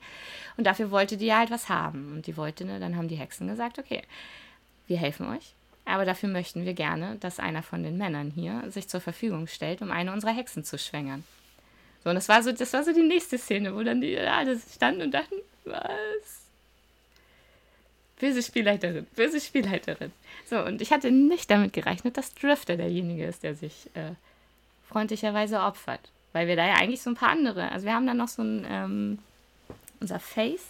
Und 0.56 0.66
dafür 0.66 0.90
wollte 0.90 1.16
die 1.16 1.32
halt 1.32 1.52
was 1.52 1.68
haben. 1.68 2.12
Und 2.14 2.26
die 2.26 2.36
wollte, 2.36 2.64
ne, 2.64 2.80
dann 2.80 2.96
haben 2.96 3.06
die 3.06 3.14
Hexen 3.14 3.46
gesagt, 3.46 3.78
okay, 3.78 4.02
wir 4.86 4.98
helfen 4.98 5.28
euch. 5.28 5.54
Aber 5.84 6.04
dafür 6.04 6.28
möchten 6.28 6.64
wir 6.64 6.74
gerne, 6.74 7.16
dass 7.20 7.38
einer 7.38 7.62
von 7.62 7.82
den 7.82 7.98
Männern 7.98 8.30
hier 8.34 8.64
sich 8.70 8.88
zur 8.88 9.00
Verfügung 9.00 9.46
stellt, 9.46 9.82
um 9.82 9.90
eine 9.90 10.12
unserer 10.12 10.34
Hexen 10.34 10.64
zu 10.64 10.78
schwängern. 10.78 11.24
So, 12.02 12.10
und 12.10 12.16
das 12.16 12.28
war 12.28 12.42
so, 12.42 12.52
das 12.52 12.72
war 12.72 12.84
so 12.84 12.92
die 12.92 13.02
nächste 13.02 13.38
Szene, 13.38 13.74
wo 13.74 13.82
dann 13.82 14.00
die 14.00 14.18
alle 14.18 14.58
standen 14.58 15.02
und 15.02 15.10
dachten, 15.12 15.36
was? 15.64 16.44
Böse 18.18 18.42
Spielleiterin, 18.42 19.06
böse 19.16 19.40
Spielleiterin. 19.40 20.12
So, 20.46 20.62
und 20.64 20.80
ich 20.80 20.92
hatte 20.92 21.10
nicht 21.10 21.50
damit 21.50 21.72
gerechnet, 21.72 22.16
dass 22.16 22.34
Drifter 22.34 22.76
derjenige 22.76 23.26
ist, 23.26 23.42
der 23.42 23.54
sich 23.54 23.90
äh, 23.94 24.12
freundlicherweise 24.88 25.60
opfert. 25.60 26.00
Weil 26.32 26.46
wir 26.46 26.56
da 26.56 26.66
ja 26.66 26.74
eigentlich 26.74 27.02
so 27.02 27.10
ein 27.10 27.16
paar 27.16 27.30
andere, 27.30 27.70
also 27.72 27.86
wir 27.86 27.94
haben 27.94 28.06
da 28.06 28.14
noch 28.14 28.28
so 28.28 28.42
ein, 28.42 28.66
ähm, 28.68 29.18
unser 30.00 30.20
Face 30.20 30.68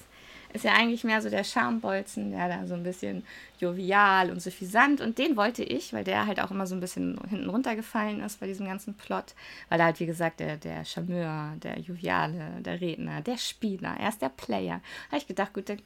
ist 0.54 0.64
ja 0.64 0.72
eigentlich 0.72 1.02
mehr 1.02 1.20
so 1.20 1.28
der 1.28 1.42
Schambolzen, 1.42 2.30
der 2.30 2.48
da 2.48 2.66
so 2.66 2.74
ein 2.74 2.84
bisschen 2.84 3.24
jovial 3.58 4.30
und 4.30 4.40
suffisant. 4.40 5.00
Und 5.00 5.18
den 5.18 5.36
wollte 5.36 5.64
ich, 5.64 5.92
weil 5.92 6.04
der 6.04 6.26
halt 6.26 6.40
auch 6.40 6.52
immer 6.52 6.66
so 6.68 6.76
ein 6.76 6.80
bisschen 6.80 7.18
hinten 7.28 7.50
runtergefallen 7.50 8.20
ist 8.20 8.38
bei 8.38 8.46
diesem 8.46 8.66
ganzen 8.66 8.94
Plot. 8.94 9.34
Weil 9.68 9.80
er 9.80 9.86
halt, 9.86 9.98
wie 9.98 10.06
gesagt, 10.06 10.38
der, 10.38 10.56
der 10.56 10.84
Charmeur, 10.84 11.54
der 11.60 11.80
Joviale, 11.80 12.52
der 12.60 12.80
Redner, 12.80 13.20
der 13.20 13.36
Spieler, 13.36 13.96
er 13.98 14.08
ist 14.08 14.22
der 14.22 14.28
Player. 14.28 14.80
Da 14.80 15.08
habe 15.08 15.18
ich 15.18 15.26
gedacht, 15.26 15.52
gut, 15.52 15.68
dann, 15.68 15.82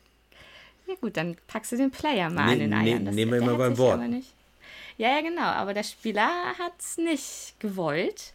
ja 0.87 0.95
gut, 1.01 1.17
dann 1.17 1.37
packst 1.47 1.73
du 1.73 1.77
den 1.79 1.91
Player 1.91 2.29
mal 2.29 2.45
ne, 2.45 2.53
an 2.53 2.59
den 2.59 2.75
Eiern. 2.75 3.05
Das, 3.07 3.15
nehmen 3.15 3.33
wir 3.33 3.39
immer 3.39 3.57
beim 3.57 3.79
Wort. 3.79 4.03
Ja, 4.99 5.17
ja, 5.17 5.21
genau. 5.23 5.43
Aber 5.43 5.73
der 5.73 5.85
Spieler 5.85 6.29
hat 6.59 6.75
es 6.79 6.99
nicht 6.99 7.55
gewollt. 7.59 8.35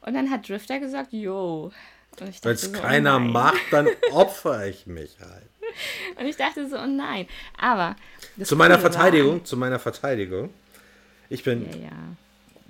Und 0.00 0.14
dann 0.14 0.28
hat 0.28 0.48
Drifter 0.48 0.80
gesagt, 0.80 1.12
yo. 1.12 1.70
Wenn 2.18 2.52
es 2.52 2.62
so, 2.62 2.72
keiner 2.72 3.16
oh 3.16 3.20
macht, 3.20 3.62
dann 3.70 3.86
opfer 4.10 4.66
ich 4.66 4.86
mich 4.86 5.16
halt. 5.20 5.51
Und 6.18 6.26
ich 6.26 6.36
dachte 6.36 6.68
so, 6.68 6.76
oh 6.76 6.86
nein. 6.86 7.26
Aber. 7.58 7.96
Zu 8.42 8.56
meiner 8.56 8.78
Verteidigung, 8.78 9.38
war, 9.38 9.44
zu 9.44 9.56
meiner 9.56 9.78
Verteidigung. 9.78 10.50
Ich 11.28 11.44
bin 11.44 11.66
ja, 11.70 11.88
ja. 11.88 11.92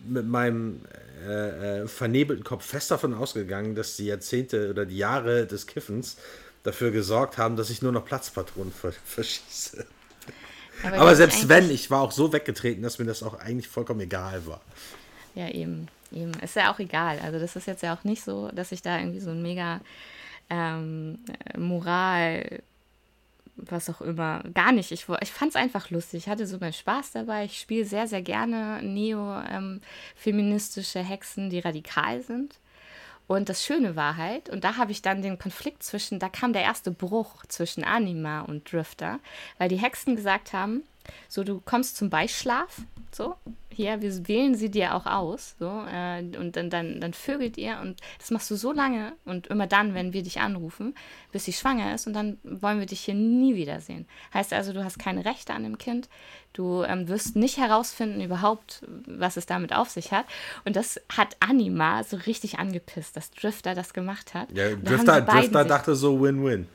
mit 0.05 0.27
meinem 0.27 0.81
äh, 1.27 1.83
äh, 1.83 1.89
vernebelten 1.89 2.45
Kopf 2.45 2.65
fest 2.65 2.91
davon 2.91 3.15
ausgegangen, 3.15 3.75
dass 3.75 3.97
die 3.97 4.07
Jahrzehnte 4.07 4.71
oder 4.71 4.87
die 4.87 4.97
Jahre 4.97 5.47
des 5.47 5.67
Kiffens 5.67 6.17
dafür 6.63 6.91
gesorgt 6.91 7.39
haben, 7.39 7.57
dass 7.57 7.71
ich 7.71 7.83
nur 7.83 7.93
noch 7.93 8.05
Platzpatronen 8.05 8.73
verschieße. 9.05 9.87
Aber, 10.83 10.99
Aber 10.99 11.17
selbst 11.17 11.49
wenn, 11.49 11.71
ich 11.71 11.91
war 11.91 12.01
auch 12.01 12.13
so 12.13 12.33
weggetreten, 12.33 12.83
dass 12.83 12.99
mir 12.99 13.05
das 13.05 13.23
auch 13.23 13.39
eigentlich 13.39 13.69
vollkommen 13.69 14.01
egal 14.01 14.47
war. 14.47 14.61
Ja, 15.35 15.49
eben. 15.49 15.89
eben. 16.11 16.33
Ist 16.43 16.57
ja 16.57 16.73
auch 16.73 16.79
egal. 16.79 17.19
Also 17.21 17.39
das 17.39 17.57
ist 17.57 17.67
jetzt 17.67 17.83
ja 17.83 17.95
auch 17.95 18.05
nicht 18.05 18.23
so, 18.23 18.49
dass 18.53 18.73
ich 18.73 18.83
da 18.83 18.99
irgendwie 18.99 19.21
so 19.21 19.31
ein 19.31 19.43
mega 19.43 19.81
ähm, 20.51 21.19
Moral 21.57 22.63
was 23.71 23.91
auch 23.91 24.01
immer. 24.01 24.43
Gar 24.55 24.73
nicht. 24.73 24.93
Ich, 24.93 25.07
ich 25.21 25.33
fand 25.33 25.51
es 25.51 25.57
einfach 25.57 25.91
lustig. 25.91 26.25
Ich 26.25 26.29
hatte 26.29 26.47
so 26.47 26.59
meinen 26.59 26.73
Spaß 26.73 27.13
dabei. 27.13 27.45
Ich 27.45 27.61
spiele 27.61 27.85
sehr, 27.85 28.07
sehr 28.07 28.23
gerne 28.23 28.83
neo-feministische 28.83 31.01
ähm, 31.01 31.07
Hexen, 31.07 31.51
die 31.51 31.61
radikal 31.61 32.23
sind. 32.23 32.59
Und 33.27 33.49
das 33.49 33.65
Schöne 33.65 33.97
war 33.97 34.17
halt, 34.17 34.51
und 34.51 34.65
da 34.65 34.77
habe 34.77 34.93
ich 34.93 35.01
dann 35.01 35.23
den 35.23 35.39
Konflikt 35.39 35.83
zwischen, 35.83 36.19
da 36.19 36.29
kam 36.29 36.53
der 36.53 36.63
erste 36.63 36.91
Bruch 36.91 37.47
zwischen 37.47 37.85
Anima 37.85 38.43
und 38.43 38.71
Drifter, 38.71 39.21
weil 39.59 39.69
die 39.69 39.79
Hexen 39.79 40.17
gesagt 40.17 40.53
haben, 40.53 40.83
so 41.29 41.45
du 41.45 41.61
kommst 41.61 41.97
zum 41.97 42.11
Beischlaf, 42.11 42.83
so, 43.15 43.35
hier, 43.69 44.01
wir 44.01 44.29
wählen 44.29 44.55
sie 44.55 44.71
dir 44.71 44.95
auch 44.95 45.07
aus, 45.07 45.55
so, 45.59 45.85
äh, 45.91 46.23
und 46.39 46.57
dann, 46.57 46.71
dann, 46.71 47.01
dann 47.01 47.13
vögelt 47.13 47.59
ihr 47.59 47.79
und 47.83 48.01
das 48.19 48.31
machst 48.31 48.51
du 48.51 48.57
so 48.57 48.73
lange 48.73 49.13
und 49.25 49.49
immer 49.49 49.67
dann, 49.67 49.95
wenn 49.95 50.13
wir 50.13 50.23
dich 50.23 50.41
anrufen, 50.41 50.95
bis 51.31 51.45
sie 51.45 51.53
schwanger 51.53 51.95
ist 51.95 52.07
und 52.07 52.13
dann 52.15 52.39
wollen 52.43 52.79
wir 52.79 52.87
dich 52.87 53.01
hier 53.01 53.15
nie 53.15 53.55
wiedersehen. 53.55 54.07
Heißt 54.33 54.53
also, 54.53 54.73
du 54.73 54.85
hast 54.85 54.99
keine 54.99 55.25
Rechte 55.25 55.53
an 55.53 55.63
dem 55.63 55.79
Kind, 55.79 56.09
du 56.53 56.83
ähm, 56.85 57.09
wirst 57.09 57.37
nicht 57.37 57.59
herausfinden 57.59 58.21
überhaupt, 58.21 58.83
was 59.07 59.37
es 59.37 59.47
damit 59.47 59.75
auf 59.75 59.91
sich 59.91 60.13
hat 60.13 60.27
und 60.65 60.77
das 60.77 61.01
hat 61.15 61.37
Anima 61.41 62.05
so 62.05 62.17
richtig 62.17 62.59
angepisst, 62.59 63.17
dass 63.17 63.31
Drifter 63.31 63.75
das 63.75 63.93
gemacht 63.93 64.35
hat. 64.35 64.51
Ja, 64.53 64.75
Drifter, 64.75 65.21
Drifter 65.23 65.65
dachte 65.65 65.95
so 65.95 66.21
Win-Win. 66.21 66.69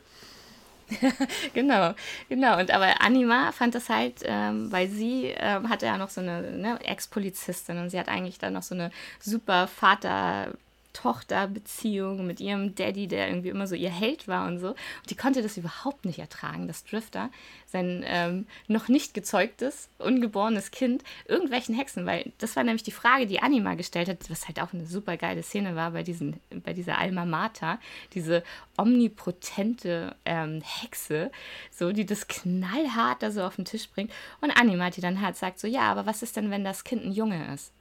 genau, 1.54 1.94
genau. 2.28 2.58
Und 2.58 2.70
aber 2.70 3.00
Anima 3.02 3.52
fand 3.52 3.74
das 3.74 3.88
halt, 3.88 4.22
ähm, 4.24 4.72
weil 4.72 4.88
sie 4.88 5.34
ähm, 5.36 5.68
hatte 5.68 5.86
ja 5.86 5.98
noch 5.98 6.08
so 6.10 6.20
eine 6.20 6.42
ne, 6.52 6.78
Ex-Polizistin 6.82 7.78
und 7.78 7.90
sie 7.90 7.98
hat 7.98 8.08
eigentlich 8.08 8.38
dann 8.38 8.54
noch 8.54 8.62
so 8.62 8.74
eine 8.74 8.90
super 9.20 9.66
Vater- 9.68 10.52
Tochter-Beziehung 10.98 12.26
mit 12.26 12.40
ihrem 12.40 12.74
Daddy, 12.74 13.06
der 13.06 13.28
irgendwie 13.28 13.50
immer 13.50 13.68
so 13.68 13.76
ihr 13.76 13.90
Held 13.90 14.26
war 14.26 14.48
und 14.48 14.58
so. 14.58 14.70
Und 14.70 15.10
die 15.10 15.16
konnte 15.16 15.42
das 15.42 15.56
überhaupt 15.56 16.04
nicht 16.04 16.18
ertragen, 16.18 16.66
dass 16.66 16.84
Drifter 16.84 17.30
sein 17.66 18.04
ähm, 18.04 18.46
noch 18.66 18.88
nicht 18.88 19.14
gezeugtes, 19.14 19.88
ungeborenes 19.98 20.72
Kind 20.72 21.04
irgendwelchen 21.26 21.76
Hexen, 21.76 22.04
weil 22.04 22.32
das 22.38 22.56
war 22.56 22.64
nämlich 22.64 22.82
die 22.82 22.90
Frage, 22.90 23.26
die 23.26 23.40
Anima 23.40 23.74
gestellt 23.74 24.08
hat, 24.08 24.28
was 24.28 24.48
halt 24.48 24.60
auch 24.60 24.72
eine 24.72 24.86
super 24.86 25.16
geile 25.16 25.44
Szene 25.44 25.76
war 25.76 25.92
bei, 25.92 26.02
diesen, 26.02 26.40
bei 26.64 26.72
dieser 26.72 26.98
Alma 26.98 27.24
Mater, 27.24 27.78
diese 28.14 28.42
omnipotente 28.76 30.16
ähm, 30.24 30.62
Hexe, 30.62 31.30
so, 31.70 31.92
die 31.92 32.06
das 32.06 32.26
knallhart 32.26 33.22
da 33.22 33.30
so 33.30 33.44
auf 33.44 33.56
den 33.56 33.66
Tisch 33.66 33.88
bringt. 33.88 34.10
Und 34.40 34.50
Anima, 34.50 34.90
die 34.90 35.00
dann 35.00 35.20
halt 35.20 35.36
sagt 35.36 35.60
so, 35.60 35.68
ja, 35.68 35.82
aber 35.82 36.06
was 36.06 36.22
ist 36.22 36.36
denn, 36.36 36.50
wenn 36.50 36.64
das 36.64 36.82
Kind 36.82 37.04
ein 37.04 37.12
Junge 37.12 37.54
ist? 37.54 37.72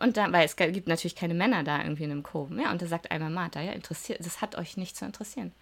Und 0.00 0.16
dann, 0.16 0.32
weil 0.32 0.44
es 0.44 0.56
gibt 0.56 0.88
natürlich 0.88 1.14
keine 1.14 1.34
Männer 1.34 1.62
da 1.62 1.82
irgendwie 1.82 2.04
in 2.04 2.10
einem 2.10 2.22
Kurven. 2.22 2.60
Ja, 2.60 2.70
und 2.70 2.82
da 2.82 2.86
sagt 2.86 3.10
einmal 3.10 3.30
Martha, 3.30 3.60
ja, 3.60 3.72
interessiert, 3.72 4.24
das 4.24 4.40
hat 4.40 4.56
euch 4.56 4.76
nicht 4.76 4.96
zu 4.96 5.04
interessieren. 5.04 5.52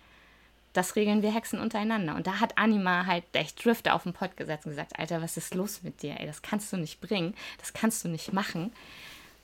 Das 0.72 0.96
regeln 0.96 1.22
wir 1.22 1.34
Hexen 1.34 1.60
untereinander. 1.60 2.14
Und 2.14 2.26
da 2.26 2.40
hat 2.40 2.56
Anima 2.56 3.04
halt 3.04 3.24
echt 3.34 3.62
Drifter 3.62 3.94
auf 3.94 4.04
den 4.04 4.14
Pott 4.14 4.36
gesetzt 4.36 4.64
und 4.64 4.72
gesagt, 4.72 4.98
Alter, 4.98 5.20
was 5.20 5.36
ist 5.36 5.54
los 5.54 5.82
mit 5.82 6.02
dir? 6.02 6.18
Ey, 6.18 6.26
das 6.26 6.40
kannst 6.40 6.72
du 6.72 6.78
nicht 6.78 7.00
bringen, 7.00 7.34
das 7.58 7.74
kannst 7.74 8.04
du 8.04 8.08
nicht 8.08 8.32
machen. 8.32 8.72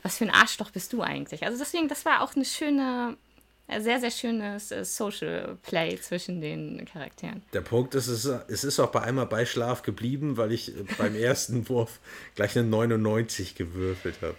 Was 0.03 0.19
für 0.19 0.25
ein 0.25 0.31
Arschloch 0.31 0.71
bist 0.71 0.93
du 0.93 1.03
eigentlich? 1.03 1.45
Also 1.45 1.59
deswegen, 1.59 1.89
das 1.89 2.07
war 2.07 2.23
auch 2.23 2.35
eine 2.35 2.47
schöne, 2.47 3.17
sehr, 3.79 4.01
sehr 4.01 4.11
schönes 4.11 4.71
äh, 4.71 4.85
Social 4.85 5.59
Play 5.63 6.01
zwischen 6.01 6.41
den 6.41 6.83
Charakteren. 6.91 7.43
Der 7.53 7.61
Punkt 7.61 7.95
ist, 7.95 8.07
es 8.07 8.25
ist, 8.25 8.45
es 8.49 8.65
ist 8.65 8.81
auch 8.81 8.91
bei 8.91 9.03
einmal 9.03 9.27
bei 9.27 9.45
Schlaf 9.45 9.83
geblieben, 9.83 10.39
weil 10.39 10.53
ich 10.53 10.73
beim 10.97 11.15
ersten 11.21 11.69
Wurf 11.69 12.01
gleich 12.37 12.57
eine 12.57 12.67
99 12.67 13.55
gewürfelt 13.55 14.23
habe. 14.23 14.37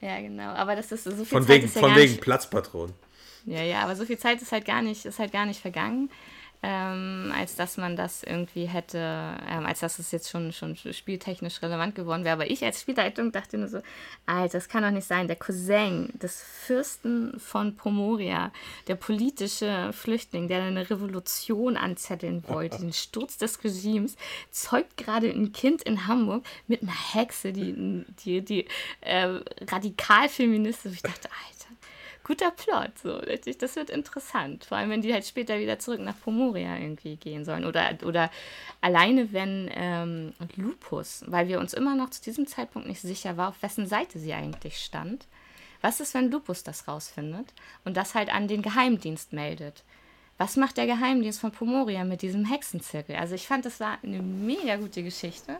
Ja, 0.00 0.20
genau. 0.20 0.50
Aber 0.50 0.76
das 0.76 0.90
ist 0.92 1.04
so 1.04 1.10
viel 1.10 1.24
von 1.26 1.42
Zeit 1.42 1.56
wegen, 1.56 1.64
ist 1.66 1.74
ja 1.76 1.82
Von 1.82 1.96
wegen 1.96 2.12
nicht, 2.12 2.20
Platzpatron. 2.20 2.92
Ja, 3.44 3.62
ja, 3.62 3.82
aber 3.82 3.96
so 3.96 4.04
viel 4.04 4.18
Zeit 4.18 4.40
ist 4.42 4.52
halt 4.52 4.64
gar 4.64 4.82
nicht, 4.82 5.04
ist 5.04 5.18
halt 5.18 5.32
gar 5.32 5.46
nicht 5.46 5.60
vergangen 5.60 6.10
ähm, 6.62 7.32
als 7.34 7.56
dass 7.56 7.76
man 7.78 7.96
das 7.96 8.22
irgendwie 8.22 8.66
hätte, 8.66 8.98
ähm, 8.98 9.64
als 9.64 9.80
dass 9.80 9.98
es 9.98 10.10
jetzt 10.12 10.28
schon, 10.28 10.52
schon 10.52 10.76
spieltechnisch 10.76 11.62
relevant 11.62 11.94
geworden 11.94 12.24
wäre. 12.24 12.34
Aber 12.34 12.50
ich 12.50 12.64
als 12.64 12.82
Spielleitung 12.82 13.32
dachte 13.32 13.56
nur 13.56 13.68
so, 13.68 13.80
Alter, 14.26 14.58
das 14.58 14.68
kann 14.68 14.82
doch 14.82 14.90
nicht 14.90 15.06
sein. 15.06 15.26
Der 15.26 15.36
Cousin 15.36 16.10
des 16.14 16.42
Fürsten 16.42 17.38
von 17.40 17.76
Pomoria, 17.76 18.52
der 18.88 18.96
politische 18.96 19.90
Flüchtling, 19.92 20.48
der 20.48 20.62
eine 20.62 20.90
Revolution 20.90 21.76
anzetteln 21.76 22.44
wollte, 22.46 22.78
den 22.78 22.92
Sturz 22.92 23.38
des 23.38 23.62
Regimes, 23.64 24.16
zeugt 24.50 24.98
gerade 24.98 25.30
ein 25.30 25.52
Kind 25.52 25.82
in 25.82 26.06
Hamburg 26.06 26.44
mit 26.66 26.82
einer 26.82 27.14
Hexe, 27.14 27.52
die, 27.52 28.04
die, 28.24 28.42
die 28.44 28.66
äh, 29.00 29.40
radikal 29.70 30.28
feministisch. 30.28 30.92
Ich 30.92 31.02
dachte, 31.02 31.28
Alter 31.48 31.59
guter 32.24 32.50
Plot. 32.50 32.98
So. 33.02 33.20
Das 33.58 33.76
wird 33.76 33.90
interessant. 33.90 34.64
Vor 34.64 34.78
allem, 34.78 34.90
wenn 34.90 35.02
die 35.02 35.12
halt 35.12 35.26
später 35.26 35.58
wieder 35.58 35.78
zurück 35.78 36.00
nach 36.00 36.18
Pomoria 36.20 36.76
irgendwie 36.76 37.16
gehen 37.16 37.44
sollen. 37.44 37.64
Oder, 37.64 37.98
oder 38.04 38.30
alleine, 38.80 39.32
wenn 39.32 39.70
ähm, 39.74 40.32
Lupus, 40.56 41.24
weil 41.26 41.48
wir 41.48 41.60
uns 41.60 41.74
immer 41.74 41.94
noch 41.96 42.10
zu 42.10 42.22
diesem 42.22 42.46
Zeitpunkt 42.46 42.88
nicht 42.88 43.00
sicher 43.00 43.36
war, 43.36 43.48
auf 43.48 43.62
wessen 43.62 43.86
Seite 43.86 44.18
sie 44.18 44.32
eigentlich 44.32 44.78
stand. 44.78 45.26
Was 45.82 46.00
ist, 46.00 46.14
wenn 46.14 46.30
Lupus 46.30 46.62
das 46.62 46.88
rausfindet 46.88 47.54
und 47.84 47.96
das 47.96 48.14
halt 48.14 48.32
an 48.32 48.48
den 48.48 48.62
Geheimdienst 48.62 49.32
meldet? 49.32 49.82
Was 50.36 50.56
macht 50.56 50.76
der 50.76 50.86
Geheimdienst 50.86 51.40
von 51.40 51.52
Pomoria 51.52 52.04
mit 52.04 52.22
diesem 52.22 52.46
Hexenzirkel? 52.46 53.16
Also 53.16 53.34
ich 53.34 53.46
fand, 53.46 53.66
das 53.66 53.80
war 53.80 53.98
eine 54.02 54.22
mega 54.22 54.76
gute 54.76 55.02
Geschichte. 55.02 55.56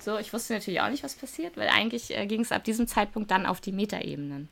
So, 0.00 0.18
ich 0.18 0.32
wusste 0.32 0.54
natürlich 0.54 0.80
auch 0.80 0.90
nicht, 0.90 1.04
was 1.04 1.14
passiert, 1.14 1.56
weil 1.56 1.68
eigentlich 1.68 2.16
äh, 2.16 2.26
ging 2.26 2.40
es 2.40 2.52
ab 2.52 2.64
diesem 2.64 2.86
Zeitpunkt 2.86 3.30
dann 3.30 3.46
auf 3.46 3.60
die 3.60 3.72
Metaebenen. 3.72 4.48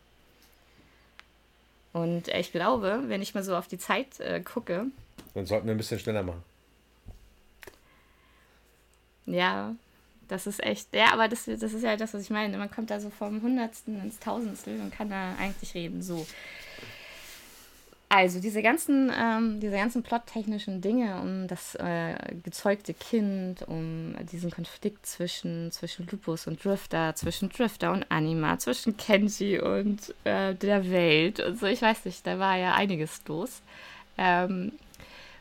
Und 1.95 2.29
äh, 2.29 2.41
ich 2.41 2.53
glaube, 2.53 3.05
wenn 3.07 3.23
ich 3.23 3.35
mal 3.35 3.43
so 3.43 3.57
auf 3.57 3.69
die 3.69 3.79
Zeit 3.79 4.21
äh, 4.21 4.41
gucke. 4.41 4.87
Dann 5.33 5.47
sollten 5.47 5.67
wir 5.67 5.75
ein 5.75 5.79
bisschen 5.79 5.99
schneller 5.99 6.23
machen. 6.23 6.43
Ja, 9.27 9.75
das 10.29 10.47
ist 10.47 10.63
echt. 10.63 10.93
Ja, 10.93 11.13
aber 11.13 11.29
das, 11.29 11.45
das 11.45 11.63
ist 11.63 11.83
ja 11.83 11.97
das, 11.97 12.13
was 12.13 12.23
ich 12.23 12.31
meine. 12.31 12.59
Man 12.59 12.71
kommt 12.71 12.91
da 12.91 13.01
so 13.01 13.11
vom 13.11 13.41
Hundertsten 13.41 14.03
ins 14.03 14.19
Tausendstel 14.19 14.81
und 14.81 14.93
kann 14.93 15.09
da 15.09 15.35
eigentlich 15.39 15.73
reden. 15.75 16.03
So. 16.03 16.27
Also 18.09 18.39
diese 18.39 18.63
ganzen, 18.63 19.11
ähm, 19.17 19.59
diese 19.61 19.77
ganzen 19.77 20.03
plottechnischen 20.03 20.81
Dinge 20.81 21.21
um 21.21 21.49
das 21.49 21.75
äh, 21.75 22.15
gezeugte 22.45 22.95
Kind, 22.95 23.67
um 23.67 24.15
diesen 24.31 24.51
Konflikt 24.51 25.07
zwischen, 25.07 25.73
zwischen 25.73 26.07
Lupus 26.11 26.47
und 26.47 26.65
Drifter, 26.65 27.15
zwischen 27.17 27.49
Drifter 27.49 27.91
und 27.93 28.07
Anima, 28.11 28.59
zwischen 28.59 28.97
Kenji 28.97 29.59
und 29.59 30.15
äh, 30.25 30.55
der 30.55 30.89
Welt 30.91 31.41
und 31.41 31.59
so, 31.59 31.67
ich 31.67 31.83
weiß 31.83 32.05
nicht, 32.05 32.27
da 32.27 32.39
war 32.39 32.57
ja 32.57 32.75
einiges 32.75 33.23
los. 33.27 33.63
Ähm, 34.17 34.73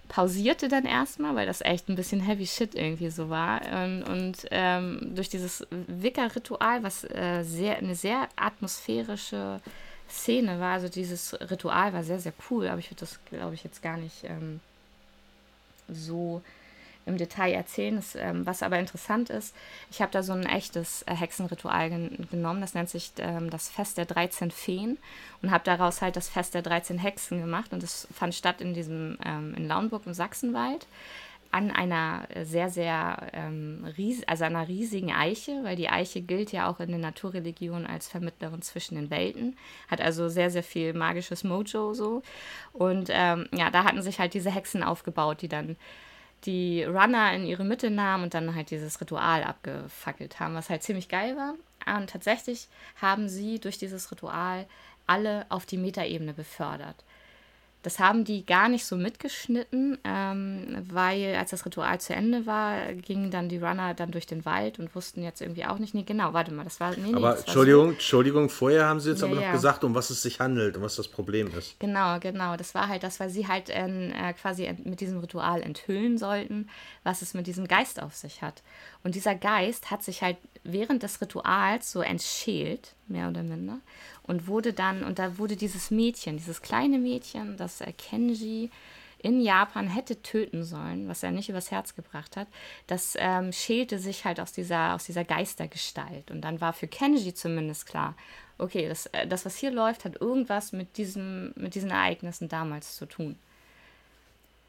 pausierte 0.07 0.67
dann 0.67 0.85
erstmal, 0.85 1.35
weil 1.35 1.45
das 1.45 1.61
echt 1.61 1.89
ein 1.89 1.95
bisschen 1.95 2.21
heavy 2.21 2.45
shit 2.45 2.75
irgendwie 2.75 3.09
so 3.09 3.29
war. 3.29 3.61
Und, 3.83 4.03
und 4.03 4.47
ähm, 4.51 5.11
durch 5.15 5.29
dieses 5.29 5.65
Wicker-Ritual, 5.71 6.83
was 6.83 7.03
äh, 7.03 7.43
sehr, 7.43 7.77
eine 7.77 7.95
sehr 7.95 8.27
atmosphärische 8.35 9.59
Szene 10.09 10.59
war, 10.59 10.73
also 10.73 10.89
dieses 10.89 11.33
Ritual 11.33 11.93
war 11.93 12.03
sehr, 12.03 12.19
sehr 12.19 12.33
cool, 12.49 12.67
aber 12.67 12.79
ich 12.79 12.89
würde 12.89 13.01
das, 13.01 13.19
glaube 13.29 13.55
ich, 13.55 13.63
jetzt 13.63 13.81
gar 13.81 13.97
nicht 13.97 14.23
ähm, 14.23 14.59
so 15.89 16.41
im 17.05 17.17
Detail 17.17 17.53
erzählen. 17.53 17.95
Das, 17.95 18.15
ähm, 18.15 18.45
was 18.45 18.63
aber 18.63 18.79
interessant 18.79 19.29
ist, 19.29 19.53
ich 19.91 20.01
habe 20.01 20.11
da 20.11 20.23
so 20.23 20.33
ein 20.33 20.45
echtes 20.45 21.03
äh, 21.03 21.15
Hexenritual 21.15 21.89
gen 21.89 22.27
genommen. 22.31 22.61
Das 22.61 22.73
nennt 22.73 22.89
sich 22.89 23.11
ähm, 23.17 23.49
das 23.49 23.69
Fest 23.69 23.97
der 23.97 24.05
13 24.05 24.51
Feen 24.51 24.97
und 25.41 25.51
habe 25.51 25.63
daraus 25.63 26.01
halt 26.01 26.15
das 26.15 26.29
Fest 26.29 26.53
der 26.53 26.61
13 26.61 26.97
Hexen 26.97 27.39
gemacht. 27.39 27.73
Und 27.73 27.83
das 27.83 28.07
fand 28.13 28.35
statt 28.35 28.61
in 28.61 28.73
diesem, 28.73 29.17
ähm, 29.25 29.53
in 29.55 29.67
Lauenburg 29.67 30.05
im 30.05 30.13
Sachsenwald 30.13 30.87
an 31.53 31.69
einer 31.69 32.27
sehr, 32.43 32.71
sehr, 32.71 33.29
ähm, 33.31 33.85
ries 33.95 34.23
also 34.27 34.43
einer 34.43 34.67
riesigen 34.67 35.11
Eiche, 35.11 35.63
weil 35.63 35.75
die 35.75 35.87
Eiche 35.87 36.21
gilt 36.21 36.51
ja 36.51 36.67
auch 36.67 36.79
in 36.79 36.89
der 36.89 36.97
Naturreligion 36.97 37.85
als 37.85 38.07
Vermittlerin 38.07 38.63
zwischen 38.63 38.95
den 38.95 39.11
Welten, 39.11 39.55
hat 39.87 40.01
also 40.01 40.29
sehr, 40.29 40.49
sehr 40.49 40.63
viel 40.63 40.93
magisches 40.93 41.43
Mojo 41.43 41.93
so. 41.93 42.23
Und 42.73 43.09
ähm, 43.11 43.47
ja, 43.53 43.69
da 43.69 43.83
hatten 43.83 44.01
sich 44.01 44.19
halt 44.19 44.33
diese 44.33 44.49
Hexen 44.49 44.81
aufgebaut, 44.81 45.43
die 45.43 45.47
dann 45.47 45.77
die 46.45 46.83
Runner 46.83 47.31
in 47.33 47.45
ihre 47.45 47.63
Mitte 47.63 47.91
nahmen 47.91 48.23
und 48.23 48.33
dann 48.33 48.55
halt 48.55 48.71
dieses 48.71 48.99
Ritual 48.99 49.43
abgefackelt 49.43 50.39
haben, 50.39 50.55
was 50.55 50.71
halt 50.71 50.81
ziemlich 50.81 51.07
geil 51.07 51.37
war. 51.37 51.53
Und 51.95 52.09
tatsächlich 52.09 52.67
haben 52.99 53.29
sie 53.29 53.59
durch 53.59 53.77
dieses 53.77 54.11
Ritual 54.11 54.65
alle 55.05 55.45
auf 55.49 55.67
die 55.67 55.77
Metaebene 55.77 56.33
befördert. 56.33 57.03
Das 57.83 57.99
haben 57.99 58.23
die 58.23 58.45
gar 58.45 58.69
nicht 58.69 58.85
so 58.85 58.95
mitgeschnitten, 58.95 59.97
ähm, 60.03 60.83
weil 60.89 61.35
als 61.35 61.51
das 61.51 61.65
Ritual 61.65 61.99
zu 61.99 62.15
Ende 62.15 62.45
war, 62.45 62.93
gingen 62.93 63.29
dann 63.29 63.49
die 63.49 63.57
Runner 63.57 63.93
dann 63.93 64.11
durch 64.11 64.25
den 64.25 64.45
Wald 64.45 64.79
und 64.79 64.95
wussten 64.95 65.21
jetzt 65.21 65.41
irgendwie 65.41 65.65
auch 65.65 65.77
nicht, 65.77 65.93
nee, 65.93 66.03
genau, 66.03 66.33
warte 66.33 66.53
mal, 66.53 66.63
das 66.63 66.79
war, 66.79 66.91
nee, 66.91 67.09
nee, 67.09 67.15
Aber 67.15 67.37
Entschuldigung, 67.37 67.87
so. 67.87 67.91
Entschuldigung, 67.91 68.49
vorher 68.49 68.85
haben 68.87 69.01
sie 69.01 69.11
jetzt 69.11 69.21
ja, 69.21 69.27
aber 69.27 69.35
noch 69.35 69.43
ja. 69.43 69.51
gesagt, 69.51 69.83
um 69.83 69.93
was 69.93 70.09
es 70.09 70.21
sich 70.21 70.39
handelt 70.39 70.77
und 70.77 70.83
was 70.83 70.95
das 70.95 71.09
Problem 71.09 71.51
ist. 71.57 71.79
Genau, 71.79 72.19
genau, 72.19 72.55
das 72.55 72.73
war 72.73 72.87
halt 72.87 73.03
das, 73.03 73.19
weil 73.19 73.29
sie 73.29 73.47
halt 73.47 73.69
äh, 73.69 74.33
quasi 74.41 74.73
mit 74.83 75.01
diesem 75.01 75.19
Ritual 75.19 75.61
enthüllen 75.61 76.17
sollten, 76.17 76.69
was 77.03 77.21
es 77.21 77.33
mit 77.33 77.47
diesem 77.47 77.67
Geist 77.67 78.01
auf 78.01 78.15
sich 78.15 78.41
hat. 78.41 78.63
Und 79.03 79.15
dieser 79.15 79.35
Geist 79.35 79.91
hat 79.91 80.01
sich 80.03 80.21
halt 80.21 80.37
während 80.63 81.03
des 81.03 81.19
Rituals 81.19 81.91
so 81.91 82.01
entschält, 82.01 82.93
mehr 83.07 83.29
oder 83.29 83.43
minder, 83.43 83.79
und 84.23 84.47
wurde 84.47 84.73
dann, 84.73 85.03
und 85.03 85.19
da 85.19 85.37
wurde 85.37 85.57
dieses 85.57 85.91
Mädchen, 85.91 86.37
dieses 86.37 86.61
kleine 86.61 86.97
Mädchen, 86.97 87.57
das 87.57 87.83
Kenji 87.97 88.71
in 89.23 89.41
Japan 89.41 89.87
hätte 89.87 90.21
töten 90.21 90.63
sollen, 90.63 91.07
was 91.07 91.23
er 91.23 91.31
nicht 91.31 91.49
übers 91.49 91.71
Herz 91.71 91.95
gebracht 91.95 92.35
hat, 92.35 92.47
das 92.87 93.15
ähm, 93.17 93.53
schälte 93.53 93.97
sich 93.97 94.25
halt 94.25 94.39
aus 94.39 94.51
dieser, 94.51 94.95
aus 94.95 95.05
dieser 95.05 95.23
Geistergestalt. 95.23 96.29
Und 96.29 96.41
dann 96.41 96.59
war 96.59 96.73
für 96.73 96.87
Kenji 96.87 97.33
zumindest 97.33 97.85
klar, 97.85 98.15
okay, 98.57 98.87
das, 98.87 99.05
äh, 99.07 99.25
das, 99.25 99.45
was 99.45 99.55
hier 99.55 99.71
läuft, 99.71 100.03
hat 100.03 100.19
irgendwas 100.19 100.73
mit, 100.73 100.97
diesem, 100.97 101.53
mit 101.55 101.73
diesen 101.75 101.91
Ereignissen 101.91 102.49
damals 102.49 102.97
zu 102.97 103.05
tun. 103.05 103.37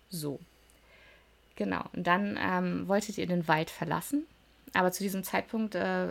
So. 0.09 0.39
Genau. 1.57 1.85
Und 1.93 2.07
dann 2.07 2.39
ähm, 2.41 2.89
wolltet 2.89 3.19
ihr 3.19 3.27
den 3.27 3.47
Wald 3.47 3.71
verlassen 3.71 4.27
aber 4.75 4.91
zu 4.91 5.03
diesem 5.03 5.23
Zeitpunkt 5.23 5.77
äh, 5.77 6.09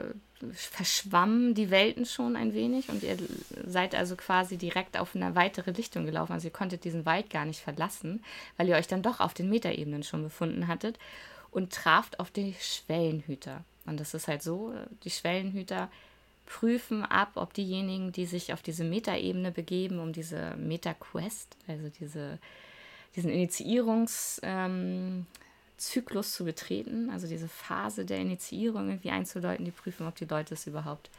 verschwammen 0.51 1.53
die 1.53 1.69
Welten 1.69 2.05
schon 2.05 2.35
ein 2.35 2.53
wenig 2.53 2.89
und 2.89 3.03
ihr 3.03 3.17
seid 3.65 3.93
also 3.93 4.15
quasi 4.15 4.57
direkt 4.57 4.97
auf 4.97 5.15
eine 5.15 5.35
weitere 5.35 5.71
Lichtung 5.71 6.05
gelaufen. 6.05 6.33
Also 6.33 6.47
ihr 6.47 6.53
konntet 6.53 6.85
diesen 6.85 7.05
Wald 7.05 7.29
gar 7.29 7.45
nicht 7.45 7.59
verlassen, 7.59 8.23
weil 8.57 8.69
ihr 8.69 8.75
euch 8.75 8.87
dann 8.87 9.03
doch 9.03 9.19
auf 9.19 9.33
den 9.33 9.49
Metaebenen 9.49 10.03
schon 10.03 10.23
befunden 10.23 10.67
hattet 10.67 10.97
und 11.51 11.73
traft 11.73 12.19
auf 12.19 12.31
die 12.31 12.55
Schwellenhüter. 12.59 13.63
Und 13.85 13.99
das 13.99 14.13
ist 14.13 14.29
halt 14.29 14.41
so, 14.41 14.73
die 15.03 15.09
Schwellenhüter 15.09 15.89
prüfen 16.45 17.03
ab, 17.03 17.31
ob 17.35 17.53
diejenigen, 17.53 18.11
die 18.11 18.25
sich 18.25 18.53
auf 18.53 18.61
diese 18.61 18.85
Metaebene 18.85 19.51
begeben, 19.51 19.99
um 19.99 20.13
diese 20.13 20.55
Meta-Quest, 20.55 21.57
also 21.67 21.89
diese, 21.99 22.39
diesen 23.15 23.31
Initiierungs, 23.31 24.39
ähm, 24.43 25.25
zu 26.33 26.45
betreten, 26.45 27.09
also 27.09 27.27
diese 27.27 27.47
Phase 27.47 28.05
der 28.05 28.19
Initiierung 28.19 28.87
irgendwie 28.87 29.09
einzuleiten, 29.09 29.65
die 29.65 29.71
prüfen, 29.71 30.07
ob 30.07 30.15
die 30.15 30.25
Leute 30.25 30.53
es 30.53 30.67
überhaupt 30.67 31.09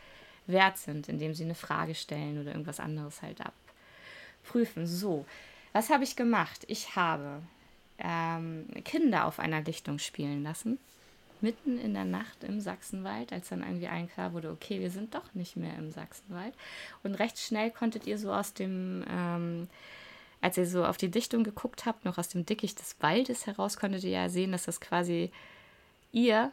wert 0.46 0.78
sind, 0.78 1.08
indem 1.08 1.34
sie 1.34 1.44
eine 1.44 1.54
Frage 1.54 1.94
stellen 1.94 2.40
oder 2.40 2.52
irgendwas 2.52 2.80
anderes 2.80 3.22
halt 3.22 3.40
abprüfen. 3.40 4.86
So, 4.86 5.24
was 5.72 5.90
habe 5.90 6.04
ich 6.04 6.16
gemacht? 6.16 6.64
Ich 6.68 6.96
habe 6.96 7.42
ähm, 7.98 8.66
Kinder 8.84 9.26
auf 9.26 9.38
einer 9.38 9.62
Lichtung 9.62 9.98
spielen 9.98 10.42
lassen, 10.42 10.78
mitten 11.40 11.78
in 11.78 11.94
der 11.94 12.04
Nacht 12.04 12.44
im 12.44 12.60
Sachsenwald, 12.60 13.32
als 13.32 13.48
dann 13.48 13.62
irgendwie 13.62 13.88
allen 13.88 14.08
klar 14.08 14.32
wurde, 14.32 14.50
okay, 14.50 14.80
wir 14.80 14.90
sind 14.90 15.14
doch 15.14 15.34
nicht 15.34 15.56
mehr 15.56 15.76
im 15.76 15.90
Sachsenwald. 15.90 16.54
Und 17.02 17.16
recht 17.16 17.38
schnell 17.38 17.70
konntet 17.70 18.06
ihr 18.06 18.18
so 18.18 18.32
aus 18.32 18.54
dem 18.54 19.04
ähm, 19.10 19.68
als 20.44 20.58
ihr 20.58 20.66
so 20.66 20.84
auf 20.84 20.98
die 20.98 21.10
Dichtung 21.10 21.42
geguckt 21.42 21.86
habt, 21.86 22.04
noch 22.04 22.18
aus 22.18 22.28
dem 22.28 22.44
Dickicht 22.44 22.78
des 22.78 22.96
Waldes 23.00 23.46
heraus, 23.46 23.78
konntet 23.78 24.04
ihr 24.04 24.10
ja 24.10 24.28
sehen, 24.28 24.52
dass 24.52 24.64
das 24.64 24.78
quasi 24.78 25.30
ihr 26.12 26.52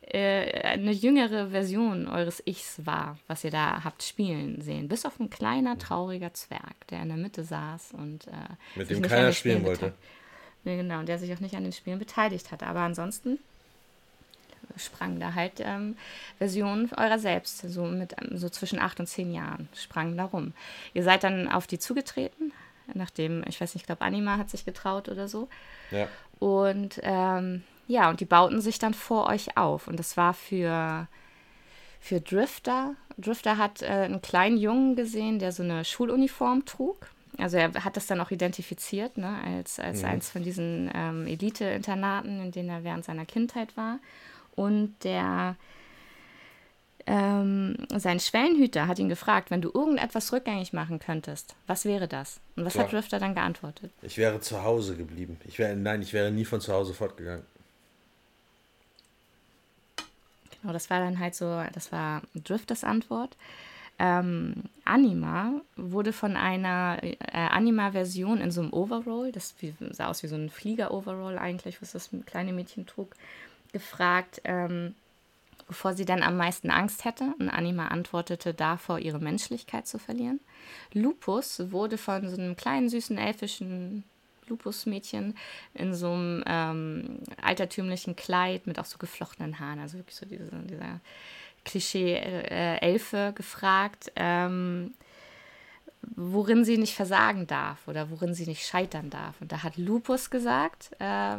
äh, 0.00 0.60
eine 0.62 0.90
jüngere 0.90 1.50
Version 1.50 2.08
eures 2.08 2.42
Ichs 2.46 2.84
war, 2.84 3.16
was 3.28 3.44
ihr 3.44 3.52
da 3.52 3.84
habt 3.84 4.02
spielen 4.02 4.60
sehen. 4.60 4.88
Bis 4.88 5.06
auf 5.06 5.20
ein 5.20 5.30
kleiner, 5.30 5.78
trauriger 5.78 6.34
Zwerg, 6.34 6.74
der 6.90 7.02
in 7.02 7.08
der 7.10 7.16
Mitte 7.16 7.44
saß 7.44 7.92
und 7.92 8.26
äh, 8.26 8.30
mit 8.74 8.90
dem 8.90 9.02
keiner 9.02 9.32
spielen 9.32 9.64
wollte. 9.64 9.94
Nee, 10.64 10.76
genau, 10.76 10.98
und 10.98 11.06
der 11.08 11.20
sich 11.20 11.32
auch 11.32 11.40
nicht 11.40 11.54
an 11.54 11.62
den 11.62 11.72
Spielen 11.72 12.00
beteiligt 12.00 12.50
hat. 12.50 12.64
Aber 12.64 12.80
ansonsten 12.80 13.38
sprang 14.76 15.20
da 15.20 15.34
halt 15.34 15.60
ähm, 15.60 15.96
Versionen 16.38 16.90
eurer 16.96 17.20
selbst, 17.20 17.58
so 17.58 17.84
mit 17.84 18.16
so 18.32 18.48
zwischen 18.48 18.80
acht 18.80 18.98
und 18.98 19.06
zehn 19.06 19.32
Jahren, 19.32 19.68
sprangen 19.76 20.16
da 20.16 20.24
rum. 20.24 20.54
Ihr 20.92 21.04
seid 21.04 21.22
dann 21.22 21.46
auf 21.46 21.68
die 21.68 21.78
zugetreten, 21.78 22.52
nachdem, 22.94 23.44
ich 23.48 23.60
weiß 23.60 23.74
nicht, 23.74 23.82
ich 23.82 23.86
glaube, 23.86 24.02
Anima 24.02 24.36
hat 24.36 24.50
sich 24.50 24.64
getraut 24.64 25.08
oder 25.08 25.28
so. 25.28 25.48
Ja. 25.90 26.08
Und 26.38 27.00
ähm, 27.02 27.62
ja, 27.86 28.10
und 28.10 28.20
die 28.20 28.26
bauten 28.26 28.60
sich 28.60 28.78
dann 28.78 28.94
vor 28.94 29.26
euch 29.28 29.56
auf. 29.56 29.88
Und 29.88 29.98
das 29.98 30.16
war 30.16 30.34
für, 30.34 31.08
für 32.00 32.20
Drifter. 32.20 32.94
Drifter 33.16 33.56
hat 33.56 33.82
äh, 33.82 33.86
einen 33.86 34.22
kleinen 34.22 34.58
Jungen 34.58 34.94
gesehen, 34.94 35.38
der 35.38 35.52
so 35.52 35.62
eine 35.62 35.84
Schuluniform 35.84 36.66
trug. 36.66 37.08
Also 37.38 37.56
er 37.56 37.72
hat 37.84 37.96
das 37.96 38.06
dann 38.06 38.20
auch 38.20 38.30
identifiziert, 38.30 39.16
ne, 39.16 39.36
als, 39.44 39.78
als 39.78 40.02
mhm. 40.02 40.08
eins 40.08 40.30
von 40.30 40.42
diesen 40.42 40.90
ähm, 40.94 41.26
Elite-Internaten, 41.26 42.40
in 42.42 42.52
denen 42.52 42.68
er 42.68 42.84
während 42.84 43.04
seiner 43.04 43.24
Kindheit 43.24 43.76
war. 43.76 43.98
Und 44.54 44.94
der 45.04 45.56
ähm, 47.10 47.74
sein 47.96 48.20
Schwellenhüter 48.20 48.86
hat 48.86 48.98
ihn 48.98 49.08
gefragt, 49.08 49.50
wenn 49.50 49.62
du 49.62 49.70
irgendetwas 49.72 50.30
rückgängig 50.30 50.74
machen 50.74 50.98
könntest, 50.98 51.56
was 51.66 51.86
wäre 51.86 52.06
das? 52.06 52.38
Und 52.54 52.66
was 52.66 52.74
Klar. 52.74 52.84
hat 52.84 52.92
Drifter 52.92 53.18
dann 53.18 53.34
geantwortet? 53.34 53.90
Ich 54.02 54.18
wäre 54.18 54.40
zu 54.40 54.62
Hause 54.62 54.94
geblieben. 54.94 55.40
Ich 55.46 55.58
wäre, 55.58 55.74
nein, 55.74 56.02
ich 56.02 56.12
wäre 56.12 56.30
nie 56.30 56.44
von 56.44 56.60
zu 56.60 56.70
Hause 56.70 56.92
fortgegangen. 56.92 57.46
Genau, 60.60 60.74
das 60.74 60.90
war 60.90 61.00
dann 61.00 61.18
halt 61.18 61.34
so, 61.34 61.62
das 61.72 61.92
war 61.92 62.20
Drifters 62.34 62.84
Antwort. 62.84 63.38
Ähm, 63.98 64.64
Anima 64.84 65.62
wurde 65.76 66.12
von 66.12 66.36
einer 66.36 66.98
äh, 67.02 67.16
Anima-Version 67.32 68.42
in 68.42 68.50
so 68.50 68.60
einem 68.60 68.74
Overall, 68.74 69.32
das 69.32 69.54
sah 69.92 70.08
aus 70.08 70.22
wie 70.22 70.28
so 70.28 70.36
ein 70.36 70.50
Flieger-Overall 70.50 71.38
eigentlich, 71.38 71.80
was 71.80 71.92
das 71.92 72.10
kleine 72.26 72.52
Mädchen 72.52 72.86
trug, 72.86 73.14
gefragt, 73.72 74.42
ähm, 74.44 74.94
bevor 75.68 75.94
sie 75.94 76.04
dann 76.04 76.22
am 76.22 76.36
meisten 76.36 76.70
Angst 76.70 77.04
hätte. 77.04 77.34
Und 77.38 77.48
Anima 77.48 77.88
antwortete 77.88 78.54
davor, 78.54 78.98
ihre 78.98 79.20
Menschlichkeit 79.20 79.86
zu 79.86 79.98
verlieren. 79.98 80.40
Lupus 80.92 81.70
wurde 81.70 81.98
von 81.98 82.28
so 82.28 82.36
einem 82.36 82.56
kleinen, 82.56 82.88
süßen, 82.88 83.18
elfischen 83.18 84.04
Lupus-Mädchen 84.48 85.36
in 85.74 85.94
so 85.94 86.10
einem 86.10 86.42
ähm, 86.46 87.20
altertümlichen 87.40 88.16
Kleid 88.16 88.66
mit 88.66 88.78
auch 88.78 88.86
so 88.86 88.98
geflochtenen 88.98 89.60
Haaren, 89.60 89.78
also 89.78 89.98
wirklich 89.98 90.16
so 90.16 90.26
diese, 90.26 90.48
dieser 90.64 91.00
Klischee-Elfe 91.64 93.16
äh, 93.16 93.32
gefragt, 93.32 94.10
ähm, 94.16 94.94
worin 96.16 96.64
sie 96.64 96.78
nicht 96.78 96.94
versagen 96.94 97.46
darf 97.46 97.86
oder 97.86 98.10
worin 98.10 98.32
sie 98.32 98.46
nicht 98.46 98.66
scheitern 98.66 99.10
darf. 99.10 99.40
Und 99.40 99.52
da 99.52 99.62
hat 99.62 99.76
Lupus 99.76 100.30
gesagt, 100.30 100.90
äh, 100.98 101.36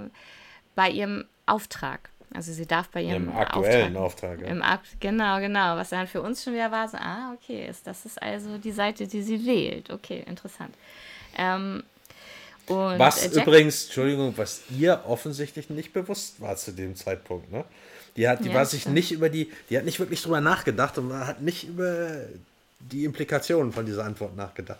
bei 0.75 0.89
ihrem 0.89 1.25
Auftrag. 1.45 2.11
Also 2.33 2.53
sie 2.53 2.65
darf 2.65 2.89
bei 2.89 3.01
ihrem 3.01 3.29
Im 3.29 3.35
aktuellen 3.35 3.97
Auftrag. 3.97 4.33
Auftrag 4.33 4.41
ja. 4.41 4.47
Im 4.47 4.61
Akt, 4.61 4.99
genau, 4.99 5.39
genau. 5.39 5.75
Was 5.77 5.89
dann 5.89 6.07
für 6.07 6.21
uns 6.21 6.43
schon 6.43 6.53
wieder 6.53 6.71
war, 6.71 6.87
so, 6.87 6.97
ah, 6.97 7.33
okay, 7.33 7.67
ist, 7.67 7.87
das 7.87 8.05
ist 8.05 8.21
also 8.21 8.57
die 8.57 8.71
Seite, 8.71 9.07
die 9.07 9.21
sie 9.21 9.45
wählt. 9.45 9.89
Okay, 9.89 10.23
interessant. 10.27 10.75
Ähm, 11.37 11.83
und 12.67 12.99
was 12.99 13.25
äh, 13.25 13.35
Jack, 13.35 13.47
übrigens, 13.47 13.85
Entschuldigung, 13.85 14.33
was 14.37 14.61
ihr 14.77 15.03
offensichtlich 15.07 15.69
nicht 15.71 15.91
bewusst 15.91 16.39
war 16.39 16.55
zu 16.55 16.71
dem 16.71 16.95
Zeitpunkt, 16.95 17.51
ne? 17.51 17.65
Die 18.15 18.27
hat, 18.27 18.43
die 18.43 18.49
ja, 18.49 18.55
war 18.55 18.65
sich 18.65 18.81
stimmt. 18.81 18.95
nicht 18.95 19.11
über 19.11 19.29
die, 19.29 19.51
die 19.69 19.77
hat 19.77 19.85
nicht 19.85 19.99
wirklich 19.99 20.21
drüber 20.21 20.41
nachgedacht 20.41 20.97
und 20.97 21.13
hat 21.13 21.41
nicht 21.41 21.63
über 21.63 22.25
die 22.79 23.05
Implikationen 23.05 23.71
von 23.71 23.85
dieser 23.85 24.03
Antwort 24.03 24.35
nachgedacht. 24.35 24.79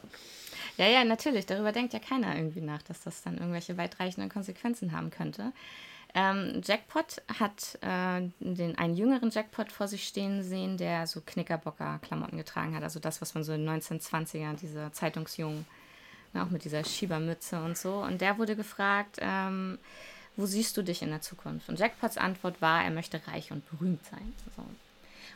Ja, 0.78 0.88
ja, 0.88 1.04
natürlich. 1.04 1.46
Darüber 1.46 1.72
denkt 1.72 1.94
ja 1.94 2.00
keiner 2.00 2.36
irgendwie 2.36 2.62
nach, 2.62 2.82
dass 2.84 3.02
das 3.02 3.22
dann 3.22 3.38
irgendwelche 3.38 3.78
weitreichenden 3.78 4.30
Konsequenzen 4.30 4.92
haben 4.92 5.10
könnte. 5.10 5.52
Ähm, 6.16 6.62
Jackpot 6.64 7.22
hat 7.40 7.78
äh, 7.82 8.28
den, 8.40 8.78
einen 8.78 8.96
jüngeren 8.96 9.30
Jackpot 9.30 9.72
vor 9.72 9.88
sich 9.88 10.08
stehen 10.08 10.44
sehen, 10.44 10.78
der 10.78 11.06
so 11.06 11.22
Knickerbocker-Klamotten 11.22 12.38
getragen 12.38 12.76
hat. 12.76 12.84
Also 12.84 13.00
das, 13.00 13.22
was 13.22 13.36
man 13.36 13.44
so 13.44 13.54
in 13.54 13.66
den 13.66 13.82
1920ern, 13.82 14.56
diese 14.56 14.92
Zeitungsjungen, 14.92 15.68
ne, 16.34 16.44
auch 16.44 16.50
mit 16.50 16.64
dieser 16.64 16.84
Schiebermütze 16.84 17.62
und 17.64 17.78
so. 17.78 18.02
Und 18.02 18.22
der 18.22 18.38
wurde 18.40 18.56
gefragt, 18.56 19.18
ähm, 19.20 19.78
wo 20.36 20.46
siehst 20.46 20.78
du 20.78 20.82
dich 20.82 21.02
in 21.02 21.10
der 21.10 21.22
Zukunft? 21.22 21.70
Und 21.70 21.78
Jackpots 21.78 22.18
Antwort 22.18 22.62
war, 22.62 22.84
er 22.84 22.92
möchte 22.92 23.22
reich 23.28 23.52
und 23.52 23.70
berühmt 23.70 24.04
sein. 24.06 24.34
So. 24.56 24.64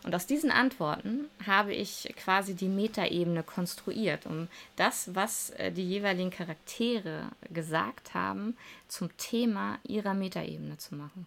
Und 0.04 0.14
aus 0.14 0.28
diesen 0.28 0.52
Antworten 0.52 1.30
habe 1.46 1.74
ich 1.74 2.14
quasi 2.18 2.56
die 2.56 2.68
Metaebene 2.68 3.42
konstruiert, 3.42 4.26
um 4.26 4.50
das, 4.76 5.16
was 5.16 5.52
äh, 5.52 5.72
die 5.72 5.88
jeweiligen 5.88 6.30
Charaktere 6.30 7.30
gesagt 7.54 8.14
haben, 8.14 8.58
zum 8.90 9.16
Thema 9.18 9.80
ihrer 9.84 10.14
Metaebene 10.14 10.78
zu 10.78 10.96
machen. 10.96 11.26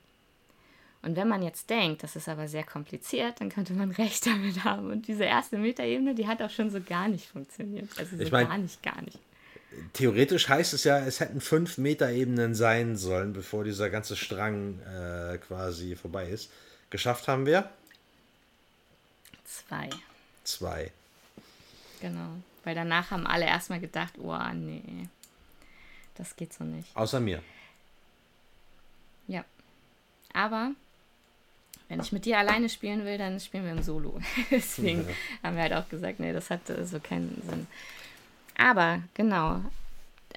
Und 1.01 1.17
wenn 1.17 1.29
man 1.29 1.43
jetzt 1.43 1.71
denkt, 1.71 2.03
das 2.03 2.17
ist 2.17 2.29
aber 2.29 2.49
sehr 2.49 2.65
kompliziert, 2.65 3.41
dann 3.41 3.49
könnte 3.49 3.73
man 3.73 3.91
recht 3.93 4.27
damit 4.27 4.65
haben. 4.65 4.91
Und 4.91 5.09
diese 5.09 5.25
erste 5.25 5.57
Metaebene, 5.57 6.15
die 6.15 6.27
hat 6.27 6.43
auch 6.43 6.51
schon 6.51 6.69
so 6.71 6.81
gar 6.81 7.09
nicht 7.09 7.27
funktioniert. 7.29 7.89
Also 7.99 8.17
so 8.17 8.23
ich 8.23 8.31
mein, 8.31 8.47
gar 8.47 8.59
nicht, 8.59 8.83
gar 8.83 9.01
nicht. 9.03 9.19
Theoretisch 9.95 10.49
heißt 10.49 10.75
es 10.75 10.85
ja, 10.85 10.99
es 10.99 11.21
hätten 11.21 11.41
fünf 11.41 11.79
Metaebenen 11.79 12.55
sein 12.55 12.97
sollen, 12.97 13.33
bevor 13.33 13.65
dieser 13.65 13.89
ganze 13.89 14.17
Strang 14.17 14.81
äh, 14.81 15.39
quasi 15.39 15.97
vorbei 15.97 16.29
ist. 16.29 16.51
Geschafft 16.91 17.27
haben 17.29 17.47
wir 17.47 17.71
Zwei. 19.47 19.89
Zwei. 20.45 20.93
Genau. 22.01 22.37
Weil 22.65 22.75
danach 22.75 23.11
haben 23.11 23.27
alle 23.27 23.47
erstmal 23.47 23.81
gedacht, 23.81 24.15
oh 24.19 24.37
nee, 24.53 25.09
das 26.17 26.37
geht 26.37 26.53
so 26.53 26.65
nicht. 26.65 26.95
Außer 26.97 27.21
mir. 27.21 27.43
Ja. 29.29 29.45
Aber 30.33 30.73
wenn 31.89 32.01
ich 32.01 32.11
mit 32.11 32.25
dir 32.25 32.39
alleine 32.39 32.69
spielen 32.69 33.05
will, 33.05 33.19
dann 33.19 33.39
spielen 33.39 33.65
wir 33.65 33.73
im 33.73 33.83
Solo. 33.83 34.21
Deswegen 34.51 35.09
ja. 35.09 35.15
haben 35.43 35.57
wir 35.57 35.63
halt 35.63 35.75
auch 35.75 35.89
gesagt, 35.89 36.19
nee, 36.19 36.33
das 36.33 36.51
hat 36.51 36.61
so 36.67 36.99
keinen 36.99 37.41
Sinn. 37.49 37.67
Aber 38.59 39.03
genau, 39.15 39.63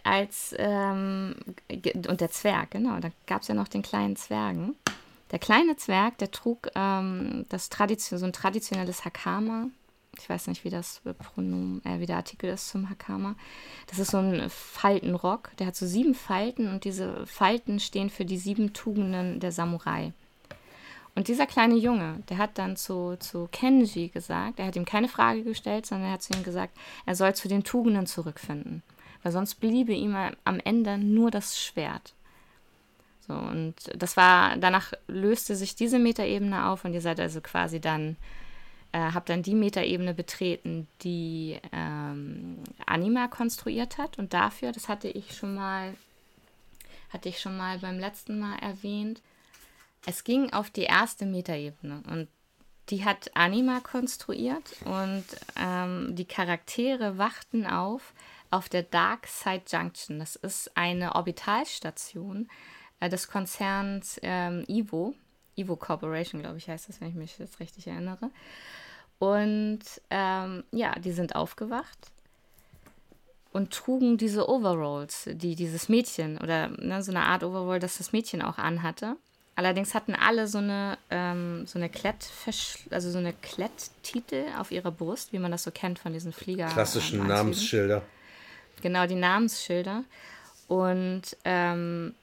als 0.03 0.53
ähm, 0.57 1.36
und 1.69 2.22
der 2.22 2.31
Zwerg, 2.31 2.72
genau, 2.72 2.99
da 2.99 3.10
gab 3.26 3.41
es 3.41 3.48
ja 3.48 3.56
noch 3.56 3.68
den 3.68 3.81
kleinen 3.81 4.15
Zwergen. 4.15 4.76
Der 5.31 5.39
kleine 5.39 5.76
Zwerg, 5.76 6.18
der 6.18 6.31
trug 6.31 6.69
ähm, 6.76 7.45
das 7.49 7.69
Tradition, 7.69 8.19
so 8.19 8.26
ein 8.26 8.34
traditionelles 8.34 9.06
Hakama. 9.06 9.68
Ich 10.18 10.30
weiß 10.30 10.47
nicht, 10.47 10.64
wie 10.64 10.69
das 10.69 11.01
Pronomen, 11.19 11.84
äh, 11.85 11.99
wie 11.99 12.06
der 12.06 12.18
Artikel 12.18 12.49
ist 12.49 12.69
zum 12.69 12.89
Hakama. 12.89 13.35
Das 13.88 13.99
ist 13.99 14.11
so 14.11 14.18
ein 14.18 14.49
Faltenrock. 14.49 15.51
Der 15.57 15.68
hat 15.68 15.76
so 15.76 15.85
sieben 15.85 16.15
Falten 16.15 16.68
und 16.68 16.84
diese 16.84 17.26
Falten 17.27 17.80
stehen 17.80 18.10
für 18.10 18.26
die 18.26 18.38
sieben 18.38 18.73
Tugenden 18.73 19.39
der 19.39 19.51
Samurai. 19.51 20.14
Und 21.15 21.27
dieser 21.27 21.45
kleine 21.45 21.76
Junge, 21.76 22.23
der 22.30 22.38
hat 22.38 22.57
dann 22.57 22.76
zu, 22.76 23.18
zu 23.19 23.49
Kenji 23.51 24.10
gesagt, 24.10 24.60
er 24.60 24.68
hat 24.68 24.76
ihm 24.76 24.85
keine 24.85 25.10
Frage 25.10 25.43
gestellt, 25.43 25.85
sondern 25.85 26.07
er 26.07 26.14
hat 26.14 26.23
zu 26.23 26.34
ihm 26.34 26.43
gesagt, 26.43 26.77
er 27.06 27.15
soll 27.15 27.35
zu 27.35 27.47
den 27.47 27.64
Tugenden 27.64 28.06
zurückfinden. 28.07 28.84
Weil 29.22 29.31
sonst 29.31 29.56
bliebe 29.56 29.93
ihm 29.93 30.15
am 30.43 30.60
Ende 30.64 30.97
nur 30.97 31.30
das 31.30 31.60
Schwert. 31.60 32.14
So, 33.30 33.35
und 33.35 33.76
das 33.95 34.18
war, 34.18 34.57
danach 34.57 34.91
löste 35.07 35.56
sich 35.56 35.76
diese 35.76 35.99
Metaebene 35.99 36.65
auf 36.65 36.84
und 36.84 36.93
ihr 36.95 37.01
seid 37.01 37.19
also 37.19 37.41
quasi 37.41 37.80
dann, 37.80 38.18
äh, 38.91 38.97
habt 38.97 39.30
dann 39.30 39.43
die 39.43 39.53
Metaebene 39.53 40.15
betreten, 40.15 40.88
die 41.03 41.60
ähm, 41.72 42.57
Anima 42.88 43.27
konstruiert 43.27 43.99
hat. 43.99 44.18
Und 44.18 44.34
dafür, 44.34 44.72
das 44.72 44.89
hatte 44.89 45.10
ich 45.10 45.35
schon 45.35 45.53
mal, 45.53 45.93
hatte 47.14 47.30
ich 47.30 47.39
schon 47.39 47.56
mal 47.56 47.77
beim 47.77 47.99
letzten 47.99 48.39
Mal 48.39 48.57
erwähnt, 48.57 49.22
es 50.07 50.23
ging 50.23 50.51
auf 50.51 50.72
die 50.72 50.84
erste 50.84 51.27
Metaebene 51.27 52.01
und 52.10 52.30
die 52.89 53.06
hat 53.06 53.30
Anima 53.35 53.80
konstruiert 53.81 54.64
und 54.85 55.26
ähm, 55.56 56.15
die 56.15 56.26
Charaktere 56.26 57.19
wachten 57.19 57.68
auf 57.68 58.14
auf 58.51 58.69
der 58.69 58.84
Dark 58.84 59.27
Side 59.27 59.64
Junction. 59.68 60.19
Das 60.19 60.35
ist 60.35 60.76
eine 60.76 61.15
Orbitalstation, 61.15 62.49
äh, 62.99 63.09
des 63.09 63.27
Konzerns 63.27 64.19
ähm, 64.23 64.63
Ivo. 64.67 65.15
Ivo 65.55 65.76
Corporation, 65.76 66.41
glaube 66.41 66.57
ich, 66.57 66.69
heißt 66.69 66.89
das, 66.89 67.01
wenn 67.01 67.09
ich 67.09 67.15
mich 67.15 67.38
jetzt 67.38 67.59
richtig 67.59 67.88
erinnere. 67.88 68.31
Und 69.19 69.81
ähm, 70.09 70.63
ja, 70.71 70.97
die 70.97 71.11
sind 71.11 71.35
aufgewacht 71.35 72.11
und 73.51 73.71
trugen 73.71 74.17
diese 74.17 74.47
Overalls, 74.47 75.30
die 75.31 75.55
dieses 75.55 75.89
Mädchen 75.89 76.38
oder 76.38 76.69
ne, 76.69 77.03
so 77.03 77.11
eine 77.11 77.23
Art 77.23 77.43
Overall, 77.43 77.80
das 77.80 77.97
das 77.97 78.13
Mädchen 78.13 78.41
auch 78.41 78.57
anhatte. 78.57 79.17
Allerdings 79.55 79.93
hatten 79.93 80.15
alle 80.15 80.47
so 80.47 80.59
eine, 80.59 80.97
ähm, 81.09 81.65
so 81.67 81.77
eine 81.80 81.89
Klett, 81.89 82.30
also 82.91 83.11
so 83.11 83.17
eine 83.17 83.34
Kletttitel 83.34 84.45
auf 84.57 84.71
ihrer 84.71 84.91
Brust, 84.91 85.34
wie 85.34 85.39
man 85.39 85.51
das 85.51 85.63
so 85.63 85.71
kennt 85.71 85.99
von 85.99 86.13
diesen 86.13 86.31
Flieger. 86.31 86.67
Klassischen 86.67 87.27
Namensschilder. 87.27 88.01
Genau, 88.81 89.05
die 89.05 89.15
Namensschilder. 89.15 90.05
Und 90.69 91.35
ähm, 91.43 92.15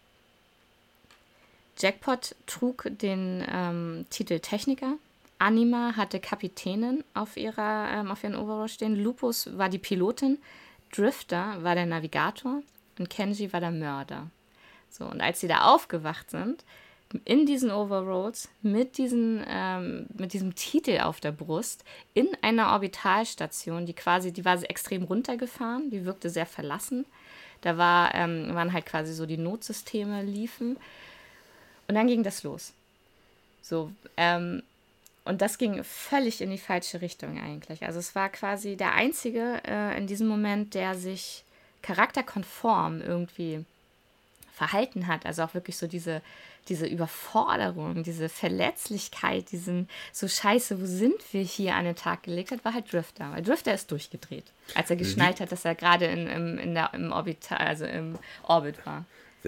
Jackpot 1.79 2.35
trug 2.47 2.89
den 2.91 3.45
ähm, 3.49 4.07
Titel 4.11 4.41
Techniker. 4.41 4.95
Anima 5.39 5.97
hatte 5.97 6.21
Kapitänin 6.21 7.05
auf, 7.15 7.37
ihrer, 7.37 7.91
ähm, 7.93 8.11
auf 8.11 8.25
ihren 8.25 8.37
Overall 8.37 8.69
stehen. 8.69 8.97
Lupus 8.97 9.57
war 9.57 9.69
die 9.69 9.79
Pilotin. 9.79 10.39
Drifter 10.95 11.63
war 11.63 11.75
der 11.75 11.87
Navigator. 11.87 12.63
Und 12.99 13.11
Kenji 13.11 13.53
war 13.53 13.61
der 13.61 13.71
Mörder. 13.71 14.31
So, 14.89 15.05
und 15.05 15.21
als 15.21 15.41
sie 15.41 15.49
da 15.49 15.63
aufgewacht 15.63 16.31
sind, 16.31 16.65
in 17.25 17.47
diesen 17.47 17.71
Overalls, 17.71 18.49
mit, 18.63 18.99
diesen, 18.99 19.45
ähm, 19.47 20.07
mit 20.15 20.33
diesem 20.33 20.55
Titel 20.55 21.01
auf 21.01 21.21
der 21.21 21.33
Brust, 21.33 21.85
in 22.15 22.29
einer 22.43 22.73
Orbitalstation, 22.73 23.87
die 23.87 23.95
quasi, 23.95 24.33
die 24.33 24.45
war 24.45 24.59
extrem 24.69 25.05
runtergefahren, 25.05 25.91
die 25.91 26.05
wirkte 26.05 26.31
sehr 26.31 26.47
verlassen. 26.47 27.07
Da 27.61 27.79
war, 27.79 28.15
ähm, 28.15 28.55
waren 28.55 28.73
halt 28.73 28.87
quasi 28.87 29.13
so 29.13 29.27
die 29.27 29.39
Notsysteme 29.39 30.23
liefen. 30.23 30.79
Und 31.89 31.95
dann 31.95 32.07
ging 32.07 32.23
das 32.23 32.43
los. 32.43 32.73
So, 33.63 33.93
ähm, 34.17 34.63
und 35.25 35.43
das 35.43 35.59
ging 35.59 35.83
völlig 35.83 36.41
in 36.41 36.51
die 36.51 36.59
falsche 36.59 37.01
Richtung 37.01 37.41
eigentlich. 37.41 37.85
Also 37.85 37.99
es 37.99 38.15
war 38.15 38.29
quasi 38.29 38.77
der 38.77 38.95
einzige 38.95 39.61
äh, 39.67 39.99
in 39.99 40.07
diesem 40.07 40.29
Moment, 40.29 40.75
der 40.75 40.95
sich 40.95 41.43
charakterkonform 41.83 43.01
irgendwie 43.01 43.65
verhalten 44.55 45.09
hat. 45.09 45.27
Also 45.27 45.43
auch 45.43 45.53
wirklich 45.53 45.77
so 45.77 45.89
diese, 45.89 46.23
diese 46.69 46.87
Überforderung, 46.87 48.05
diese 48.05 48.29
Verletzlichkeit, 48.29 49.51
diesen 49.51 49.89
so 50.13 50.29
scheiße, 50.29 50.81
wo 50.81 50.87
sind 50.87 51.21
wir 51.33 51.43
hier 51.43 51.75
an 51.75 51.85
den 51.85 51.97
Tag 51.97 52.23
gelegt 52.23 52.53
hat, 52.53 52.65
war 52.65 52.75
halt 52.75 52.93
Drifter. 52.93 53.33
Weil 53.33 53.43
Drifter 53.43 53.75
ist 53.75 53.91
durchgedreht, 53.91 54.45
als 54.75 54.91
er 54.91 54.97
geschnallt 54.97 55.41
hat, 55.41 55.51
dass 55.51 55.65
er 55.65 55.75
gerade 55.75 56.07
in, 56.07 56.29
in, 56.29 56.59
in 56.59 56.75
der, 56.75 56.95
im, 56.95 57.11
Orbit, 57.11 57.51
also 57.51 57.85
im 57.85 58.17
Orbit 58.45 58.87
war. 58.87 59.05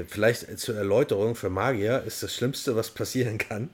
Vielleicht 0.06 0.58
zur 0.58 0.76
Erläuterung 0.76 1.34
für 1.34 1.50
Magier 1.50 2.02
ist 2.06 2.22
das 2.22 2.34
Schlimmste, 2.34 2.76
was 2.76 2.90
passieren 2.90 3.38
kann, 3.38 3.70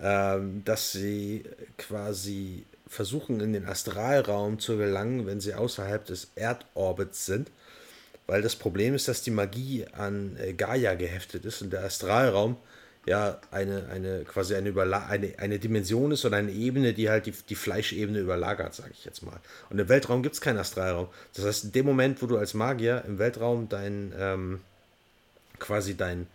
ähm, 0.00 0.62
dass 0.64 0.92
sie 0.92 1.44
quasi 1.78 2.66
versuchen, 2.86 3.40
in 3.40 3.52
den 3.52 3.66
Astralraum 3.66 4.58
zu 4.58 4.76
gelangen, 4.76 5.26
wenn 5.26 5.40
sie 5.40 5.54
außerhalb 5.54 6.04
des 6.04 6.28
Erdorbits 6.34 7.26
sind. 7.26 7.50
Weil 8.26 8.40
das 8.40 8.56
Problem 8.56 8.94
ist, 8.94 9.08
dass 9.08 9.22
die 9.22 9.30
Magie 9.30 9.86
an 9.92 10.36
äh, 10.38 10.54
Gaia 10.54 10.94
geheftet 10.94 11.44
ist 11.44 11.60
und 11.60 11.72
der 11.72 11.84
Astralraum 11.84 12.56
ja 13.06 13.38
eine, 13.50 13.88
eine 13.90 14.24
quasi 14.24 14.54
eine, 14.54 14.70
Überla 14.70 15.06
eine, 15.06 15.34
eine 15.38 15.58
Dimension 15.58 16.12
ist 16.12 16.24
oder 16.24 16.38
eine 16.38 16.52
Ebene, 16.52 16.94
die 16.94 17.10
halt 17.10 17.26
die, 17.26 17.32
die 17.32 17.54
Fleischebene 17.54 18.18
überlagert, 18.18 18.74
sage 18.74 18.92
ich 18.92 19.04
jetzt 19.04 19.22
mal. 19.22 19.38
Und 19.68 19.78
im 19.78 19.88
Weltraum 19.88 20.22
gibt 20.22 20.36
es 20.36 20.40
keinen 20.40 20.58
Astralraum. 20.58 21.08
Das 21.34 21.44
heißt, 21.44 21.64
in 21.64 21.72
dem 21.72 21.86
Moment, 21.86 22.22
wo 22.22 22.26
du 22.26 22.38
als 22.38 22.54
Magier 22.54 23.04
im 23.06 23.18
Weltraum 23.18 23.68
dein, 23.68 24.14
ähm, 24.18 24.60
quasi 25.58 25.96
dein, 25.96 26.26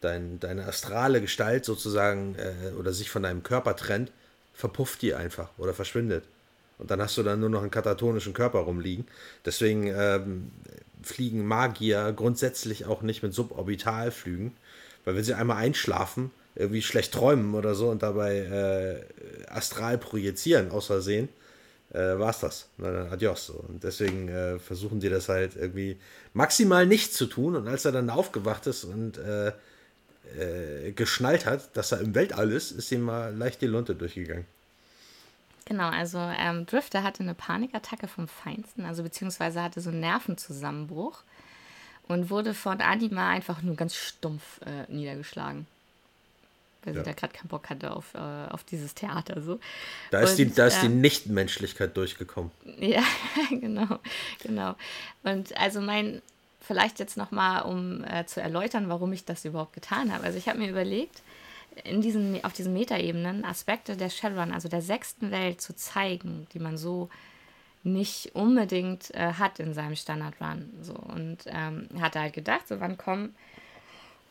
dein, 0.00 0.40
deine 0.40 0.66
astrale 0.66 1.20
Gestalt 1.20 1.64
sozusagen 1.64 2.36
äh, 2.36 2.72
oder 2.78 2.92
sich 2.92 3.10
von 3.10 3.22
deinem 3.22 3.42
Körper 3.42 3.76
trennt, 3.76 4.12
verpufft 4.54 5.02
die 5.02 5.14
einfach 5.14 5.50
oder 5.58 5.74
verschwindet. 5.74 6.24
Und 6.78 6.90
dann 6.90 7.00
hast 7.00 7.16
du 7.16 7.22
dann 7.22 7.40
nur 7.40 7.48
noch 7.48 7.62
einen 7.62 7.70
katatonischen 7.70 8.32
Körper 8.32 8.60
rumliegen. 8.60 9.06
Deswegen 9.44 9.88
ähm, 9.88 10.50
fliegen 11.02 11.46
Magier 11.46 12.12
grundsätzlich 12.12 12.86
auch 12.86 13.02
nicht 13.02 13.22
mit 13.22 13.34
Suborbitalflügen, 13.34 14.52
weil 15.04 15.16
wenn 15.16 15.24
sie 15.24 15.34
einmal 15.34 15.56
einschlafen, 15.56 16.30
irgendwie 16.54 16.82
schlecht 16.82 17.12
träumen 17.12 17.54
oder 17.54 17.74
so 17.74 17.88
und 17.88 18.02
dabei 18.02 18.38
äh, 18.38 19.46
astral 19.48 19.98
projizieren, 19.98 20.70
aus 20.70 20.86
Versehen, 20.86 21.28
äh, 21.92 21.98
es 21.98 22.40
das. 22.40 22.68
Na, 22.76 22.90
dann 22.90 23.12
adios. 23.12 23.46
So. 23.46 23.54
Und 23.54 23.82
deswegen 23.82 24.28
äh, 24.28 24.58
versuchen 24.58 25.00
die 25.00 25.08
das 25.08 25.28
halt 25.28 25.56
irgendwie 25.56 25.98
maximal 26.34 26.86
nicht 26.86 27.14
zu 27.14 27.26
tun. 27.26 27.56
Und 27.56 27.68
als 27.68 27.84
er 27.84 27.92
dann 27.92 28.10
aufgewacht 28.10 28.66
ist 28.66 28.84
und 28.84 29.18
äh, 29.18 29.52
äh, 30.38 30.92
geschnallt 30.92 31.46
hat, 31.46 31.76
dass 31.76 31.92
er 31.92 32.00
im 32.00 32.14
Weltall 32.14 32.52
ist, 32.52 32.72
ist 32.72 32.92
ihm 32.92 33.02
mal 33.02 33.34
leicht 33.34 33.62
die 33.62 33.66
Lunte 33.66 33.94
durchgegangen. 33.94 34.44
Genau, 35.64 35.88
also 35.90 36.18
ähm, 36.18 36.64
Drifter 36.64 37.02
hatte 37.02 37.22
eine 37.22 37.34
Panikattacke 37.34 38.08
vom 38.08 38.26
Feinsten, 38.26 38.86
also 38.86 39.02
beziehungsweise 39.02 39.62
hatte 39.62 39.82
so 39.82 39.90
einen 39.90 40.00
Nervenzusammenbruch 40.00 41.22
und 42.08 42.30
wurde 42.30 42.54
von 42.54 42.80
Anima 42.80 43.28
einfach 43.28 43.62
nur 43.62 43.76
ganz 43.76 43.94
stumpf 43.94 44.60
äh, 44.62 44.90
niedergeschlagen. 44.90 45.66
Weil 46.84 46.94
ja. 46.94 47.00
sie 47.00 47.10
da 47.10 47.12
gerade 47.12 47.32
keinen 47.32 47.48
Bock 47.48 47.70
hatte 47.70 47.94
auf, 47.94 48.14
äh, 48.14 48.18
auf 48.18 48.64
dieses 48.64 48.94
Theater. 48.94 49.42
So. 49.42 49.58
Da 50.10 50.20
ist, 50.20 50.32
und, 50.32 50.38
die, 50.38 50.54
da 50.54 50.66
ist 50.66 50.80
die 50.82 50.88
Nichtmenschlichkeit 50.88 51.96
durchgekommen. 51.96 52.52
Ja, 52.78 53.02
genau, 53.50 53.98
genau. 54.42 54.76
Und 55.24 55.56
also 55.58 55.80
mein, 55.80 56.22
vielleicht 56.60 56.98
jetzt 56.98 57.16
nochmal, 57.16 57.62
um 57.62 58.04
äh, 58.04 58.26
zu 58.26 58.40
erläutern, 58.40 58.88
warum 58.88 59.12
ich 59.12 59.24
das 59.24 59.44
überhaupt 59.44 59.72
getan 59.72 60.12
habe. 60.12 60.24
Also 60.24 60.38
ich 60.38 60.48
habe 60.48 60.58
mir 60.58 60.70
überlegt, 60.70 61.22
in 61.84 62.00
diesen, 62.00 62.42
auf 62.44 62.52
diesen 62.52 62.72
Metaebenen 62.72 63.44
Aspekte 63.44 63.96
der 63.96 64.10
Shadowrun, 64.10 64.52
also 64.52 64.68
der 64.68 64.82
sechsten 64.82 65.30
Welt, 65.30 65.60
zu 65.60 65.74
zeigen, 65.74 66.46
die 66.52 66.58
man 66.58 66.76
so 66.76 67.08
nicht 67.84 68.34
unbedingt 68.34 69.14
äh, 69.14 69.34
hat 69.34 69.60
in 69.60 69.74
seinem 69.74 69.96
Standard-Run. 69.96 70.70
So. 70.82 70.94
Und 70.94 71.38
ähm, 71.46 71.88
hatte 72.00 72.20
halt 72.20 72.32
gedacht, 72.32 72.68
so 72.68 72.80
wann 72.80 72.96
kommen 72.96 73.34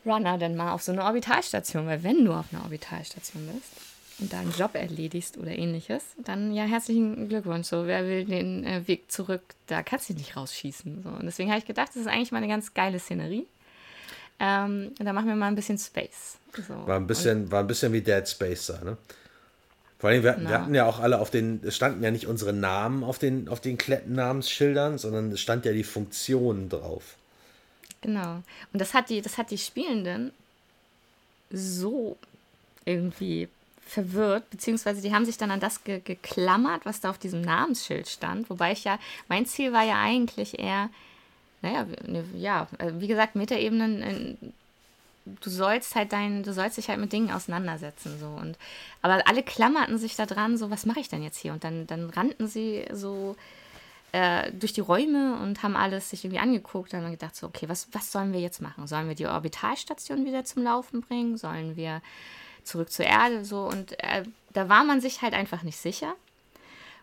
Runner 0.08 0.38
denn 0.38 0.56
mal 0.56 0.72
auf 0.72 0.82
so 0.82 0.92
eine 0.92 1.04
Orbitalstation? 1.04 1.86
Weil 1.86 2.02
wenn 2.02 2.24
du 2.24 2.32
auf 2.32 2.46
einer 2.52 2.62
Orbitalstation 2.62 3.48
bist 3.52 3.72
und 4.20 4.32
da 4.32 4.40
einen 4.40 4.54
Job 4.56 4.74
erledigst 4.74 5.38
oder 5.38 5.50
ähnliches, 5.50 6.02
dann 6.24 6.52
ja 6.54 6.64
herzlichen 6.64 7.28
Glückwunsch. 7.28 7.68
So, 7.68 7.86
wer 7.86 8.04
will 8.06 8.24
den 8.24 8.64
äh, 8.64 8.86
Weg 8.86 9.10
zurück? 9.10 9.42
Da 9.66 9.82
kannst 9.82 10.08
du 10.08 10.14
dich 10.14 10.26
nicht 10.26 10.36
rausschießen. 10.36 11.02
So. 11.02 11.08
Und 11.08 11.24
deswegen 11.24 11.50
habe 11.50 11.58
ich 11.60 11.66
gedacht, 11.66 11.88
das 11.90 11.96
ist 11.96 12.08
eigentlich 12.08 12.32
mal 12.32 12.38
eine 12.38 12.48
ganz 12.48 12.74
geile 12.74 12.98
Szenerie. 12.98 13.46
Ähm, 14.40 14.92
da 14.98 15.12
machen 15.12 15.28
wir 15.28 15.34
mal 15.34 15.48
ein 15.48 15.54
bisschen 15.54 15.78
Space. 15.78 16.38
So. 16.66 16.86
War, 16.86 16.96
ein 16.96 17.06
bisschen, 17.06 17.50
war 17.50 17.60
ein 17.60 17.66
bisschen 17.66 17.92
wie 17.92 18.00
Dead 18.00 18.26
Space 18.26 18.66
da, 18.66 18.84
ne? 18.84 18.96
Vor 19.98 20.10
allem, 20.10 20.22
wir, 20.22 20.30
hatten, 20.30 20.48
wir 20.48 20.60
hatten 20.60 20.74
ja 20.76 20.86
auch 20.86 21.00
alle 21.00 21.18
auf 21.18 21.30
den, 21.30 21.60
es 21.64 21.74
standen 21.74 22.04
ja 22.04 22.12
nicht 22.12 22.28
unsere 22.28 22.52
Namen 22.52 23.02
auf 23.02 23.18
den, 23.18 23.48
auf 23.48 23.60
den 23.60 23.76
Klettennamensschildern, 23.76 24.96
sondern 24.96 25.32
es 25.32 25.40
stand 25.40 25.64
ja 25.64 25.72
die 25.72 25.82
Funktion 25.82 26.68
drauf. 26.68 27.16
Genau. 28.00 28.42
Und 28.72 28.80
das 28.80 28.94
hat 28.94 29.10
die, 29.10 29.22
das 29.22 29.38
hat 29.38 29.50
die 29.50 29.58
Spielenden 29.58 30.32
so 31.50 32.16
irgendwie 32.84 33.48
verwirrt, 33.88 34.48
beziehungsweise 34.50 35.00
die 35.00 35.14
haben 35.14 35.24
sich 35.24 35.38
dann 35.38 35.50
an 35.50 35.60
das 35.60 35.82
ge 35.82 36.00
geklammert, 36.04 36.84
was 36.84 37.00
da 37.00 37.10
auf 37.10 37.18
diesem 37.18 37.40
Namensschild 37.40 38.06
stand. 38.08 38.50
Wobei 38.50 38.72
ich 38.72 38.84
ja, 38.84 38.98
mein 39.28 39.46
Ziel 39.46 39.72
war 39.72 39.82
ja 39.82 40.00
eigentlich 40.00 40.58
eher, 40.58 40.90
naja, 41.62 41.86
ne, 42.06 42.24
ja, 42.36 42.68
äh, 42.78 42.92
wie 42.98 43.08
gesagt, 43.08 43.34
Metaebenen, 43.34 44.02
äh, 44.02 44.34
du 45.40 45.50
sollst 45.50 45.94
halt 45.94 46.12
dein, 46.12 46.42
du 46.42 46.52
sollst 46.52 46.76
dich 46.76 46.88
halt 46.88 47.00
mit 47.00 47.12
Dingen 47.12 47.30
auseinandersetzen. 47.30 48.18
So. 48.20 48.26
Und, 48.26 48.58
aber 49.00 49.26
alle 49.26 49.42
klammerten 49.42 49.98
sich 49.98 50.16
da 50.16 50.26
dran, 50.26 50.58
so, 50.58 50.70
was 50.70 50.86
mache 50.86 51.00
ich 51.00 51.08
denn 51.08 51.22
jetzt 51.22 51.38
hier? 51.38 51.52
Und 51.52 51.64
dann, 51.64 51.86
dann 51.86 52.10
rannten 52.10 52.46
sie 52.46 52.84
so 52.92 53.36
äh, 54.12 54.50
durch 54.52 54.72
die 54.72 54.80
Räume 54.80 55.38
und 55.42 55.62
haben 55.62 55.76
alles 55.76 56.10
sich 56.10 56.24
irgendwie 56.24 56.40
angeguckt 56.40 56.94
und 56.94 57.02
haben 57.02 57.10
gedacht, 57.10 57.36
so, 57.36 57.46
okay, 57.46 57.68
was, 57.68 57.88
was 57.92 58.10
sollen 58.10 58.32
wir 58.32 58.40
jetzt 58.40 58.62
machen? 58.62 58.86
Sollen 58.86 59.08
wir 59.08 59.14
die 59.14 59.26
Orbitalstation 59.26 60.24
wieder 60.24 60.44
zum 60.44 60.62
Laufen 60.62 61.02
bringen? 61.02 61.36
Sollen 61.36 61.76
wir 61.76 62.00
zurück 62.64 62.90
zur 62.90 63.04
Erde? 63.04 63.44
So, 63.44 63.66
und 63.66 63.98
äh, 64.02 64.24
da 64.52 64.68
war 64.68 64.84
man 64.84 65.00
sich 65.00 65.22
halt 65.22 65.34
einfach 65.34 65.62
nicht 65.62 65.76
sicher. 65.76 66.14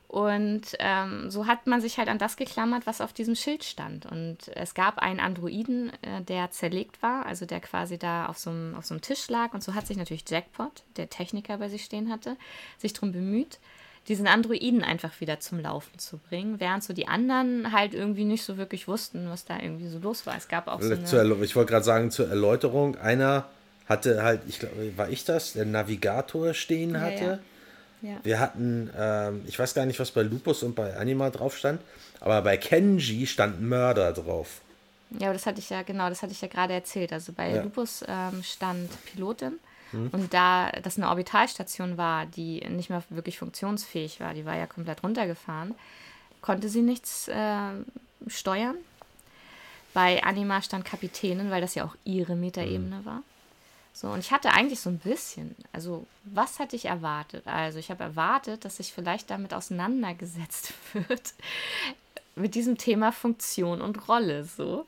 Und 0.08 0.62
ähm, 0.80 1.30
so 1.30 1.48
hat 1.48 1.68
man 1.68 1.82
sich 1.82 1.98
halt 1.98 2.10
an 2.10 2.20
das 2.20 2.38
geklammert, 2.38 2.86
was 2.86 3.02
auf 3.02 3.12
diesem 3.12 3.36
Schild 3.36 3.64
stand. 3.64 4.06
Und 4.06 4.38
es 4.56 4.74
gab 4.74 5.00
einen 5.00 5.20
Androiden, 5.20 5.92
äh, 6.04 6.22
der 6.22 6.52
zerlegt 6.52 7.02
war, 7.02 7.26
also 7.26 7.46
der 7.46 7.60
quasi 7.60 7.98
da 7.98 8.28
auf 8.28 8.38
so, 8.38 8.50
einem, 8.50 8.76
auf 8.76 8.86
so 8.86 8.94
einem 8.94 9.02
Tisch 9.02 9.28
lag. 9.30 9.54
Und 9.54 9.64
so 9.64 9.74
hat 9.74 9.88
sich 9.88 9.98
natürlich 9.98 10.24
Jackpot, 10.28 10.84
der 10.98 11.10
Techniker 11.10 11.58
bei 11.58 11.70
sich 11.70 11.84
stehen 11.84 12.12
hatte, 12.12 12.38
sich 12.78 12.94
darum 12.94 13.12
bemüht, 13.12 13.60
diesen 14.08 14.28
Androiden 14.28 14.84
einfach 14.84 15.20
wieder 15.20 15.40
zum 15.40 15.60
Laufen 15.60 15.98
zu 15.98 16.18
bringen, 16.18 16.60
während 16.60 16.84
so 16.84 16.94
die 16.94 17.08
anderen 17.08 17.72
halt 17.72 17.94
irgendwie 17.94 18.24
nicht 18.24 18.44
so 18.44 18.58
wirklich 18.58 18.88
wussten, 18.88 19.30
was 19.30 19.46
da 19.46 19.60
irgendwie 19.60 19.88
so 19.88 20.00
los 20.00 20.26
war. 20.26 20.38
Es 20.38 20.48
gab 20.48 20.68
auch 20.68 20.82
so 20.82 20.94
eine 20.94 21.36
Ich 21.44 21.56
wollte 21.56 21.72
gerade 21.72 21.86
sagen, 21.86 22.12
zur 22.12 22.30
Erläuterung, 22.30 22.98
einer 22.98 23.46
hatte 23.88 24.24
halt, 24.24 24.42
ich 24.48 24.60
glaube, 24.60 24.96
war 24.96 25.10
ich 25.10 25.26
das, 25.26 25.54
der 25.54 25.66
Navigator 25.66 26.54
stehen 26.54 27.00
hatte. 27.00 27.24
Ja, 27.24 27.32
ja 27.32 27.40
ja. 28.06 28.20
Wir 28.24 28.40
hatten, 28.40 28.90
ähm, 28.96 29.44
ich 29.48 29.58
weiß 29.58 29.74
gar 29.74 29.86
nicht, 29.86 30.00
was 30.00 30.12
bei 30.12 30.22
Lupus 30.22 30.64
und 30.64 30.76
bei 30.76 30.96
Anima 30.96 31.30
drauf 31.32 31.58
stand, 31.58 31.82
aber 32.20 32.42
bei 32.42 32.58
Kenji 32.58 33.26
stand 33.26 33.62
Mörder 33.62 34.14
drauf. 34.14 34.62
Ja, 35.20 35.28
aber 35.28 35.34
das 35.34 35.46
hatte 35.46 35.60
ich 35.60 35.70
ja, 35.70 35.82
genau, 35.82 36.10
das 36.10 36.22
hatte 36.22 36.32
ich 36.32 36.42
ja 36.42 36.48
gerade 36.48 36.74
erzählt. 36.74 37.14
Also 37.14 37.34
bei. 37.34 37.62
Lupus 37.62 38.04
ähm, 38.08 38.44
stand 38.44 38.90
Pilotin. 39.06 39.60
Mhm. 39.92 40.10
Und 40.12 40.34
da 40.34 40.72
das 40.72 40.98
eine 40.98 41.10
Orbitalstation 41.10 41.98
war, 41.98 42.26
die 42.26 42.60
nicht 42.70 42.90
mehr 42.90 43.04
wirklich 43.10 43.38
funktionsfähig 43.38 44.20
war, 44.20 44.34
die 44.34 44.46
war 44.46 44.56
ja 44.56 44.68
komplett 44.68 45.04
runtergefahren, 45.04 45.76
konnte 46.42 46.70
sie 46.70 46.82
nichts 46.82 47.28
äh, 47.28 47.72
steuern. 48.28 48.76
Bei 49.94 50.24
Anima 50.24 50.62
stand 50.62 50.84
Kapitänin, 50.86 51.52
weil 51.52 51.62
das 51.62 51.76
ja 51.76 51.86
auch 51.86 51.96
ihre 52.04 52.36
Metaebene 52.36 52.98
mhm. 52.98 53.06
war. 53.06 53.24
So, 53.94 54.10
und 54.10 54.20
ich 54.20 54.34
hatte 54.34 54.52
eigentlich 54.52 54.82
so 54.82 54.90
ein 54.90 55.00
bisschen, 55.00 55.56
also 55.72 56.06
was 56.26 56.60
hatte 56.60 56.76
ich 56.76 56.86
erwartet? 56.86 57.48
Also 57.48 57.80
ich 57.80 57.90
habe 57.90 58.04
erwartet, 58.04 58.66
dass 58.66 58.76
sich 58.76 58.92
vielleicht 58.92 59.30
damit 59.30 59.54
auseinandergesetzt 59.54 60.74
wird, 60.94 61.34
mit 62.36 62.56
diesem 62.56 62.78
Thema 62.78 63.14
Funktion 63.14 63.82
und 63.82 64.10
Rolle 64.10 64.44
so. 64.44 64.86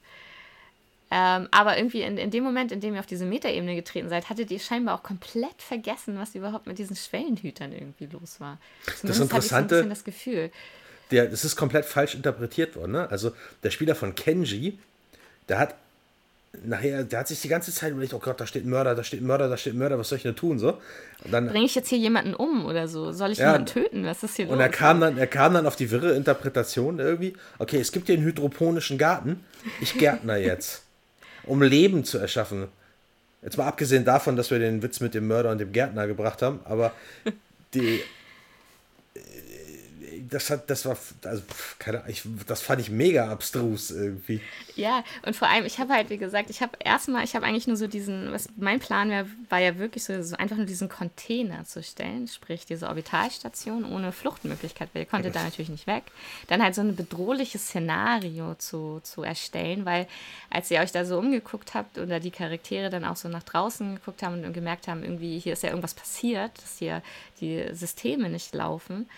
Ähm, 1.09 1.47
aber 1.51 1.77
irgendwie 1.77 2.01
in, 2.01 2.17
in 2.17 2.31
dem 2.31 2.43
Moment, 2.43 2.71
in 2.71 2.81
dem 2.81 2.93
ihr 2.93 2.99
auf 2.99 3.05
diese 3.05 3.25
Metaebene 3.25 3.75
getreten 3.75 4.09
seid, 4.09 4.29
hattet 4.29 4.51
ihr 4.51 4.59
scheinbar 4.59 4.95
auch 4.95 5.03
komplett 5.03 5.61
vergessen, 5.61 6.17
was 6.17 6.35
überhaupt 6.35 6.67
mit 6.67 6.77
diesen 6.79 6.95
Schwellenhütern 6.95 7.71
irgendwie 7.71 8.07
los 8.07 8.39
war. 8.39 8.57
Zumindest 8.83 9.07
das 9.07 9.19
Interessante, 9.19 9.77
so 9.77 9.83
ein 9.83 9.89
das 9.89 10.03
Gefühl. 10.03 10.51
Der, 11.11 11.27
das 11.27 11.45
ist 11.45 11.55
komplett 11.55 11.85
falsch 11.85 12.15
interpretiert 12.15 12.75
worden. 12.75 12.91
Ne? 12.91 13.09
Also 13.09 13.31
der 13.63 13.69
Spieler 13.69 13.95
von 13.95 14.15
Kenji, 14.15 14.77
der 15.47 15.59
hat 15.59 15.75
nachher, 16.65 17.03
der 17.03 17.19
hat 17.19 17.27
sich 17.27 17.41
die 17.41 17.47
ganze 17.47 17.71
Zeit 17.71 17.91
überlegt, 17.91 18.13
oh 18.13 18.19
Gott, 18.19 18.39
da 18.39 18.47
steht 18.47 18.65
ein 18.65 18.69
Mörder, 18.69 18.95
da 18.95 19.03
steht 19.03 19.21
ein 19.21 19.27
Mörder, 19.27 19.47
da 19.47 19.57
steht 19.57 19.73
ein 19.73 19.79
Mörder, 19.79 19.97
was 19.99 20.09
soll 20.09 20.17
ich 20.17 20.23
denn 20.23 20.35
tun? 20.35 20.59
So. 20.59 20.77
Bringe 21.23 21.65
ich 21.65 21.75
jetzt 21.75 21.89
hier 21.89 21.97
jemanden 21.97 22.33
um 22.33 22.65
oder 22.65 22.87
so? 22.87 23.11
Soll 23.11 23.31
ich 23.31 23.37
ja, 23.37 23.47
jemanden 23.47 23.67
töten? 23.67 24.05
Was 24.05 24.23
ist 24.23 24.35
hier 24.35 24.45
und 24.45 24.51
los? 24.51 24.57
Und 24.57 24.61
er 24.61 24.69
kam, 24.69 24.99
dann, 24.99 25.17
er 25.17 25.27
kam 25.27 25.53
dann 25.53 25.65
auf 25.65 25.75
die 25.75 25.89
wirre 25.91 26.13
Interpretation 26.13 26.99
irgendwie, 26.99 27.33
okay, 27.59 27.79
es 27.79 27.91
gibt 27.91 28.07
hier 28.07 28.15
einen 28.15 28.25
hydroponischen 28.25 28.97
Garten, 28.97 29.43
ich 29.81 29.97
gärtner 29.97 30.37
jetzt, 30.37 30.83
um 31.47 31.61
Leben 31.61 32.03
zu 32.03 32.17
erschaffen. 32.17 32.67
Jetzt 33.41 33.57
mal 33.57 33.67
abgesehen 33.67 34.05
davon, 34.05 34.35
dass 34.35 34.51
wir 34.51 34.59
den 34.59 34.81
Witz 34.81 34.99
mit 34.99 35.13
dem 35.13 35.27
Mörder 35.27 35.51
und 35.51 35.59
dem 35.59 35.71
Gärtner 35.71 36.07
gebracht 36.07 36.41
haben, 36.41 36.59
aber 36.65 36.91
die, 37.73 38.01
das 40.29 40.49
hat, 40.49 40.69
das 40.69 40.85
war, 40.85 40.97
also, 41.23 41.43
keine 41.79 42.03
ich, 42.07 42.23
das 42.47 42.61
fand 42.61 42.81
ich 42.81 42.89
mega 42.89 43.29
abstrus 43.29 43.91
irgendwie. 43.91 44.41
Ja, 44.75 45.03
und 45.25 45.35
vor 45.35 45.49
allem, 45.49 45.65
ich 45.65 45.79
habe 45.79 45.93
halt, 45.93 46.09
wie 46.09 46.17
gesagt, 46.17 46.49
ich 46.49 46.61
habe 46.61 46.77
erstmal, 46.79 47.23
ich 47.23 47.35
habe 47.35 47.45
eigentlich 47.45 47.67
nur 47.67 47.77
so 47.77 47.87
diesen, 47.87 48.31
was 48.31 48.49
mein 48.57 48.79
Plan 48.79 49.09
wär, 49.09 49.25
war 49.49 49.59
ja 49.59 49.77
wirklich 49.77 50.03
so, 50.03 50.21
so, 50.21 50.35
einfach 50.35 50.57
nur 50.57 50.65
diesen 50.65 50.89
Container 50.89 51.65
zu 51.65 51.81
stellen, 51.81 52.27
sprich 52.27 52.65
diese 52.65 52.87
Orbitalstation 52.87 53.85
ohne 53.85 54.11
Fluchtmöglichkeit, 54.11 54.89
weil 54.93 55.03
ihr 55.03 55.07
konntet 55.07 55.35
da 55.35 55.43
natürlich 55.43 55.69
nicht 55.69 55.87
weg. 55.87 56.03
Dann 56.47 56.61
halt 56.63 56.75
so 56.75 56.81
ein 56.81 56.95
bedrohliches 56.95 57.67
Szenario 57.67 58.55
zu, 58.55 58.99
zu 59.03 59.23
erstellen, 59.23 59.85
weil 59.85 60.07
als 60.49 60.71
ihr 60.71 60.79
euch 60.79 60.91
da 60.91 61.05
so 61.05 61.17
umgeguckt 61.17 61.73
habt 61.73 61.97
oder 61.97 62.19
die 62.19 62.31
Charaktere 62.31 62.89
dann 62.89 63.05
auch 63.05 63.15
so 63.15 63.29
nach 63.29 63.43
draußen 63.43 63.95
geguckt 63.95 64.23
haben 64.23 64.43
und 64.43 64.53
gemerkt 64.53 64.87
haben, 64.87 65.03
irgendwie 65.03 65.39
hier 65.39 65.53
ist 65.53 65.63
ja 65.63 65.69
irgendwas 65.69 65.93
passiert, 65.93 66.51
dass 66.61 66.77
hier 66.77 67.01
die 67.39 67.65
Systeme 67.73 68.29
nicht 68.29 68.53
laufen, 68.53 69.09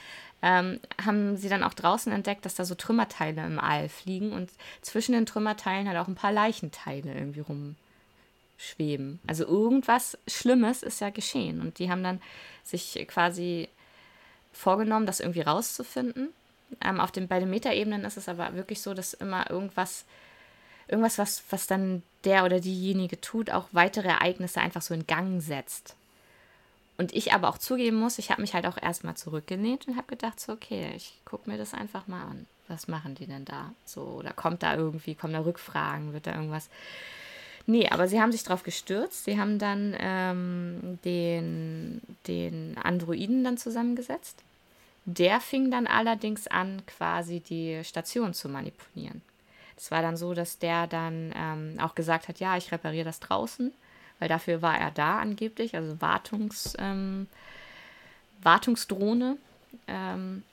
ähm, 0.42 0.80
haben 1.04 1.38
sie 1.38 1.50
dann 1.50 1.64
auch 1.64 1.74
draußen 1.74 2.12
entdeckt, 2.12 2.46
dass 2.46 2.56
da 2.56 2.66
so 2.66 2.76
Trümmerteile 2.76 3.46
im 3.46 3.60
All 3.60 3.90
fliegen 3.90 4.32
und 4.32 4.50
zwischen 4.82 5.12
den 5.12 5.26
Trümmerteilen 5.26 5.88
halt 5.88 5.98
auch 5.98 6.08
ein 6.08 6.16
paar 6.16 6.32
Leichenteile 6.32 7.14
irgendwie 7.14 7.44
rumschweben. 8.58 9.20
Also 9.28 9.46
irgendwas 9.46 10.18
Schlimmes 10.28 10.84
ist 10.84 11.02
ja 11.02 11.10
geschehen 11.10 11.60
und 11.62 11.80
die 11.80 11.92
haben 11.92 12.04
dann 12.04 12.22
sich 12.64 13.06
quasi 13.08 13.68
vorgenommen, 14.54 15.06
das 15.06 15.20
irgendwie 15.20 15.42
rauszufinden. 15.42 16.30
Ähm, 16.84 17.00
auf 17.00 17.12
den, 17.12 17.28
bei 17.28 17.40
den 17.40 17.50
Metaebenen 17.50 18.06
ist 18.06 18.18
es 18.18 18.30
aber 18.30 18.54
wirklich 18.54 18.82
so, 18.82 18.94
dass 18.94 19.14
immer 19.14 19.50
irgendwas, 19.50 20.06
irgendwas, 20.88 21.18
was, 21.18 21.44
was 21.50 21.68
dann 21.68 22.04
der 22.24 22.46
oder 22.46 22.60
diejenige 22.60 23.20
tut, 23.20 23.50
auch 23.50 23.68
weitere 23.72 24.08
Ereignisse 24.08 24.62
einfach 24.62 24.82
so 24.82 24.94
in 24.94 25.08
Gang 25.08 25.42
setzt. 25.42 25.96
Und 27.00 27.14
ich 27.14 27.32
aber 27.32 27.48
auch 27.48 27.58
zugeben 27.58 27.98
muss, 27.98 28.20
ich 28.20 28.30
habe 28.30 28.42
mich 28.42 28.54
halt 28.54 28.66
auch 28.66 28.76
erstmal 28.76 29.16
zurückgenäht 29.16 29.88
und 29.88 29.96
habe 29.96 30.08
gedacht, 30.08 30.38
so, 30.38 30.52
okay, 30.52 30.92
ich 30.98 31.14
gucke 31.24 31.50
mir 31.50 31.58
das 31.58 31.74
einfach 31.74 32.08
mal 32.08 32.24
an. 32.24 32.46
Was 32.68 32.90
machen 32.90 33.16
die 33.16 33.26
denn 33.26 33.46
da? 33.46 33.72
So, 33.86 34.02
oder 34.02 34.34
kommt 34.34 34.64
da 34.64 34.76
irgendwie, 34.76 35.16
kommen 35.16 35.32
da 35.32 35.40
Rückfragen, 35.40 36.12
wird 36.12 36.28
da 36.28 36.36
irgendwas. 36.36 36.68
Nee, 37.66 37.88
aber 37.88 38.10
sie 38.10 38.20
haben 38.20 38.34
sich 38.34 38.44
drauf 38.44 38.64
gestürzt. 38.64 39.24
Sie 39.24 39.40
haben 39.40 39.60
dann 39.60 39.96
ähm, 39.98 41.00
den, 41.06 42.02
den 42.28 42.78
Androiden 42.78 43.46
dann 43.46 43.58
zusammengesetzt. 43.58 44.44
Der 45.06 45.40
fing 45.40 45.72
dann 45.72 45.88
allerdings 45.88 46.48
an, 46.48 46.86
quasi 46.86 47.40
die 47.40 47.82
Station 47.86 48.34
zu 48.34 48.50
manipulieren. 48.50 49.22
Es 49.78 49.90
war 49.90 50.02
dann 50.02 50.18
so, 50.18 50.34
dass 50.34 50.60
der 50.60 50.86
dann 50.86 51.34
ähm, 51.34 51.80
auch 51.80 51.96
gesagt 51.96 52.28
hat, 52.28 52.42
ja, 52.42 52.58
ich 52.58 52.74
repariere 52.74 53.06
das 53.06 53.22
draußen 53.22 53.72
weil 54.20 54.30
dafür 54.30 54.62
war 54.62 54.78
er 54.78 54.92
da 54.92 55.20
angeblich, 55.20 55.76
also 55.76 56.00
Wartungs, 56.02 56.76
ähm, 56.78 57.28
Wartungsdrohne. 58.42 59.38
Ähm, 59.88 60.44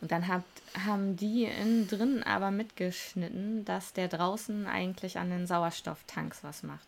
und 0.00 0.10
dann 0.10 0.26
hat, 0.28 0.44
haben 0.86 1.16
die 1.16 1.44
innen 1.44 1.88
drin 1.88 2.22
aber 2.22 2.50
mitgeschnitten, 2.50 3.64
dass 3.64 3.92
der 3.92 4.08
draußen 4.08 4.66
eigentlich 4.66 5.18
an 5.18 5.30
den 5.30 5.46
Sauerstofftanks 5.46 6.38
was 6.42 6.62
macht. 6.62 6.86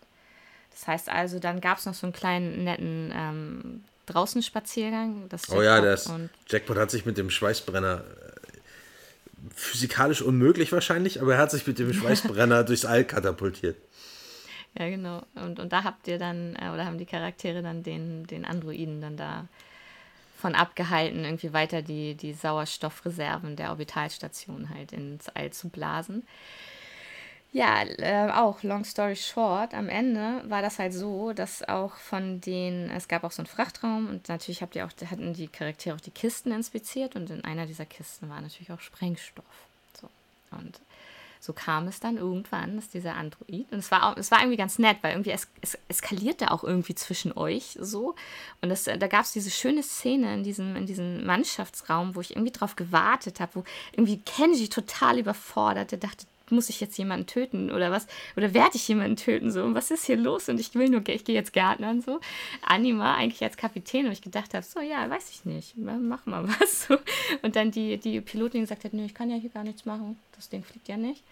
Das 0.70 0.86
heißt 0.86 1.08
also, 1.08 1.38
dann 1.38 1.60
gab 1.60 1.78
es 1.78 1.86
noch 1.86 1.94
so 1.94 2.06
einen 2.06 2.12
kleinen 2.12 2.64
netten 2.64 3.12
ähm, 3.14 3.84
Draußenspaziergang. 4.06 5.28
oh 5.50 5.62
ja, 5.62 5.80
das 5.80 6.10
Jackpot 6.48 6.78
hat 6.78 6.90
sich 6.90 7.04
mit 7.04 7.18
dem 7.18 7.30
Schweißbrenner 7.30 8.04
äh, 8.04 8.58
physikalisch 9.54 10.22
unmöglich 10.22 10.72
wahrscheinlich, 10.72 11.20
aber 11.20 11.34
er 11.34 11.40
hat 11.40 11.50
sich 11.50 11.66
mit 11.66 11.78
dem 11.78 11.92
Schweißbrenner 11.94 12.64
durchs 12.64 12.84
All 12.84 13.04
katapultiert. 13.04 13.76
Ja, 14.78 14.88
genau. 14.88 15.22
Und, 15.34 15.58
und 15.58 15.72
da 15.72 15.82
habt 15.82 16.06
ihr 16.06 16.18
dann, 16.18 16.54
äh, 16.56 16.70
oder 16.70 16.84
haben 16.84 16.98
die 16.98 17.06
Charaktere 17.06 17.62
dann 17.62 17.82
den, 17.82 18.26
den 18.28 18.44
Androiden 18.44 19.00
dann 19.00 19.16
da 19.16 19.46
von 20.36 20.54
abgehalten, 20.54 21.24
irgendwie 21.24 21.52
weiter 21.52 21.82
die, 21.82 22.14
die 22.14 22.32
Sauerstoffreserven 22.32 23.56
der 23.56 23.70
Orbitalstation 23.70 24.70
halt 24.70 24.92
ins 24.92 25.28
All 25.30 25.50
zu 25.50 25.68
blasen. 25.68 26.24
Ja, 27.50 27.82
äh, 27.82 28.30
auch 28.30 28.62
long 28.62 28.84
story 28.84 29.16
short, 29.16 29.74
am 29.74 29.88
Ende 29.88 30.42
war 30.48 30.62
das 30.62 30.78
halt 30.78 30.92
so, 30.92 31.32
dass 31.32 31.66
auch 31.66 31.94
von 31.94 32.40
den, 32.40 32.90
es 32.90 33.08
gab 33.08 33.24
auch 33.24 33.32
so 33.32 33.40
einen 33.42 33.46
Frachtraum 33.46 34.08
und 34.08 34.28
natürlich 34.28 34.62
habt 34.62 34.76
ihr 34.76 34.84
auch, 34.86 35.10
hatten 35.10 35.32
die 35.32 35.48
Charaktere 35.48 35.96
auch 35.96 36.00
die 36.00 36.10
Kisten 36.10 36.52
inspiziert 36.52 37.16
und 37.16 37.30
in 37.30 37.42
einer 37.44 37.66
dieser 37.66 37.86
Kisten 37.86 38.28
war 38.28 38.40
natürlich 38.40 38.70
auch 38.70 38.80
Sprengstoff. 38.80 39.44
So. 40.00 40.08
Und 40.56 40.78
so 41.40 41.52
kam 41.52 41.88
es 41.88 42.00
dann 42.00 42.16
irgendwann, 42.16 42.76
dass 42.76 42.88
dieser 42.88 43.14
Android, 43.14 43.66
und 43.70 43.78
es 43.78 43.90
war, 43.90 44.16
es 44.18 44.30
war 44.30 44.40
irgendwie 44.40 44.56
ganz 44.56 44.78
nett, 44.78 44.98
weil 45.02 45.12
irgendwie 45.12 45.30
es, 45.30 45.48
es 45.60 45.78
eskalierte 45.88 46.50
auch 46.50 46.64
irgendwie 46.64 46.94
zwischen 46.94 47.36
euch 47.36 47.76
so. 47.80 48.14
Und 48.60 48.68
das, 48.68 48.84
da 48.84 49.06
gab 49.06 49.24
es 49.24 49.32
diese 49.32 49.50
schöne 49.50 49.82
Szene 49.82 50.34
in 50.34 50.42
diesem, 50.42 50.76
in 50.76 50.86
diesem 50.86 51.24
Mannschaftsraum, 51.24 52.14
wo 52.14 52.20
ich 52.20 52.32
irgendwie 52.32 52.52
drauf 52.52 52.76
gewartet 52.76 53.40
habe, 53.40 53.56
wo 53.56 53.64
irgendwie 53.92 54.18
Kenji 54.18 54.68
total 54.68 55.18
überfordert, 55.18 55.92
der 55.92 55.98
dachte, 55.98 56.26
muss 56.50 56.68
ich 56.68 56.80
jetzt 56.80 56.96
jemanden 56.98 57.26
töten 57.26 57.70
oder 57.70 57.90
was? 57.90 58.06
Oder 58.36 58.54
werde 58.54 58.76
ich 58.76 58.88
jemanden 58.88 59.16
töten? 59.16 59.50
So, 59.50 59.62
und 59.64 59.74
was 59.74 59.90
ist 59.90 60.06
hier 60.06 60.16
los? 60.16 60.48
Und 60.48 60.60
ich 60.60 60.74
will 60.74 60.88
nur, 60.88 61.06
ich 61.08 61.24
gehe 61.24 61.34
jetzt 61.34 61.52
Gärtnern 61.52 62.00
so. 62.00 62.20
Anima 62.62 63.14
eigentlich 63.14 63.42
als 63.42 63.56
Kapitän, 63.56 64.06
und 64.06 64.12
ich 64.12 64.22
gedacht 64.22 64.54
habe, 64.54 64.64
so, 64.64 64.80
ja, 64.80 65.08
weiß 65.08 65.30
ich 65.30 65.44
nicht, 65.44 65.76
mach 65.76 66.26
mal 66.26 66.48
was. 66.60 66.86
So. 66.86 66.98
Und 67.42 67.56
dann 67.56 67.70
die, 67.70 67.98
die 67.98 68.20
Pilotin 68.20 68.62
gesagt 68.62 68.84
hat, 68.84 68.92
nö, 68.92 69.04
ich 69.04 69.14
kann 69.14 69.30
ja 69.30 69.36
hier 69.36 69.50
gar 69.50 69.64
nichts 69.64 69.84
machen, 69.84 70.18
das 70.36 70.48
Ding 70.48 70.64
fliegt 70.64 70.88
ja 70.88 70.96
nicht. 70.96 71.22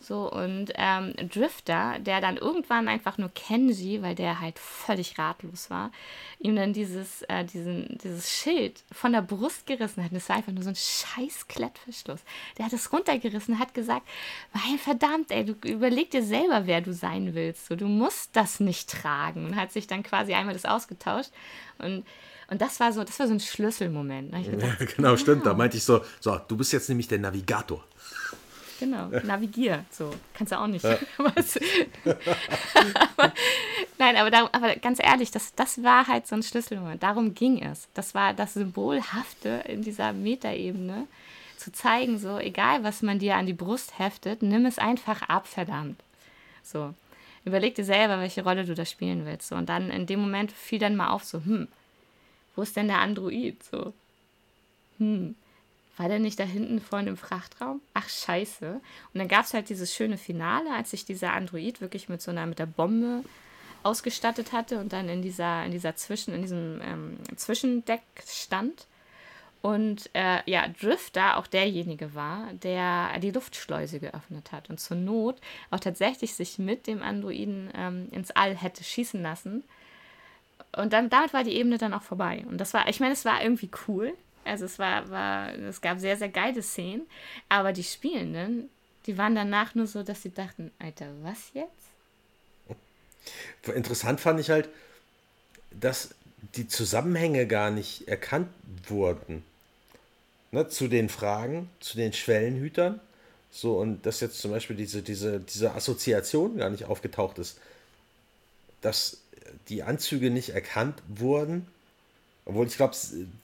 So, 0.00 0.30
und 0.30 0.72
ähm, 0.76 1.12
Drifter, 1.28 1.98
der 1.98 2.20
dann 2.20 2.36
irgendwann 2.36 2.86
einfach 2.86 3.18
nur 3.18 3.30
Kenji, 3.30 4.00
weil 4.00 4.14
der 4.14 4.40
halt 4.40 4.58
völlig 4.58 5.18
ratlos 5.18 5.70
war, 5.70 5.90
ihm 6.38 6.54
dann 6.54 6.72
dieses, 6.72 7.22
äh, 7.22 7.44
diesen, 7.44 7.98
dieses 8.02 8.30
Schild 8.30 8.84
von 8.92 9.12
der 9.12 9.22
Brust 9.22 9.66
gerissen 9.66 10.04
hat. 10.04 10.12
das 10.12 10.28
war 10.28 10.36
einfach 10.36 10.52
nur 10.52 10.62
so 10.62 10.68
ein 10.68 10.76
scheiß 10.76 11.48
Klettverschluss. 11.48 12.20
Der 12.56 12.66
hat 12.66 12.72
es 12.72 12.92
runtergerissen, 12.92 13.58
hat 13.58 13.74
gesagt, 13.74 14.06
weil 14.52 14.78
verdammt, 14.78 15.32
ey, 15.32 15.44
du 15.44 15.54
überleg 15.68 16.12
dir 16.12 16.22
selber, 16.22 16.66
wer 16.66 16.80
du 16.80 16.92
sein 16.92 17.34
willst. 17.34 17.66
So, 17.66 17.74
du 17.74 17.86
musst 17.86 18.36
das 18.36 18.60
nicht 18.60 18.88
tragen. 18.88 19.46
Und 19.46 19.56
hat 19.56 19.72
sich 19.72 19.88
dann 19.88 20.04
quasi 20.04 20.32
einmal 20.32 20.54
das 20.54 20.64
ausgetauscht. 20.64 21.30
Und 21.78 22.04
und 22.50 22.62
das 22.62 22.80
war 22.80 22.94
so, 22.94 23.04
das 23.04 23.18
war 23.20 23.26
so 23.26 23.34
ein 23.34 23.40
Schlüsselmoment. 23.40 24.32
Ne? 24.32 24.42
Gedacht, 24.42 24.80
ja, 24.80 24.86
genau, 24.86 25.10
wow. 25.10 25.18
stimmt. 25.20 25.44
Da 25.44 25.52
meinte 25.52 25.76
ich 25.76 25.84
so, 25.84 26.00
so, 26.18 26.40
du 26.48 26.56
bist 26.56 26.72
jetzt 26.72 26.88
nämlich 26.88 27.06
der 27.06 27.18
Navigator. 27.18 27.84
Genau, 28.78 29.08
navigier. 29.24 29.84
So, 29.90 30.10
kannst 30.34 30.52
du 30.52 30.58
auch 30.58 30.66
nicht. 30.66 30.84
Ja. 30.84 30.98
aber, 31.18 31.34
nein, 33.98 34.16
aber, 34.16 34.30
darum, 34.30 34.48
aber 34.52 34.76
ganz 34.76 35.00
ehrlich, 35.02 35.30
das, 35.30 35.54
das 35.54 35.82
war 35.82 36.06
halt 36.06 36.26
so 36.26 36.36
ein 36.36 36.42
Schlüsselmoment. 36.42 37.02
Darum 37.02 37.34
ging 37.34 37.62
es. 37.62 37.88
Das 37.94 38.14
war 38.14 38.34
das 38.34 38.54
Symbolhafte 38.54 39.64
in 39.66 39.82
dieser 39.82 40.12
Metaebene, 40.12 41.06
zu 41.56 41.72
zeigen, 41.72 42.18
so, 42.18 42.38
egal 42.38 42.84
was 42.84 43.02
man 43.02 43.18
dir 43.18 43.36
an 43.36 43.46
die 43.46 43.52
Brust 43.52 43.98
heftet, 43.98 44.42
nimm 44.42 44.64
es 44.64 44.78
einfach 44.78 45.22
ab, 45.22 45.46
verdammt. 45.46 46.00
So. 46.62 46.94
Überleg 47.44 47.74
dir 47.74 47.84
selber, 47.84 48.20
welche 48.20 48.44
Rolle 48.44 48.64
du 48.64 48.74
da 48.74 48.84
spielen 48.84 49.24
willst. 49.24 49.48
So. 49.48 49.56
Und 49.56 49.68
dann 49.68 49.90
in 49.90 50.06
dem 50.06 50.20
Moment 50.20 50.52
fiel 50.52 50.78
dann 50.78 50.96
mal 50.96 51.10
auf, 51.10 51.24
so, 51.24 51.38
hm, 51.44 51.66
wo 52.54 52.62
ist 52.62 52.76
denn 52.76 52.88
der 52.88 52.98
Android? 52.98 53.62
So, 53.64 53.92
hm, 54.98 55.34
war 55.98 56.08
der 56.08 56.20
nicht 56.20 56.38
da 56.38 56.44
hinten 56.44 56.80
vor 56.80 57.02
dem 57.02 57.16
Frachtraum? 57.16 57.80
Ach, 57.92 58.08
scheiße. 58.08 58.80
Und 59.12 59.18
dann 59.18 59.28
gab 59.28 59.44
es 59.44 59.52
halt 59.52 59.68
dieses 59.68 59.92
schöne 59.92 60.16
Finale, 60.16 60.72
als 60.72 60.92
sich 60.92 61.04
dieser 61.04 61.32
Android 61.32 61.80
wirklich 61.80 62.08
mit 62.08 62.22
so 62.22 62.30
einer, 62.30 62.46
mit 62.46 62.58
der 62.58 62.66
Bombe 62.66 63.24
ausgestattet 63.82 64.52
hatte 64.52 64.78
und 64.78 64.92
dann 64.92 65.08
in 65.08 65.22
dieser, 65.22 65.64
in 65.64 65.72
dieser 65.72 65.96
Zwischen, 65.96 66.34
in 66.34 66.42
diesem 66.42 66.80
ähm, 66.82 67.18
Zwischendeck 67.36 68.02
stand. 68.26 68.86
Und 69.60 70.08
äh, 70.14 70.38
ja, 70.48 70.68
Drifter 70.68 71.36
auch 71.36 71.48
derjenige 71.48 72.14
war, 72.14 72.52
der 72.52 73.18
die 73.18 73.32
Luftschleuse 73.32 73.98
geöffnet 73.98 74.52
hat 74.52 74.70
und 74.70 74.78
zur 74.78 74.96
Not 74.96 75.36
auch 75.72 75.80
tatsächlich 75.80 76.34
sich 76.34 76.60
mit 76.60 76.86
dem 76.86 77.02
Androiden 77.02 77.70
ähm, 77.74 78.08
ins 78.12 78.30
All 78.30 78.54
hätte 78.54 78.84
schießen 78.84 79.20
lassen. 79.20 79.64
Und 80.76 80.92
dann 80.92 81.10
damit 81.10 81.32
war 81.32 81.42
die 81.42 81.56
Ebene 81.56 81.76
dann 81.76 81.92
auch 81.92 82.02
vorbei. 82.02 82.44
Und 82.48 82.58
das 82.58 82.72
war, 82.72 82.88
ich 82.88 83.00
meine, 83.00 83.14
es 83.14 83.24
war 83.24 83.42
irgendwie 83.42 83.70
cool, 83.88 84.14
also 84.48 84.64
es 84.64 84.78
war, 84.78 85.08
war, 85.10 85.54
es 85.54 85.80
gab 85.80 86.00
sehr, 86.00 86.16
sehr 86.16 86.28
geile 86.28 86.62
Szenen, 86.62 87.06
aber 87.48 87.72
die 87.72 87.84
Spielenden, 87.84 88.68
die 89.06 89.18
waren 89.18 89.34
danach 89.34 89.74
nur 89.74 89.86
so, 89.86 90.02
dass 90.02 90.22
sie 90.22 90.30
dachten, 90.30 90.70
Alter, 90.78 91.06
was 91.22 91.50
jetzt? 91.54 91.72
Interessant 93.74 94.20
fand 94.20 94.40
ich 94.40 94.50
halt, 94.50 94.68
dass 95.70 96.14
die 96.56 96.66
Zusammenhänge 96.66 97.46
gar 97.46 97.70
nicht 97.70 98.08
erkannt 98.08 98.48
wurden. 98.86 99.44
Ne, 100.50 100.66
zu 100.68 100.88
den 100.88 101.10
Fragen, 101.10 101.68
zu 101.78 101.98
den 101.98 102.14
Schwellenhütern. 102.14 103.00
So, 103.50 103.78
und 103.78 104.06
dass 104.06 104.20
jetzt 104.20 104.40
zum 104.40 104.50
Beispiel 104.50 104.76
diese, 104.76 105.02
diese, 105.02 105.40
diese 105.40 105.74
Assoziation 105.74 106.56
gar 106.56 106.70
nicht 106.70 106.86
aufgetaucht 106.86 107.38
ist. 107.38 107.58
Dass 108.80 109.18
die 109.68 109.82
Anzüge 109.82 110.30
nicht 110.30 110.50
erkannt 110.50 111.02
wurden 111.06 111.66
obwohl 112.48 112.66
ich 112.66 112.76
glaube, 112.76 112.96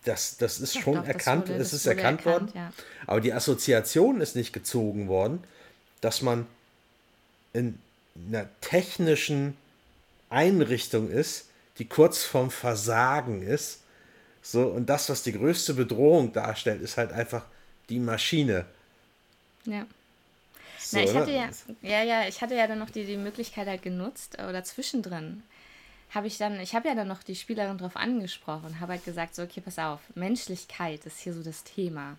das, 0.05 0.39
das 0.39 0.61
ist 0.61 0.75
ja, 0.77 0.81
schon 0.81 0.95
doch, 0.95 1.07
erkannt, 1.07 1.49
wurde, 1.49 1.61
es 1.61 1.75
ist 1.75 1.85
erkannt, 1.85 2.25
erkannt, 2.25 2.55
worden. 2.55 2.59
Ja. 2.59 2.73
Aber 3.07 3.21
die 3.21 3.35
Assoziation 3.35 4.23
ist 4.23 4.35
nicht 4.35 4.55
gezogen 4.55 5.09
worden, 5.09 5.45
dass 6.01 6.23
man 6.23 6.47
in 7.53 7.79
einer 8.29 8.49
technischen 8.63 9.59
Einrichtung 10.31 11.11
ist, 11.11 11.51
die 11.79 11.85
kurz 11.85 12.25
vorm 12.25 12.51
Versagen 12.51 13.43
ist. 13.43 13.81
So, 14.41 14.69
und 14.69 14.87
das, 14.89 15.11
was 15.11 15.23
die 15.23 15.33
größte 15.33 15.75
Bedrohung 15.75 16.33
darstellt, 16.33 16.81
ist 16.81 16.97
halt 16.97 17.13
einfach 17.13 17.45
die 17.91 17.99
Maschine. 17.99 18.65
Ja. 19.67 19.87
So, 20.79 20.97
Na, 20.97 21.05
ich 21.05 21.15
hatte 21.15 21.31
ja, 21.31 21.51
ja, 21.83 22.03
ja, 22.03 22.29
ich 22.29 22.41
hatte 22.41 22.55
ja 22.55 22.67
dann 22.67 22.79
noch 22.79 22.91
die, 22.91 23.05
die 23.05 23.17
Möglichkeit 23.19 23.67
halt 23.67 23.83
genutzt 23.83 24.39
oder 24.39 24.65
zwischendrin 24.65 25.43
habe 26.15 26.27
ich 26.27 26.39
dann, 26.39 26.61
ich 26.61 26.75
habe 26.75 26.89
ja 26.89 26.95
dann 26.95 27.09
noch 27.09 27.23
die 27.23 27.35
Spielerin 27.35 27.79
drauf 27.79 27.97
angesprochen, 27.97 28.81
habe 28.81 28.93
halt 28.93 29.05
gesagt, 29.05 29.35
so, 29.35 29.43
okay, 29.43 29.61
pass 29.61 29.79
auf, 29.79 30.01
Menschlichkeit 30.15 31.05
ist 31.07 31.21
hier 31.21 31.35
so 31.35 31.43
das 31.43 31.65
Thema. 31.65 32.17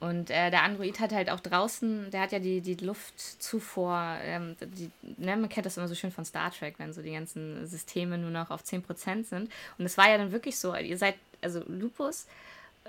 Und 0.00 0.28
äh, 0.28 0.50
der 0.50 0.64
Android 0.64 1.00
hat 1.00 1.12
halt 1.12 1.30
auch 1.30 1.40
draußen, 1.40 2.10
der 2.10 2.20
hat 2.20 2.32
ja 2.32 2.38
die, 2.38 2.60
die 2.60 2.74
Luftzufuhr, 2.74 4.18
ähm, 4.22 4.56
die, 4.60 4.90
ne, 5.16 5.36
man 5.36 5.48
kennt 5.48 5.64
das 5.64 5.76
immer 5.76 5.88
so 5.88 5.94
schön 5.94 6.10
von 6.10 6.24
Star 6.24 6.50
Trek, 6.50 6.74
wenn 6.78 6.92
so 6.92 7.00
die 7.00 7.12
ganzen 7.12 7.66
Systeme 7.66 8.18
nur 8.18 8.30
noch 8.30 8.50
auf 8.50 8.62
10% 8.62 9.24
sind. 9.24 9.50
Und 9.78 9.84
es 9.84 9.96
war 9.96 10.10
ja 10.10 10.18
dann 10.18 10.32
wirklich 10.32 10.58
so, 10.58 10.74
ihr 10.74 10.98
seid, 10.98 11.14
also 11.40 11.62
Lupus 11.68 12.26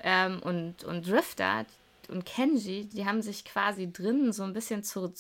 ähm, 0.04 0.40
und, 0.42 0.84
und 0.84 1.08
Drifter, 1.08 1.66
und 2.10 2.26
Kenji, 2.26 2.88
die 2.88 3.06
haben 3.06 3.22
sich 3.22 3.46
quasi 3.46 3.92
drinnen 3.92 4.32
so 4.34 4.44
ein 4.44 4.54
bisschen 4.54 4.84
zu, 4.84 5.14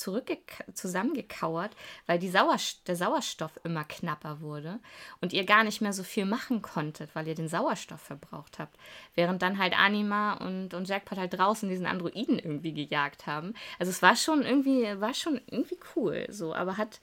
zusammengekauert, 0.73 1.75
weil 2.05 2.19
Sauerst 2.29 2.87
der 2.87 2.95
Sauerstoff 2.95 3.59
immer 3.63 3.83
knapper 3.83 4.41
wurde 4.41 4.79
und 5.21 5.33
ihr 5.33 5.45
gar 5.45 5.63
nicht 5.63 5.81
mehr 5.81 5.93
so 5.93 6.03
viel 6.03 6.25
machen 6.25 6.61
konntet, 6.61 7.15
weil 7.15 7.27
ihr 7.27 7.35
den 7.35 7.47
Sauerstoff 7.47 8.01
verbraucht 8.01 8.59
habt. 8.59 8.77
Während 9.13 9.41
dann 9.41 9.57
halt 9.57 9.77
Anima 9.77 10.33
und, 10.33 10.73
und 10.73 10.87
Jackpot 10.87 11.17
halt 11.17 11.37
draußen 11.37 11.69
diesen 11.69 11.85
Androiden 11.85 12.39
irgendwie 12.39 12.73
gejagt 12.73 13.25
haben. 13.25 13.53
Also 13.79 13.89
es 13.89 14.01
war 14.01 14.15
schon 14.15 14.43
irgendwie, 14.43 14.83
war 14.99 15.13
schon 15.13 15.39
irgendwie 15.49 15.79
cool, 15.95 16.25
so, 16.29 16.53
aber 16.53 16.77
hat 16.77 16.99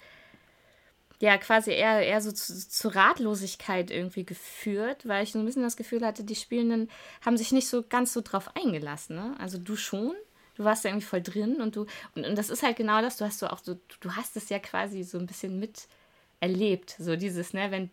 ja 1.23 1.39
quasi 1.39 1.70
eher, 1.70 2.05
eher 2.05 2.20
so 2.20 2.32
zu, 2.32 2.69
zu, 2.69 2.89
Ratlosigkeit 2.89 3.93
irgendwie 3.93 4.24
geführt, 4.24 5.07
weil 5.07 5.23
ich 5.23 5.31
so 5.31 5.39
ein 5.39 5.47
bisschen 5.47 5.62
das 5.62 5.77
Gefühl 5.77 6.05
hatte, 6.05 6.24
die 6.24 6.35
Spielenden 6.35 6.90
haben 7.24 7.36
sich 7.36 7.53
nicht 7.53 7.69
so 7.69 7.85
ganz 7.89 8.12
so 8.12 8.23
drauf 8.23 8.51
eingelassen. 8.57 9.15
Ne? 9.15 9.36
Also 9.39 9.57
du 9.57 9.77
schon, 9.77 10.15
du 10.57 10.65
warst 10.65 10.85
da 10.85 10.89
irgendwie 10.89 11.07
voll 11.07 11.23
drin 11.23 11.61
und 11.61 11.77
du, 11.77 11.86
und, 12.16 12.27
und 12.27 12.36
das 12.36 12.51
ist 12.51 12.65
halt 12.65 12.77
genau 12.77 13.01
das, 13.01 13.19
du 13.19 13.24
hast 13.24 13.39
so 13.39 13.47
auch 13.47 13.61
so, 13.61 13.78
du 14.01 14.16
hast 14.16 14.36
es 14.36 14.49
ja 14.49 14.59
quasi 14.59 15.05
so 15.05 15.16
ein 15.16 15.27
bisschen 15.27 15.61
miterlebt, 15.61 16.97
so 16.99 17.15
dieses, 17.15 17.53
ne, 17.53 17.70
wenn 17.70 17.90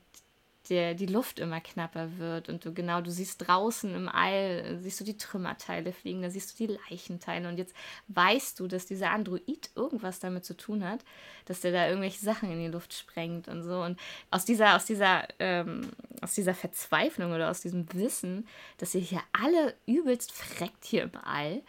der, 0.70 0.94
die 0.94 1.06
Luft 1.06 1.40
immer 1.40 1.62
knapper 1.62 2.18
wird 2.18 2.50
und 2.50 2.64
du 2.64 2.74
genau, 2.74 3.02
du 3.02 3.12
siehst 3.12 3.48
draußen 3.48 3.94
im 3.94 4.08
All, 4.08 4.78
siehst 4.80 5.00
du 5.00 5.04
die 5.04 5.18
Trümmerteile 5.18 5.92
fliegen, 5.92 6.22
da 6.22 6.30
siehst 6.30 6.60
du 6.60 6.68
die 6.68 6.78
Leichenteile 6.90 7.48
und 7.50 7.58
jetzt 7.58 7.76
weißt 8.08 8.60
du, 8.60 8.68
dass 8.68 8.86
dieser 8.86 9.12
Android 9.12 9.70
irgendwas 9.76 10.20
damit 10.20 10.46
zu 10.46 10.56
tun 10.56 10.84
hat, 10.84 11.04
dass 11.46 11.62
der 11.62 11.72
da 11.72 11.88
irgendwelche 11.88 12.20
Sachen 12.20 12.52
in 12.52 12.60
die 12.60 12.68
Luft 12.68 12.94
sprengt 12.94 13.48
und 13.48 13.64
so 13.64 13.82
und 13.82 14.00
aus 14.32 14.46
dieser, 14.46 14.76
aus 14.76 14.86
dieser, 14.86 15.28
ähm, 15.40 15.90
aus 16.22 16.36
dieser 16.36 16.54
Verzweiflung 16.54 17.34
oder 17.34 17.50
aus 17.50 17.62
diesem 17.62 17.92
Wissen, 17.94 18.48
dass 18.78 18.96
ihr 18.96 19.02
hier 19.02 19.22
alle 19.32 19.76
übelst 19.86 20.32
freckt 20.32 20.86
hier 20.86 21.04
im 21.04 21.12
All, 21.24 21.62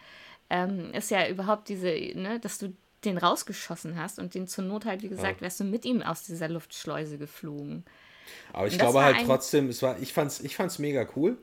ähm, 0.49 0.93
ist 0.93 1.11
ja 1.11 1.27
überhaupt 1.27 1.69
diese, 1.69 1.87
ne, 1.87 2.39
dass 2.39 2.57
du 2.57 2.75
den 3.03 3.17
rausgeschossen 3.17 3.97
hast 3.97 4.19
und 4.19 4.35
den 4.35 4.47
zur 4.47 4.63
Not 4.63 4.85
halt, 4.85 5.01
wie 5.01 5.09
gesagt, 5.09 5.41
wärst 5.41 5.59
du 5.59 5.63
mit 5.63 5.85
ihm 5.85 6.01
aus 6.01 6.23
dieser 6.23 6.49
Luftschleuse 6.49 7.17
geflogen. 7.17 7.83
Aber 8.53 8.67
ich 8.67 8.77
glaube 8.77 9.03
halt 9.03 9.17
trotzdem, 9.25 9.69
es 9.69 9.81
war, 9.81 9.99
ich 9.99 10.13
fand's, 10.13 10.39
ich 10.39 10.55
fand's 10.55 10.79
mega 10.79 11.07
cool. 11.15 11.37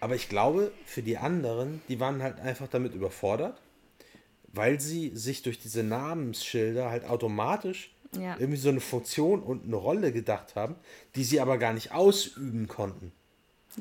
Aber 0.00 0.14
ich 0.14 0.28
glaube, 0.28 0.72
für 0.86 1.02
die 1.02 1.18
anderen, 1.18 1.82
die 1.88 1.98
waren 1.98 2.22
halt 2.22 2.38
einfach 2.40 2.68
damit 2.68 2.94
überfordert, 2.94 3.60
weil 4.52 4.80
sie 4.80 5.10
sich 5.14 5.42
durch 5.42 5.58
diese 5.58 5.82
Namensschilder 5.82 6.90
halt 6.90 7.04
automatisch 7.04 7.92
ja. 8.16 8.36
irgendwie 8.38 8.58
so 8.58 8.68
eine 8.68 8.80
Funktion 8.80 9.42
und 9.42 9.64
eine 9.64 9.76
Rolle 9.76 10.12
gedacht 10.12 10.54
haben, 10.54 10.76
die 11.14 11.24
sie 11.24 11.40
aber 11.40 11.58
gar 11.58 11.72
nicht 11.72 11.92
ausüben 11.92 12.68
konnten. 12.68 13.12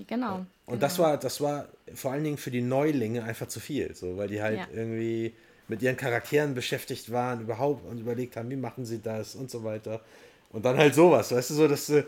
Genau. 0.08 0.36
Und 0.36 0.48
genau. 0.66 0.78
das 0.80 1.00
war, 1.00 1.18
das 1.18 1.42
war 1.42 1.68
vor 1.94 2.12
allen 2.12 2.24
Dingen 2.24 2.38
für 2.38 2.52
die 2.52 2.62
Neulinge 2.62 3.24
einfach 3.24 3.48
zu 3.48 3.60
viel, 3.60 3.96
so, 3.96 4.18
weil 4.18 4.28
die 4.28 4.42
halt 4.42 4.58
ja. 4.58 4.68
irgendwie 4.74 5.34
mit 5.68 5.82
ihren 5.82 5.98
Charakteren 5.98 6.54
beschäftigt 6.54 7.12
waren 7.12 7.42
überhaupt 7.42 7.86
und 7.86 8.00
überlegt 8.00 8.36
haben, 8.36 8.50
wie 8.50 8.56
machen 8.56 8.86
sie 8.86 9.02
das 9.02 9.36
und 9.36 9.50
so 9.50 9.64
weiter. 9.64 10.02
Und 10.50 10.66
dann 10.66 10.78
halt 10.78 10.96
sowas, 10.96 11.32
weißt 11.32 11.50
du, 11.50 11.54
so, 11.54 11.68
dass 11.68 11.90
äh, 11.90 12.04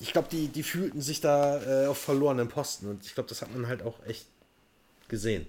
ich 0.00 0.12
glaube, 0.12 0.28
die, 0.30 0.48
die 0.48 0.62
fühlten 0.62 1.00
sich 1.00 1.20
da 1.20 1.84
äh, 1.84 1.86
auf 1.86 1.98
verlorenen 1.98 2.48
Posten 2.48 2.88
und 2.88 3.04
ich 3.04 3.14
glaube, 3.14 3.28
das 3.28 3.42
hat 3.42 3.54
man 3.54 3.68
halt 3.68 3.82
auch 3.82 4.04
echt 4.06 4.26
gesehen. 5.08 5.46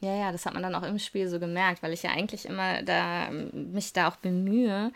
Ja, 0.00 0.14
ja, 0.14 0.32
das 0.32 0.44
hat 0.44 0.52
man 0.52 0.62
dann 0.62 0.74
auch 0.74 0.82
im 0.82 0.98
Spiel 0.98 1.28
so 1.28 1.40
gemerkt, 1.40 1.82
weil 1.82 1.92
ich 1.92 2.02
ja 2.02 2.10
eigentlich 2.10 2.44
immer 2.44 2.82
da 2.82 3.30
mich 3.30 3.92
da 3.92 4.08
auch 4.08 4.16
bemühe, 4.16 4.92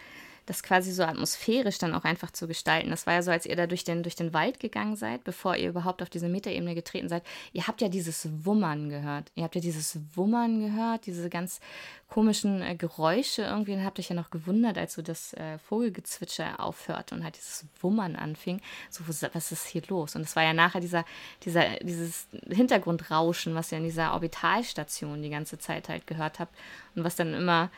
das 0.51 0.65
quasi 0.65 0.91
so 0.91 1.05
atmosphärisch 1.05 1.79
dann 1.79 1.95
auch 1.95 2.03
einfach 2.03 2.33
zu 2.33 2.49
gestalten. 2.49 2.91
Das 2.91 3.07
war 3.07 3.15
ja 3.15 3.23
so, 3.23 3.31
als 3.31 3.47
ihr 3.47 3.55
da 3.55 3.69
durch 3.69 3.85
den, 3.85 4.03
durch 4.03 4.17
den 4.17 4.35
Wald 4.35 4.59
gegangen 4.59 4.97
seid, 4.97 5.23
bevor 5.23 5.55
ihr 5.55 5.69
überhaupt 5.69 6.03
auf 6.03 6.11
diese 6.11 6.29
Metaebene 6.29 6.75
getreten 6.75 7.09
seid. 7.09 7.23
Ihr 7.53 7.69
habt 7.69 7.81
ja 7.81 7.89
dieses 7.89 8.29
Wummern 8.45 8.89
gehört. 8.89 9.31
Ihr 9.37 9.45
habt 9.45 9.55
ja 9.55 9.61
dieses 9.61 10.01
Wummern 10.17 10.59
gehört, 10.61 11.07
diese 11.07 11.31
ganz 11.31 11.61
komischen 12.09 12.63
äh, 12.63 12.75
Geräusche 12.75 13.43
irgendwie. 13.43 13.77
Dann 13.77 13.85
habt 13.85 14.01
euch 14.01 14.09
ja 14.09 14.17
noch 14.17 14.31
gewundert, 14.31 14.77
als 14.77 14.95
so 14.95 15.03
das 15.03 15.35
äh, 15.35 15.59
Vogelgezwitscher 15.59 16.59
aufhörte 16.59 17.15
und 17.15 17.23
halt 17.23 17.37
dieses 17.37 17.65
Wummern 17.81 18.17
anfing. 18.17 18.61
So, 18.91 19.05
was 19.07 19.53
ist 19.53 19.67
hier 19.69 19.83
los? 19.87 20.17
Und 20.17 20.23
es 20.23 20.35
war 20.35 20.43
ja 20.43 20.53
nachher 20.53 20.81
dieser, 20.81 21.05
dieser, 21.45 21.77
dieses 21.77 22.27
Hintergrundrauschen, 22.49 23.55
was 23.55 23.71
ihr 23.71 23.79
in 23.79 23.85
dieser 23.85 24.15
Orbitalstation 24.15 25.23
die 25.23 25.31
ganze 25.31 25.61
Zeit 25.61 25.89
halt 25.89 26.09
gehört 26.09 26.41
habt 26.41 26.57
und 26.97 27.05
was 27.05 27.15
dann 27.15 27.35
immer 27.35 27.71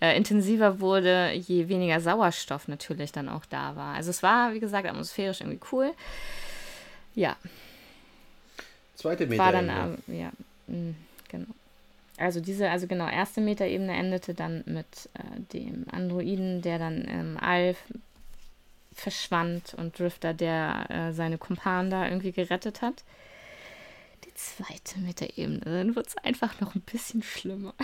äh, 0.00 0.16
intensiver 0.16 0.80
wurde, 0.80 1.32
je 1.32 1.68
weniger 1.68 2.00
Sauerstoff 2.00 2.68
natürlich 2.68 3.12
dann 3.12 3.28
auch 3.28 3.44
da 3.46 3.76
war. 3.76 3.94
Also 3.94 4.10
es 4.10 4.22
war, 4.22 4.54
wie 4.54 4.60
gesagt, 4.60 4.88
atmosphärisch 4.88 5.40
irgendwie 5.40 5.60
cool. 5.72 5.92
Ja. 7.14 7.36
Zweite 8.94 9.26
Meter. 9.26 9.42
War 9.42 9.52
dann, 9.52 9.68
äh, 9.68 10.20
ja, 10.20 10.30
mh, 10.66 10.76
mm, 10.76 10.96
genau. 11.28 11.54
Also 12.18 12.40
diese, 12.40 12.68
also 12.68 12.86
genau, 12.86 13.08
erste 13.08 13.40
Metaebene 13.40 13.94
endete 13.94 14.34
dann 14.34 14.62
mit 14.66 15.08
äh, 15.14 15.40
dem 15.54 15.86
Androiden, 15.90 16.60
der 16.60 16.78
dann 16.78 17.02
im 17.02 17.38
All 17.38 17.74
verschwand 18.92 19.74
und 19.74 19.98
Drifter, 19.98 20.34
der 20.34 20.86
äh, 20.90 21.12
seine 21.12 21.38
Kumpanen 21.38 21.90
da 21.90 22.06
irgendwie 22.06 22.32
gerettet 22.32 22.82
hat 22.82 23.04
zweite 24.34 24.98
Metaebene, 25.00 25.60
dann 25.60 25.96
wird 25.96 26.08
es 26.08 26.16
einfach 26.18 26.60
noch 26.60 26.74
ein 26.74 26.80
bisschen 26.80 27.22
schlimmer. 27.22 27.74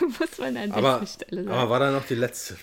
Muss 0.00 0.38
man 0.38 0.56
an 0.56 0.72
aber, 0.72 1.06
Stelle 1.06 1.44
sagen. 1.44 1.56
Aber 1.56 1.70
war 1.70 1.80
da 1.80 1.90
noch 1.90 2.06
die 2.06 2.14
letzte? 2.14 2.56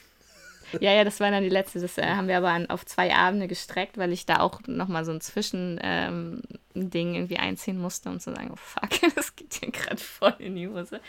ja, 0.79 0.91
ja, 0.91 1.03
das 1.03 1.19
war 1.19 1.31
dann 1.31 1.43
die 1.43 1.49
letzte. 1.49 1.79
Das 1.79 1.97
äh, 1.97 2.05
haben 2.05 2.27
wir 2.27 2.37
aber 2.37 2.49
an, 2.49 2.69
auf 2.69 2.85
zwei 2.85 3.13
Abende 3.13 3.47
gestreckt, 3.47 3.97
weil 3.97 4.11
ich 4.11 4.25
da 4.25 4.39
auch 4.39 4.61
nochmal 4.67 5.05
so 5.05 5.11
ein 5.11 5.21
Zwischending 5.21 5.79
ähm, 5.81 6.41
irgendwie 6.73 7.37
einziehen 7.37 7.79
musste, 7.79 8.09
um 8.09 8.19
zu 8.19 8.33
sagen, 8.33 8.51
oh 8.51 8.57
fuck, 8.57 8.89
das 9.15 9.35
geht 9.35 9.53
hier 9.53 9.71
gerade 9.71 9.97
voll 9.97 10.35
in 10.39 10.55
die 10.55 10.67
Hose. 10.67 10.99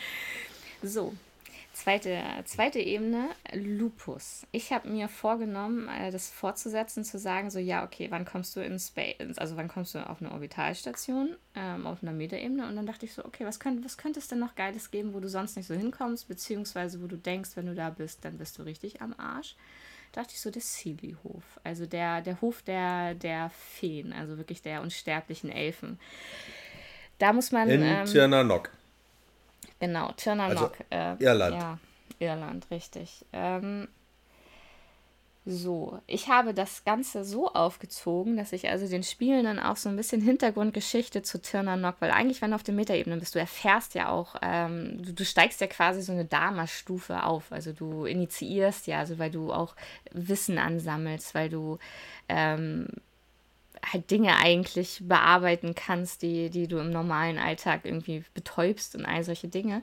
So, 0.82 1.14
Zweite, 1.78 2.20
zweite 2.44 2.80
Ebene, 2.80 3.28
Lupus. 3.52 4.44
Ich 4.50 4.72
habe 4.72 4.88
mir 4.88 5.08
vorgenommen, 5.08 5.88
äh, 5.88 6.10
das 6.10 6.28
fortzusetzen, 6.28 7.04
zu 7.04 7.20
sagen, 7.20 7.50
so 7.50 7.60
ja, 7.60 7.84
okay, 7.84 8.08
wann 8.10 8.24
kommst 8.24 8.56
du 8.56 8.60
in 8.60 8.80
Space, 8.80 9.38
also 9.38 9.56
wann 9.56 9.68
kommst 9.68 9.94
du 9.94 10.00
auf 10.00 10.20
eine 10.20 10.32
Orbitalstation, 10.32 11.36
ähm, 11.54 11.86
auf 11.86 12.02
einer 12.02 12.10
Metaebene 12.10 12.66
und 12.66 12.74
dann 12.74 12.84
dachte 12.84 13.06
ich 13.06 13.14
so, 13.14 13.24
okay, 13.24 13.46
was, 13.46 13.60
könnt, 13.60 13.84
was 13.84 13.96
könnte 13.96 14.18
es 14.18 14.26
denn 14.26 14.40
noch 14.40 14.56
Geiles 14.56 14.90
geben, 14.90 15.14
wo 15.14 15.20
du 15.20 15.28
sonst 15.28 15.56
nicht 15.56 15.68
so 15.68 15.74
hinkommst, 15.74 16.26
beziehungsweise 16.26 17.00
wo 17.00 17.06
du 17.06 17.16
denkst, 17.16 17.50
wenn 17.54 17.66
du 17.66 17.76
da 17.76 17.90
bist, 17.90 18.24
dann 18.24 18.38
bist 18.38 18.58
du 18.58 18.64
richtig 18.64 19.00
am 19.00 19.14
Arsch. 19.16 19.54
Da 20.10 20.22
dachte 20.22 20.34
ich 20.34 20.40
so, 20.40 20.50
der 20.50 20.62
Sealy-Hof, 20.62 21.44
also 21.62 21.86
der, 21.86 22.22
der 22.22 22.40
Hof 22.40 22.60
der, 22.62 23.14
der 23.14 23.50
Feen, 23.50 24.12
also 24.12 24.36
wirklich 24.36 24.62
der 24.62 24.82
unsterblichen 24.82 25.48
Elfen. 25.48 26.00
Da 27.18 27.32
muss 27.32 27.52
man... 27.52 27.68
In 27.70 27.82
ähm, 27.84 28.04
Tirnanok. 28.04 28.72
Genau, 29.80 30.12
Tirnanok. 30.12 30.76
Also, 30.90 31.20
äh, 31.20 31.24
Irland. 31.24 31.54
Ja, 31.56 31.78
Irland, 32.18 32.70
richtig. 32.70 33.24
Ähm, 33.32 33.88
so, 35.50 35.98
ich 36.06 36.28
habe 36.28 36.52
das 36.52 36.84
Ganze 36.84 37.24
so 37.24 37.48
aufgezogen, 37.48 38.36
dass 38.36 38.52
ich 38.52 38.68
also 38.68 38.86
den 38.86 39.02
Spielenden 39.02 39.58
auch 39.58 39.76
so 39.76 39.88
ein 39.88 39.96
bisschen 39.96 40.20
Hintergrundgeschichte 40.20 41.22
zu 41.22 41.40
Tirnanok, 41.40 41.96
weil 42.00 42.10
eigentlich, 42.10 42.42
wenn 42.42 42.50
du 42.50 42.56
auf 42.56 42.64
der 42.64 42.74
Metaebene 42.74 43.16
bist, 43.16 43.34
du 43.34 43.38
erfährst 43.38 43.94
ja 43.94 44.10
auch, 44.10 44.36
ähm, 44.42 45.02
du, 45.02 45.14
du, 45.14 45.24
steigst 45.24 45.62
ja 45.62 45.66
quasi 45.66 46.02
so 46.02 46.12
eine 46.12 46.26
Dharma-Stufe 46.26 47.22
auf. 47.22 47.50
Also 47.50 47.72
du 47.72 48.04
initiierst 48.04 48.86
ja, 48.88 48.98
also 48.98 49.18
weil 49.18 49.30
du 49.30 49.50
auch 49.50 49.74
Wissen 50.12 50.58
ansammelst, 50.58 51.34
weil 51.34 51.48
du 51.48 51.78
ähm, 52.28 52.88
halt 53.84 54.10
Dinge 54.10 54.36
eigentlich 54.36 55.00
bearbeiten 55.02 55.74
kannst, 55.74 56.22
die, 56.22 56.50
die 56.50 56.68
du 56.68 56.78
im 56.78 56.90
normalen 56.90 57.38
Alltag 57.38 57.80
irgendwie 57.84 58.24
betäubst 58.34 58.94
und 58.94 59.04
all 59.04 59.24
solche 59.24 59.48
Dinge. 59.48 59.82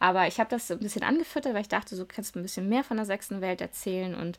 Aber 0.00 0.26
ich 0.28 0.38
habe 0.38 0.50
das 0.50 0.70
ein 0.70 0.78
bisschen 0.78 1.02
angefüttert, 1.02 1.54
weil 1.54 1.62
ich 1.62 1.68
dachte, 1.68 1.96
so 1.96 2.06
kannst 2.06 2.34
du 2.34 2.38
ein 2.38 2.42
bisschen 2.42 2.68
mehr 2.68 2.84
von 2.84 2.96
der 2.96 3.06
sechsten 3.06 3.40
Welt 3.40 3.60
erzählen. 3.60 4.14
Und 4.14 4.38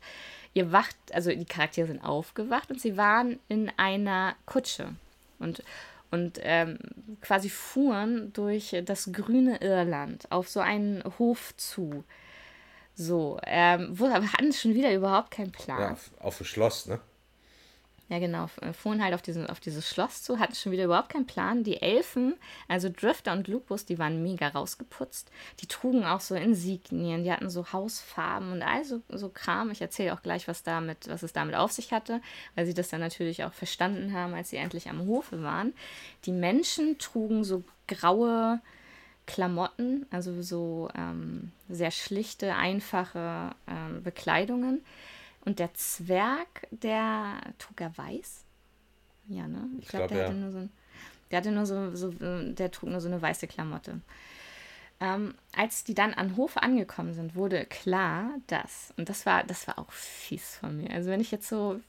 ihr 0.54 0.72
wacht, 0.72 0.96
also 1.12 1.30
die 1.30 1.44
Charaktere 1.44 1.86
sind 1.86 2.02
aufgewacht 2.02 2.70
und 2.70 2.80
sie 2.80 2.96
waren 2.96 3.38
in 3.48 3.70
einer 3.76 4.34
Kutsche 4.46 4.94
und, 5.38 5.62
und 6.10 6.38
ähm, 6.42 6.78
quasi 7.20 7.50
fuhren 7.50 8.32
durch 8.32 8.74
das 8.84 9.10
grüne 9.12 9.60
Irland 9.60 10.30
auf 10.30 10.48
so 10.48 10.60
einen 10.60 11.02
Hof 11.18 11.54
zu. 11.56 12.04
So, 12.94 13.38
ähm, 13.46 13.88
wo 13.92 14.06
aber 14.06 14.32
hatten 14.32 14.52
schon 14.52 14.74
wieder 14.74 14.92
überhaupt 14.94 15.30
keinen 15.30 15.52
Plan. 15.52 15.80
Ja, 15.80 15.92
auf, 15.92 16.10
auf 16.20 16.36
dem 16.38 16.46
Schloss, 16.46 16.86
ne? 16.86 17.00
Ja, 18.10 18.18
genau. 18.18 18.50
Äh, 18.60 18.72
fuhren 18.72 19.02
halt 19.02 19.14
auf, 19.14 19.22
diesen, 19.22 19.46
auf 19.46 19.60
dieses 19.60 19.88
Schloss 19.88 20.24
zu, 20.24 20.40
hatten 20.40 20.56
schon 20.56 20.72
wieder 20.72 20.84
überhaupt 20.84 21.10
keinen 21.10 21.28
Plan. 21.28 21.62
Die 21.62 21.80
Elfen, 21.80 22.34
also 22.66 22.90
Drifter 22.90 23.32
und 23.32 23.46
Lupus, 23.46 23.84
die 23.84 24.00
waren 24.00 24.20
mega 24.20 24.48
rausgeputzt. 24.48 25.30
Die 25.60 25.66
trugen 25.66 26.04
auch 26.04 26.18
so 26.18 26.34
Insignien, 26.34 27.22
die 27.22 27.30
hatten 27.30 27.48
so 27.48 27.72
Hausfarben 27.72 28.50
und 28.50 28.62
all 28.62 28.84
so, 28.84 29.00
so 29.10 29.28
Kram. 29.28 29.70
Ich 29.70 29.80
erzähle 29.80 30.12
auch 30.12 30.22
gleich, 30.22 30.48
was, 30.48 30.64
damit, 30.64 31.08
was 31.08 31.22
es 31.22 31.32
damit 31.32 31.54
auf 31.54 31.70
sich 31.70 31.92
hatte, 31.92 32.20
weil 32.56 32.66
sie 32.66 32.74
das 32.74 32.88
dann 32.88 33.00
natürlich 33.00 33.44
auch 33.44 33.52
verstanden 33.52 34.12
haben, 34.12 34.34
als 34.34 34.50
sie 34.50 34.56
endlich 34.56 34.90
am 34.90 35.06
Hofe 35.06 35.44
waren. 35.44 35.72
Die 36.24 36.32
Menschen 36.32 36.98
trugen 36.98 37.44
so 37.44 37.62
graue 37.86 38.60
Klamotten, 39.26 40.06
also 40.10 40.42
so 40.42 40.88
ähm, 40.96 41.52
sehr 41.68 41.92
schlichte, 41.92 42.56
einfache 42.56 43.52
ähm, 43.68 44.02
Bekleidungen. 44.02 44.84
Und 45.44 45.58
der 45.58 45.72
Zwerg, 45.74 46.66
der 46.70 47.40
trug 47.58 47.80
er 47.80 47.96
weiß? 47.96 48.44
Ja, 49.28 49.46
ne? 49.46 49.68
Ich, 49.78 49.84
ich 49.84 49.88
glaube, 49.88 50.08
glaub, 50.08 50.08
der 50.08 50.18
ja. 50.18 50.24
hatte 50.24 50.36
nur 50.36 50.50
so 50.50 50.58
ein, 50.58 50.70
der 51.30 51.38
hatte 51.38 51.52
nur 51.52 51.66
so, 51.66 51.94
so, 51.94 52.12
der 52.52 52.70
trug 52.70 52.90
nur 52.90 53.00
so 53.00 53.08
eine 53.08 53.22
weiße 53.22 53.46
Klamotte. 53.46 54.00
Ähm, 55.02 55.34
als 55.56 55.84
die 55.84 55.94
dann 55.94 56.12
an 56.12 56.36
Hof 56.36 56.58
angekommen 56.58 57.14
sind, 57.14 57.34
wurde 57.34 57.64
klar, 57.64 58.32
dass, 58.48 58.92
und 58.98 59.08
das 59.08 59.24
war, 59.24 59.44
das 59.44 59.66
war 59.66 59.78
auch 59.78 59.90
fies 59.92 60.56
von 60.56 60.76
mir. 60.76 60.90
Also 60.90 61.08
wenn 61.08 61.20
ich 61.20 61.30
jetzt 61.30 61.48
so, 61.48 61.80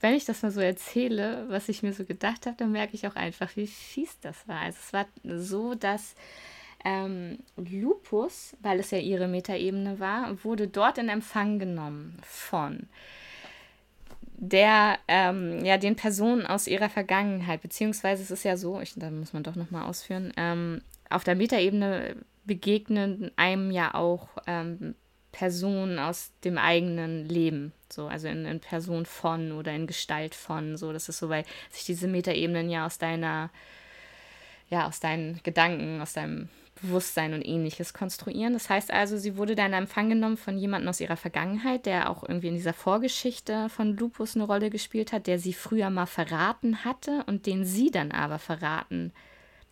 wenn 0.00 0.14
ich 0.14 0.24
das 0.24 0.42
mal 0.42 0.50
so 0.50 0.60
erzähle, 0.60 1.46
was 1.48 1.68
ich 1.68 1.82
mir 1.84 1.92
so 1.92 2.04
gedacht 2.04 2.46
habe, 2.46 2.56
dann 2.56 2.72
merke 2.72 2.94
ich 2.94 3.06
auch 3.06 3.14
einfach, 3.14 3.54
wie 3.54 3.68
fies 3.68 4.18
das 4.20 4.48
war. 4.48 4.60
Also 4.60 4.78
es 4.82 4.92
war 4.92 5.06
so, 5.22 5.74
dass 5.74 6.16
ähm, 6.84 7.38
Lupus, 7.56 8.56
weil 8.60 8.80
es 8.80 8.90
ja 8.90 8.98
ihre 8.98 9.28
Metaebene 9.28 10.00
war, 10.00 10.42
wurde 10.44 10.68
dort 10.68 10.98
in 10.98 11.08
Empfang 11.08 11.58
genommen 11.58 12.18
von 12.22 12.88
der, 14.42 14.98
ähm, 15.06 15.62
ja, 15.64 15.76
den 15.76 15.96
Personen 15.96 16.46
aus 16.46 16.66
ihrer 16.66 16.88
Vergangenheit, 16.88 17.60
beziehungsweise 17.60 18.22
es 18.22 18.30
ist 18.30 18.42
ja 18.42 18.56
so, 18.56 18.80
ich, 18.80 18.94
da 18.96 19.10
muss 19.10 19.34
man 19.34 19.42
doch 19.42 19.54
nochmal 19.54 19.84
ausführen, 19.84 20.32
ähm, 20.38 20.80
auf 21.10 21.24
der 21.24 21.34
Metaebene 21.34 22.16
begegnen 22.44 23.30
einem 23.36 23.70
ja 23.70 23.94
auch 23.94 24.28
ähm, 24.46 24.94
Person 25.30 25.98
aus 25.98 26.32
dem 26.42 26.56
eigenen 26.56 27.28
Leben. 27.28 27.72
So, 27.90 28.08
also 28.08 28.28
in, 28.28 28.46
in 28.46 28.60
Person 28.60 29.04
von 29.04 29.52
oder 29.52 29.72
in 29.72 29.86
Gestalt 29.86 30.34
von. 30.34 30.76
So, 30.76 30.92
das 30.92 31.08
ist 31.08 31.18
so, 31.18 31.28
weil 31.28 31.44
sich 31.70 31.84
diese 31.84 32.08
Metaebenen 32.08 32.70
ja 32.70 32.86
aus 32.86 32.98
deiner, 32.98 33.50
ja, 34.68 34.88
aus 34.88 35.00
deinen 35.00 35.40
Gedanken, 35.42 36.00
aus 36.00 36.14
deinem 36.14 36.48
Bewusstsein 36.82 37.34
und 37.34 37.46
ähnliches 37.46 37.92
konstruieren. 37.94 38.52
Das 38.52 38.68
heißt 38.70 38.92
also, 38.92 39.16
sie 39.16 39.36
wurde 39.36 39.54
dann 39.54 39.72
in 39.72 39.78
Empfang 39.78 40.08
genommen 40.08 40.36
von 40.36 40.58
jemandem 40.58 40.88
aus 40.88 41.00
ihrer 41.00 41.16
Vergangenheit, 41.16 41.86
der 41.86 42.10
auch 42.10 42.22
irgendwie 42.22 42.48
in 42.48 42.54
dieser 42.54 42.72
Vorgeschichte 42.72 43.68
von 43.68 43.96
Lupus 43.96 44.36
eine 44.36 44.44
Rolle 44.44 44.70
gespielt 44.70 45.12
hat, 45.12 45.26
der 45.26 45.38
sie 45.38 45.52
früher 45.52 45.90
mal 45.90 46.06
verraten 46.06 46.84
hatte 46.84 47.24
und 47.26 47.46
den 47.46 47.64
sie 47.64 47.90
dann 47.90 48.12
aber 48.12 48.38
verraten 48.38 49.12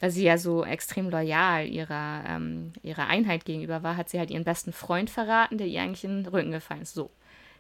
weil 0.01 0.11
sie 0.11 0.25
ja 0.25 0.39
so 0.39 0.65
extrem 0.65 1.11
loyal 1.11 1.67
ihrer, 1.67 2.23
ähm, 2.27 2.73
ihrer 2.83 3.09
Einheit 3.09 3.45
gegenüber 3.45 3.83
war, 3.83 3.97
hat 3.97 4.09
sie 4.09 4.19
halt 4.19 4.31
ihren 4.31 4.45
besten 4.45 4.73
Freund 4.73 5.11
verraten, 5.11 5.59
der 5.59 5.67
ihr 5.67 5.83
eigentlich 5.83 6.05
in 6.05 6.23
den 6.23 6.33
Rücken 6.33 6.53
gefallen 6.53 6.83
ist. 6.83 6.95
So, 6.95 7.11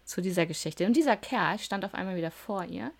zu 0.05 0.21
dieser 0.23 0.47
Geschichte. 0.47 0.87
Und 0.87 0.97
dieser 0.97 1.17
Kerl 1.17 1.59
stand 1.59 1.85
auf 1.85 1.95
einmal 1.95 2.17
wieder 2.17 2.31
vor 2.31 2.65
ihr. 2.65 2.93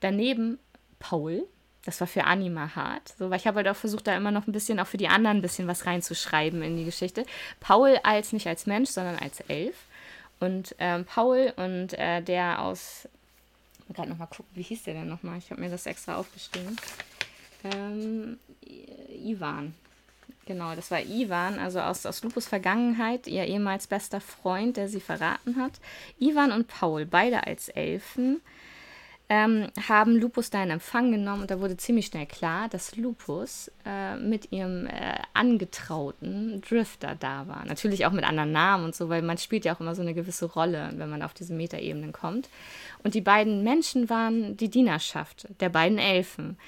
Daneben 0.00 0.58
Paul, 0.98 1.46
das 1.84 2.00
war 2.00 2.06
für 2.06 2.24
Anima 2.24 2.74
hart, 2.74 3.14
so, 3.18 3.30
weil 3.30 3.38
ich 3.38 3.46
habe 3.46 3.56
halt 3.56 3.68
auch 3.68 3.76
versucht, 3.76 4.06
da 4.06 4.16
immer 4.16 4.30
noch 4.30 4.46
ein 4.46 4.52
bisschen, 4.52 4.80
auch 4.80 4.86
für 4.86 4.98
die 4.98 5.08
anderen 5.08 5.38
ein 5.38 5.42
bisschen 5.42 5.66
was 5.66 5.86
reinzuschreiben 5.86 6.62
in 6.62 6.76
die 6.76 6.84
Geschichte. 6.84 7.24
Paul 7.58 7.98
als, 8.02 8.32
nicht 8.32 8.46
als 8.46 8.66
Mensch, 8.66 8.90
sondern 8.90 9.18
als 9.18 9.40
Elf. 9.40 9.76
Und 10.40 10.74
ähm, 10.78 11.04
Paul 11.04 11.52
und 11.56 11.94
äh, 11.98 12.22
der 12.22 12.62
aus, 12.62 13.08
ich 13.78 13.88
muss 13.88 13.96
gerade 13.96 14.10
nochmal 14.10 14.28
gucken, 14.28 14.50
wie 14.54 14.62
hieß 14.62 14.84
der 14.84 14.94
denn 14.94 15.08
nochmal? 15.08 15.38
Ich 15.38 15.50
habe 15.50 15.60
mir 15.60 15.70
das 15.70 15.86
extra 15.86 16.16
aufgeschrieben. 16.16 16.76
Ähm, 17.64 18.38
Ivan. 19.22 19.74
Genau, 20.46 20.74
das 20.74 20.90
war 20.90 21.00
Ivan, 21.00 21.58
also 21.58 21.80
aus, 21.80 22.06
aus 22.06 22.22
Lupus 22.22 22.48
Vergangenheit, 22.48 23.26
ihr 23.26 23.44
ehemals 23.44 23.86
bester 23.86 24.20
Freund, 24.20 24.76
der 24.76 24.88
sie 24.88 25.00
verraten 25.00 25.56
hat. 25.56 25.72
Ivan 26.18 26.52
und 26.52 26.66
Paul, 26.66 27.06
beide 27.06 27.46
als 27.46 27.68
Elfen, 27.68 28.40
ähm, 29.30 29.68
haben 29.88 30.16
Lupus 30.16 30.50
da 30.50 30.60
in 30.60 30.70
Empfang 30.70 31.12
genommen 31.12 31.42
und 31.42 31.52
da 31.52 31.60
wurde 31.60 31.76
ziemlich 31.76 32.06
schnell 32.06 32.26
klar, 32.26 32.68
dass 32.68 32.96
Lupus 32.96 33.70
äh, 33.86 34.16
mit 34.16 34.50
ihrem 34.50 34.86
äh, 34.86 35.18
angetrauten 35.34 36.60
Drifter 36.62 37.14
da 37.14 37.46
war. 37.46 37.64
Natürlich 37.64 38.04
auch 38.04 38.10
mit 38.10 38.24
anderen 38.24 38.50
Namen 38.50 38.86
und 38.86 38.96
so, 38.96 39.08
weil 39.08 39.22
man 39.22 39.38
spielt 39.38 39.64
ja 39.64 39.72
auch 39.72 39.80
immer 39.80 39.94
so 39.94 40.02
eine 40.02 40.14
gewisse 40.14 40.46
Rolle, 40.46 40.90
wenn 40.96 41.08
man 41.08 41.22
auf 41.22 41.32
diese 41.32 41.54
Metaebenen 41.54 42.12
kommt. 42.12 42.48
Und 43.04 43.14
die 43.14 43.20
beiden 43.20 43.62
Menschen 43.62 44.10
waren 44.10 44.56
die 44.56 44.68
Dienerschaft 44.68 45.46
der 45.60 45.68
beiden 45.68 45.98
Elfen 45.98 46.58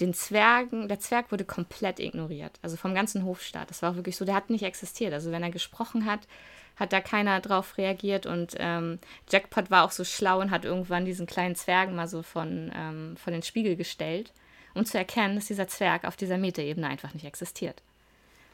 den 0.00 0.12
Zwergen, 0.14 0.88
der 0.88 0.98
Zwerg 0.98 1.30
wurde 1.30 1.44
komplett 1.44 2.00
ignoriert. 2.00 2.58
Also 2.62 2.76
vom 2.76 2.94
ganzen 2.94 3.24
Hofstaat. 3.24 3.70
Das 3.70 3.80
war 3.82 3.92
auch 3.92 3.96
wirklich 3.96 4.16
so, 4.16 4.24
der 4.24 4.34
hat 4.34 4.50
nicht 4.50 4.64
existiert. 4.64 5.12
Also 5.12 5.30
wenn 5.30 5.42
er 5.44 5.50
gesprochen 5.50 6.04
hat, 6.04 6.20
hat 6.76 6.92
da 6.92 7.00
keiner 7.00 7.40
drauf 7.40 7.78
reagiert. 7.78 8.26
Und 8.26 8.54
ähm, 8.58 8.98
Jackpot 9.30 9.70
war 9.70 9.84
auch 9.84 9.90
so 9.90 10.04
schlau 10.04 10.40
und 10.40 10.50
hat 10.50 10.64
irgendwann 10.64 11.04
diesen 11.04 11.26
kleinen 11.26 11.54
Zwergen 11.54 11.94
mal 11.94 12.08
so 12.08 12.22
von, 12.22 12.72
ähm, 12.74 13.16
von 13.16 13.32
den 13.32 13.42
Spiegel 13.42 13.76
gestellt, 13.76 14.32
um 14.74 14.84
zu 14.84 14.98
erkennen, 14.98 15.36
dass 15.36 15.46
dieser 15.46 15.68
Zwerg 15.68 16.04
auf 16.04 16.16
dieser 16.16 16.38
Metaebene 16.38 16.86
einfach 16.86 17.14
nicht 17.14 17.26
existiert. 17.26 17.82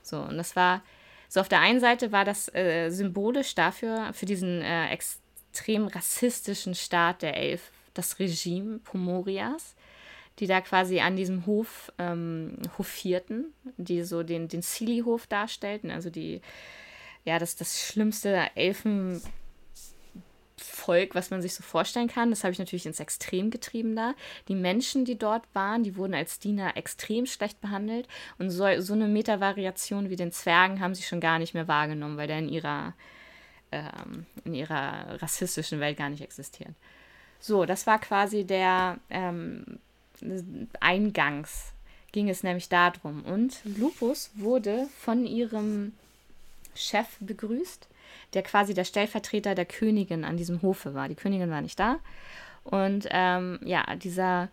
So, 0.03 0.19
und 0.21 0.37
das 0.37 0.57
war, 0.57 0.83
so 1.29 1.41
auf 1.41 1.49
der 1.49 1.61
einen 1.61 1.81
Seite 1.81 2.13
war 2.13 2.25
das 2.25 2.53
äh, 2.55 2.91
symbolisch 2.91 3.55
dafür, 3.55 4.13
für 4.13 4.27
diesen 4.27 4.63
äh, 4.63 4.89
extrem 4.91 5.87
rassistischen 5.87 6.75
Staat 6.75 7.23
der 7.23 7.37
Elf, 7.37 7.71
das 7.95 8.19
Regime 8.19 8.79
Pomorias 8.79 9.75
die 10.41 10.47
da 10.47 10.61
quasi 10.63 11.01
an 11.01 11.17
diesem 11.17 11.45
Hof 11.47 11.93
ähm, 11.99 12.57
hofierten, 12.79 13.53
die 13.77 14.03
so 14.03 14.23
den, 14.23 14.49
den 14.49 14.63
Silly-Hof 14.63 15.27
darstellten, 15.27 15.91
also 15.91 16.09
die, 16.09 16.41
ja, 17.25 17.39
das, 17.39 17.57
das 17.57 17.81
schlimmste 17.81 18.49
Elfenvolk, 18.55 19.25
was 21.15 21.31
man 21.31 21.43
sich 21.43 21.55
so 21.55 21.63
vorstellen 21.63 22.09
kann. 22.09 22.31
Das 22.31 22.45
habe 22.45 22.53
ich 22.53 22.59
natürlich 22.59 22.87
ins 22.87 23.01
Extrem 23.01 23.51
getrieben 23.51 23.95
da. 23.95 24.15
Die 24.49 24.55
Menschen, 24.55 25.05
die 25.05 25.19
dort 25.19 25.45
waren, 25.55 25.83
die 25.83 25.97
wurden 25.97 26.15
als 26.15 26.39
Diener 26.39 26.77
extrem 26.77 27.27
schlecht 27.27 27.61
behandelt 27.61 28.09
und 28.39 28.51
so, 28.51 28.67
so 28.81 28.95
eine 28.95 29.09
Metavariation 29.09 30.11
wie 30.11 30.17
den 30.17 30.33
Zwergen 30.33 30.81
haben 30.81 30.95
sie 30.95 31.03
schon 31.03 31.21
gar 31.21 31.39
nicht 31.39 31.55
mehr 31.55 31.69
wahrgenommen, 31.69 32.17
weil 32.17 32.29
der 32.29 32.39
in 32.39 32.49
ihrer, 32.49 32.95
ähm, 33.73 34.27
in 34.45 34.55
ihrer 34.55 35.21
rassistischen 35.21 35.81
Welt 35.81 35.99
gar 35.99 36.09
nicht 36.09 36.23
existiert. 36.23 36.75
So, 37.39 37.65
das 37.65 37.87
war 37.87 37.99
quasi 37.99 38.45
der 38.45 38.99
ähm, 39.09 39.79
Eingangs 40.81 41.73
ging 42.13 42.29
es 42.29 42.43
nämlich 42.43 42.69
darum. 42.69 43.25
Und 43.25 43.61
Lupus 43.65 44.31
wurde 44.35 44.89
von 44.99 45.27
ihrem 45.27 45.93
Chef 46.75 47.07
begrüßt, 47.21 47.89
der 48.35 48.43
quasi 48.43 48.75
der 48.75 48.85
Stellvertreter 48.85 49.55
der 49.55 49.67
Königin 49.67 50.25
an 50.25 50.37
diesem 50.37 50.63
Hofe 50.63 50.95
war. 50.95 51.09
Die 51.09 51.15
Königin 51.15 51.51
war 51.51 51.61
nicht 51.61 51.79
da. 51.79 51.99
Und 52.65 53.09
ähm, 53.11 53.59
ja, 53.65 53.97
dieser 53.97 54.51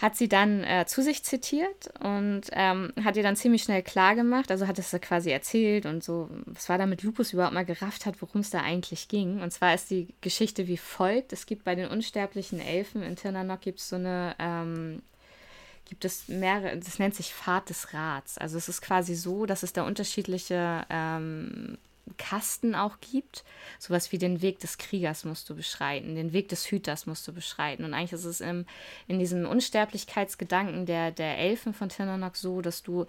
hat 0.00 0.16
sie 0.16 0.28
dann 0.28 0.64
äh, 0.64 0.86
zu 0.86 1.02
sich 1.02 1.22
zitiert 1.24 1.92
und 2.00 2.42
ähm, 2.52 2.92
hat 3.04 3.16
ihr 3.16 3.22
dann 3.22 3.36
ziemlich 3.36 3.62
schnell 3.62 3.82
klar 3.82 4.14
gemacht, 4.14 4.50
also 4.50 4.66
hat 4.66 4.78
es 4.78 4.96
quasi 5.02 5.30
erzählt 5.30 5.84
und 5.84 6.02
so, 6.02 6.30
was 6.46 6.70
war 6.70 6.78
damit 6.78 7.02
Lupus 7.02 7.34
überhaupt 7.34 7.52
mal 7.52 7.66
gerafft 7.66 8.06
hat, 8.06 8.22
worum 8.22 8.40
es 8.40 8.48
da 8.48 8.62
eigentlich 8.62 9.08
ging. 9.08 9.42
Und 9.42 9.52
zwar 9.52 9.74
ist 9.74 9.90
die 9.90 10.14
Geschichte 10.22 10.68
wie 10.68 10.78
folgt: 10.78 11.34
Es 11.34 11.44
gibt 11.44 11.64
bei 11.64 11.74
den 11.74 11.88
unsterblichen 11.88 12.60
Elfen 12.60 13.02
in 13.02 13.16
Tirnanok 13.16 13.60
gibt 13.60 13.80
es 13.80 13.90
so 13.90 13.96
eine, 13.96 14.34
ähm, 14.38 15.02
gibt 15.90 16.04
es 16.04 16.28
mehrere, 16.28 16.78
das 16.78 17.00
nennt 17.00 17.16
sich 17.16 17.34
Fahrt 17.34 17.68
des 17.68 17.92
Rats. 17.92 18.38
Also 18.38 18.56
es 18.56 18.68
ist 18.68 18.80
quasi 18.80 19.16
so, 19.16 19.44
dass 19.44 19.64
es 19.64 19.72
da 19.72 19.82
unterschiedliche 19.82 20.86
ähm, 20.88 21.78
Kasten 22.16 22.76
auch 22.76 22.98
gibt. 23.00 23.42
Sowas 23.80 24.12
wie 24.12 24.18
den 24.18 24.40
Weg 24.40 24.60
des 24.60 24.78
Kriegers 24.78 25.24
musst 25.24 25.50
du 25.50 25.56
beschreiten, 25.56 26.14
den 26.14 26.32
Weg 26.32 26.48
des 26.48 26.70
Hüters 26.70 27.06
musst 27.06 27.26
du 27.26 27.32
beschreiten. 27.32 27.84
Und 27.84 27.92
eigentlich 27.92 28.12
ist 28.12 28.24
es 28.24 28.40
im, 28.40 28.66
in 29.08 29.18
diesem 29.18 29.46
Unsterblichkeitsgedanken 29.46 30.86
der, 30.86 31.10
der 31.10 31.38
Elfen 31.38 31.74
von 31.74 31.88
Tirnanok 31.88 32.36
so, 32.36 32.60
dass 32.60 32.84
du 32.84 33.06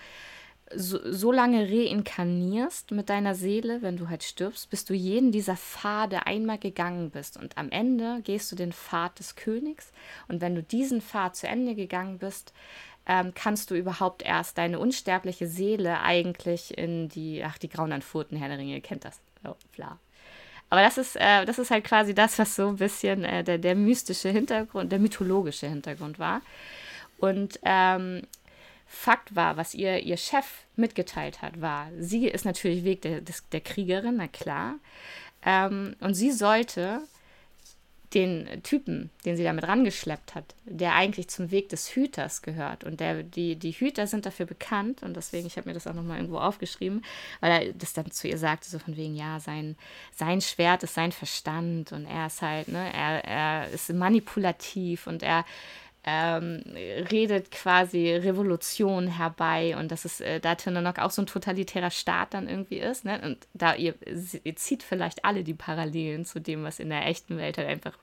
so, 0.76 1.00
so 1.12 1.32
lange 1.32 1.70
reinkarnierst 1.70 2.92
mit 2.92 3.10
deiner 3.10 3.36
Seele, 3.36 3.82
wenn 3.82 3.98
du 3.98 4.10
halt 4.10 4.24
stirbst, 4.24 4.70
bis 4.70 4.86
du 4.86 4.94
jeden 4.94 5.32
dieser 5.32 5.58
Pfade 5.58 6.26
einmal 6.26 6.58
gegangen 6.58 7.10
bist. 7.10 7.38
Und 7.38 7.58
am 7.58 7.70
Ende 7.70 8.22
gehst 8.24 8.52
du 8.52 8.56
den 8.56 8.74
Pfad 8.74 9.20
des 9.20 9.36
Königs. 9.36 9.92
Und 10.28 10.42
wenn 10.42 10.56
du 10.56 10.64
diesen 10.64 11.02
Pfad 11.02 11.36
zu 11.36 11.48
Ende 11.48 11.76
gegangen 11.76 12.18
bist, 12.18 12.54
ähm, 13.06 13.34
kannst 13.34 13.72
du 13.72 13.76
überhaupt 13.76 14.22
erst 14.24 14.58
deine 14.58 14.80
unsterbliche 14.80 15.48
Seele 15.48 16.02
eigentlich 16.02 16.78
in 16.78 17.10
die, 17.10 17.44
ach, 17.44 17.58
die 17.58 17.70
grauen 17.70 18.02
Furten, 18.02 18.38
Herr 18.38 18.50
der 18.50 18.58
Ringe, 18.58 18.76
ihr 18.76 18.82
kennt 18.82 19.06
das. 19.06 19.20
Oh, 19.44 19.56
bla. 19.76 19.98
Aber 20.70 20.82
das 20.82 20.98
ist, 20.98 21.18
äh, 21.18 21.46
das 21.46 21.60
ist 21.60 21.72
halt 21.72 21.84
quasi 21.84 22.16
das, 22.16 22.40
was 22.40 22.56
so 22.56 22.70
ein 22.70 22.78
bisschen 22.78 23.26
äh, 23.26 23.44
der, 23.44 23.58
der 23.58 23.76
mystische 23.76 24.30
Hintergrund, 24.30 24.92
der 24.92 25.00
mythologische 25.00 25.68
Hintergrund 25.68 26.18
war. 26.18 26.42
Und 27.18 27.60
ähm, 27.64 28.22
Fakt 28.94 29.38
war, 29.38 29.56
was 29.56 29.74
ihr, 29.74 30.00
ihr 30.00 30.18
Chef 30.18 30.46
mitgeteilt 30.76 31.42
hat, 31.42 31.62
war, 31.62 31.90
sie 31.98 32.28
ist 32.28 32.44
natürlich 32.44 32.84
Weg 32.84 33.02
der, 33.02 33.22
der 33.22 33.62
Kriegerin, 33.62 34.18
na 34.18 34.28
klar. 34.28 34.76
Ähm, 35.44 35.96
und 36.02 36.14
sie 36.14 36.30
sollte 36.32 37.02
den 38.14 38.62
Typen, 38.64 39.10
den 39.24 39.38
sie 39.38 39.46
damit 39.46 39.66
rangeschleppt 39.66 40.36
hat, 40.36 40.44
der 40.66 40.94
eigentlich 40.94 41.30
zum 41.30 41.52
Weg 41.52 41.70
des 41.70 41.96
Hüters 41.96 42.42
gehört. 42.42 42.84
Und 42.84 43.00
der, 43.00 43.24
die, 43.24 43.56
die 43.56 43.72
Hüter 43.72 44.08
sind 44.08 44.26
dafür 44.26 44.46
bekannt, 44.46 45.04
und 45.04 45.16
deswegen, 45.16 45.48
ich 45.48 45.56
habe 45.56 45.70
mir 45.70 45.74
das 45.74 45.88
auch 45.88 45.94
nochmal 45.94 46.18
irgendwo 46.18 46.40
aufgeschrieben, 46.40 47.06
weil 47.40 47.52
er 47.52 47.74
das 47.74 47.94
dann 47.94 48.12
zu 48.12 48.28
ihr 48.28 48.38
sagte, 48.38 48.70
so 48.70 48.78
von 48.78 48.98
wegen, 48.98 49.16
ja, 49.16 49.40
sein, 49.40 49.78
sein 50.14 50.42
Schwert 50.42 50.84
ist 50.84 50.96
sein 50.96 51.14
Verstand 51.14 51.94
und 51.94 52.06
er 52.06 52.28
ist 52.28 52.42
halt, 52.42 52.68
ne, 52.68 52.94
er, 52.94 53.24
er 53.24 53.70
ist 53.70 53.90
manipulativ 53.94 55.08
und 55.08 55.24
er 55.24 55.46
ähm, 56.04 56.64
redet 57.12 57.52
quasi 57.52 58.12
Revolution 58.16 59.08
herbei 59.08 59.78
und 59.78 59.92
dass 59.92 60.06
es 60.06 60.20
äh, 60.20 60.40
da 60.40 60.56
Tindanok 60.56 60.98
auch 61.00 61.12
so 61.12 61.22
ein 61.22 61.28
totalitärer 61.28 61.92
Staat 61.92 62.34
dann 62.34 62.48
irgendwie 62.48 62.80
ist. 62.80 63.06
Ne? 63.06 63.22
Und 63.24 63.48
da 63.54 63.76
ihr, 63.76 63.94
ihr 64.44 64.56
zieht 64.56 64.82
vielleicht 64.82 65.24
alle 65.26 65.44
die 65.44 65.54
Parallelen 65.54 66.26
zu 66.26 66.40
dem, 66.40 66.64
was 66.64 66.80
in 66.80 66.90
der 66.90 67.06
echten 67.06 67.38
Welt 67.38 67.58
halt 67.58 67.68
einfach 67.68 67.98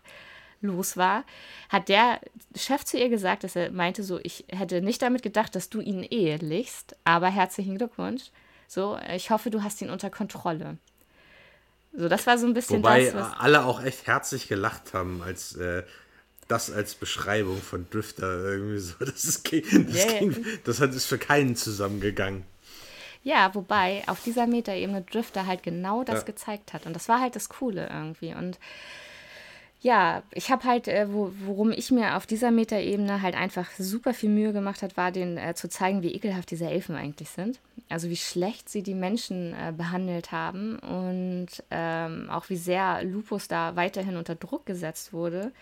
los 0.61 0.97
war, 0.97 1.25
hat 1.69 1.89
der 1.89 2.21
Chef 2.57 2.85
zu 2.85 2.99
ihr 2.99 3.09
gesagt, 3.09 3.45
dass 3.45 3.57
er 3.57 3.71
meinte 3.71 4.03
so, 4.03 4.21
ich 4.23 4.45
hätte 4.49 4.81
nicht 4.81 5.03
damit 5.03 5.23
gedacht, 5.23 5.55
dass 5.55 5.69
du 5.69 5.81
ihn 5.81 6.03
ehelichst, 6.03 6.97
aber 7.05 7.29
herzlichen 7.29 7.79
Glückwunsch. 7.79 8.31
So, 8.67 8.99
ich 9.15 9.31
hoffe, 9.31 9.51
du 9.51 9.63
hast 9.63 9.81
ihn 9.83 9.91
unter 9.91 10.11
Kontrolle. 10.11 10.77
So, 11.93 12.09
das 12.09 12.27
war 12.27 12.39
so 12.39 12.47
ein 12.47 12.55
bisschen 12.55 12.79
Wobei 12.79 13.11
das, 13.11 13.33
alle 13.39 13.65
auch 13.65 13.83
echt 13.83 14.07
herzlich 14.07 14.47
gelacht 14.47 14.95
haben, 14.95 15.23
als 15.23 15.57
äh, 15.57 15.85
das 16.49 16.71
als 16.71 16.95
Beschreibung 16.95 17.61
von 17.61 17.89
Drifter 17.91 18.45
irgendwie 18.45 18.79
so. 18.79 18.95
Das, 19.01 19.25
ist, 19.25 19.45
das, 19.53 20.07
yeah. 20.07 20.19
ging, 20.19 20.45
das 20.65 20.81
hat, 20.81 20.95
ist 20.95 21.07
für 21.07 21.19
keinen 21.19 21.57
zusammengegangen. 21.57 22.45
Ja, 23.23 23.55
wobei 23.55 24.03
auf 24.07 24.23
dieser 24.23 24.47
Metaebene 24.47 25.03
Drifter 25.03 25.47
halt 25.47 25.63
genau 25.63 26.05
das 26.05 26.21
ja. 26.21 26.23
gezeigt 26.23 26.73
hat. 26.73 26.87
Und 26.87 26.95
das 26.95 27.09
war 27.09 27.21
halt 27.21 27.37
das 27.37 27.49
Coole 27.49 27.89
irgendwie. 27.93 28.35
Und 28.35 28.59
ja, 29.81 30.23
ich 30.33 30.51
habe 30.51 30.65
halt, 30.65 30.89
äh, 30.89 31.13
wo, 31.13 31.31
worum 31.45 31.71
ich 31.71 31.91
mir 31.91 32.17
auf 32.17 32.27
dieser 32.27 32.51
Metaebene 32.51 33.23
halt 33.23 33.37
einfach 33.37 33.71
super 33.79 34.13
viel 34.13 34.31
Mühe 34.31 34.53
gemacht 34.53 34.83
hat, 34.83 34.97
war 34.97 35.13
den 35.13 35.37
äh, 35.37 35.55
zu 35.55 35.69
zeigen, 35.69 36.03
wie 36.03 36.15
ekelhaft 36.15 36.51
diese 36.51 36.67
Elfen 36.67 36.97
eigentlich 36.97 37.29
sind. 37.29 37.61
Also 37.89 38.09
wie 38.09 38.17
schlecht 38.17 38.69
sie 38.69 38.83
die 38.83 38.95
Menschen 38.95 39.55
äh, 39.55 39.73
behandelt 39.73 40.33
haben 40.33 40.79
und 40.81 41.49
ähm, 41.71 42.29
auch 42.31 42.49
wie 42.49 42.57
sehr 42.57 43.05
Lupus 43.05 43.47
da 43.47 43.77
weiterhin 43.77 44.17
unter 44.17 44.35
Druck 44.35 44.67
gesetzt 44.67 45.13
wurde. 45.13 45.53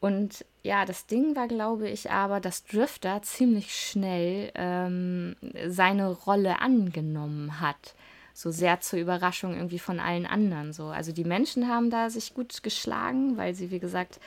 Und 0.00 0.46
ja, 0.62 0.86
das 0.86 1.06
Ding 1.06 1.36
war, 1.36 1.46
glaube 1.46 1.88
ich, 1.88 2.10
aber, 2.10 2.40
dass 2.40 2.64
Drifter 2.64 3.20
ziemlich 3.22 3.74
schnell 3.74 4.50
ähm, 4.54 5.36
seine 5.68 6.10
Rolle 6.10 6.60
angenommen 6.60 7.60
hat 7.60 7.94
so 8.40 8.50
sehr 8.50 8.80
zur 8.80 8.98
Überraschung 8.98 9.54
irgendwie 9.54 9.78
von 9.78 10.00
allen 10.00 10.26
anderen. 10.26 10.72
So. 10.72 10.86
Also 10.86 11.12
die 11.12 11.24
Menschen 11.24 11.68
haben 11.68 11.90
da 11.90 12.08
sich 12.10 12.32
gut 12.32 12.62
geschlagen, 12.62 13.36
weil 13.36 13.54
sie, 13.54 13.70
wie 13.70 13.78
gesagt, 13.78 14.18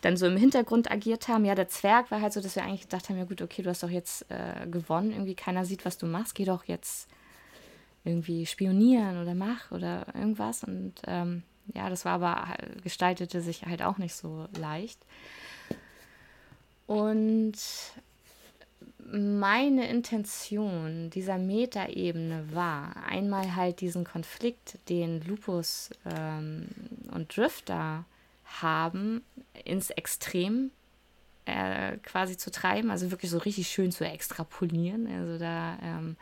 dann 0.00 0.16
so 0.16 0.26
im 0.26 0.36
Hintergrund 0.36 0.90
agiert 0.90 1.28
haben. 1.28 1.44
Ja, 1.44 1.54
der 1.54 1.68
Zwerg 1.68 2.10
war 2.10 2.20
halt 2.20 2.32
so, 2.32 2.40
dass 2.40 2.54
wir 2.54 2.62
eigentlich 2.62 2.82
gedacht 2.82 3.08
haben, 3.08 3.18
ja 3.18 3.24
gut, 3.24 3.42
okay, 3.42 3.62
du 3.62 3.70
hast 3.70 3.82
doch 3.82 3.90
jetzt 3.90 4.26
äh, 4.30 4.66
gewonnen, 4.68 5.10
irgendwie 5.10 5.34
keiner 5.34 5.64
sieht, 5.64 5.84
was 5.84 5.98
du 5.98 6.06
machst, 6.06 6.34
geh 6.34 6.44
doch 6.44 6.64
jetzt 6.64 7.08
irgendwie 8.04 8.46
spionieren 8.46 9.20
oder 9.20 9.34
mach 9.34 9.72
oder 9.72 10.06
irgendwas. 10.14 10.62
Und 10.62 10.94
ähm, 11.06 11.42
ja, 11.74 11.88
das 11.90 12.04
war 12.04 12.14
aber, 12.14 12.56
gestaltete 12.82 13.40
sich 13.40 13.66
halt 13.66 13.82
auch 13.82 13.98
nicht 13.98 14.14
so 14.14 14.46
leicht. 14.58 14.98
Und 16.86 17.56
meine 19.10 19.88
Intention 19.88 21.10
dieser 21.10 21.38
Metaebene 21.38 22.48
war, 22.52 22.96
einmal 23.06 23.56
halt 23.56 23.80
diesen 23.80 24.04
Konflikt, 24.04 24.78
den 24.88 25.22
Lupus 25.26 25.90
ähm, 26.04 26.68
und 27.12 27.34
Drifter 27.36 28.04
haben, 28.44 29.22
ins 29.64 29.90
Extrem 29.90 30.70
äh, 31.46 31.96
quasi 31.98 32.36
zu 32.36 32.50
treiben, 32.50 32.90
also 32.90 33.10
wirklich 33.10 33.30
so 33.30 33.38
richtig 33.38 33.68
schön 33.68 33.92
zu 33.92 34.04
extrapolieren, 34.04 35.06
also 35.06 35.38
da 35.38 35.78
ähm, 35.82 36.16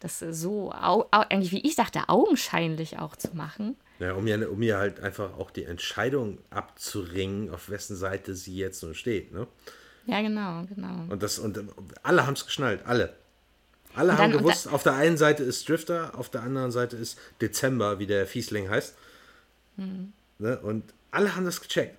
das 0.00 0.18
so, 0.18 0.72
eigentlich 0.72 1.52
wie 1.52 1.60
ich 1.60 1.76
dachte, 1.76 2.08
augenscheinlich 2.08 2.98
auch 2.98 3.16
zu 3.16 3.36
machen. 3.36 3.76
Ja, 3.98 4.14
um 4.14 4.26
ja, 4.26 4.48
um 4.48 4.62
ja 4.62 4.78
halt 4.78 5.00
einfach 5.00 5.38
auch 5.38 5.50
die 5.50 5.64
Entscheidung 5.64 6.38
abzuringen, 6.48 7.50
auf 7.50 7.68
wessen 7.68 7.96
Seite 7.96 8.34
sie 8.34 8.56
jetzt 8.56 8.80
so 8.80 8.94
steht, 8.94 9.32
ne? 9.32 9.46
Ja, 10.06 10.22
genau, 10.22 10.64
genau. 10.74 11.12
Und, 11.12 11.22
das, 11.22 11.38
und 11.38 11.62
alle 12.02 12.26
haben 12.26 12.32
es 12.32 12.46
geschnallt, 12.46 12.84
alle. 12.86 13.14
Alle 13.94 14.16
haben 14.16 14.32
gewusst, 14.32 14.68
auf 14.68 14.82
der 14.82 14.94
einen 14.94 15.16
Seite 15.16 15.42
ist 15.42 15.68
Drifter, 15.68 16.12
auf 16.16 16.30
der 16.30 16.42
anderen 16.42 16.70
Seite 16.70 16.96
ist 16.96 17.18
Dezember, 17.40 17.98
wie 17.98 18.06
der 18.06 18.26
Fiesling 18.26 18.70
heißt. 18.70 18.94
Mhm. 19.76 20.12
Ne? 20.38 20.58
Und 20.60 20.84
alle 21.10 21.34
haben 21.36 21.44
das 21.44 21.60
gecheckt. 21.60 21.98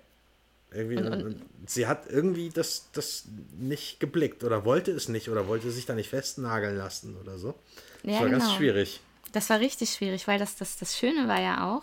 Irgendwie, 0.72 0.96
und, 0.96 1.06
und, 1.06 1.24
und 1.24 1.42
sie 1.66 1.86
hat 1.86 2.10
irgendwie 2.10 2.48
das, 2.48 2.88
das 2.92 3.28
nicht 3.58 4.00
geblickt 4.00 4.42
oder 4.42 4.64
wollte 4.64 4.90
es 4.90 5.08
nicht 5.08 5.28
oder 5.28 5.46
wollte 5.46 5.70
sich 5.70 5.84
da 5.84 5.94
nicht 5.94 6.08
festnageln 6.08 6.76
lassen 6.76 7.16
oder 7.20 7.38
so. 7.38 7.54
Das 8.02 8.14
ja, 8.14 8.20
war 8.20 8.28
genau. 8.28 8.38
ganz 8.38 8.54
schwierig. 8.54 9.00
Das 9.32 9.48
war 9.50 9.60
richtig 9.60 9.90
schwierig, 9.90 10.28
weil 10.28 10.38
das, 10.38 10.56
das, 10.56 10.76
das 10.76 10.98
Schöne 10.98 11.28
war 11.28 11.40
ja 11.40 11.72
auch, 11.74 11.82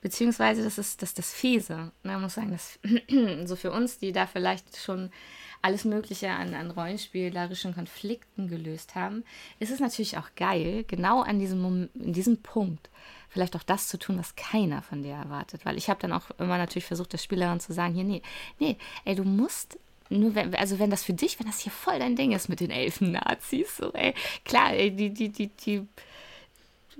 beziehungsweise 0.00 0.62
das 0.64 0.78
ist 0.78 1.02
das, 1.02 1.14
das 1.14 1.32
Fiese. 1.32 1.92
Ne? 2.02 2.12
Man 2.12 2.22
muss 2.22 2.34
sagen, 2.34 2.52
das, 2.52 2.78
so 3.48 3.56
für 3.56 3.72
uns, 3.72 3.98
die 3.98 4.12
da 4.12 4.26
vielleicht 4.26 4.76
schon 4.78 5.10
alles 5.62 5.84
Mögliche 5.84 6.30
an, 6.30 6.54
an 6.54 6.70
rollenspielerischen 6.70 7.74
Konflikten 7.74 8.48
gelöst 8.48 8.94
haben, 8.94 9.24
ist 9.58 9.70
es 9.70 9.80
natürlich 9.80 10.16
auch 10.16 10.28
geil, 10.36 10.84
genau 10.86 11.22
an 11.22 11.38
diesem, 11.38 11.60
Moment, 11.60 11.90
in 11.96 12.12
diesem 12.12 12.42
Punkt 12.42 12.88
vielleicht 13.28 13.56
auch 13.56 13.62
das 13.62 13.88
zu 13.88 13.98
tun, 13.98 14.18
was 14.18 14.36
keiner 14.36 14.82
von 14.82 15.02
dir 15.02 15.14
erwartet. 15.14 15.66
Weil 15.66 15.76
ich 15.76 15.90
habe 15.90 16.00
dann 16.00 16.12
auch 16.12 16.30
immer 16.38 16.56
natürlich 16.56 16.86
versucht, 16.86 17.12
der 17.12 17.18
Spielerin 17.18 17.60
zu 17.60 17.72
sagen, 17.72 17.94
hier, 17.94 18.04
nee, 18.04 18.22
nee, 18.58 18.78
ey, 19.04 19.14
du 19.14 19.24
musst 19.24 19.78
nur 20.08 20.34
wenn, 20.34 20.54
also 20.54 20.78
wenn 20.78 20.90
das 20.90 21.04
für 21.04 21.12
dich, 21.12 21.38
wenn 21.38 21.46
das 21.46 21.60
hier 21.60 21.72
voll 21.72 21.98
dein 21.98 22.16
Ding 22.16 22.32
ist 22.32 22.48
mit 22.48 22.60
den 22.60 22.70
Elfen-Nazis, 22.70 23.76
so, 23.76 23.92
ey, 23.92 24.14
klar, 24.44 24.72
ey, 24.72 24.90
die, 24.90 25.10
die, 25.10 25.28
die, 25.30 25.48
die 25.48 25.86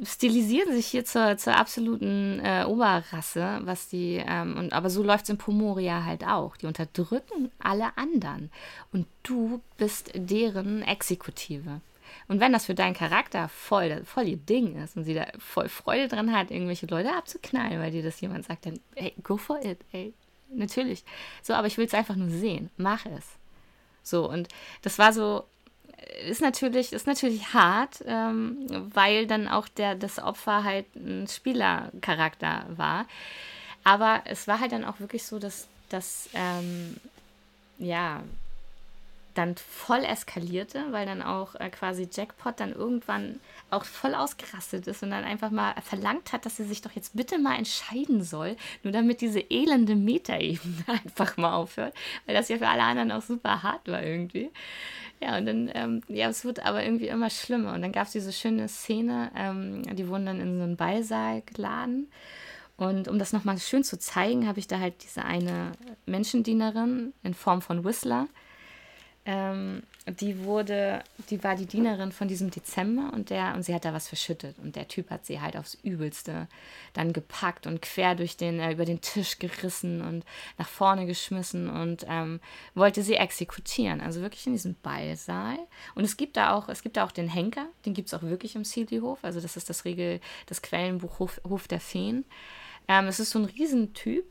stilisieren 0.02 0.72
sich 0.74 0.86
hier 0.86 1.04
zur, 1.04 1.36
zur 1.38 1.56
absoluten 1.56 2.40
äh, 2.44 2.64
Oberrasse, 2.66 3.60
was 3.62 3.88
die, 3.88 4.22
ähm, 4.26 4.56
und, 4.58 4.72
aber 4.72 4.90
so 4.90 5.02
läuft 5.02 5.24
es 5.24 5.30
in 5.30 5.38
Pomoria 5.38 6.04
halt 6.04 6.26
auch. 6.26 6.56
Die 6.56 6.66
unterdrücken 6.66 7.50
alle 7.58 7.96
anderen 7.96 8.50
und 8.92 9.06
du 9.22 9.60
bist 9.78 10.10
deren 10.14 10.82
Exekutive. 10.82 11.80
Und 12.28 12.40
wenn 12.40 12.52
das 12.52 12.66
für 12.66 12.74
deinen 12.74 12.94
Charakter 12.94 13.48
voll, 13.48 14.04
voll 14.04 14.28
ihr 14.28 14.36
Ding 14.36 14.76
ist 14.82 14.96
und 14.96 15.04
sie 15.04 15.14
da 15.14 15.26
voll 15.38 15.68
Freude 15.68 16.08
dran 16.08 16.32
hat, 16.32 16.50
irgendwelche 16.50 16.86
Leute 16.86 17.14
abzuknallen, 17.14 17.80
weil 17.80 17.90
dir 17.90 18.02
das 18.02 18.20
jemand 18.20 18.44
sagt, 18.44 18.66
dann, 18.66 18.80
hey, 18.94 19.14
go 19.22 19.36
for 19.36 19.64
it, 19.64 19.78
ey, 19.92 20.12
natürlich. 20.50 21.04
So, 21.42 21.54
aber 21.54 21.66
ich 21.66 21.78
will 21.78 21.86
es 21.86 21.94
einfach 21.94 22.16
nur 22.16 22.30
sehen, 22.30 22.70
mach 22.76 23.06
es. 23.06 23.24
So, 24.02 24.28
und 24.28 24.48
das 24.82 24.98
war 24.98 25.12
so, 25.12 25.44
ist 26.28 26.40
natürlich, 26.40 26.92
ist 26.92 27.06
natürlich 27.06 27.52
hart, 27.52 28.04
ähm, 28.06 28.66
weil 28.94 29.26
dann 29.26 29.48
auch 29.48 29.68
der, 29.68 29.94
das 29.94 30.18
Opfer 30.18 30.64
halt 30.64 30.86
ein 30.94 31.26
Spielercharakter 31.26 32.66
war. 32.76 33.06
Aber 33.84 34.22
es 34.24 34.46
war 34.48 34.60
halt 34.60 34.72
dann 34.72 34.84
auch 34.84 35.00
wirklich 35.00 35.24
so, 35.24 35.38
dass 35.38 35.68
das, 35.88 36.28
ähm, 36.34 36.96
ja, 37.78 38.22
dann 39.36 39.56
voll 39.56 40.04
eskalierte, 40.04 40.84
weil 40.90 41.06
dann 41.06 41.22
auch 41.22 41.54
äh, 41.56 41.70
quasi 41.70 42.08
Jackpot 42.10 42.58
dann 42.58 42.72
irgendwann 42.72 43.40
auch 43.70 43.84
voll 43.84 44.14
ausgerastet 44.14 44.86
ist 44.86 45.02
und 45.02 45.10
dann 45.10 45.24
einfach 45.24 45.50
mal 45.50 45.74
verlangt 45.82 46.32
hat, 46.32 46.46
dass 46.46 46.56
sie 46.56 46.64
sich 46.64 46.80
doch 46.80 46.92
jetzt 46.92 47.16
bitte 47.16 47.38
mal 47.38 47.56
entscheiden 47.56 48.22
soll, 48.22 48.56
nur 48.82 48.92
damit 48.92 49.20
diese 49.20 49.40
elende 49.40 49.94
Metaebene 49.94 50.84
einfach 50.86 51.36
mal 51.36 51.54
aufhört, 51.54 51.94
weil 52.24 52.34
das 52.34 52.48
ja 52.48 52.58
für 52.58 52.68
alle 52.68 52.82
anderen 52.82 53.12
auch 53.12 53.22
super 53.22 53.62
hart 53.62 53.88
war 53.88 54.02
irgendwie. 54.02 54.50
Ja, 55.20 55.38
und 55.38 55.46
dann, 55.46 55.70
ähm, 55.74 56.02
ja, 56.08 56.28
es 56.28 56.44
wird 56.44 56.64
aber 56.64 56.84
irgendwie 56.84 57.08
immer 57.08 57.30
schlimmer. 57.30 57.72
Und 57.72 57.82
dann 57.82 57.92
gab 57.92 58.06
es 58.06 58.12
diese 58.12 58.32
schöne 58.32 58.68
Szene, 58.68 59.30
ähm, 59.34 59.82
die 59.96 60.08
wurden 60.08 60.26
dann 60.26 60.40
in 60.40 60.58
so 60.58 60.64
einen 60.64 60.76
Ballsaal 60.76 61.42
geladen. 61.42 62.08
Und 62.76 63.08
um 63.08 63.18
das 63.18 63.32
nochmal 63.32 63.58
schön 63.58 63.84
zu 63.84 63.98
zeigen, 63.98 64.46
habe 64.46 64.58
ich 64.58 64.68
da 64.68 64.78
halt 64.78 65.02
diese 65.02 65.24
eine 65.24 65.72
Menschendienerin 66.04 67.14
in 67.22 67.32
Form 67.32 67.62
von 67.62 67.84
Whistler, 67.84 68.28
ähm, 69.26 69.82
die 70.20 70.44
wurde, 70.44 71.02
die 71.30 71.42
war 71.42 71.56
die 71.56 71.66
Dienerin 71.66 72.12
von 72.12 72.28
diesem 72.28 72.52
Dezember 72.52 73.10
und 73.12 73.30
der, 73.30 73.54
und 73.54 73.64
sie 73.64 73.74
hat 73.74 73.84
da 73.84 73.92
was 73.92 74.06
verschüttet. 74.06 74.56
Und 74.62 74.76
der 74.76 74.86
Typ 74.86 75.10
hat 75.10 75.26
sie 75.26 75.40
halt 75.40 75.56
aufs 75.56 75.74
Übelste 75.82 76.46
dann 76.92 77.12
gepackt 77.12 77.66
und 77.66 77.82
quer 77.82 78.14
durch 78.14 78.36
den, 78.36 78.60
äh, 78.60 78.70
über 78.70 78.84
den 78.84 79.00
Tisch 79.00 79.40
gerissen 79.40 80.00
und 80.00 80.24
nach 80.58 80.68
vorne 80.68 81.06
geschmissen 81.06 81.68
und 81.68 82.06
ähm, 82.08 82.38
wollte 82.76 83.02
sie 83.02 83.16
exekutieren. 83.16 84.00
Also 84.00 84.20
wirklich 84.20 84.46
in 84.46 84.52
diesem 84.52 84.76
Ballsaal. 84.80 85.58
Und 85.96 86.04
es 86.04 86.16
gibt 86.16 86.36
da 86.36 86.54
auch, 86.54 86.68
es 86.68 86.82
gibt 86.82 86.96
da 86.96 87.04
auch 87.04 87.12
den 87.12 87.28
Henker, 87.28 87.66
den 87.84 87.92
gibt 87.92 88.06
es 88.06 88.14
auch 88.14 88.22
wirklich 88.22 88.54
im 88.54 88.64
Seeley-Hof. 88.64 89.18
Also 89.22 89.40
das 89.40 89.56
ist 89.56 89.68
das 89.68 89.84
Regel, 89.84 90.20
das 90.46 90.62
Quellenbuch 90.62 91.18
Hof, 91.18 91.40
Hof 91.48 91.66
der 91.66 91.80
Feen. 91.80 92.24
Ähm, 92.86 93.06
es 93.06 93.18
ist 93.18 93.30
so 93.30 93.40
ein 93.40 93.46
Riesentyp 93.46 94.24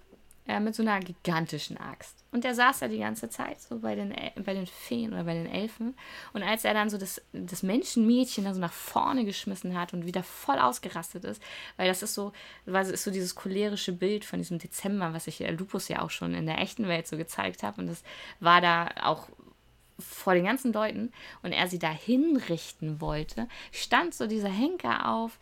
äh, 0.47 0.59
mit 0.59 0.75
so 0.75 0.83
einer 0.83 0.99
gigantischen 0.99 1.77
Axt. 1.77 2.23
Und 2.31 2.43
der 2.43 2.53
saß 2.53 2.79
da 2.79 2.87
die 2.87 2.99
ganze 2.99 3.29
Zeit 3.29 3.61
so 3.61 3.79
bei 3.79 3.95
den, 3.95 4.13
bei 4.43 4.53
den 4.53 4.67
Feen 4.67 5.13
oder 5.13 5.23
bei 5.23 5.33
den 5.33 5.47
Elfen. 5.47 5.95
Und 6.33 6.43
als 6.43 6.65
er 6.65 6.73
dann 6.73 6.89
so 6.89 6.97
das, 6.97 7.21
das 7.33 7.63
Menschenmädchen 7.63 8.43
da 8.43 8.53
so 8.53 8.59
nach 8.59 8.73
vorne 8.73 9.25
geschmissen 9.25 9.79
hat 9.79 9.93
und 9.93 10.05
wieder 10.05 10.21
voll 10.21 10.59
ausgerastet 10.59 11.23
ist, 11.23 11.41
weil 11.77 11.87
das 11.87 12.03
ist 12.03 12.13
so, 12.13 12.33
weil 12.65 12.85
ist 12.85 13.03
so 13.03 13.11
dieses 13.11 13.35
cholerische 13.35 13.93
Bild 13.93 14.25
von 14.25 14.39
diesem 14.39 14.59
Dezember, 14.59 15.13
was 15.13 15.27
ich 15.27 15.39
Lupus 15.39 15.87
ja 15.87 16.01
auch 16.01 16.09
schon 16.09 16.33
in 16.33 16.45
der 16.45 16.59
echten 16.59 16.87
Welt 16.87 17.07
so 17.07 17.17
gezeigt 17.17 17.63
habe. 17.63 17.81
Und 17.81 17.87
das 17.87 18.03
war 18.39 18.61
da 18.61 18.89
auch 19.01 19.27
vor 19.99 20.33
den 20.33 20.45
ganzen 20.45 20.73
Leuten 20.73 21.11
und 21.41 21.51
er 21.51 21.67
sie 21.67 21.79
da 21.79 21.89
hinrichten 21.89 22.99
wollte, 22.99 23.47
stand 23.71 24.13
so 24.13 24.27
dieser 24.27 24.49
Henker 24.49 25.09
auf, 25.09 25.39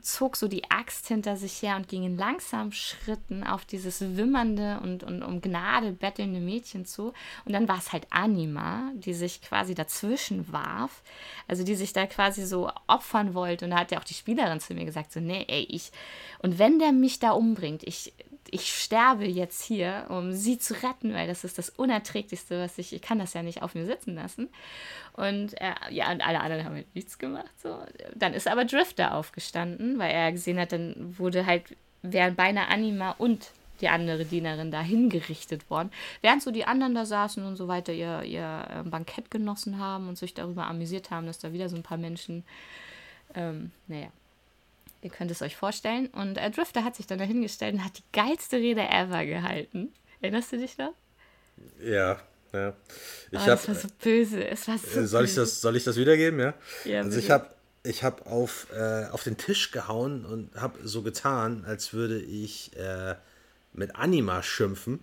zog 0.00 0.36
so 0.36 0.48
die 0.48 0.70
Axt 0.70 1.08
hinter 1.08 1.36
sich 1.36 1.62
her 1.62 1.76
und 1.76 1.88
ging 1.88 2.04
in 2.04 2.16
langsamen 2.16 2.72
Schritten 2.72 3.44
auf 3.44 3.64
dieses 3.64 4.00
wimmernde 4.16 4.80
und, 4.82 5.04
und 5.04 5.22
um 5.22 5.40
Gnade 5.40 5.92
bettelnde 5.92 6.40
Mädchen 6.40 6.84
zu. 6.84 7.12
Und 7.44 7.52
dann 7.52 7.68
war 7.68 7.78
es 7.78 7.92
halt 7.92 8.06
Anima, 8.10 8.90
die 8.94 9.14
sich 9.14 9.42
quasi 9.42 9.74
dazwischen 9.74 10.52
warf, 10.52 11.02
also 11.46 11.62
die 11.64 11.76
sich 11.76 11.92
da 11.92 12.06
quasi 12.06 12.44
so 12.44 12.70
opfern 12.86 13.34
wollte. 13.34 13.64
Und 13.64 13.72
da 13.72 13.78
hat 13.78 13.92
ja 13.92 13.98
auch 13.98 14.04
die 14.04 14.14
Spielerin 14.14 14.60
zu 14.60 14.74
mir 14.74 14.84
gesagt, 14.84 15.12
so, 15.12 15.20
nee, 15.20 15.44
ey, 15.48 15.66
ich, 15.68 15.92
und 16.40 16.58
wenn 16.58 16.78
der 16.78 16.92
mich 16.92 17.18
da 17.18 17.30
umbringt, 17.30 17.82
ich, 17.84 18.12
ich 18.50 18.72
sterbe 18.72 19.26
jetzt 19.26 19.62
hier, 19.62 20.06
um 20.08 20.32
sie 20.32 20.58
zu 20.58 20.74
retten, 20.82 21.14
weil 21.14 21.26
das 21.26 21.44
ist 21.44 21.58
das 21.58 21.70
Unerträglichste, 21.70 22.60
was 22.60 22.78
ich, 22.78 22.92
ich 22.92 23.02
kann 23.02 23.18
das 23.18 23.34
ja 23.34 23.42
nicht 23.42 23.62
auf 23.62 23.74
mir 23.74 23.86
sitzen 23.86 24.14
lassen. 24.14 24.48
Und 25.12 25.60
äh, 25.60 25.72
ja, 25.90 26.10
und 26.10 26.26
alle 26.26 26.40
anderen 26.40 26.64
haben 26.64 26.74
halt 26.74 26.94
nichts 26.94 27.18
gemacht. 27.18 27.50
So. 27.62 27.78
Dann 28.14 28.34
ist 28.34 28.48
aber 28.48 28.64
Drifter 28.64 29.14
aufgestanden, 29.14 29.98
weil 29.98 30.10
er 30.10 30.32
gesehen 30.32 30.58
hat, 30.58 30.72
dann 30.72 31.18
wurde 31.18 31.46
halt, 31.46 31.76
wären 32.02 32.34
beinahe 32.34 32.68
Anima 32.68 33.12
und 33.12 33.50
die 33.80 33.88
andere 33.88 34.24
Dienerin 34.24 34.70
da 34.70 34.80
hingerichtet 34.80 35.68
worden. 35.70 35.90
Während 36.22 36.42
so 36.42 36.50
die 36.50 36.64
anderen 36.64 36.94
da 36.94 37.04
saßen 37.04 37.44
und 37.44 37.56
so 37.56 37.68
weiter 37.68 37.92
ihr, 37.92 38.22
ihr 38.22 38.66
ähm, 38.70 38.90
Bankett 38.90 39.30
genossen 39.30 39.78
haben 39.78 40.08
und 40.08 40.16
sich 40.16 40.34
darüber 40.34 40.66
amüsiert 40.66 41.10
haben, 41.10 41.26
dass 41.26 41.38
da 41.38 41.52
wieder 41.52 41.68
so 41.68 41.76
ein 41.76 41.82
paar 41.82 41.98
Menschen, 41.98 42.44
ähm, 43.34 43.70
naja, 43.86 44.08
Ihr 45.06 45.12
könnt 45.12 45.30
es 45.30 45.40
euch 45.40 45.54
vorstellen. 45.54 46.08
Und 46.08 46.36
äh, 46.36 46.50
Drifter 46.50 46.82
hat 46.82 46.96
sich 46.96 47.06
dann 47.06 47.18
dahingestellt 47.18 47.74
und 47.74 47.84
hat 47.84 47.96
die 47.96 48.02
geilste 48.12 48.56
Rede 48.56 48.80
ever 48.80 49.24
gehalten. 49.24 49.92
Erinnerst 50.20 50.50
du 50.50 50.58
dich 50.58 50.78
noch? 50.78 50.94
Ja, 51.80 52.18
ja. 52.52 52.74
Ich 53.30 53.38
oh, 53.38 53.42
hab, 53.42 53.46
das 53.46 53.68
war 53.68 53.74
so 53.76 53.88
böse. 54.02 54.44
Es 54.44 54.66
war 54.66 54.78
so 54.78 55.06
soll, 55.06 55.26
ich 55.26 55.36
das, 55.36 55.60
soll 55.60 55.76
ich 55.76 55.84
das 55.84 55.96
wiedergeben? 55.96 56.40
Ja. 56.40 56.54
ja 56.84 57.02
also 57.02 57.20
ich 57.20 57.30
habe 57.30 57.48
ich 57.84 58.02
hab 58.02 58.26
auf, 58.26 58.66
äh, 58.72 59.06
auf 59.12 59.22
den 59.22 59.36
Tisch 59.36 59.70
gehauen 59.70 60.24
und 60.24 60.56
habe 60.56 60.76
so 60.82 61.02
getan, 61.02 61.64
als 61.64 61.92
würde 61.92 62.20
ich 62.20 62.76
äh, 62.76 63.14
mit 63.72 63.94
Anima 63.94 64.42
schimpfen, 64.42 64.98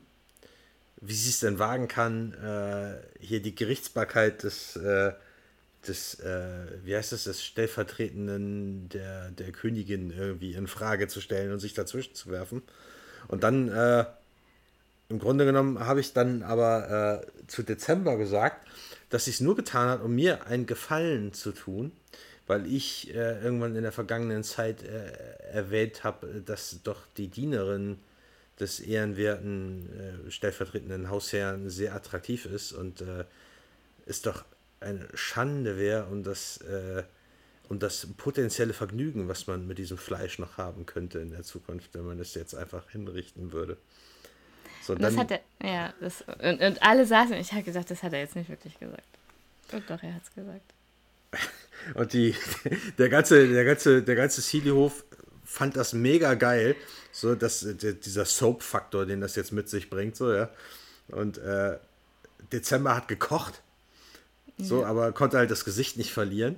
wie 0.99 1.13
sie 1.13 1.29
es 1.29 1.39
denn 1.39 1.59
wagen 1.59 1.87
kann, 1.87 2.33
äh, 2.33 3.23
hier 3.25 3.41
die 3.41 3.55
Gerichtsbarkeit 3.55 4.43
des, 4.43 4.75
äh, 4.75 5.13
des 5.87 6.19
äh, 6.19 6.67
wie 6.83 6.95
heißt 6.95 7.11
das, 7.11 7.25
des 7.25 7.43
Stellvertretenden 7.43 8.89
der, 8.89 9.31
der 9.31 9.51
Königin 9.51 10.11
irgendwie 10.11 10.53
in 10.53 10.67
Frage 10.67 11.07
zu 11.07 11.21
stellen 11.21 11.51
und 11.51 11.59
sich 11.59 11.73
dazwischen 11.73 12.15
zu 12.15 12.29
werfen. 12.29 12.61
Und 13.27 13.43
dann 13.43 13.69
im 15.13 15.19
Grunde 15.19 15.45
genommen 15.45 15.79
habe 15.79 15.99
ich 15.99 16.13
dann 16.13 16.41
aber 16.43 17.21
äh, 17.23 17.47
zu 17.47 17.61
Dezember 17.63 18.17
gesagt, 18.17 18.67
dass 19.09 19.25
sie 19.25 19.31
es 19.31 19.41
nur 19.41 19.55
getan 19.55 19.89
hat, 19.89 20.01
um 20.01 20.15
mir 20.15 20.47
einen 20.47 20.65
Gefallen 20.65 21.33
zu 21.33 21.51
tun, 21.51 21.91
weil 22.47 22.65
ich 22.65 23.13
äh, 23.13 23.43
irgendwann 23.43 23.75
in 23.75 23.83
der 23.83 23.91
vergangenen 23.91 24.43
Zeit 24.43 24.81
äh, 24.81 25.11
erwähnt 25.51 26.03
habe, 26.03 26.41
dass 26.43 26.79
doch 26.83 27.01
die 27.17 27.27
Dienerin 27.27 27.99
des 28.59 28.79
ehrenwerten 28.79 30.27
äh, 30.27 30.31
stellvertretenden 30.31 31.09
Hausherrn 31.11 31.69
sehr 31.69 31.93
attraktiv 31.93 32.45
ist 32.45 32.71
und 32.71 33.01
äh, 33.01 33.25
es 34.07 34.23
doch 34.23 34.45
eine 34.83 35.07
Schande 35.13 35.77
wäre 35.77 36.05
um 36.05 36.23
das, 36.23 36.57
äh, 36.57 37.03
um 37.69 37.79
das 37.79 38.07
potenzielle 38.17 38.73
Vergnügen, 38.73 39.27
was 39.27 39.47
man 39.47 39.65
mit 39.67 39.77
diesem 39.77 39.97
Fleisch 39.97 40.39
noch 40.39 40.57
haben 40.57 40.85
könnte 40.85 41.19
in 41.19 41.31
der 41.31 41.43
Zukunft, 41.43 41.93
wenn 41.93 42.05
man 42.05 42.19
es 42.19 42.33
jetzt 42.35 42.53
einfach 42.55 42.89
hinrichten 42.89 43.51
würde. 43.51 43.77
So, 44.83 44.95
das 44.95 45.15
hat 45.15 45.31
er, 45.31 45.39
ja, 45.63 45.93
das, 46.01 46.23
und, 46.41 46.61
und 46.61 46.83
alle 46.83 47.05
saßen, 47.05 47.33
ich 47.35 47.53
habe 47.53 47.63
gesagt, 47.63 47.89
das 47.89 48.03
hat 48.03 48.11
er 48.11 48.19
jetzt 48.19 48.35
nicht 48.35 48.49
wirklich 48.49 48.77
gesagt. 48.79 49.07
Und 49.71 49.89
doch, 49.89 50.03
er 50.03 50.15
hat 50.15 50.23
es 50.23 50.33
gesagt. 50.33 50.73
Und 51.95 52.13
die, 52.13 52.33
der 52.97 53.09
ganze, 53.09 53.47
der 53.47 53.65
ganze, 53.65 54.03
der 54.03 54.15
ganze 54.15 54.39
Sillyhof 54.39 55.03
fand 55.43 55.75
das 55.75 55.91
mega 55.91 56.33
geil, 56.35 56.75
so 57.11 57.35
dass 57.35 57.65
dieser 57.77 58.23
Soap-Faktor, 58.23 59.05
den 59.05 59.19
das 59.19 59.35
jetzt 59.35 59.51
mit 59.51 59.67
sich 59.67 59.89
bringt, 59.89 60.15
so 60.15 60.33
ja. 60.33 60.49
Und 61.09 61.37
äh, 61.39 61.77
Dezember 62.51 62.95
hat 62.95 63.07
gekocht, 63.07 63.61
so, 64.57 64.81
ja. 64.81 64.87
aber 64.87 65.11
konnte 65.11 65.37
halt 65.37 65.51
das 65.51 65.65
Gesicht 65.65 65.97
nicht 65.97 66.11
verlieren. 66.11 66.55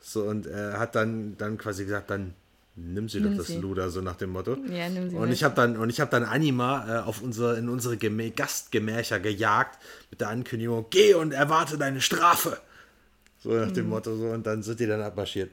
So 0.00 0.24
und 0.24 0.46
er 0.46 0.78
hat 0.78 0.94
dann, 0.94 1.36
dann 1.36 1.58
quasi 1.58 1.84
gesagt, 1.84 2.10
dann 2.10 2.34
nimm 2.76 3.08
sie 3.08 3.20
nimm 3.20 3.32
doch 3.32 3.38
das 3.38 3.48
sie. 3.48 3.58
Luder, 3.58 3.90
so 3.90 4.00
nach 4.00 4.16
dem 4.16 4.30
Motto. 4.30 4.56
Ja, 4.70 4.88
nimm 4.88 5.10
sie 5.10 5.16
und 5.16 5.30
ich 5.30 5.44
habe 5.44 5.54
dann 5.54 5.76
und 5.76 5.90
ich 5.90 6.00
habe 6.00 6.10
dann 6.10 6.24
Anima 6.24 6.86
äh, 6.88 7.00
auf 7.00 7.22
unsere, 7.22 7.58
in 7.58 7.68
unsere 7.68 7.96
Gemä 7.96 8.30
Gastgemächer 8.30 9.20
gejagt 9.20 9.78
mit 10.10 10.20
der 10.20 10.28
Ankündigung, 10.28 10.86
geh 10.90 11.14
und 11.14 11.32
erwarte 11.32 11.76
deine 11.76 12.00
Strafe. 12.00 12.58
So 13.42 13.50
nach 13.50 13.68
mhm. 13.68 13.74
dem 13.74 13.88
Motto 13.88 14.16
so 14.16 14.28
und 14.28 14.46
dann 14.46 14.62
sind 14.62 14.80
die 14.80 14.86
dann 14.86 15.02
abmarschiert. 15.02 15.50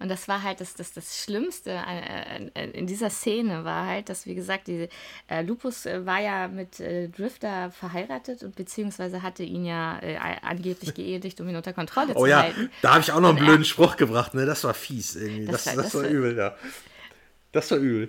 Und 0.00 0.08
das 0.08 0.28
war 0.28 0.42
halt 0.42 0.60
das, 0.60 0.74
das, 0.74 0.92
das 0.92 1.18
Schlimmste 1.18 1.82
in 2.54 2.86
dieser 2.86 3.10
Szene, 3.10 3.64
war 3.64 3.86
halt, 3.86 4.08
dass, 4.08 4.26
wie 4.26 4.34
gesagt, 4.34 4.68
die, 4.68 4.88
äh, 5.28 5.42
Lupus 5.42 5.86
äh, 5.86 6.06
war 6.06 6.20
ja 6.20 6.46
mit 6.46 6.78
äh, 6.78 7.08
Drifter 7.08 7.70
verheiratet 7.72 8.44
und 8.44 8.54
beziehungsweise 8.54 9.22
hatte 9.22 9.42
ihn 9.42 9.64
ja 9.64 9.98
äh, 10.00 10.16
angeblich 10.42 10.94
geedigt, 10.94 11.40
um 11.40 11.48
ihn 11.48 11.56
unter 11.56 11.72
Kontrolle 11.72 12.14
oh, 12.14 12.20
zu 12.20 12.26
ja. 12.26 12.42
halten. 12.42 12.70
Da 12.82 12.92
habe 12.92 13.00
ich 13.00 13.10
auch 13.10 13.20
noch 13.20 13.30
einen 13.30 13.38
blöden 13.38 13.64
Spruch 13.64 13.96
gebracht, 13.96 14.34
ne? 14.34 14.46
Das 14.46 14.62
war 14.64 14.74
fies 14.74 15.16
irgendwie. 15.16 15.46
Das, 15.46 15.64
das, 15.64 15.76
war, 15.76 15.82
das 15.82 15.94
war 15.94 16.04
übel, 16.04 16.36
ja. 16.36 16.56
Das 17.52 17.70
war 17.70 17.78
übel. 17.78 18.08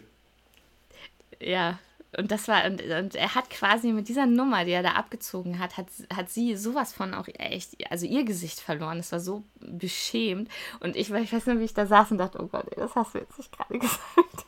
Ja, 1.41 1.79
und 2.17 2.31
das 2.31 2.47
war, 2.47 2.65
und, 2.65 2.81
und, 2.81 3.15
er 3.15 3.35
hat 3.35 3.51
quasi 3.51 3.91
mit 3.91 4.07
dieser 4.07 4.25
Nummer, 4.25 4.65
die 4.65 4.71
er 4.71 4.81
da 4.81 4.93
abgezogen 4.93 5.59
hat, 5.59 5.77
hat, 5.77 5.87
hat 6.13 6.29
sie 6.29 6.55
sowas 6.55 6.91
von 6.91 7.13
auch 7.13 7.27
echt, 7.27 7.75
also 7.91 8.07
ihr 8.07 8.23
Gesicht 8.23 8.59
verloren. 8.59 8.97
Es 8.97 9.11
war 9.11 9.19
so 9.19 9.43
beschämt. 9.59 10.49
Und 10.79 10.95
ich, 10.95 11.11
ich 11.11 11.31
weiß 11.31 11.45
nicht, 11.45 11.59
wie 11.59 11.65
ich 11.65 11.73
da 11.75 11.85
saß 11.85 12.11
und 12.11 12.17
dachte, 12.17 12.41
oh 12.41 12.47
Gott, 12.47 12.65
das 12.75 12.95
hast 12.95 13.13
du 13.13 13.19
jetzt 13.19 13.37
nicht 13.37 13.51
gerade 13.55 13.73
gesagt. 13.79 14.45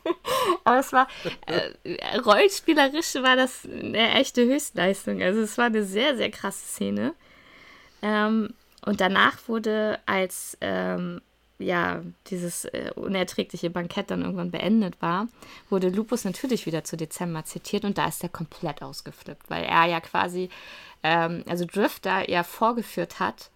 Aber 0.64 0.78
es 0.80 0.92
war, 0.92 1.06
äh, 1.46 2.18
rollspielerisch 2.18 3.14
war 3.16 3.36
das 3.36 3.64
eine 3.64 4.10
echte 4.14 4.44
Höchstleistung. 4.44 5.22
Also 5.22 5.40
es 5.40 5.56
war 5.56 5.66
eine 5.66 5.84
sehr, 5.84 6.16
sehr 6.16 6.30
krasse 6.32 6.66
Szene. 6.66 7.14
Ähm, 8.02 8.54
und 8.84 9.00
danach 9.00 9.38
wurde 9.46 10.00
als 10.06 10.58
ähm, 10.60 11.20
ja, 11.62 12.02
dieses 12.26 12.64
äh, 12.66 12.90
unerträgliche 12.94 13.70
Bankett 13.70 14.10
dann 14.10 14.22
irgendwann 14.22 14.50
beendet 14.50 15.00
war, 15.00 15.28
wurde 15.70 15.88
Lupus 15.88 16.24
natürlich 16.24 16.66
wieder 16.66 16.84
zu 16.84 16.96
Dezember 16.96 17.44
zitiert 17.44 17.84
und 17.84 17.98
da 17.98 18.06
ist 18.06 18.22
er 18.22 18.28
komplett 18.28 18.82
ausgeflippt, 18.82 19.48
weil 19.48 19.64
er 19.64 19.86
ja 19.86 20.00
quasi, 20.00 20.50
ähm, 21.02 21.44
also 21.48 21.64
Drifter 21.64 22.28
ja 22.28 22.42
vorgeführt 22.42 23.20
hat, 23.20 23.50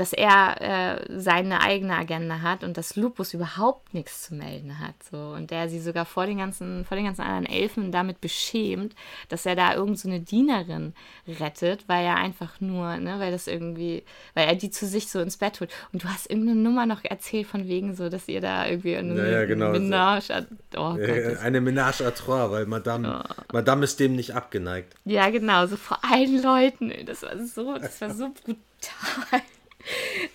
dass 0.00 0.14
er 0.14 0.56
äh, 0.62 1.20
seine 1.20 1.60
eigene 1.60 1.94
Agenda 1.94 2.40
hat 2.40 2.64
und 2.64 2.78
dass 2.78 2.96
Lupus 2.96 3.34
überhaupt 3.34 3.92
nichts 3.92 4.22
zu 4.22 4.34
melden 4.34 4.78
hat. 4.78 4.94
So. 5.10 5.18
Und 5.18 5.50
der 5.50 5.68
sie 5.68 5.78
sogar 5.78 6.06
vor 6.06 6.24
den 6.24 6.38
ganzen, 6.38 6.86
vor 6.86 6.96
den 6.96 7.04
ganzen 7.04 7.20
anderen 7.20 7.44
Elfen 7.44 7.92
damit 7.92 8.18
beschämt, 8.22 8.94
dass 9.28 9.44
er 9.44 9.56
da 9.56 9.74
irgend 9.74 9.98
so 9.98 10.08
eine 10.08 10.20
Dienerin 10.20 10.94
rettet, 11.28 11.86
weil 11.86 12.06
er 12.06 12.16
einfach 12.16 12.62
nur, 12.62 12.96
ne, 12.96 13.16
weil 13.18 13.30
das 13.30 13.46
irgendwie, 13.46 14.02
weil 14.32 14.48
er 14.48 14.54
die 14.54 14.70
zu 14.70 14.86
sich 14.86 15.10
so 15.10 15.20
ins 15.20 15.36
Bett 15.36 15.60
holt. 15.60 15.70
Und 15.92 16.02
du 16.02 16.08
hast 16.08 16.30
irgendeine 16.30 16.58
Nummer 16.58 16.86
noch 16.86 17.04
erzählt 17.04 17.46
von 17.46 17.68
wegen 17.68 17.94
so, 17.94 18.08
dass 18.08 18.26
ihr 18.26 18.40
da 18.40 18.66
irgendwie 18.66 18.96
eine 18.96 19.16
ja, 19.16 19.40
ja, 19.40 19.44
genau. 19.44 19.72
Menage, 19.72 20.30
à, 20.30 20.46
oh 20.78 20.96
eine 21.42 21.60
Menage 21.60 22.06
à 22.06 22.10
trois, 22.10 22.50
weil 22.50 22.64
Madame, 22.64 23.22
oh. 23.22 23.42
Madame 23.52 23.84
ist 23.84 24.00
dem 24.00 24.16
nicht 24.16 24.34
abgeneigt. 24.34 24.94
Ja, 25.04 25.28
genau, 25.28 25.66
so 25.66 25.76
vor 25.76 25.98
allen 26.10 26.42
Leuten. 26.42 26.90
Das 27.04 27.22
war 27.22 27.36
so, 27.36 27.76
das 27.76 28.00
war 28.00 28.14
so 28.14 28.30
brutal. 28.30 29.42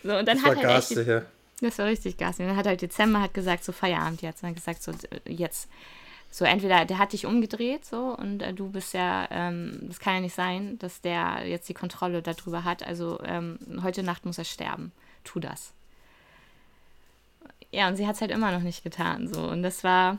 So, 0.04 0.16
und 0.18 0.28
dann 0.28 0.38
das 0.38 0.46
hat 0.46 0.58
war 0.58 0.64
halt 0.64 0.92
echt, 0.92 1.08
ja. 1.08 1.22
Das 1.62 1.78
war 1.78 1.86
richtig 1.86 2.18
garstig. 2.18 2.46
dann 2.46 2.56
hat 2.56 2.68
halt 2.68 2.82
Dezember 2.82 3.22
hat 3.22 3.34
gesagt, 3.34 3.64
so 3.64 3.72
Feierabend 3.72 4.22
jetzt. 4.22 4.44
Und 4.44 4.50
dann 4.50 4.56
gesagt, 4.56 4.84
so 4.84 4.92
jetzt. 5.26 5.70
So 6.32 6.44
entweder 6.44 6.84
der 6.84 6.98
hat 6.98 7.14
dich 7.14 7.26
umgedreht 7.26 7.86
so 7.86 8.14
und 8.14 8.42
äh, 8.42 8.54
du 8.54 8.68
bist 8.68 8.94
ja, 8.94 9.26
ähm, 9.32 9.80
das 9.84 10.00
kann 10.00 10.16
ja 10.16 10.20
nicht 10.20 10.36
sein, 10.36 10.78
dass 10.80 11.00
der 11.00 11.48
jetzt 11.48 11.70
die 11.70 11.74
Kontrolle 11.74 12.22
darüber 12.22 12.66
hat. 12.66 12.86
Also 12.86 13.20
ähm, 13.24 13.58
heute 13.84 14.04
Nacht 14.04 14.26
muss 14.26 14.38
er 14.38 14.44
sterben. 14.44 14.92
Tu 15.24 15.40
das. 15.40 15.72
Ja, 17.72 17.88
und 17.88 17.96
sie 17.96 18.06
hat 18.06 18.16
es 18.16 18.22
halt 18.22 18.32
immer 18.32 18.52
noch 18.52 18.62
nicht 18.62 18.84
getan. 18.84 19.34
So. 19.34 19.44
Und 19.44 19.64
das 19.64 19.86
war, 19.86 20.18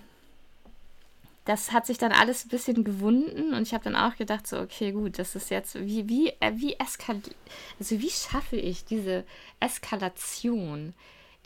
das 1.46 1.72
hat 1.72 1.86
sich 1.86 1.96
dann 1.96 2.12
alles 2.12 2.44
ein 2.44 2.48
bisschen 2.48 2.82
gewunden 2.84 3.54
und 3.54 3.62
ich 3.62 3.72
habe 3.72 3.84
dann 3.84 3.96
auch 3.96 4.16
gedacht, 4.16 4.46
so, 4.46 4.58
okay, 4.58 4.90
gut, 4.92 5.18
das 5.18 5.36
ist 5.36 5.48
jetzt, 5.50 5.76
wie, 5.76 6.08
wie, 6.08 6.28
äh, 6.40 6.52
wie 6.56 6.74
eskaliert, 6.74 7.34
also 7.78 8.00
wie 8.00 8.10
schaffe 8.10 8.56
ich 8.56 8.84
diese 8.84 9.24
Eskalation, 9.60 10.92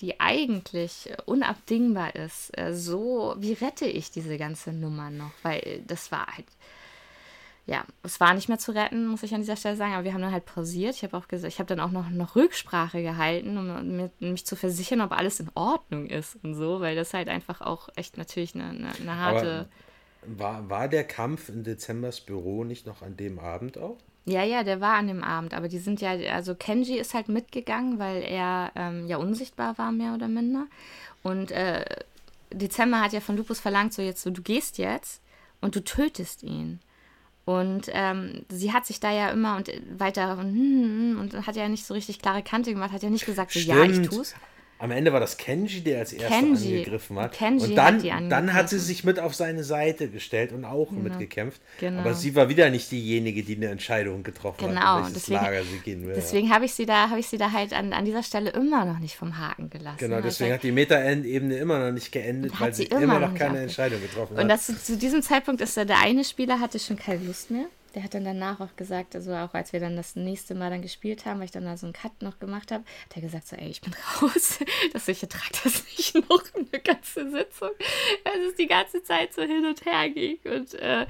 die 0.00 0.18
eigentlich 0.18 1.10
unabdingbar 1.26 2.14
ist, 2.14 2.56
äh, 2.58 2.72
so, 2.74 3.34
wie 3.38 3.52
rette 3.52 3.84
ich 3.84 4.10
diese 4.10 4.38
ganze 4.38 4.72
Nummer 4.72 5.10
noch? 5.10 5.32
Weil 5.42 5.82
das 5.86 6.10
war 6.10 6.26
halt, 6.28 6.46
ja, 7.66 7.84
es 8.02 8.18
war 8.20 8.32
nicht 8.32 8.48
mehr 8.48 8.58
zu 8.58 8.72
retten, 8.72 9.06
muss 9.06 9.22
ich 9.22 9.34
an 9.34 9.42
dieser 9.42 9.56
Stelle 9.56 9.76
sagen, 9.76 9.92
aber 9.92 10.04
wir 10.04 10.14
haben 10.14 10.22
dann 10.22 10.32
halt 10.32 10.46
pausiert. 10.46 10.96
Ich 10.96 11.02
habe 11.04 11.14
auch 11.18 11.28
gesagt, 11.28 11.52
ich 11.52 11.58
habe 11.58 11.68
dann 11.68 11.80
auch 11.80 11.90
noch, 11.90 12.08
noch 12.08 12.36
Rücksprache 12.36 13.02
gehalten, 13.02 13.58
um 13.58 13.96
mir, 13.96 14.10
mich 14.18 14.46
zu 14.46 14.56
versichern, 14.56 15.02
ob 15.02 15.12
alles 15.12 15.40
in 15.40 15.50
Ordnung 15.54 16.06
ist 16.06 16.38
und 16.42 16.54
so, 16.54 16.80
weil 16.80 16.96
das 16.96 17.12
halt 17.12 17.28
einfach 17.28 17.60
auch 17.60 17.90
echt 17.96 18.16
natürlich 18.16 18.54
eine, 18.54 18.70
eine, 18.70 18.92
eine 18.98 19.16
harte. 19.16 19.50
Aber 19.50 19.89
war, 20.26 20.68
war 20.68 20.88
der 20.88 21.04
Kampf 21.04 21.48
in 21.48 21.64
Dezembers 21.64 22.20
Büro 22.20 22.64
nicht 22.64 22.86
noch 22.86 23.02
an 23.02 23.16
dem 23.16 23.38
Abend 23.38 23.78
auch? 23.78 23.98
Ja, 24.26 24.44
ja, 24.44 24.62
der 24.62 24.80
war 24.80 24.94
an 24.94 25.08
dem 25.08 25.24
Abend, 25.24 25.54
aber 25.54 25.68
die 25.68 25.78
sind 25.78 26.00
ja, 26.00 26.10
also 26.32 26.54
Kenji 26.54 26.98
ist 26.98 27.14
halt 27.14 27.28
mitgegangen, 27.28 27.98
weil 27.98 28.22
er 28.22 28.70
ähm, 28.76 29.06
ja 29.06 29.16
unsichtbar 29.16 29.78
war, 29.78 29.92
mehr 29.92 30.14
oder 30.14 30.28
minder. 30.28 30.66
Und 31.22 31.50
äh, 31.50 31.84
Dezember 32.52 33.00
hat 33.00 33.12
ja 33.12 33.20
von 33.20 33.36
Lupus 33.36 33.60
verlangt, 33.60 33.92
so 33.92 34.02
jetzt, 34.02 34.22
so 34.22 34.30
du 34.30 34.42
gehst 34.42 34.78
jetzt 34.78 35.22
und 35.60 35.74
du 35.74 35.82
tötest 35.82 36.42
ihn. 36.42 36.80
Und 37.44 37.86
ähm, 37.88 38.44
sie 38.48 38.72
hat 38.72 38.86
sich 38.86 39.00
da 39.00 39.10
ja 39.10 39.30
immer 39.30 39.56
und 39.56 39.70
weiter 39.98 40.38
und, 40.38 40.52
hm, 40.52 41.14
hm, 41.14 41.20
und 41.20 41.46
hat 41.46 41.56
ja 41.56 41.68
nicht 41.68 41.86
so 41.86 41.94
richtig 41.94 42.20
klare 42.20 42.42
Kante 42.42 42.72
gemacht, 42.72 42.92
hat 42.92 43.02
ja 43.02 43.10
nicht 43.10 43.26
gesagt, 43.26 43.52
so, 43.52 43.58
ja, 43.58 43.82
ich 43.84 44.02
tu's. 44.02 44.34
Am 44.80 44.90
Ende 44.90 45.12
war 45.12 45.20
das 45.20 45.36
Kenji, 45.36 45.82
der 45.82 45.98
als 45.98 46.14
erster 46.14 46.28
Kenji. 46.28 46.78
angegriffen 46.78 47.18
hat. 47.18 47.32
Kenji 47.32 47.66
und 47.66 47.76
dann, 47.76 48.02
hat 48.02 48.32
dann 48.32 48.54
hat 48.54 48.70
sie 48.70 48.78
sich 48.78 49.04
mit 49.04 49.20
auf 49.20 49.34
seine 49.34 49.62
Seite 49.62 50.08
gestellt 50.08 50.52
und 50.52 50.64
auch 50.64 50.88
genau. 50.88 51.02
mitgekämpft. 51.02 51.60
Genau. 51.78 52.00
Aber 52.00 52.14
sie 52.14 52.34
war 52.34 52.48
wieder 52.48 52.70
nicht 52.70 52.90
diejenige, 52.90 53.42
die 53.42 53.56
eine 53.56 53.66
Entscheidung 53.66 54.22
getroffen 54.22 54.68
genau. 54.68 54.80
hat, 54.80 54.96
in 54.96 55.04
welches 55.04 55.22
deswegen, 55.24 55.44
Lager 55.44 55.62
sie 55.64 55.78
gehen 55.80 56.06
will. 56.06 56.14
Deswegen 56.14 56.50
habe 56.50 56.64
ich 56.64 56.72
sie 56.72 56.86
da, 56.86 57.10
habe 57.10 57.20
ich 57.20 57.26
sie 57.26 57.36
da 57.36 57.52
halt 57.52 57.74
an, 57.74 57.92
an 57.92 58.06
dieser 58.06 58.22
Stelle 58.22 58.50
immer 58.50 58.86
noch 58.86 58.98
nicht 59.00 59.16
vom 59.16 59.36
Haken 59.36 59.68
gelassen. 59.68 59.98
Genau, 59.98 60.22
deswegen 60.22 60.54
hat 60.54 60.62
die 60.62 60.72
Meta-Ebene 60.72 61.58
immer 61.58 61.78
noch 61.78 61.92
nicht 61.92 62.10
geendet, 62.10 62.58
weil 62.58 62.72
sie 62.72 62.84
immer, 62.84 63.02
immer 63.02 63.18
noch 63.20 63.34
keine 63.34 63.60
Entscheidung 63.60 64.00
getroffen 64.00 64.36
hat. 64.36 64.42
Und 64.42 64.48
das, 64.48 64.66
zu 64.84 64.96
diesem 64.96 65.20
Zeitpunkt 65.20 65.60
ist 65.60 65.76
da 65.76 65.84
der 65.84 65.98
eine 65.98 66.24
Spieler 66.24 66.58
hatte 66.58 66.78
schon 66.78 66.96
keine 66.96 67.22
Lust 67.24 67.50
mehr 67.50 67.66
der 67.94 68.04
hat 68.04 68.14
dann 68.14 68.24
danach 68.24 68.60
auch 68.60 68.76
gesagt, 68.76 69.14
also 69.14 69.34
auch 69.34 69.54
als 69.54 69.72
wir 69.72 69.80
dann 69.80 69.96
das 69.96 70.16
nächste 70.16 70.54
Mal 70.54 70.70
dann 70.70 70.82
gespielt 70.82 71.26
haben, 71.26 71.38
weil 71.38 71.46
ich 71.46 71.50
dann 71.50 71.64
da 71.64 71.76
so 71.76 71.86
einen 71.86 71.92
Cut 71.92 72.22
noch 72.22 72.38
gemacht 72.38 72.70
habe, 72.70 72.84
hat 73.04 73.16
er 73.16 73.22
gesagt 73.22 73.48
so, 73.48 73.56
ey, 73.56 73.68
ich 73.68 73.80
bin 73.80 73.94
raus, 74.22 74.58
dass 74.92 75.08
ich 75.08 75.22
ertrage 75.22 75.52
das 75.64 75.84
nicht 75.96 76.14
noch 76.30 76.44
eine 76.54 76.82
ganze 76.82 77.30
Sitzung, 77.30 77.70
weil 78.24 78.40
es 78.48 78.54
die 78.56 78.66
ganze 78.66 79.02
Zeit 79.02 79.34
so 79.34 79.42
hin 79.42 79.66
und 79.66 79.84
her 79.84 80.08
ging 80.10 80.38
und 80.44 80.74
äh, 80.74 81.06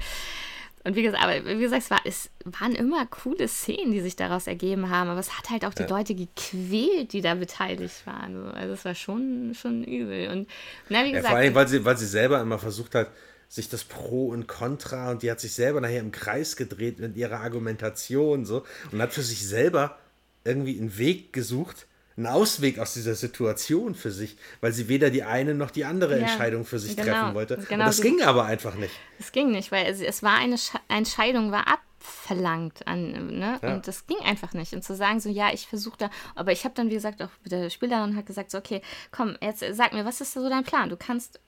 Und 0.83 0.95
wie 0.95 1.03
gesagt, 1.03 1.23
aber 1.23 1.45
wie 1.45 1.59
gesagt, 1.59 1.83
es, 1.83 1.91
war, 1.91 2.01
es 2.05 2.29
waren 2.43 2.73
immer 2.73 3.05
coole 3.05 3.47
Szenen, 3.47 3.91
die 3.91 4.01
sich 4.01 4.15
daraus 4.15 4.47
ergeben 4.47 4.89
haben, 4.89 5.09
aber 5.09 5.19
es 5.19 5.37
hat 5.37 5.51
halt 5.51 5.63
auch 5.63 5.75
die 5.75 5.83
ja. 5.83 5.89
Leute 5.89 6.15
gequält, 6.15 7.13
die 7.13 7.21
da 7.21 7.35
beteiligt 7.35 8.07
waren. 8.07 8.51
Also 8.51 8.73
es 8.73 8.83
war 8.83 8.95
schon, 8.95 9.53
schon 9.53 9.83
übel. 9.83 10.29
Und 10.29 10.49
na, 10.89 11.03
wie 11.05 11.11
gesagt, 11.11 11.25
ja, 11.25 11.29
vor 11.29 11.39
allem, 11.39 11.53
weil 11.53 11.67
sie, 11.67 11.85
weil 11.85 11.97
sie 11.97 12.07
selber 12.07 12.41
immer 12.41 12.57
versucht 12.57 12.95
hat, 12.95 13.11
sich 13.51 13.67
das 13.67 13.83
Pro 13.83 14.27
und 14.29 14.47
Contra 14.47 15.11
und 15.11 15.23
die 15.23 15.29
hat 15.29 15.41
sich 15.41 15.53
selber 15.53 15.81
nachher 15.81 15.99
im 15.99 16.13
Kreis 16.13 16.55
gedreht 16.55 16.99
mit 16.99 17.17
ihrer 17.17 17.41
Argumentation 17.41 18.45
so 18.45 18.63
und 18.93 19.01
hat 19.01 19.11
für 19.11 19.23
sich 19.23 19.45
selber 19.45 19.97
irgendwie 20.45 20.79
einen 20.79 20.97
Weg 20.97 21.33
gesucht, 21.33 21.85
einen 22.15 22.27
Ausweg 22.27 22.79
aus 22.79 22.93
dieser 22.93 23.13
Situation 23.13 23.93
für 23.93 24.09
sich, 24.09 24.37
weil 24.61 24.71
sie 24.71 24.87
weder 24.87 25.09
die 25.09 25.23
eine 25.23 25.53
noch 25.53 25.69
die 25.69 25.83
andere 25.83 26.13
ja, 26.17 26.27
Entscheidung 26.27 26.63
für 26.63 26.79
sich 26.79 26.95
genau, 26.95 27.11
treffen 27.11 27.35
wollte. 27.35 27.57
Genau, 27.67 27.83
und 27.83 27.89
das 27.89 28.01
ging 28.01 28.21
aber 28.21 28.45
einfach 28.45 28.75
nicht. 28.75 28.93
Es 29.19 29.33
ging 29.33 29.51
nicht, 29.51 29.69
weil 29.73 29.85
es, 29.87 29.99
es 29.99 30.23
war 30.23 30.37
eine 30.37 30.55
Entscheidung, 30.87 31.51
war 31.51 31.65
abverlangt 31.67 32.87
an, 32.87 33.37
ne? 33.37 33.59
Ja. 33.61 33.73
Und 33.73 33.85
das 33.85 34.07
ging 34.07 34.19
einfach 34.23 34.53
nicht. 34.53 34.71
Und 34.71 34.85
zu 34.85 34.95
sagen, 34.95 35.19
so, 35.19 35.27
ja, 35.27 35.51
ich 35.51 35.67
versuche 35.67 35.97
da, 35.97 36.09
aber 36.35 36.53
ich 36.53 36.63
habe 36.63 36.73
dann, 36.73 36.89
wie 36.89 36.93
gesagt, 36.93 37.21
auch 37.21 37.29
der 37.43 37.69
Spielerin 37.69 38.15
hat 38.15 38.25
gesagt, 38.25 38.49
so, 38.49 38.59
okay, 38.59 38.81
komm, 39.11 39.35
jetzt 39.41 39.61
sag 39.73 39.91
mir, 39.91 40.05
was 40.05 40.21
ist 40.21 40.31
so 40.31 40.47
dein 40.47 40.63
Plan? 40.63 40.87
Du 40.87 40.95
kannst 40.95 41.41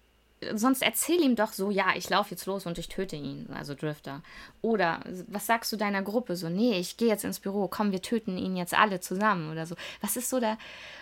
sonst 0.53 0.81
erzähl 0.81 1.21
ihm 1.21 1.35
doch 1.35 1.53
so, 1.53 1.69
ja, 1.69 1.87
ich 1.95 2.09
laufe 2.09 2.31
jetzt 2.31 2.45
los 2.45 2.65
und 2.65 2.77
ich 2.77 2.89
töte 2.89 3.15
ihn, 3.15 3.47
also 3.53 3.75
Drifter. 3.75 4.21
Oder 4.61 5.01
was 5.27 5.45
sagst 5.45 5.71
du 5.71 5.77
deiner 5.77 6.01
Gruppe 6.01 6.35
so, 6.35 6.49
nee, 6.49 6.77
ich 6.77 6.97
gehe 6.97 7.07
jetzt 7.07 7.23
ins 7.23 7.39
Büro, 7.39 7.67
komm, 7.67 7.91
wir 7.91 8.01
töten 8.01 8.37
ihn 8.37 8.55
jetzt 8.55 8.73
alle 8.73 8.99
zusammen 8.99 9.51
oder 9.51 9.65
so. 9.65 9.75
Was 10.01 10.17
ist 10.17 10.29
so 10.29 10.39
da? 10.39 10.53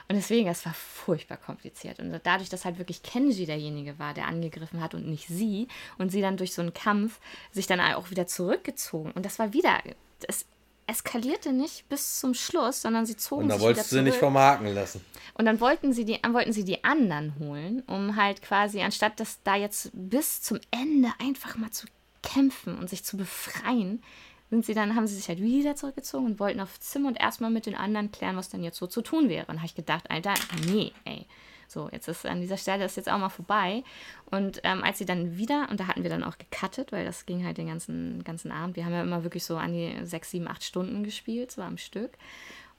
Und 0.08 0.16
deswegen, 0.16 0.50
es 0.50 0.66
war 0.66 0.74
furchtbar 0.74 1.38
kompliziert. 1.38 2.00
Und 2.00 2.20
dadurch, 2.24 2.50
dass 2.50 2.66
halt 2.66 2.78
wirklich 2.78 3.04
Kenji 3.04 3.46
derjenige 3.46 4.00
war, 4.00 4.14
der 4.14 4.28
angegriffen 4.28 4.82
hat 4.82 4.94
und 4.94 5.08
nicht 5.08 5.28
sie 5.28 5.68
und 5.98 6.12
sie 6.12 6.22
dann 6.22 6.38
durch 6.38 6.54
so 6.54 6.62
einen 6.62 6.74
Kampf 6.74 7.20
sich 7.52 7.68
dann 7.68 7.80
auch 7.80 8.10
wieder 8.10 8.28
zurückgezogen. 8.28 9.12
Und 9.12 9.26
das 9.26 9.40
war 9.40 9.54
wieder, 9.54 9.80
es, 10.28 10.46
eskalierte 10.92 11.54
nicht 11.54 11.88
bis 11.90 12.20
zum 12.20 12.34
Schluss, 12.34 12.82
sondern 12.82 13.06
sie 13.06 13.16
zogen 13.16 13.44
sich 13.44 13.54
Und 13.54 13.60
da 13.60 13.66
wolltest 13.66 13.92
du 13.92 14.02
nicht 14.02 14.18
vermarken 14.18 14.68
lassen. 14.68 15.04
Und 15.34 15.46
dann 15.46 15.60
wollten 15.60 15.94
sie, 15.94 16.06
die, 16.06 16.20
wollten 16.32 16.54
sie 16.54 16.66
die 16.66 16.84
anderen 16.84 17.34
holen, 17.40 17.82
um 17.88 18.18
halt 18.18 18.42
quasi, 18.42 18.82
anstatt 18.82 19.20
das 19.20 19.40
da 19.44 19.56
jetzt 19.56 19.90
bis 19.94 20.42
zum 20.42 20.60
Ende 20.70 21.10
einfach 21.20 21.58
mal 21.58 21.72
zu 21.72 21.88
kämpfen 22.22 22.78
und 22.78 22.90
sich 22.90 23.04
zu 23.04 23.18
befreien, 23.18 24.04
sind 24.50 24.66
sie 24.66 24.74
dann, 24.74 24.96
haben 24.96 25.08
sie 25.08 25.16
sich 25.16 25.30
halt 25.30 25.40
wieder 25.40 25.76
zurückgezogen 25.76 26.26
und 26.26 26.40
wollten 26.40 26.60
aufs 26.60 26.82
Zimmer 26.82 27.08
und 27.08 27.20
erstmal 27.20 27.50
mit 27.50 27.66
den 27.66 27.76
anderen 27.76 28.12
klären, 28.12 28.36
was 28.36 28.50
denn 28.50 28.64
jetzt 28.64 28.78
so 28.78 28.86
zu 28.86 29.02
tun 29.02 29.30
wäre. 29.30 29.46
Und 29.48 29.58
habe 29.58 29.66
ich 29.66 29.76
gedacht, 29.76 30.12
Alter, 30.12 30.34
nee, 30.68 30.92
ey. 31.06 31.26
So, 31.72 31.88
jetzt 31.92 32.10
ist 32.10 32.26
an 32.26 32.42
dieser 32.42 32.58
Stelle 32.58 32.84
ist 32.84 32.98
jetzt 32.98 33.10
auch 33.10 33.18
mal 33.18 33.30
vorbei. 33.30 33.84
Und 34.30 34.60
ähm, 34.64 34.84
als 34.84 34.98
sie 34.98 35.06
dann 35.06 35.38
wieder, 35.38 35.68
und 35.70 35.80
da 35.80 35.88
hatten 35.88 36.04
wir 36.04 36.10
dann 36.10 36.24
auch 36.24 36.38
gecuttet, 36.38 36.92
weil 36.92 37.06
das 37.06 37.26
ging 37.26 37.46
halt 37.46 37.58
den 37.58 37.68
ganzen, 37.68 38.24
ganzen 38.26 38.52
Abend. 38.52 38.76
Wir 38.76 38.84
haben 38.84 38.94
ja 38.94 39.02
immer 39.02 39.24
wirklich 39.24 39.46
so 39.46 39.56
an 39.56 39.72
die 39.72 40.06
sechs, 40.06 40.32
sieben, 40.32 40.50
acht 40.50 40.64
Stunden 40.64 41.04
gespielt, 41.04 41.52
so 41.52 41.62
am 41.62 41.78
Stück. 41.78 42.12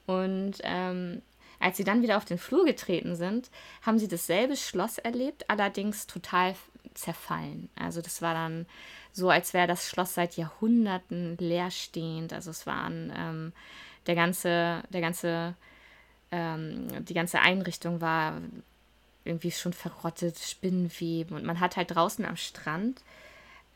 Und 0.05 0.57
ähm, 0.61 1.23
als 1.59 1.77
sie 1.77 1.83
dann 1.83 2.03
wieder 2.03 2.17
auf 2.17 2.25
den 2.25 2.37
Flur 2.37 2.65
getreten 2.65 3.15
sind, 3.15 3.49
haben 3.81 3.97
sie 3.97 4.07
dasselbe 4.07 4.55
Schloss 4.55 4.99
erlebt, 4.99 5.49
allerdings 5.49 6.05
total 6.05 6.55
zerfallen. 6.93 7.69
Also 7.75 8.01
das 8.01 8.21
war 8.21 8.35
dann 8.35 8.67
so, 9.11 9.29
als 9.29 9.53
wäre 9.53 9.65
das 9.65 9.89
Schloss 9.89 10.13
seit 10.13 10.37
Jahrhunderten 10.37 11.35
leerstehend. 11.39 12.31
Also 12.31 12.51
es 12.51 12.67
waren 12.67 13.11
ähm, 13.15 13.53
der 14.05 14.15
ganze, 14.15 14.83
der 14.89 15.01
ganze, 15.01 15.55
ähm, 16.31 17.05
die 17.05 17.13
ganze 17.13 17.39
Einrichtung 17.39 18.01
war 18.01 18.39
irgendwie 19.25 19.51
schon 19.51 19.73
verrottet, 19.73 20.39
Spinnenweben. 20.39 21.35
Und 21.35 21.45
man 21.45 21.59
hat 21.59 21.77
halt 21.77 21.95
draußen 21.95 22.25
am 22.25 22.37
Strand, 22.37 23.01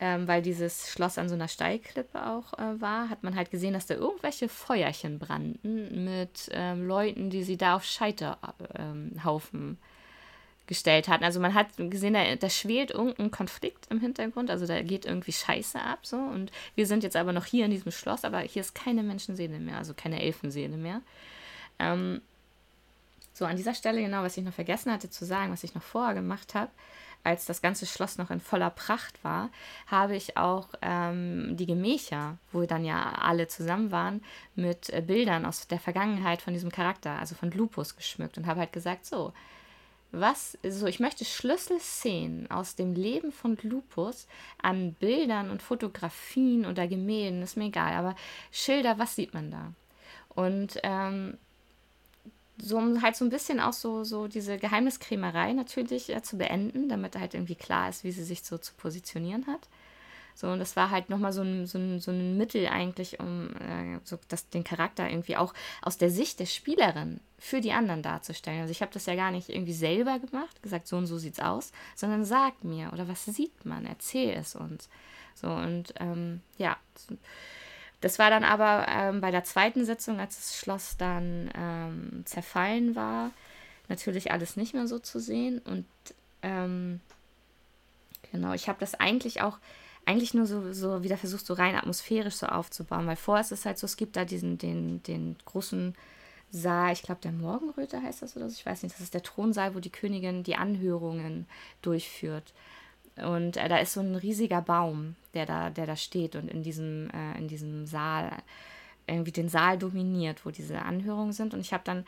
ähm, 0.00 0.28
weil 0.28 0.42
dieses 0.42 0.90
Schloss 0.90 1.18
an 1.18 1.28
so 1.28 1.34
einer 1.34 1.48
Steilklippe 1.48 2.26
auch 2.26 2.52
äh, 2.54 2.80
war, 2.80 3.10
hat 3.10 3.22
man 3.22 3.34
halt 3.34 3.50
gesehen, 3.50 3.72
dass 3.72 3.86
da 3.86 3.94
irgendwelche 3.94 4.48
Feuerchen 4.48 5.18
brannten 5.18 6.04
mit 6.04 6.48
ähm, 6.52 6.86
Leuten, 6.86 7.30
die 7.30 7.42
sie 7.42 7.56
da 7.56 7.76
auf 7.76 7.84
Scheiterhaufen 7.84 9.60
ähm, 9.60 9.78
gestellt 10.68 11.08
hatten. 11.08 11.24
Also 11.24 11.40
man 11.40 11.54
hat 11.54 11.68
gesehen, 11.76 12.12
da, 12.12 12.36
da 12.36 12.48
schwelt 12.48 12.92
irgendein 12.92 13.32
Konflikt 13.32 13.86
im 13.90 14.00
Hintergrund, 14.00 14.50
also 14.50 14.66
da 14.66 14.80
geht 14.82 15.06
irgendwie 15.06 15.32
Scheiße 15.32 15.80
ab 15.80 16.00
so. 16.02 16.16
Und 16.16 16.52
wir 16.76 16.86
sind 16.86 17.02
jetzt 17.02 17.16
aber 17.16 17.32
noch 17.32 17.46
hier 17.46 17.64
in 17.64 17.72
diesem 17.72 17.90
Schloss, 17.90 18.24
aber 18.24 18.38
hier 18.40 18.60
ist 18.60 18.74
keine 18.74 19.02
Menschenseele 19.02 19.58
mehr, 19.58 19.78
also 19.78 19.94
keine 19.94 20.22
Elfenseele 20.22 20.76
mehr. 20.76 21.00
Ähm, 21.80 22.20
so, 23.38 23.44
an 23.44 23.56
dieser 23.56 23.74
Stelle 23.74 24.00
genau, 24.00 24.24
was 24.24 24.36
ich 24.36 24.44
noch 24.44 24.52
vergessen 24.52 24.92
hatte 24.92 25.10
zu 25.10 25.24
sagen, 25.24 25.52
was 25.52 25.62
ich 25.62 25.72
noch 25.74 25.82
vorher 25.82 26.14
gemacht 26.14 26.56
habe, 26.56 26.72
als 27.22 27.46
das 27.46 27.62
ganze 27.62 27.86
Schloss 27.86 28.18
noch 28.18 28.30
in 28.30 28.40
voller 28.40 28.70
Pracht 28.70 29.22
war, 29.22 29.50
habe 29.86 30.16
ich 30.16 30.36
auch 30.36 30.68
ähm, 30.82 31.56
die 31.56 31.66
Gemächer, 31.66 32.38
wo 32.52 32.62
dann 32.62 32.84
ja 32.84 33.12
alle 33.12 33.46
zusammen 33.46 33.92
waren, 33.92 34.24
mit 34.56 34.90
äh, 34.90 35.02
Bildern 35.02 35.46
aus 35.46 35.68
der 35.68 35.78
Vergangenheit 35.78 36.42
von 36.42 36.52
diesem 36.52 36.72
Charakter, 36.72 37.12
also 37.12 37.36
von 37.36 37.52
Lupus 37.52 37.94
geschmückt 37.94 38.38
und 38.38 38.46
habe 38.48 38.58
halt 38.58 38.72
gesagt, 38.72 39.06
so, 39.06 39.32
was, 40.10 40.58
so 40.66 40.86
ich 40.86 40.98
möchte 40.98 41.24
Schlüsselszenen 41.24 42.50
aus 42.50 42.74
dem 42.74 42.94
Leben 42.94 43.30
von 43.30 43.56
Lupus 43.62 44.26
an 44.60 44.94
Bildern 44.94 45.50
und 45.50 45.62
Fotografien 45.62 46.66
oder 46.66 46.88
Gemälden, 46.88 47.42
ist 47.42 47.56
mir 47.56 47.66
egal, 47.66 47.92
aber 47.92 48.16
Schilder, 48.50 48.98
was 48.98 49.14
sieht 49.14 49.32
man 49.32 49.52
da? 49.52 49.72
Und 50.28 50.80
ähm, 50.82 51.36
so 52.60 52.76
um 52.78 53.02
halt 53.02 53.16
so 53.16 53.24
ein 53.24 53.30
bisschen 53.30 53.60
auch 53.60 53.72
so, 53.72 54.04
so 54.04 54.28
diese 54.28 54.58
Geheimniskrämerei 54.58 55.52
natürlich 55.52 56.14
äh, 56.14 56.22
zu 56.22 56.38
beenden, 56.38 56.88
damit 56.88 57.16
halt 57.16 57.34
irgendwie 57.34 57.54
klar 57.54 57.88
ist, 57.88 58.04
wie 58.04 58.12
sie 58.12 58.24
sich 58.24 58.42
so 58.42 58.58
zu 58.58 58.74
positionieren 58.74 59.46
hat. 59.46 59.68
So, 60.34 60.48
und 60.48 60.60
das 60.60 60.76
war 60.76 60.90
halt 60.90 61.10
nochmal 61.10 61.32
so 61.32 61.42
ein, 61.42 61.66
so, 61.66 61.78
ein, 61.78 61.98
so 61.98 62.12
ein 62.12 62.36
Mittel 62.36 62.68
eigentlich, 62.68 63.18
um 63.18 63.50
äh, 63.56 63.98
so 64.04 64.20
das, 64.28 64.48
den 64.48 64.62
Charakter 64.62 65.10
irgendwie 65.10 65.36
auch 65.36 65.52
aus 65.82 65.98
der 65.98 66.10
Sicht 66.10 66.38
der 66.38 66.46
Spielerin 66.46 67.18
für 67.40 67.60
die 67.60 67.72
anderen 67.72 68.04
darzustellen. 68.04 68.60
Also 68.60 68.70
ich 68.70 68.80
habe 68.80 68.92
das 68.92 69.06
ja 69.06 69.16
gar 69.16 69.32
nicht 69.32 69.48
irgendwie 69.48 69.72
selber 69.72 70.20
gemacht, 70.20 70.62
gesagt, 70.62 70.86
so 70.86 70.96
und 70.96 71.06
so 71.06 71.18
sieht's 71.18 71.40
aus, 71.40 71.72
sondern 71.96 72.24
sag 72.24 72.62
mir 72.62 72.92
oder 72.92 73.08
was 73.08 73.24
sieht 73.24 73.64
man, 73.64 73.84
erzähl 73.84 74.30
es 74.30 74.54
uns. 74.54 74.88
So, 75.34 75.48
und 75.48 75.92
ähm, 75.98 76.40
ja. 76.56 76.76
Das 78.00 78.18
war 78.18 78.30
dann 78.30 78.44
aber 78.44 78.86
ähm, 78.88 79.20
bei 79.20 79.30
der 79.30 79.44
zweiten 79.44 79.84
Sitzung, 79.84 80.20
als 80.20 80.36
das 80.36 80.56
Schloss 80.56 80.96
dann 80.96 81.50
ähm, 81.56 82.22
zerfallen 82.26 82.94
war, 82.94 83.32
natürlich 83.88 84.30
alles 84.30 84.56
nicht 84.56 84.74
mehr 84.74 84.86
so 84.86 84.98
zu 84.98 85.18
sehen. 85.18 85.58
Und 85.58 85.86
ähm, 86.42 87.00
genau, 88.30 88.52
ich 88.52 88.68
habe 88.68 88.78
das 88.78 88.94
eigentlich 88.94 89.42
auch, 89.42 89.58
eigentlich 90.06 90.32
nur 90.32 90.46
so, 90.46 90.72
so 90.72 91.02
wieder 91.02 91.18
versucht, 91.18 91.44
so 91.44 91.54
rein 91.54 91.74
atmosphärisch 91.74 92.36
so 92.36 92.46
aufzubauen, 92.46 93.06
weil 93.06 93.16
vorher 93.16 93.42
ist 93.42 93.52
es 93.52 93.66
halt 93.66 93.78
so, 93.78 93.84
es 93.84 93.96
gibt 93.96 94.16
da 94.16 94.24
diesen, 94.24 94.58
den, 94.58 95.02
den 95.02 95.36
großen 95.44 95.94
Saal, 96.50 96.92
ich 96.92 97.02
glaube, 97.02 97.20
der 97.20 97.32
Morgenröte 97.32 98.00
heißt 98.00 98.22
das 98.22 98.36
oder 98.36 98.48
so, 98.48 98.54
ich 98.54 98.64
weiß 98.64 98.82
nicht, 98.82 98.94
das 98.94 99.02
ist 99.02 99.12
der 99.12 99.22
Thronsaal, 99.22 99.74
wo 99.74 99.80
die 99.80 99.90
Königin 99.90 100.44
die 100.44 100.56
Anhörungen 100.56 101.46
durchführt. 101.82 102.54
Und 103.26 103.56
äh, 103.56 103.68
da 103.68 103.78
ist 103.78 103.92
so 103.92 104.00
ein 104.00 104.14
riesiger 104.14 104.62
Baum, 104.62 105.16
der 105.34 105.46
da, 105.46 105.70
der 105.70 105.86
da 105.86 105.96
steht 105.96 106.36
und 106.36 106.48
in 106.48 106.62
diesem, 106.62 107.10
äh, 107.10 107.38
in 107.38 107.48
diesem 107.48 107.86
Saal 107.86 108.30
irgendwie 109.06 109.32
den 109.32 109.48
Saal 109.48 109.78
dominiert, 109.78 110.44
wo 110.44 110.50
diese 110.50 110.82
Anhörungen 110.82 111.32
sind. 111.32 111.54
Und 111.54 111.60
ich 111.60 111.72
habe 111.72 111.84
dann, 111.84 112.04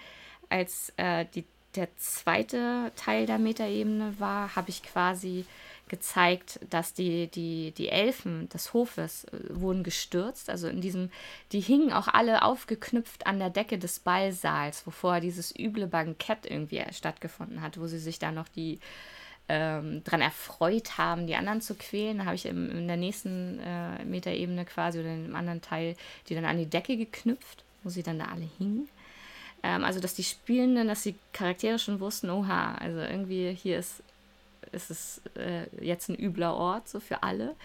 als 0.49 0.93
äh, 0.97 1.25
die, 1.35 1.45
der 1.75 1.89
zweite 1.97 2.93
Teil 2.97 3.27
der 3.27 3.39
Metaebene 3.39 4.15
war, 4.19 4.55
habe 4.55 4.71
ich 4.71 4.83
quasi 4.83 5.47
gezeigt, 5.89 6.61
dass 6.71 6.95
die, 6.95 7.27
die, 7.27 7.73
die 7.73 7.89
Elfen 7.89 8.49
des 8.49 8.73
Hofes 8.73 9.25
äh, 9.25 9.39
wurden 9.51 9.83
gestürzt. 9.83 10.49
Also 10.49 10.69
in 10.69 10.81
diesem, 10.81 11.11
die 11.53 11.61
hingen 11.61 11.93
auch 11.93 12.07
alle 12.07 12.43
aufgeknüpft 12.43 13.27
an 13.27 13.39
der 13.39 13.51
Decke 13.51 13.79
des 13.79 13.99
Ballsaals, 13.99 14.87
wo 14.87 14.91
vorher 14.91 15.21
dieses 15.21 15.53
üble 15.59 15.89
Bankett 15.89 16.47
irgendwie 16.47 16.83
stattgefunden 16.93 17.61
hat, 17.61 17.79
wo 17.79 17.87
sie 17.89 17.99
sich 17.99 18.19
da 18.19 18.31
noch 18.31 18.49
die 18.49 18.79
ähm, 19.53 20.05
daran 20.05 20.21
erfreut 20.21 20.97
haben, 20.97 21.27
die 21.27 21.35
anderen 21.35 21.61
zu 21.61 21.75
quälen. 21.75 22.19
Da 22.19 22.25
habe 22.27 22.37
ich 22.37 22.47
im, 22.47 22.71
in 22.71 22.87
der 22.87 22.97
nächsten 22.97 23.59
äh, 23.59 24.05
Metaebene 24.05 24.65
quasi 24.65 25.01
oder 25.01 25.09
in 25.09 25.25
einem 25.25 25.35
anderen 25.35 25.61
Teil 25.61 25.97
die 26.29 26.37
dann 26.37 26.45
an 26.45 26.57
die 26.57 26.67
Decke 26.67 26.97
geknüpft, 26.97 27.65
wo 27.83 27.91
sie 27.91 28.05
dann 28.05 28.21
da 28.21 28.27
alle 28.27 28.49
hingen. 28.59 28.89
Ähm, 29.65 29.83
also, 29.83 29.99
dass 29.99 30.15
die 30.15 30.23
Spielenden, 30.23 30.87
dass 30.87 31.03
die 31.03 31.17
Charaktere 31.33 31.81
schon 31.81 31.99
wussten, 31.99 32.31
oha, 32.31 32.77
also 32.77 33.01
irgendwie 33.01 33.53
hier 33.53 33.79
ist, 33.79 34.05
ist 34.71 34.91
es 34.91 35.23
äh, 35.35 35.67
jetzt 35.85 36.09
ein 36.09 36.17
übler 36.17 36.55
Ort, 36.55 36.89
so 36.89 37.01
für 37.01 37.25
alle. 37.25 37.57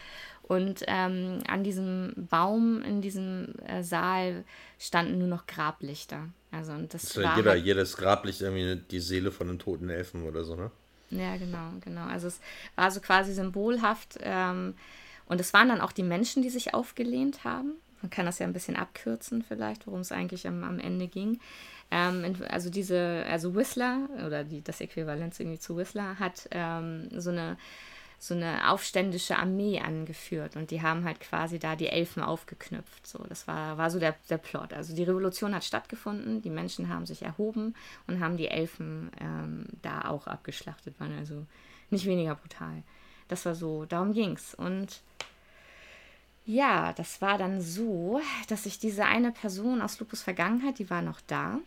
Und 0.41 0.83
ähm, 0.87 1.39
an 1.47 1.63
diesem 1.63 2.13
Baum 2.15 2.81
in 2.81 3.01
diesem 3.01 3.53
äh, 3.67 3.83
Saal 3.83 4.43
standen 4.79 5.19
nur 5.19 5.27
noch 5.27 5.45
Grablichter. 5.45 6.29
Also 6.51 6.71
und 6.73 6.93
das, 6.95 7.03
das 7.03 7.23
war 7.23 7.37
jeder, 7.37 7.51
halt, 7.51 7.65
jedes 7.65 7.95
Grablicht 7.95 8.41
irgendwie 8.41 8.81
die 8.89 8.99
Seele 8.99 9.31
von 9.31 9.49
einem 9.49 9.59
toten 9.59 9.89
Elfen 9.89 10.23
oder 10.23 10.43
so, 10.43 10.55
ne? 10.55 10.71
Ja, 11.09 11.37
genau, 11.37 11.71
genau. 11.81 12.05
Also 12.05 12.27
es 12.27 12.39
war 12.75 12.91
so 12.91 12.99
quasi 12.99 13.33
symbolhaft. 13.33 14.17
Ähm, 14.21 14.75
und 15.27 15.41
es 15.41 15.53
waren 15.53 15.69
dann 15.69 15.81
auch 15.81 15.91
die 15.91 16.03
Menschen, 16.03 16.43
die 16.43 16.49
sich 16.49 16.73
aufgelehnt 16.73 17.43
haben. 17.43 17.73
Man 18.01 18.09
kann 18.09 18.25
das 18.25 18.39
ja 18.39 18.45
ein 18.45 18.53
bisschen 18.53 18.75
abkürzen 18.75 19.43
vielleicht, 19.43 19.87
worum 19.87 20.01
es 20.01 20.11
eigentlich 20.11 20.47
am, 20.47 20.63
am 20.63 20.79
Ende 20.79 21.07
ging. 21.07 21.39
Ähm, 21.91 22.35
also 22.49 22.69
diese, 22.69 23.25
also 23.29 23.55
Whistler 23.55 24.09
oder 24.25 24.43
die, 24.43 24.61
das 24.63 24.81
Äquivalent 24.81 25.39
irgendwie 25.39 25.59
zu 25.59 25.77
Whistler 25.77 26.19
hat 26.19 26.47
ähm, 26.51 27.09
so 27.19 27.29
eine 27.29 27.57
so 28.27 28.33
eine 28.33 28.71
aufständische 28.71 29.37
Armee 29.37 29.79
angeführt 29.79 30.55
und 30.55 30.71
die 30.71 30.81
haben 30.81 31.03
halt 31.03 31.19
quasi 31.19 31.59
da 31.59 31.75
die 31.75 31.87
Elfen 31.87 32.23
aufgeknüpft. 32.23 33.05
So, 33.05 33.19
das 33.29 33.47
war, 33.47 33.77
war 33.77 33.91
so 33.91 33.99
der, 33.99 34.15
der 34.29 34.37
Plot. 34.37 34.73
Also 34.73 34.95
die 34.95 35.03
Revolution 35.03 35.53
hat 35.53 35.63
stattgefunden, 35.63 36.41
die 36.41 36.49
Menschen 36.49 36.89
haben 36.89 37.05
sich 37.05 37.21
erhoben 37.21 37.75
und 38.07 38.19
haben 38.19 38.37
die 38.37 38.47
Elfen 38.47 39.11
ähm, 39.19 39.67
da 39.81 40.05
auch 40.05 40.25
abgeschlachtet, 40.25 40.99
waren 40.99 41.15
also 41.17 41.45
nicht 41.91 42.05
weniger 42.05 42.35
brutal. 42.35 42.83
Das 43.27 43.45
war 43.45 43.53
so, 43.53 43.85
darum 43.85 44.13
ging's. 44.13 44.55
Und 44.55 45.01
ja, 46.45 46.93
das 46.93 47.21
war 47.21 47.37
dann 47.37 47.61
so, 47.61 48.21
dass 48.47 48.63
sich 48.63 48.79
diese 48.79 49.05
eine 49.05 49.31
Person 49.31 49.81
aus 49.81 49.99
Lupus 49.99 50.21
Vergangenheit, 50.21 50.79
die 50.79 50.89
war 50.89 51.01
noch 51.01 51.21
da. 51.27 51.59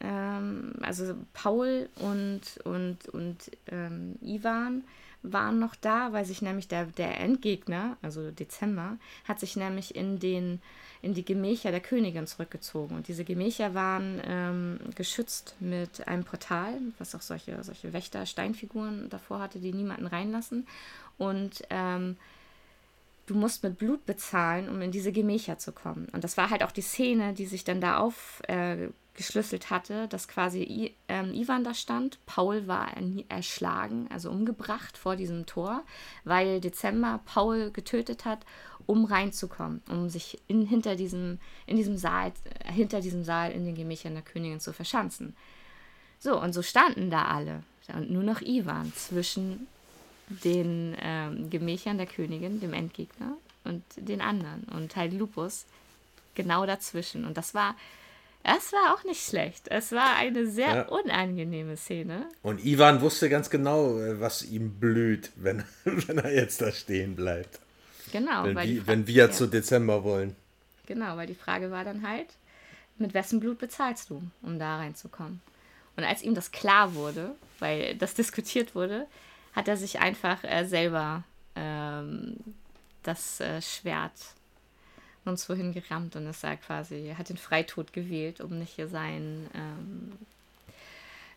Ähm, 0.00 0.72
also 0.82 1.14
Paul 1.32 1.88
und, 1.96 2.40
und, 2.64 3.08
und 3.08 3.50
ähm, 3.68 4.16
Ivan 4.20 4.84
waren 5.22 5.58
noch 5.58 5.76
da, 5.76 6.12
weil 6.12 6.24
sich 6.24 6.42
nämlich 6.42 6.68
der, 6.68 6.86
der 6.86 7.20
Endgegner, 7.20 7.96
also 8.02 8.30
Dezember, 8.30 8.98
hat 9.24 9.38
sich 9.38 9.56
nämlich 9.56 9.94
in, 9.94 10.18
den, 10.18 10.60
in 11.00 11.14
die 11.14 11.24
Gemächer 11.24 11.70
der 11.70 11.80
Königin 11.80 12.26
zurückgezogen. 12.26 12.96
Und 12.96 13.08
diese 13.08 13.24
Gemächer 13.24 13.74
waren 13.74 14.20
ähm, 14.26 14.80
geschützt 14.96 15.54
mit 15.60 16.06
einem 16.08 16.24
Portal, 16.24 16.74
was 16.98 17.14
auch 17.14 17.22
solche, 17.22 17.62
solche 17.62 17.92
Wächter-Steinfiguren 17.92 19.08
davor 19.10 19.40
hatte, 19.40 19.60
die 19.60 19.72
niemanden 19.72 20.06
reinlassen. 20.06 20.66
Und 21.18 21.62
ähm, 21.70 22.16
du 23.32 23.38
musst 23.38 23.62
mit 23.62 23.78
Blut 23.78 24.04
bezahlen, 24.06 24.68
um 24.68 24.80
in 24.82 24.90
diese 24.90 25.12
Gemächer 25.12 25.58
zu 25.58 25.72
kommen. 25.72 26.08
Und 26.12 26.24
das 26.24 26.36
war 26.36 26.50
halt 26.50 26.62
auch 26.62 26.72
die 26.72 26.82
Szene, 26.82 27.32
die 27.32 27.46
sich 27.46 27.64
dann 27.64 27.80
da 27.80 27.98
auf, 27.98 28.42
äh, 28.48 28.88
hatte, 29.68 30.08
dass 30.08 30.26
quasi 30.26 30.62
I, 30.62 30.96
ähm, 31.08 31.32
Ivan 31.34 31.64
da 31.64 31.74
stand. 31.74 32.18
Paul 32.26 32.66
war 32.66 32.88
erschlagen, 33.28 34.08
also 34.10 34.30
umgebracht 34.30 34.96
vor 34.96 35.16
diesem 35.16 35.46
Tor, 35.46 35.82
weil 36.24 36.60
Dezember 36.60 37.20
Paul 37.24 37.70
getötet 37.70 38.24
hat, 38.24 38.44
um 38.86 39.04
reinzukommen, 39.04 39.82
um 39.88 40.08
sich 40.08 40.40
in, 40.48 40.66
hinter 40.66 40.96
diesem, 40.96 41.38
in 41.66 41.76
diesem 41.76 41.96
Saal, 41.96 42.32
äh, 42.44 42.72
hinter 42.72 43.00
diesem 43.00 43.22
Saal 43.22 43.52
in 43.52 43.64
den 43.64 43.74
Gemächern 43.74 44.14
der 44.14 44.22
Königin 44.22 44.60
zu 44.60 44.72
verschanzen. 44.72 45.36
So, 46.18 46.40
und 46.40 46.52
so 46.52 46.62
standen 46.62 47.10
da 47.10 47.26
alle. 47.26 47.62
Und 47.92 48.10
nur 48.10 48.22
noch 48.22 48.40
Ivan 48.40 48.92
zwischen 48.94 49.66
den 50.44 50.96
ähm, 51.00 51.50
Gemächern 51.50 51.98
der 51.98 52.06
Königin, 52.06 52.60
dem 52.60 52.72
Endgegner, 52.72 53.36
und 53.64 53.82
den 53.96 54.20
anderen. 54.20 54.64
Und 54.64 54.96
halt 54.96 55.12
Lupus 55.12 55.66
genau 56.34 56.66
dazwischen. 56.66 57.24
Und 57.24 57.36
das 57.36 57.54
war 57.54 57.74
es 58.44 58.72
war 58.72 58.94
auch 58.94 59.04
nicht 59.04 59.24
schlecht. 59.24 59.68
Es 59.68 59.92
war 59.92 60.16
eine 60.16 60.46
sehr 60.48 60.74
ja. 60.74 60.88
unangenehme 60.88 61.76
Szene. 61.76 62.28
Und 62.42 62.64
Ivan 62.64 63.00
wusste 63.00 63.28
ganz 63.28 63.50
genau, 63.50 63.94
was 64.18 64.42
ihm 64.42 64.80
blüht, 64.80 65.30
wenn, 65.36 65.62
wenn 65.84 66.18
er 66.18 66.34
jetzt 66.34 66.60
da 66.60 66.72
stehen 66.72 67.14
bleibt. 67.14 67.60
Genau. 68.10 68.44
Wenn, 68.44 68.56
wir, 68.56 68.86
wenn 68.86 69.06
wir 69.06 69.14
ja. 69.26 69.30
zu 69.30 69.46
Dezember 69.46 70.02
wollen. 70.02 70.34
Genau, 70.86 71.16
weil 71.16 71.28
die 71.28 71.36
Frage 71.36 71.70
war 71.70 71.84
dann 71.84 72.06
halt, 72.06 72.26
mit 72.98 73.14
wessen 73.14 73.40
Blut 73.40 73.58
bezahlst 73.58 74.10
du, 74.10 74.22
um 74.42 74.58
da 74.58 74.76
reinzukommen? 74.78 75.40
Und 75.96 76.04
als 76.04 76.22
ihm 76.22 76.34
das 76.34 76.50
klar 76.50 76.94
wurde, 76.94 77.34
weil 77.60 77.94
das 77.96 78.14
diskutiert 78.14 78.74
wurde, 78.74 79.06
hat 79.52 79.68
er 79.68 79.76
sich 79.76 80.00
einfach 80.00 80.42
äh, 80.44 80.64
selber 80.64 81.24
ähm, 81.54 82.36
das 83.02 83.40
äh, 83.40 83.60
Schwert 83.60 84.12
uns 85.24 85.44
vorhin 85.44 85.72
gerammt 85.72 86.16
und 86.16 86.26
ist 86.26 86.42
da 86.42 86.56
quasi, 86.56 87.06
er 87.08 87.18
hat 87.18 87.28
den 87.28 87.36
Freitod 87.36 87.92
gewählt, 87.92 88.40
um 88.40 88.58
nicht 88.58 88.74
hier 88.74 88.88
seinen, 88.88 89.48
ähm, 89.54 90.12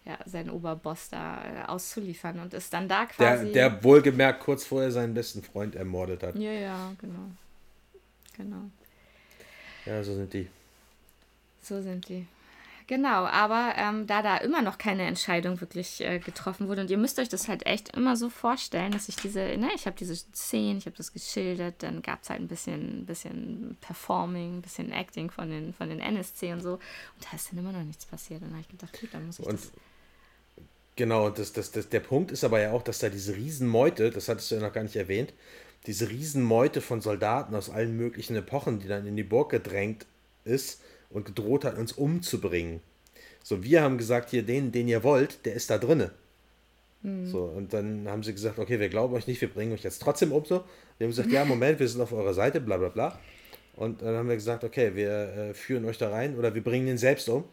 ja, 0.06 0.18
seinen 0.26 0.50
Oberboss 0.50 1.10
da 1.10 1.44
äh, 1.44 1.68
auszuliefern 1.68 2.40
und 2.40 2.54
ist 2.54 2.74
dann 2.74 2.88
da 2.88 3.06
quasi. 3.06 3.52
Der, 3.52 3.70
der 3.70 3.84
wohlgemerkt 3.84 4.42
kurz 4.42 4.66
vorher 4.66 4.92
seinen 4.92 5.14
besten 5.14 5.44
Freund 5.44 5.76
ermordet 5.76 6.24
hat. 6.24 6.36
Ja, 6.36 6.52
ja, 6.52 6.94
genau. 7.00 7.30
Genau. 8.38 8.70
Ja, 9.86 10.04
so 10.04 10.16
sind 10.16 10.34
die. 10.34 10.48
So 11.62 11.82
sind 11.82 12.08
die. 12.10 12.26
Genau, 12.88 13.26
aber 13.26 13.74
ähm, 13.78 14.06
da 14.06 14.22
da 14.22 14.38
immer 14.38 14.62
noch 14.62 14.78
keine 14.78 15.04
Entscheidung 15.04 15.60
wirklich 15.60 16.02
äh, 16.02 16.20
getroffen 16.20 16.68
wurde 16.68 16.82
und 16.82 16.92
ihr 16.92 17.00
müsst 17.00 17.18
euch 17.18 17.30
das 17.30 17.48
halt 17.48 17.66
echt 17.66 17.96
immer 17.98 18.16
so 18.16 18.30
vorstellen, 18.30 18.92
dass 18.92 19.10
ich 19.10 19.16
diese, 19.16 19.40
ne, 19.40 19.70
ich 19.74 19.88
habe 19.88 19.96
diese 19.98 20.16
Szenen, 20.16 20.78
ich 20.78 20.86
habe 20.86 20.96
das 20.96 21.12
geschildert, 21.12 21.82
dann 21.82 22.04
gab 22.04 22.22
es 22.22 22.30
halt 22.30 22.42
ein 22.42 22.48
bisschen, 22.48 23.08
bisschen 23.08 23.76
Performing, 23.82 24.58
ein 24.58 24.62
bisschen 24.62 24.92
Acting 24.92 25.32
von 25.32 25.50
den, 25.50 25.74
von 25.74 25.90
den 25.90 26.00
NSC 26.00 26.54
und 26.54 26.62
so. 26.62 26.74
Und 26.74 26.82
da 27.22 27.36
ist 27.36 27.52
dann 27.52 27.58
immer 27.58 27.72
noch 27.72 27.84
nichts 27.84 28.06
passiert. 28.06 28.42
Und 28.42 28.50
dann 28.50 28.58
habe 28.58 28.62
ich 28.62 28.70
gedacht, 28.70 29.00
gut, 29.00 29.10
dann 29.12 29.26
muss 29.26 29.40
ich 29.40 29.46
und 29.46 29.60
das... 29.60 29.72
Genau, 30.96 31.30
das, 31.30 31.54
das, 31.54 31.72
das, 31.72 31.90
der 31.90 32.00
Punkt 32.00 32.32
ist 32.32 32.44
aber 32.44 32.62
ja 32.62 32.72
auch, 32.72 32.84
dass 32.84 33.00
da 33.00 33.10
diese 33.10 33.36
Riesenmeute, 33.36 34.12
das 34.12 34.30
hattest 34.30 34.52
du 34.52 34.56
ja 34.56 34.62
noch 34.62 34.72
gar 34.72 34.84
nicht 34.84 34.96
erwähnt, 34.96 35.34
diese 35.88 36.10
Riesenmeute 36.10 36.82
von 36.82 37.02
Soldaten 37.02 37.56
aus 37.56 37.70
allen 37.70 37.98
möglichen 37.98 38.36
Epochen, 38.36 38.80
die 38.80 38.88
dann 38.88 39.06
in 39.06 39.16
die 39.16 39.24
Burg 39.24 39.50
gedrängt 39.50 40.06
ist, 40.46 40.82
und 41.16 41.26
gedroht 41.26 41.64
hat, 41.64 41.78
uns 41.78 41.94
umzubringen. 41.94 42.82
So, 43.42 43.64
wir 43.64 43.82
haben 43.82 43.98
gesagt, 43.98 44.32
hier, 44.32 44.44
den, 44.44 44.72
den 44.72 44.88
ihr 44.88 45.04
wollt, 45.04 45.46
der 45.46 45.54
ist 45.54 45.70
da 45.70 45.78
drinne. 45.78 46.12
Mhm. 47.04 47.28
So, 47.28 47.44
und 47.44 47.74
dann 47.74 48.08
haben 48.10 48.22
sie 48.22 48.34
gesagt, 48.34 48.60
okay, 48.60 48.80
wir 48.80 48.90
glauben 48.90 49.16
euch 49.16 49.26
nicht, 49.26 49.40
wir 49.40 49.50
bringen 49.50 49.72
euch 49.72 49.84
jetzt 49.84 50.02
trotzdem 50.02 50.32
um 50.34 50.44
so. 50.44 50.66
Wir 50.98 51.06
haben 51.06 51.12
gesagt, 51.12 51.32
ja, 51.32 51.46
Moment, 51.54 51.80
wir 51.80 51.88
sind 51.88 52.02
auf 52.02 52.12
eurer 52.12 52.34
Seite, 52.34 52.60
bla 52.60 52.78
bla 52.78 52.90
bla. 52.90 53.20
Und 53.76 54.02
dann 54.02 54.16
haben 54.16 54.28
wir 54.28 54.36
gesagt, 54.36 54.64
okay, 54.64 54.96
wir 54.96 55.10
äh, 55.10 55.54
führen 55.54 55.86
euch 55.86 55.98
da 55.98 56.10
rein 56.10 56.38
oder 56.38 56.54
wir 56.54 56.64
bringen 56.64 56.88
ihn 56.88 56.98
selbst 56.98 57.30
um, 57.30 57.46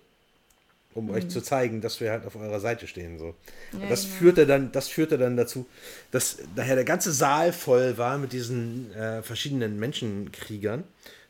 um 0.95 1.07
mhm. 1.07 1.13
euch 1.13 1.29
zu 1.29 1.41
zeigen, 1.41 1.81
dass 1.81 2.01
wir 2.01 2.11
halt 2.11 2.27
auf 2.27 2.35
eurer 2.35 2.61
Seite 2.61 2.89
stehen. 2.89 3.19
So. 3.19 3.35
Ja, 3.73 3.89
das, 3.89 4.05
genau. 4.05 4.15
führte 4.17 4.47
dann, 4.47 4.73
das 4.73 4.89
führte 4.89 5.19
dann 5.19 5.37
dazu, 5.37 5.67
dass 6.11 6.39
daher 6.57 6.75
der 6.75 6.85
ganze 6.85 7.13
Saal 7.13 7.53
voll 7.53 7.97
war 7.97 8.19
mit 8.19 8.33
diesen 8.33 8.93
äh, 8.95 9.23
verschiedenen 9.23 9.79
Menschenkriegern 9.79 10.85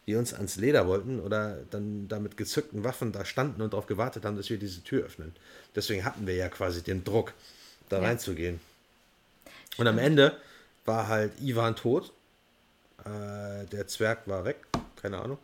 die 0.06 0.16
uns 0.16 0.34
ans 0.34 0.56
Leder 0.56 0.86
wollten 0.86 1.20
oder 1.20 1.58
dann 1.70 2.08
da 2.08 2.18
mit 2.18 2.36
gezückten 2.36 2.84
Waffen 2.84 3.12
da 3.12 3.24
standen 3.24 3.62
und 3.62 3.72
darauf 3.72 3.86
gewartet 3.86 4.24
haben, 4.24 4.36
dass 4.36 4.50
wir 4.50 4.58
diese 4.58 4.82
Tür 4.82 5.04
öffnen. 5.04 5.34
Deswegen 5.76 6.04
hatten 6.04 6.26
wir 6.26 6.34
ja 6.34 6.48
quasi 6.48 6.82
den 6.82 7.04
Druck, 7.04 7.32
da 7.88 7.98
ja. 7.98 8.04
reinzugehen. 8.04 8.60
Und 9.78 9.86
am 9.86 9.98
Ende 9.98 10.36
war 10.84 11.08
halt 11.08 11.32
Ivan 11.40 11.76
tot. 11.76 12.12
Äh, 13.04 13.66
der 13.66 13.86
Zwerg 13.86 14.26
war 14.26 14.44
weg, 14.44 14.56
keine 15.00 15.18
Ahnung. 15.18 15.38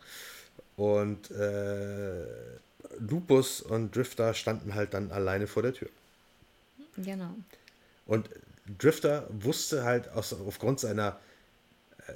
Und 0.75 1.31
äh, 1.31 2.25
Lupus 2.99 3.61
und 3.61 3.95
Drifter 3.95 4.33
standen 4.33 4.75
halt 4.75 4.93
dann 4.93 5.11
alleine 5.11 5.47
vor 5.47 5.63
der 5.63 5.73
Tür. 5.73 5.89
Genau. 6.97 7.33
Und 8.05 8.29
Drifter 8.77 9.27
wusste 9.29 9.83
halt 9.83 10.09
aus, 10.09 10.33
aufgrund 10.33 10.79
seiner 10.79 11.19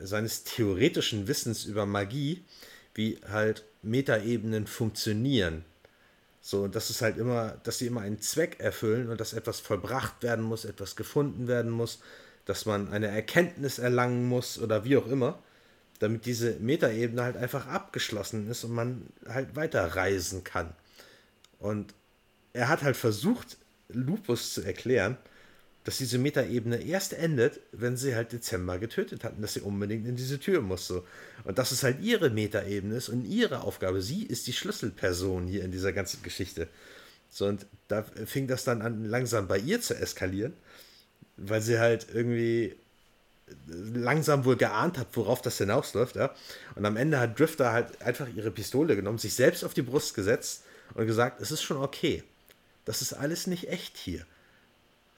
seines 0.01 0.43
theoretischen 0.43 1.27
Wissens 1.27 1.65
über 1.65 1.85
Magie, 1.85 2.43
wie 2.93 3.19
halt 3.29 3.63
Metaebenen 3.81 4.67
funktionieren. 4.67 5.65
So, 6.41 6.63
und 6.63 6.75
das 6.75 6.89
ist 6.89 7.01
halt 7.01 7.17
immer, 7.17 7.57
dass 7.63 7.77
sie 7.77 7.87
immer 7.87 8.01
einen 8.01 8.19
Zweck 8.19 8.59
erfüllen 8.59 9.09
und 9.09 9.21
dass 9.21 9.33
etwas 9.33 9.59
vollbracht 9.59 10.23
werden 10.23 10.43
muss, 10.43 10.65
etwas 10.65 10.95
gefunden 10.95 11.47
werden 11.47 11.71
muss, 11.71 11.99
dass 12.45 12.65
man 12.65 12.89
eine 12.91 13.07
Erkenntnis 13.07 13.79
erlangen 13.79 14.27
muss 14.27 14.59
oder 14.59 14.83
wie 14.83 14.97
auch 14.97 15.07
immer, 15.07 15.39
damit 15.99 16.25
diese 16.25 16.55
Metaebene 16.59 17.23
halt 17.23 17.37
einfach 17.37 17.67
abgeschlossen 17.67 18.49
ist 18.49 18.65
und 18.65 18.71
man 18.73 19.07
halt 19.25 19.55
weiterreisen 19.55 20.43
kann. 20.43 20.73
Und 21.59 21.93
er 22.51 22.67
hat 22.67 22.83
halt 22.83 22.97
versucht, 22.97 23.57
Lupus 23.87 24.53
zu 24.53 24.63
erklären, 24.63 25.17
dass 25.83 25.97
diese 25.97 26.17
Metaebene 26.17 26.81
erst 26.81 27.13
endet, 27.13 27.59
wenn 27.71 27.97
sie 27.97 28.15
halt 28.15 28.31
Dezember 28.31 28.79
getötet 28.79 29.23
hatten, 29.23 29.41
dass 29.41 29.53
sie 29.53 29.61
unbedingt 29.61 30.07
in 30.07 30.15
diese 30.15 30.39
Tür 30.39 30.61
muss. 30.61 30.87
So. 30.87 31.05
Und 31.43 31.57
dass 31.57 31.71
es 31.71 31.83
halt 31.83 32.01
ihre 32.01 32.29
Metaebene 32.29 32.95
ist 32.95 33.09
und 33.09 33.25
ihre 33.25 33.61
Aufgabe. 33.61 34.01
Sie 34.01 34.23
ist 34.23 34.47
die 34.47 34.53
Schlüsselperson 34.53 35.47
hier 35.47 35.63
in 35.63 35.71
dieser 35.71 35.91
ganzen 35.91 36.23
Geschichte. 36.23 36.69
So, 37.29 37.47
und 37.47 37.65
da 37.87 38.03
fing 38.25 38.47
das 38.47 38.63
dann 38.63 38.81
an, 38.81 39.05
langsam 39.05 39.47
bei 39.47 39.57
ihr 39.57 39.81
zu 39.81 39.95
eskalieren, 39.95 40.53
weil 41.35 41.61
sie 41.61 41.79
halt 41.79 42.07
irgendwie 42.13 42.75
langsam 43.67 44.45
wohl 44.45 44.55
geahnt 44.55 44.97
hat, 44.97 45.07
worauf 45.13 45.41
das 45.41 45.57
hinausläuft. 45.57 46.15
Ja? 46.15 46.33
Und 46.75 46.85
am 46.85 46.95
Ende 46.95 47.19
hat 47.19 47.37
Drifter 47.37 47.73
halt 47.73 48.01
einfach 48.01 48.27
ihre 48.33 48.51
Pistole 48.51 48.95
genommen, 48.95 49.17
sich 49.17 49.33
selbst 49.33 49.65
auf 49.65 49.73
die 49.73 49.81
Brust 49.81 50.15
gesetzt 50.15 50.63
und 50.93 51.07
gesagt, 51.07 51.41
es 51.41 51.51
ist 51.51 51.63
schon 51.63 51.77
okay. 51.77 52.23
Das 52.85 53.01
ist 53.01 53.13
alles 53.13 53.47
nicht 53.47 53.67
echt 53.67 53.97
hier. 53.97 54.25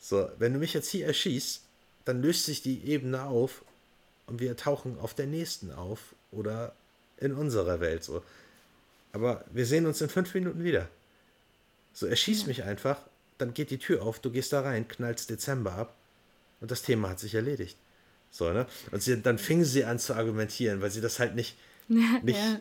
So, 0.07 0.29
wenn 0.37 0.53
du 0.53 0.59
mich 0.59 0.75
jetzt 0.75 0.91
hier 0.91 1.07
erschießt, 1.07 1.63
dann 2.05 2.21
löst 2.21 2.45
sich 2.45 2.61
die 2.61 2.83
Ebene 2.85 3.23
auf 3.23 3.65
und 4.27 4.39
wir 4.39 4.55
tauchen 4.55 4.99
auf 4.99 5.15
der 5.15 5.25
nächsten 5.25 5.71
auf 5.71 6.13
oder 6.31 6.75
in 7.17 7.33
unserer 7.33 7.79
Welt 7.79 8.03
so. 8.03 8.23
Aber 9.13 9.43
wir 9.51 9.65
sehen 9.65 9.87
uns 9.87 10.01
in 10.01 10.09
fünf 10.09 10.31
Minuten 10.35 10.63
wieder. 10.63 10.89
So, 11.91 12.05
erschieß 12.05 12.45
mich 12.45 12.61
einfach, 12.61 12.99
dann 13.39 13.55
geht 13.55 13.71
die 13.71 13.79
Tür 13.79 14.03
auf, 14.03 14.19
du 14.19 14.29
gehst 14.29 14.53
da 14.53 14.61
rein, 14.61 14.87
knallst 14.87 15.31
Dezember 15.31 15.73
ab 15.73 15.95
und 16.61 16.69
das 16.69 16.83
Thema 16.83 17.09
hat 17.09 17.19
sich 17.19 17.33
erledigt. 17.33 17.75
So, 18.29 18.53
ne? 18.53 18.67
Und 18.91 19.01
sie, 19.01 19.19
dann 19.19 19.39
fingen 19.39 19.65
sie 19.65 19.85
an 19.85 19.97
zu 19.97 20.13
argumentieren, 20.13 20.81
weil 20.81 20.91
sie 20.91 21.01
das 21.01 21.17
halt 21.17 21.33
nicht, 21.33 21.57
nicht, 21.87 22.37
ja. 22.37 22.59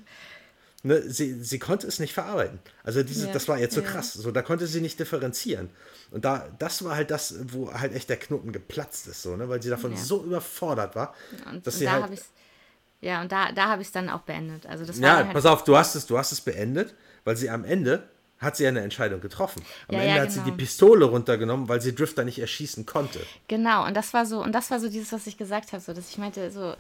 Ne, 0.85 1.03
sie, 1.03 1.43
sie 1.43 1.59
konnte 1.59 1.87
es 1.87 1.99
nicht 1.99 2.13
verarbeiten. 2.13 2.61
Also 2.85 3.03
diese, 3.03 3.27
ja, 3.27 3.33
das 3.33 3.49
war 3.49 3.59
ihr 3.59 3.71
zu 3.71 3.81
ja. 3.81 3.89
krass. 3.89 4.13
So, 4.13 4.31
da 4.31 4.43
konnte 4.43 4.67
sie 4.67 4.81
nicht 4.81 5.01
differenzieren. 5.01 5.71
Und 6.11 6.25
da, 6.25 6.47
das 6.59 6.85
war 6.85 6.95
halt 6.95 7.11
das, 7.11 7.35
wo 7.53 7.73
halt 7.73 7.95
echt 7.95 8.09
der 8.09 8.19
Knoten 8.19 8.53
geplatzt 8.53 9.09
ist, 9.09 9.23
so, 9.23 9.37
ne? 9.37 9.49
weil 9.49 9.61
sie 9.63 9.71
davon 9.71 9.93
ja. 9.93 9.97
so 9.97 10.23
überfordert 10.23 10.95
war, 10.95 11.15
und, 11.51 11.67
dass 11.67 11.75
und 11.75 11.79
sie 11.81 11.85
da 11.87 12.03
halt. 12.03 12.23
Ja, 13.01 13.21
und 13.21 13.33
da, 13.33 13.53
da 13.53 13.69
habe 13.69 13.83
ich 13.83 13.89
es 13.89 13.93
dann 13.93 14.09
auch 14.09 14.23
beendet. 14.23 14.67
Also 14.67 14.85
das 14.87 14.99
ja, 14.99 15.17
halt 15.17 15.33
pass 15.33 15.45
auf, 15.45 15.65
du 15.65 15.77
hast 15.77 15.95
es, 15.95 16.07
du 16.07 16.17
hast 16.17 16.33
es 16.33 16.41
beendet, 16.41 16.95
weil 17.25 17.37
sie 17.37 17.51
am 17.51 17.65
Ende 17.65 18.09
hat 18.39 18.57
sie 18.57 18.67
eine 18.67 18.81
Entscheidung 18.81 19.21
getroffen. 19.21 19.63
Am 19.89 19.97
ja, 19.97 20.01
Ende 20.03 20.17
ja, 20.17 20.23
hat 20.23 20.29
genau. 20.31 20.45
sie 20.45 20.51
die 20.51 20.57
Pistole 20.57 21.05
runtergenommen, 21.05 21.69
weil 21.69 21.81
sie 21.81 21.95
Drifter 21.95 22.25
nicht 22.25 22.39
erschießen 22.39 22.87
konnte. 22.87 23.21
Genau, 23.49 23.87
und 23.87 23.95
das 23.95 24.15
war 24.15 24.25
so, 24.27 24.43
und 24.43 24.53
das 24.53 24.71
war 24.71 24.81
so 24.81 24.89
dieses, 24.89 25.13
was 25.13 25.27
ich 25.27 25.37
gesagt 25.37 25.73
habe, 25.73 25.83
so 25.83 25.93
dass 25.93 26.09
ich 26.09 26.19
meinte, 26.19 26.51
so, 26.51 26.75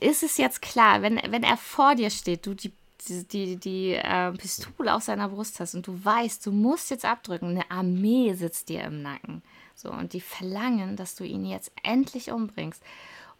ist 0.00 0.22
es 0.22 0.36
jetzt 0.36 0.60
klar, 0.60 1.02
wenn, 1.02 1.20
wenn 1.28 1.42
er 1.42 1.56
vor 1.56 1.94
dir 1.94 2.10
steht, 2.10 2.44
du 2.46 2.54
die 2.54 2.72
die, 3.08 3.24
die, 3.26 3.56
die 3.56 3.94
äh, 3.94 4.32
Pistole 4.32 4.94
auf 4.94 5.02
seiner 5.02 5.28
Brust 5.28 5.60
hast 5.60 5.74
und 5.74 5.86
du 5.86 6.04
weißt, 6.04 6.44
du 6.46 6.52
musst 6.52 6.90
jetzt 6.90 7.04
abdrücken, 7.04 7.50
eine 7.50 7.70
Armee 7.70 8.34
sitzt 8.34 8.68
dir 8.68 8.82
im 8.84 9.02
Nacken. 9.02 9.42
So, 9.74 9.90
und 9.90 10.12
die 10.12 10.20
verlangen, 10.20 10.96
dass 10.96 11.14
du 11.14 11.24
ihn 11.24 11.44
jetzt 11.44 11.72
endlich 11.82 12.30
umbringst. 12.30 12.82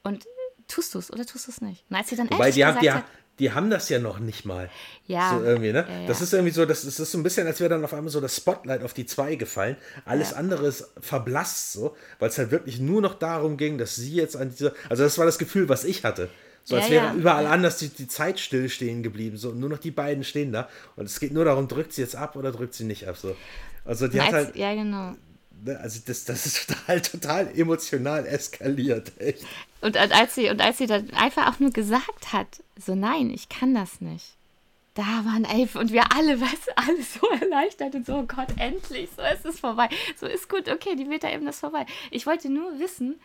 Und 0.02 0.26
tust 0.66 0.94
du 0.94 0.98
es 0.98 1.12
oder 1.12 1.24
tust 1.26 1.46
du 1.46 1.50
es 1.50 1.60
nicht? 1.60 1.84
Und 1.90 1.96
als 1.96 2.08
sie 2.08 2.16
dann 2.16 2.30
Wobei, 2.30 2.50
die, 2.50 2.64
haben, 2.64 2.80
die, 2.80 2.90
hat, 2.90 3.04
die 3.38 3.52
haben 3.52 3.70
das 3.70 3.88
ja 3.88 3.98
noch 3.98 4.18
nicht 4.18 4.44
mal. 4.44 4.70
Ja, 5.06 5.30
So 5.30 5.44
irgendwie, 5.44 5.72
ne? 5.72 5.86
ja, 5.88 6.00
ja. 6.00 6.06
Das 6.06 6.20
ist 6.20 6.32
irgendwie 6.32 6.52
so, 6.52 6.64
das, 6.66 6.82
das 6.82 6.98
ist 6.98 7.12
so 7.12 7.18
ein 7.18 7.22
bisschen, 7.22 7.46
als 7.46 7.60
wäre 7.60 7.70
dann 7.70 7.84
auf 7.84 7.94
einmal 7.94 8.10
so 8.10 8.20
das 8.20 8.36
Spotlight 8.36 8.82
auf 8.82 8.94
die 8.94 9.06
zwei 9.06 9.36
gefallen. 9.36 9.76
Alles 10.04 10.30
Ja. 10.30 10.36
andere 10.38 10.66
ist 10.66 10.90
verblasst 11.00 11.72
so, 11.72 11.96
weil 12.18 12.30
es 12.30 12.38
halt 12.38 12.50
wirklich 12.50 12.80
nur 12.80 13.00
noch 13.00 13.14
darum 13.14 13.56
ging, 13.56 13.78
dass 13.78 13.94
sie 13.94 14.14
jetzt 14.14 14.36
an 14.36 14.50
dieser, 14.50 14.72
also 14.88 15.02
das 15.04 15.18
war 15.18 15.26
das 15.26 15.38
Gefühl, 15.38 15.68
was 15.68 15.84
ich 15.84 16.02
hatte. 16.04 16.28
So 16.64 16.76
als 16.76 16.86
Ja, 16.86 16.90
wäre 16.90 17.06
ja. 17.06 17.14
überall 17.14 17.46
anders 17.46 17.78
die, 17.78 17.88
die 17.88 18.08
Zeit 18.08 18.38
stillstehen 18.38 19.02
geblieben. 19.02 19.36
So, 19.36 19.50
und 19.50 19.60
nur 19.60 19.68
noch 19.68 19.78
die 19.78 19.90
beiden 19.90 20.24
stehen 20.24 20.52
da. 20.52 20.68
Und 20.96 21.06
es 21.06 21.18
geht 21.18 21.32
nur 21.32 21.44
darum, 21.44 21.68
drückt 21.68 21.92
sie 21.92 22.02
jetzt 22.02 22.16
ab 22.16 22.36
oder 22.36 22.52
drückt 22.52 22.74
sie 22.74 22.84
nicht 22.84 23.08
ab. 23.08 23.16
So. 23.16 23.36
Also 23.84 24.08
die 24.08 24.18
und 24.18 24.26
hat 24.26 24.32
halt, 24.32 24.56
ja 24.56 24.74
genau. 24.74 25.14
ne, 25.64 25.78
also 25.80 26.00
das, 26.06 26.24
das 26.24 26.46
ist 26.46 26.68
total, 26.86 27.00
total 27.02 27.58
emotional 27.58 28.26
eskaliert, 28.26 29.12
echt. 29.18 29.44
Und, 29.80 29.96
und 29.96 30.12
als 30.12 30.34
sie 30.34 30.48
und 30.48 30.60
als 30.60 30.78
sie 30.78 30.86
dann 30.86 31.10
einfach 31.10 31.52
auch 31.52 31.58
nur 31.58 31.70
gesagt 31.70 32.32
hat, 32.32 32.62
so 32.78 32.94
nein, 32.94 33.30
ich 33.30 33.48
kann 33.48 33.74
das 33.74 34.00
nicht. 34.00 34.36
Da 34.94 35.02
waren 35.02 35.44
elf 35.44 35.74
und 35.74 35.90
wir 35.90 36.12
alle, 36.14 36.40
weißt 36.40 36.68
du, 36.68 36.76
alle 36.76 37.02
so 37.02 37.26
erleichtert 37.40 37.94
und 37.94 38.06
so, 38.06 38.18
oh 38.18 38.22
Gott, 38.24 38.48
endlich, 38.58 39.10
so 39.16 39.22
ist 39.22 39.44
es 39.44 39.58
vorbei. 39.60 39.88
So 40.20 40.26
ist 40.26 40.48
gut, 40.48 40.68
okay, 40.68 40.94
die 40.94 41.06
Meta-Ebene 41.06 41.50
ist 41.50 41.60
vorbei. 41.60 41.86
Ich 42.10 42.26
wollte 42.26 42.48
nur 42.50 42.78
wissen, 42.78 43.18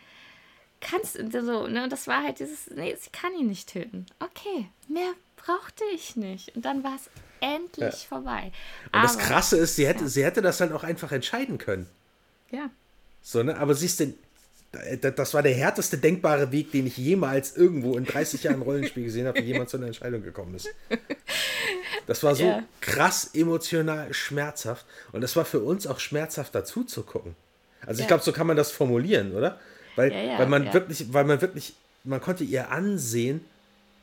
kannst 0.82 1.18
du 1.18 1.44
so, 1.46 1.68
ne, 1.68 1.88
das 1.90 2.08
war 2.08 2.24
halt 2.24 2.40
dieses, 2.40 2.70
nee, 2.76 2.96
sie 3.00 3.10
kann 3.12 3.34
ihn 3.34 3.48
nicht 3.48 3.70
töten. 3.70 4.06
Okay, 4.20 4.68
mehr 4.88 5.12
brauchte 5.36 5.84
ich 5.94 6.16
nicht. 6.16 6.56
Und 6.56 6.66
dann 6.66 6.84
war 6.84 6.96
es 6.96 7.10
endlich 7.40 8.08
vorbei. 8.08 8.52
Und 8.92 9.04
das 9.04 9.16
Aber- 9.16 9.24
Krasse 9.24 9.58
ist, 9.58 9.76
sie 9.76 9.88
hätte, 9.88 10.04
ja. 10.04 10.08
sie 10.08 10.24
hätte 10.26 10.42
das 10.42 10.58
dann 10.58 10.72
auch 10.74 10.84
einfach 10.84 11.12
entscheiden 11.12 11.58
können. 11.58 11.88
Ja, 12.52 12.70
So, 13.22 13.44
ne? 13.44 13.58
Aber 13.58 13.74
siehst 13.76 14.00
du, 14.00 14.14
das 15.02 15.34
war 15.34 15.42
der 15.44 15.54
härteste 15.54 15.98
denkbare 15.98 16.52
Weg, 16.52 16.72
den 16.72 16.88
ich 16.88 16.98
jemals 16.98 17.56
irgendwo 17.58 17.98
in 17.98 18.06
30 18.06 18.44
Jahren 18.44 18.62
Rollenspiel 18.62 19.04
gesehen 19.06 19.28
habe, 19.28 19.40
wie 19.40 19.46
jemand 19.54 19.70
zu 19.70 19.78
einer 19.78 19.88
Entscheidung 19.88 20.22
gekommen 20.24 20.56
ist. 20.56 20.68
Das 22.06 22.24
war 22.24 22.36
so 22.36 22.44
Ja. 22.46 22.64
krass 22.82 23.32
emotional 23.34 24.14
schmerzhaft. 24.14 24.86
Und 25.12 25.22
das 25.22 25.36
war 25.36 25.46
für 25.46 25.60
uns 25.60 25.88
auch 25.88 26.00
schmerzhaft 26.00 26.56
dazu 26.56 26.84
zu 26.84 27.04
gucken. 27.04 27.36
Also 27.86 28.00
ich 28.00 28.06
Ja. 28.06 28.08
glaube, 28.08 28.24
so 28.24 28.32
kann 28.32 28.48
man 28.48 28.58
das 28.58 28.72
formulieren, 28.72 29.34
oder? 29.36 29.60
Weil, 29.98 30.12
Ja, 30.14 30.22
ja, 30.22 30.40
weil 30.40 30.48
man 30.48 30.66
ja. 30.66 30.74
wirklich, 30.74 31.12
weil 31.14 31.26
man 31.26 31.42
wirklich, 31.42 31.74
man 32.06 32.22
konnte 32.22 32.46
ihr 32.46 32.72
ansehen, 32.72 33.42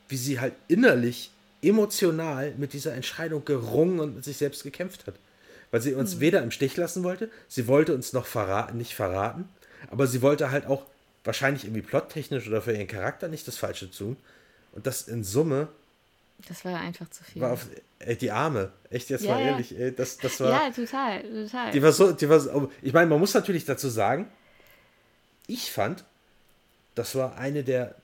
wie 0.09 0.17
sie 0.19 0.39
halt 0.41 0.53
innerlich, 0.69 1.31
emotional 1.63 2.53
mit 2.59 2.75
dieser 2.75 2.93
Entscheidung 2.93 3.47
gerungen 3.47 3.99
und 4.01 4.17
mit 4.17 4.25
sich 4.25 4.37
selbst 4.37 4.63
gekämpft 4.65 5.07
hat. 5.07 5.15
Weil 5.71 5.81
sie 5.81 5.95
uns 5.95 6.21
weder 6.21 6.43
im 6.43 6.51
Stich 6.51 6.77
lassen 6.77 7.03
wollte, 7.03 7.31
sie 7.49 7.67
wollte 7.67 7.95
uns 7.95 8.13
noch 8.13 8.27
verraten, 8.27 8.77
nicht 8.77 8.95
verraten, 8.95 9.49
aber 9.91 10.07
sie 10.07 10.21
wollte 10.21 10.51
halt 10.51 10.67
auch 10.67 10.85
wahrscheinlich 11.25 11.65
irgendwie 11.65 11.81
plottechnisch 11.83 12.47
oder 12.47 12.61
für 12.61 12.73
ihren 12.73 12.87
Charakter 12.87 13.29
nicht 13.29 13.49
das 13.49 13.57
Falsche 13.57 13.91
tun. 13.91 14.17
Und 14.73 14.87
das 14.87 15.09
in 15.09 15.25
Summe 15.25 15.69
das 16.49 16.65
war 16.65 16.79
einfach 16.81 17.09
zu 17.11 17.25
viel. 17.25 17.41
war 17.41 17.53
auf 17.53 17.67
ey, 18.01 18.17
die 18.17 18.31
Arme. 18.31 18.71
Echt 18.91 19.09
jetzt 19.09 19.25
Ja, 19.25 19.33
mal 19.35 19.41
ehrlich, 19.41 19.79
ey, 19.79 19.95
das, 19.95 20.19
das 20.19 20.41
war. 20.41 20.51
ja, 20.51 20.71
total, 20.71 21.23
total. 21.23 21.71
Die 21.73 21.83
war 21.83 21.93
so, 21.93 22.13
die 22.13 22.29
war 22.29 22.41
so, 22.41 22.71
ich 22.83 22.93
meine, 22.93 23.09
man 23.09 23.19
muss 23.19 23.33
natürlich 23.35 23.65
dazu 23.65 23.89
sagen, 23.89 24.29
ich 25.47 25.71
fand, 25.71 26.05
das 26.95 27.15
war 27.15 27.37
eine 27.39 27.65
der 27.65 27.95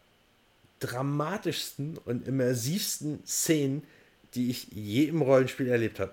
dramatischsten 0.80 1.98
und 2.04 2.26
immersivsten 2.26 3.20
Szenen, 3.26 3.82
die 4.34 4.50
ich 4.50 4.68
je 4.72 5.04
im 5.04 5.22
Rollenspiel 5.22 5.68
erlebt 5.68 6.00
habe. 6.00 6.12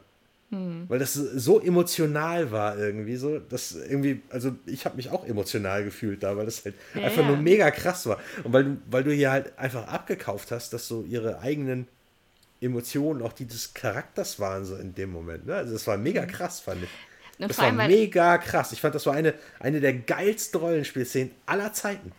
Hm. 0.49 0.85
Weil 0.87 0.99
das 0.99 1.13
so 1.13 1.59
emotional 1.59 2.51
war 2.51 2.77
irgendwie 2.77 3.17
so, 3.17 3.39
dass 3.39 3.73
irgendwie, 3.75 4.21
also 4.29 4.55
ich 4.65 4.85
habe 4.85 4.95
mich 4.95 5.09
auch 5.09 5.25
emotional 5.25 5.83
gefühlt 5.83 6.23
da, 6.23 6.37
weil 6.37 6.45
das 6.45 6.63
halt 6.63 6.75
Ja, 6.95 7.01
einfach 7.03 7.21
ja. 7.21 7.27
nur 7.27 7.37
mega 7.37 7.69
krass 7.71 8.05
war. 8.05 8.19
Und 8.43 8.53
weil, 8.53 8.63
du- 8.63 8.77
weil 8.89 9.03
du 9.03 9.11
hier 9.13 9.31
halt 9.31 9.57
einfach 9.59 9.87
abgekauft 9.87 10.51
hast, 10.51 10.71
dass 10.71 10.87
so 10.87 11.03
ihre 11.03 11.39
eigenen 11.39 11.87
Emotionen 12.61 13.21
auch 13.21 13.33
die 13.33 13.45
des 13.45 13.73
Charakters 13.73 14.39
waren 14.39 14.65
so 14.65 14.75
in 14.77 14.95
dem 14.95 15.11
Moment. 15.11 15.45
Ne? 15.47 15.55
Also 15.55 15.73
das 15.73 15.85
war 15.85 15.97
mega 15.97 16.25
krass, 16.25 16.59
fand 16.61 16.81
ich. 16.83 16.89
Und 17.39 17.49
Das 17.49 17.57
vor 17.57 17.65
war 17.65 17.79
allem, 17.79 17.87
mega 17.87 18.37
krass. 18.37 18.71
Ich 18.71 18.81
fand, 18.81 18.95
das 18.95 19.05
war 19.05 19.13
eine, 19.13 19.33
eine 19.59 19.79
der 19.79 19.93
geilsten 19.93 20.59
Rollenspielszenen 20.59 21.31
aller 21.45 21.73
Zeiten. 21.73 22.11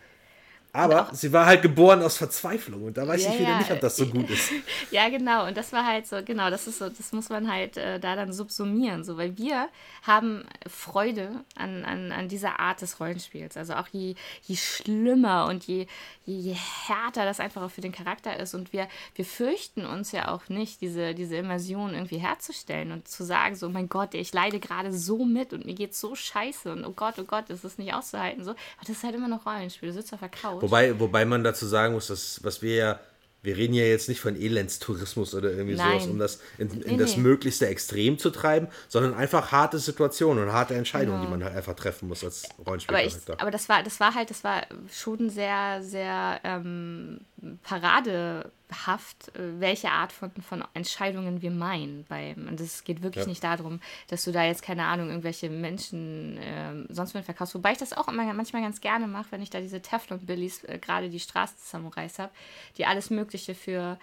Aber 0.72 1.08
sie 1.12 1.32
war 1.32 1.46
halt 1.46 1.62
geboren 1.62 2.02
aus 2.02 2.18
Verzweiflung 2.18 2.82
und 2.84 2.96
da 2.96 3.06
weiß 3.06 3.24
Ja, 3.24 3.32
ich 3.32 3.38
wieder 3.38 3.48
ja. 3.50 3.58
nicht, 3.58 3.70
ob 3.70 3.80
das 3.80 3.96
so 3.96 4.06
gut 4.06 4.28
ist. 4.30 4.52
Ja, 4.90 5.08
genau. 5.08 5.46
Und 5.46 5.56
das 5.56 5.72
war 5.72 5.84
halt 5.84 6.06
so, 6.06 6.22
genau, 6.24 6.50
das 6.50 6.66
ist 6.66 6.78
so, 6.78 6.88
das 6.88 7.12
muss 7.12 7.28
man 7.28 7.50
halt 7.50 7.76
äh, 7.76 7.98
da 7.98 8.16
dann 8.16 8.32
subsumieren, 8.32 9.04
so, 9.04 9.16
weil 9.16 9.36
wir 9.36 9.68
haben 10.02 10.44
Freude 10.66 11.44
an, 11.56 11.84
an, 11.84 12.12
an 12.12 12.28
dieser 12.28 12.58
Art 12.60 12.80
des 12.80 13.00
Rollenspiels. 13.00 13.56
Also 13.56 13.74
auch 13.74 13.88
je, 13.88 14.14
je 14.46 14.56
schlimmer 14.56 15.46
und 15.46 15.64
je, 15.64 15.86
je, 16.26 16.34
je 16.34 16.54
härter 16.86 17.24
das 17.24 17.40
einfach 17.40 17.62
auch 17.62 17.70
für 17.70 17.80
den 17.80 17.92
Charakter 17.92 18.38
ist. 18.38 18.54
Und 18.54 18.72
wir, 18.72 18.88
wir 19.14 19.24
fürchten 19.24 19.84
uns 19.84 20.12
ja 20.12 20.28
auch 20.28 20.48
nicht, 20.48 20.80
diese, 20.80 21.14
diese 21.14 21.36
Immersion 21.36 21.94
irgendwie 21.94 22.18
herzustellen 22.18 22.92
und 22.92 23.08
zu 23.08 23.24
sagen, 23.24 23.56
so, 23.56 23.68
mein 23.68 23.88
Gott, 23.88 24.14
ich 24.14 24.32
leide 24.32 24.60
gerade 24.60 24.92
so 24.92 25.24
mit 25.24 25.52
und 25.52 25.64
mir 25.64 25.74
geht's 25.74 26.00
so 26.00 26.14
scheiße 26.14 26.70
und 26.72 26.84
oh 26.84 26.92
Gott, 26.92 27.14
oh 27.18 27.24
Gott, 27.24 27.44
das 27.48 27.64
ist 27.64 27.78
nicht 27.78 27.94
auszuhalten. 27.94 28.44
So. 28.44 28.52
Aber 28.52 28.86
das 28.86 28.90
ist 28.90 29.04
halt 29.04 29.14
immer 29.14 29.28
noch 29.28 29.46
Rollenspiel. 29.46 29.88
Du 29.88 29.94
sitzt 29.94 30.12
auf 30.12 30.20
der 30.20 30.28
Couch. 30.28 30.57
Wobei, 30.62 30.98
wobei 31.00 31.24
man 31.24 31.44
dazu 31.44 31.66
sagen 31.66 31.94
muss, 31.94 32.08
dass 32.08 32.42
was 32.44 32.62
wir 32.62 32.74
ja, 32.74 33.00
wir 33.42 33.56
reden 33.56 33.72
ja 33.74 33.84
jetzt 33.84 34.08
nicht 34.08 34.20
von 34.20 34.34
Elendstourismus 34.34 35.32
oder 35.34 35.50
irgendwie 35.50 35.76
Nein. 35.76 36.00
sowas, 36.00 36.06
um 36.10 36.18
das 36.18 36.40
in, 36.58 36.70
in 36.82 36.92
Nee, 36.92 36.96
das 36.96 37.16
nee. 37.16 37.22
möglichste 37.22 37.66
Extrem 37.68 38.18
zu 38.18 38.30
treiben, 38.30 38.66
sondern 38.88 39.14
einfach 39.14 39.52
harte 39.52 39.78
Situationen 39.78 40.42
und 40.44 40.52
harte 40.52 40.74
Entscheidungen, 40.74 41.18
Genau. 41.20 41.26
die 41.26 41.38
man 41.38 41.44
halt 41.44 41.56
einfach 41.56 41.74
treffen 41.74 42.08
muss 42.08 42.24
als 42.24 42.44
aber, 42.58 42.64
Rollenspielcharakter. 42.70 43.40
aber 43.40 43.50
das 43.50 43.68
war, 43.68 43.82
das 43.82 44.00
war 44.00 44.14
halt, 44.14 44.30
das 44.30 44.42
war 44.44 44.62
schon 44.92 45.30
sehr, 45.30 45.80
sehr 45.82 46.40
ähm, 46.42 47.20
paradehaft, 47.62 48.48
äh, 48.70 49.60
welche 49.60 49.90
Art 49.90 50.12
von, 50.12 50.30
von 50.42 50.64
Entscheidungen 50.74 51.42
wir 51.42 51.50
meinen. 51.50 52.04
Beim, 52.08 52.48
und 52.48 52.60
es 52.60 52.84
geht 52.84 53.02
wirklich 53.02 53.24
Ja. 53.24 53.28
nicht 53.28 53.42
darum, 53.44 53.80
dass 54.08 54.24
du 54.24 54.32
da 54.32 54.44
jetzt, 54.44 54.62
keine 54.62 54.84
Ahnung, 54.84 55.08
irgendwelche 55.08 55.50
Menschen 55.50 56.38
ähm, 56.40 56.86
sonst 56.90 57.14
mit 57.14 57.24
verkaufst. 57.24 57.54
Wobei 57.54 57.72
ich 57.72 57.78
das 57.78 57.92
auch 57.92 58.08
immer 58.08 58.32
manchmal 58.34 58.62
ganz 58.62 58.80
gerne 58.80 59.06
mache, 59.06 59.32
wenn 59.32 59.42
ich 59.42 59.50
da 59.50 59.60
diese 59.60 59.80
Teflon-Billies, 59.80 60.64
äh, 60.64 60.78
gerade 60.78 61.08
die 61.10 61.20
Straßen-Samurais 61.20 62.18
habe, 62.18 62.32
die 62.76 62.86
alles 62.86 63.10
Mögliche 63.10 63.54
für, 63.54 63.98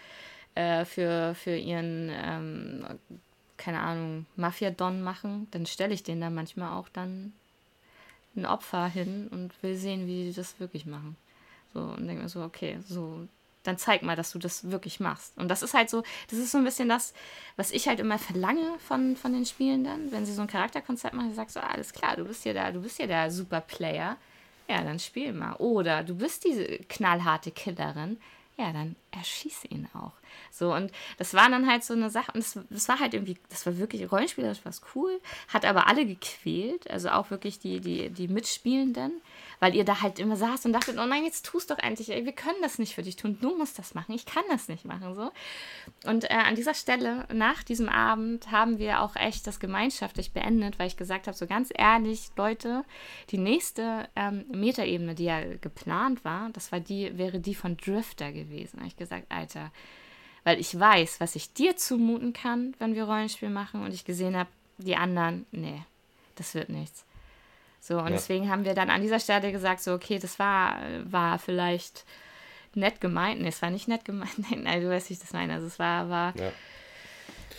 äh, 0.56 0.86
für, 0.86 1.36
für 1.36 1.56
ihren, 1.56 2.10
ähm, 2.12 2.86
keine 3.58 3.80
Ahnung, 3.80 4.26
Mafia-Don 4.36 5.02
machen, 5.02 5.48
dann 5.52 5.66
stelle 5.66 5.94
ich 5.94 6.04
denen 6.04 6.22
da 6.22 6.30
manchmal 6.30 6.74
auch 6.74 6.90
dann 6.90 7.34
ein 8.36 8.46
Opfer 8.46 8.88
hin 8.88 9.28
und 9.30 9.52
will 9.64 9.76
sehen, 9.78 10.08
wie 10.08 10.26
die 10.26 10.34
das 10.34 10.60
wirklich 10.60 10.86
machen. 10.86 11.16
So, 11.74 11.80
und 11.82 12.08
denke 12.08 12.24
mir 12.24 12.30
so, 12.30 12.44
okay, 12.44 12.80
so, 12.88 13.28
dann 13.66 13.78
zeig 13.78 14.04
mal, 14.04 14.16
dass 14.16 14.32
du 14.32 14.40
das 14.40 14.70
wirklich 14.70 15.00
machst. 15.00 15.38
Und 15.38 15.50
das 15.50 15.64
ist 15.64 15.74
halt 15.74 15.90
so, 15.90 16.04
das 16.30 16.40
ist 16.40 16.52
so 16.52 16.58
ein 16.58 16.64
bisschen 16.64 16.90
das, 16.90 17.14
was 17.56 17.72
ich 17.72 17.88
halt 17.88 18.00
immer 18.00 18.20
verlange 18.20 18.78
von, 18.80 19.16
von 19.16 19.34
den 19.34 19.46
Spielenden, 19.46 20.12
wenn 20.12 20.26
sie 20.26 20.34
so 20.34 20.42
ein 20.42 20.48
Charakterkonzept 20.48 21.14
machen, 21.14 21.30
ich 21.30 21.36
sag 21.36 21.50
so, 21.50 21.60
alles 21.60 21.94
klar, 21.94 22.16
du 22.16 22.26
bist 22.26 22.44
hier 22.44 22.54
der, 22.54 22.72
du 22.72 22.82
bist 22.82 22.98
hier 22.98 23.08
der 23.08 23.32
Superplayer. 23.32 24.18
Ja, 24.68 24.84
dann 24.84 25.00
spiel 25.00 25.32
mal. 25.32 25.54
Oder 25.58 26.04
du 26.04 26.16
bist 26.16 26.44
diese 26.44 26.66
knallharte 26.66 27.52
Killerin. 27.52 28.18
Ja, 28.58 28.72
dann 28.72 28.96
erschieß 29.12 29.66
ihn 29.70 29.88
auch. 29.94 30.14
So, 30.50 30.74
und 30.74 30.92
das 31.18 31.34
war 31.34 31.50
dann 31.50 31.70
halt 31.70 31.84
so 31.84 31.94
eine 31.94 32.10
Sache, 32.10 32.32
und 32.34 32.42
das, 32.42 32.58
das 32.70 32.88
war 32.88 33.00
halt 33.00 33.14
irgendwie, 33.14 33.38
das 33.50 33.66
war 33.66 33.78
wirklich 33.78 34.10
rollenspielerisch 34.10 34.62
was 34.64 34.82
cool, 34.96 35.20
hat 35.50 35.66
aber 35.66 35.88
alle 35.88 36.06
gequält, 36.06 36.90
also 36.90 37.10
auch 37.10 37.32
wirklich 37.32 37.60
die, 37.60 37.82
die, 37.82 38.10
die 38.10 38.30
Mitspielenden, 38.30 39.22
weil 39.60 39.76
ihr 39.76 39.86
da 39.86 40.02
halt 40.02 40.20
immer 40.20 40.36
saßt 40.36 40.66
und 40.66 40.74
dachtet, 40.74 40.98
oh 40.98 41.06
nein, 41.06 41.24
jetzt 41.24 41.46
tust 41.46 41.72
doch 41.72 41.80
endlich, 41.80 42.12
ey, 42.12 42.26
wir 42.26 42.34
können 42.34 42.62
das 42.62 42.80
nicht 42.80 42.96
für 42.96 43.04
dich 43.04 43.16
tun, 43.16 43.38
du 43.42 43.56
musst 43.58 43.80
das 43.80 43.94
machen, 43.94 44.14
ich 44.14 44.26
kann 44.26 44.44
das 44.50 44.68
nicht 44.68 44.86
machen, 44.86 45.16
so. 45.16 45.32
Und 46.06 46.26
äh, 46.26 46.34
an 46.34 46.56
dieser 46.56 46.74
Stelle, 46.74 47.28
nach 47.34 47.64
diesem 47.64 47.90
Abend, 47.90 48.52
haben 48.52 48.80
wir 48.80 49.02
auch 49.02 49.16
echt 49.16 49.48
das 49.48 49.60
gemeinschaftlich 49.60 50.32
beendet, 50.32 50.80
weil 50.80 50.88
ich 50.88 50.98
gesagt 50.98 51.28
habe, 51.28 51.38
so 51.38 51.48
ganz 51.48 51.70
ehrlich, 51.74 52.30
Leute, 52.36 52.84
die 53.32 53.38
nächste 53.38 54.08
ähm, 54.16 54.46
Metaebene, 54.52 55.16
die 55.16 55.26
ja 55.26 55.42
geplant 55.62 56.26
war, 56.26 56.50
das 56.52 56.72
war 56.72 56.80
die, 56.80 57.18
wäre 57.18 57.40
die 57.40 57.56
von 57.56 57.78
Drifter 57.78 58.32
gewesen. 58.32 58.74
Da 58.74 58.80
habe 58.80 58.88
ich 58.88 58.98
gesagt, 58.98 59.26
Alter, 59.30 59.72
weil 60.44 60.60
ich 60.60 60.80
weiß, 60.80 61.20
was 61.20 61.36
ich 61.36 61.54
dir 61.54 61.76
zumuten 61.76 62.34
kann, 62.34 62.76
wenn 62.80 62.96
wir 62.96 63.06
Rollenspiel 63.06 63.50
machen 63.50 63.84
und 63.84 63.94
ich 63.94 64.06
gesehen 64.06 64.38
habe, 64.38 64.50
die 64.78 64.96
anderen, 64.96 65.46
nee, 65.52 65.82
das 66.36 66.54
wird 66.54 66.70
nichts. 66.70 67.05
So, 67.86 68.00
und 68.00 68.08
ja. 68.08 68.14
deswegen 68.14 68.50
haben 68.50 68.66
wir 68.66 68.74
dann 68.74 68.90
an 68.90 69.04
dieser 69.04 69.20
Stelle 69.20 69.52
gesagt, 69.52 69.84
so, 69.84 69.94
okay, 69.94 70.18
das 70.18 70.40
war, 70.40 70.80
war 71.04 71.38
vielleicht 71.38 72.04
nett 72.74 73.00
gemeint. 73.00 73.42
Nee, 73.42 73.50
es 73.50 73.62
war 73.62 73.70
nicht 73.70 73.88
nett 73.88 74.06
gemeint. 74.06 74.34
Nein, 74.64 74.82
du 74.82 74.90
weißt, 74.90 75.10
wie 75.10 75.14
ich 75.14 75.20
das 75.20 75.34
meine. 75.34 75.54
Also 75.54 75.68
es 75.68 75.78
war, 75.78 76.10
war. 76.10 76.34
Ja. 76.36 76.52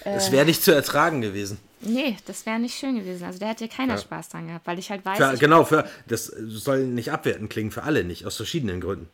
Es 0.05 0.33
wäre 0.33 0.45
nicht 0.45 0.65
zu 0.65 0.73
ertragen 0.73 1.21
gewesen. 1.21 1.59
Nee, 1.81 2.17
das 2.27 2.45
wäre 2.45 2.59
nicht 2.59 2.77
schön 2.77 2.97
gewesen. 2.97 3.25
Also 3.25 3.39
da 3.39 3.47
hätte 3.47 3.69
keiner 3.69 3.95
ja. 3.95 4.01
Spaß 4.01 4.31
dran 4.31 4.49
gehabt, 4.49 4.67
weil 4.67 4.81
ich 4.81 4.91
halt 4.91 5.05
weiß. 5.05 5.17
Für, 5.17 5.37
genau, 5.39 5.65
für, 5.65 5.89
das 6.09 6.27
soll 6.27 6.87
nicht 6.87 7.13
abwertend 7.13 7.49
klingen 7.49 7.71
für 7.71 7.85
alle 7.85 8.03
nicht, 8.03 8.27
aus 8.27 8.37
verschiedenen 8.37 8.81
Gründen. 8.81 9.09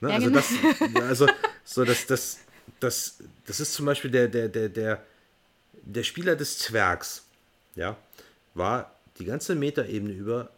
Ne? 0.00 0.10
Ja, 0.10 0.14
also 0.14 0.28
genau. 0.28 0.40
das, 0.40 1.02
also 1.02 1.26
so 1.64 1.84
das, 1.84 2.06
das, 2.06 2.38
das, 2.78 3.18
das 3.46 3.58
ist 3.58 3.74
zum 3.74 3.86
Beispiel 3.86 4.12
der, 4.12 4.28
der, 4.28 4.48
der, 4.48 4.68
der, 4.68 5.02
der 5.72 6.02
Spieler 6.04 6.36
des 6.36 6.58
Zwergs, 6.58 7.24
ja, 7.74 7.96
war 8.54 8.92
die 9.22 9.28
ganze 9.28 9.54
Metaebene 9.54 10.12
über 10.12 10.50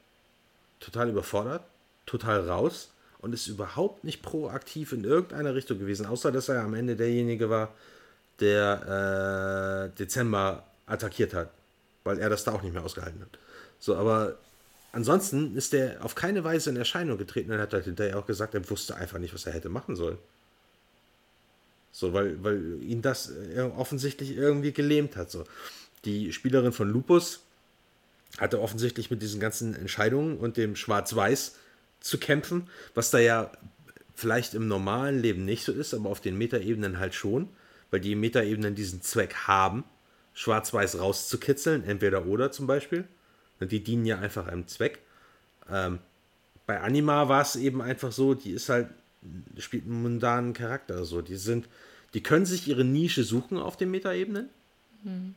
total 0.81 1.11
überfordert, 1.11 1.63
total 2.07 2.49
raus 2.49 2.91
und 3.19 3.35
ist 3.35 3.47
überhaupt 3.47 4.05
nicht 4.05 4.23
proaktiv 4.23 4.93
in 4.93 5.05
irgendeiner 5.05 5.55
Richtung 5.55 5.79
gewesen, 5.79 6.07
außer 6.07 6.33
dass 6.33 6.49
er 6.49 6.63
am 6.63 6.73
Ende 6.73 6.97
derjenige 6.97 7.51
war, 7.51 7.75
der 8.41 9.91
äh, 9.93 9.99
Dezember 9.99 10.65
attackiert 10.87 11.35
hat, 11.35 11.51
weil 12.05 12.19
er 12.19 12.31
das 12.31 12.45
da 12.45 12.53
auch 12.53 12.63
nicht 12.63 12.73
mehr 12.73 12.83
ausgehalten 12.83 13.21
hat. 13.21 13.39
So, 13.79 13.97
aber 13.97 14.39
ansonsten 14.93 15.57
ist 15.57 15.75
er 15.75 16.03
auf 16.03 16.15
keine 16.15 16.43
Weise 16.43 16.71
in 16.71 16.77
Erscheinung 16.77 17.19
getreten 17.19 17.53
und 17.53 17.59
hat 17.59 17.75
halt 17.75 17.85
hinterher 17.85 18.19
auch 18.19 18.27
gesagt, 18.27 18.55
er 18.55 18.69
wusste 18.71 18.97
einfach 18.97 19.19
nicht, 19.19 19.35
was 19.35 19.45
er 19.45 19.53
hätte 19.53 19.69
machen 19.69 19.95
sollen. 19.95 20.19
So, 21.93 22.15
weil, 22.15 22.43
weil 22.43 22.83
ihn 22.83 23.03
das 23.03 23.31
äh, 23.31 23.61
offensichtlich 23.61 24.37
irgendwie 24.37 24.73
gelähmt 24.73 25.17
hat. 25.17 25.31
So. 25.31 25.45
Die 26.07 26.33
Spielerin 26.33 26.73
von 26.73 26.89
Lupus 26.89 27.44
hatte 28.39 28.61
offensichtlich 28.61 29.11
mit 29.11 29.23
diesen 29.23 29.41
ganzen 29.41 29.75
Entscheidungen 29.75 30.39
und 30.39 30.57
dem 30.57 30.77
Schwarz-Weiß 30.77 31.57
zu 32.01 32.19
kämpfen, 32.19 32.69
was 32.95 33.11
da 33.11 33.19
ja 33.19 33.51
vielleicht 34.15 34.55
im 34.55 34.69
normalen 34.69 35.21
Leben 35.21 35.45
nicht 35.45 35.65
so 35.65 35.73
ist, 35.73 35.95
aber 35.95 36.09
auf 36.09 36.21
den 36.21 36.37
Metaebenen 36.37 36.99
halt 36.99 37.15
schon, 37.15 37.49
weil 37.91 38.01
die 38.01 38.15
Metaebenen 38.15 38.75
diesen 38.75 39.03
Zweck 39.03 39.35
haben, 39.47 39.85
Schwarz-Weiß 40.35 40.99
rauszukitzeln, 40.99 41.85
entweder 41.85 42.27
oder 42.27 42.51
zum 42.51 42.67
Beispiel. 42.67 43.05
Und 43.61 43.73
die 43.73 43.83
dienen 43.83 44.05
ja 44.05 44.19
einfach 44.19 44.47
einem 44.49 44.67
Zweck. 44.67 44.99
Ähm, 45.71 46.01
bei 46.67 46.81
Anima 46.81 47.29
war 47.29 47.43
es 47.43 47.57
eben 47.57 47.81
einfach 47.81 48.13
so, 48.13 48.35
die 48.35 48.51
ist 48.51 48.69
halt, 48.69 48.89
spielt 49.59 49.85
einen 49.85 50.03
mundanen 50.03 50.53
Charakter. 50.53 51.05
So. 51.05 51.23
Die 51.23 51.37
sind, 51.37 51.69
die 52.15 52.23
können 52.23 52.47
sich 52.47 52.69
ihre 52.69 52.85
Nische 52.85 53.23
suchen 53.23 53.59
auf 53.59 53.77
den 53.77 53.91
Metaebenen. 53.91 54.49
Mhm. 55.05 55.35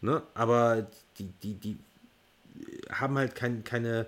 Ne? 0.00 0.22
Aber 0.34 0.86
die, 1.18 1.28
die, 1.42 1.54
die 1.54 1.76
haben 2.90 3.16
halt 3.18 3.34
kein, 3.34 3.64
keine, 3.64 4.06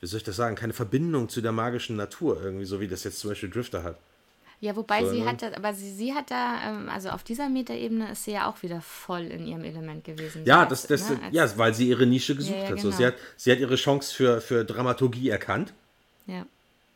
wie 0.00 0.06
soll 0.06 0.18
ich 0.18 0.24
das 0.24 0.36
sagen, 0.36 0.56
keine 0.56 0.72
Verbindung 0.72 1.28
zu 1.28 1.40
der 1.40 1.52
magischen 1.52 1.96
Natur, 1.96 2.40
irgendwie, 2.42 2.64
so 2.64 2.80
wie 2.80 2.88
das 2.88 3.04
jetzt 3.04 3.18
zum 3.18 3.30
Beispiel 3.30 3.50
Drifter 3.50 3.82
hat. 3.82 3.98
Ja, 4.60 4.74
wobei 4.74 5.04
so, 5.04 5.10
sie 5.10 5.20
ne? 5.20 5.26
hat, 5.26 5.42
aber 5.42 5.74
sie, 5.74 5.92
sie 5.92 6.14
hat 6.14 6.30
da, 6.30 6.70
ähm, 6.70 6.88
also 6.88 7.10
auf 7.10 7.22
dieser 7.22 7.48
Metaebene 7.48 8.12
ist 8.12 8.24
sie 8.24 8.32
ja 8.32 8.48
auch 8.48 8.62
wieder 8.62 8.80
voll 8.80 9.24
in 9.24 9.46
ihrem 9.46 9.64
Element 9.64 10.04
gewesen. 10.04 10.44
Ja, 10.46 10.64
das, 10.64 10.86
das, 10.86 11.10
ne? 11.10 11.20
ja 11.30 11.46
weil 11.58 11.74
sie 11.74 11.88
ihre 11.88 12.06
Nische 12.06 12.34
gesucht 12.34 12.56
ja, 12.56 12.64
ja, 12.64 12.70
hat. 12.70 12.80
So, 12.80 12.88
genau. 12.88 12.96
sie 12.96 13.06
hat. 13.06 13.14
Sie 13.36 13.52
hat 13.52 13.58
ihre 13.58 13.76
Chance 13.76 14.14
für, 14.14 14.40
für 14.40 14.64
Dramaturgie 14.64 15.28
erkannt. 15.28 15.74
Ja. 16.26 16.46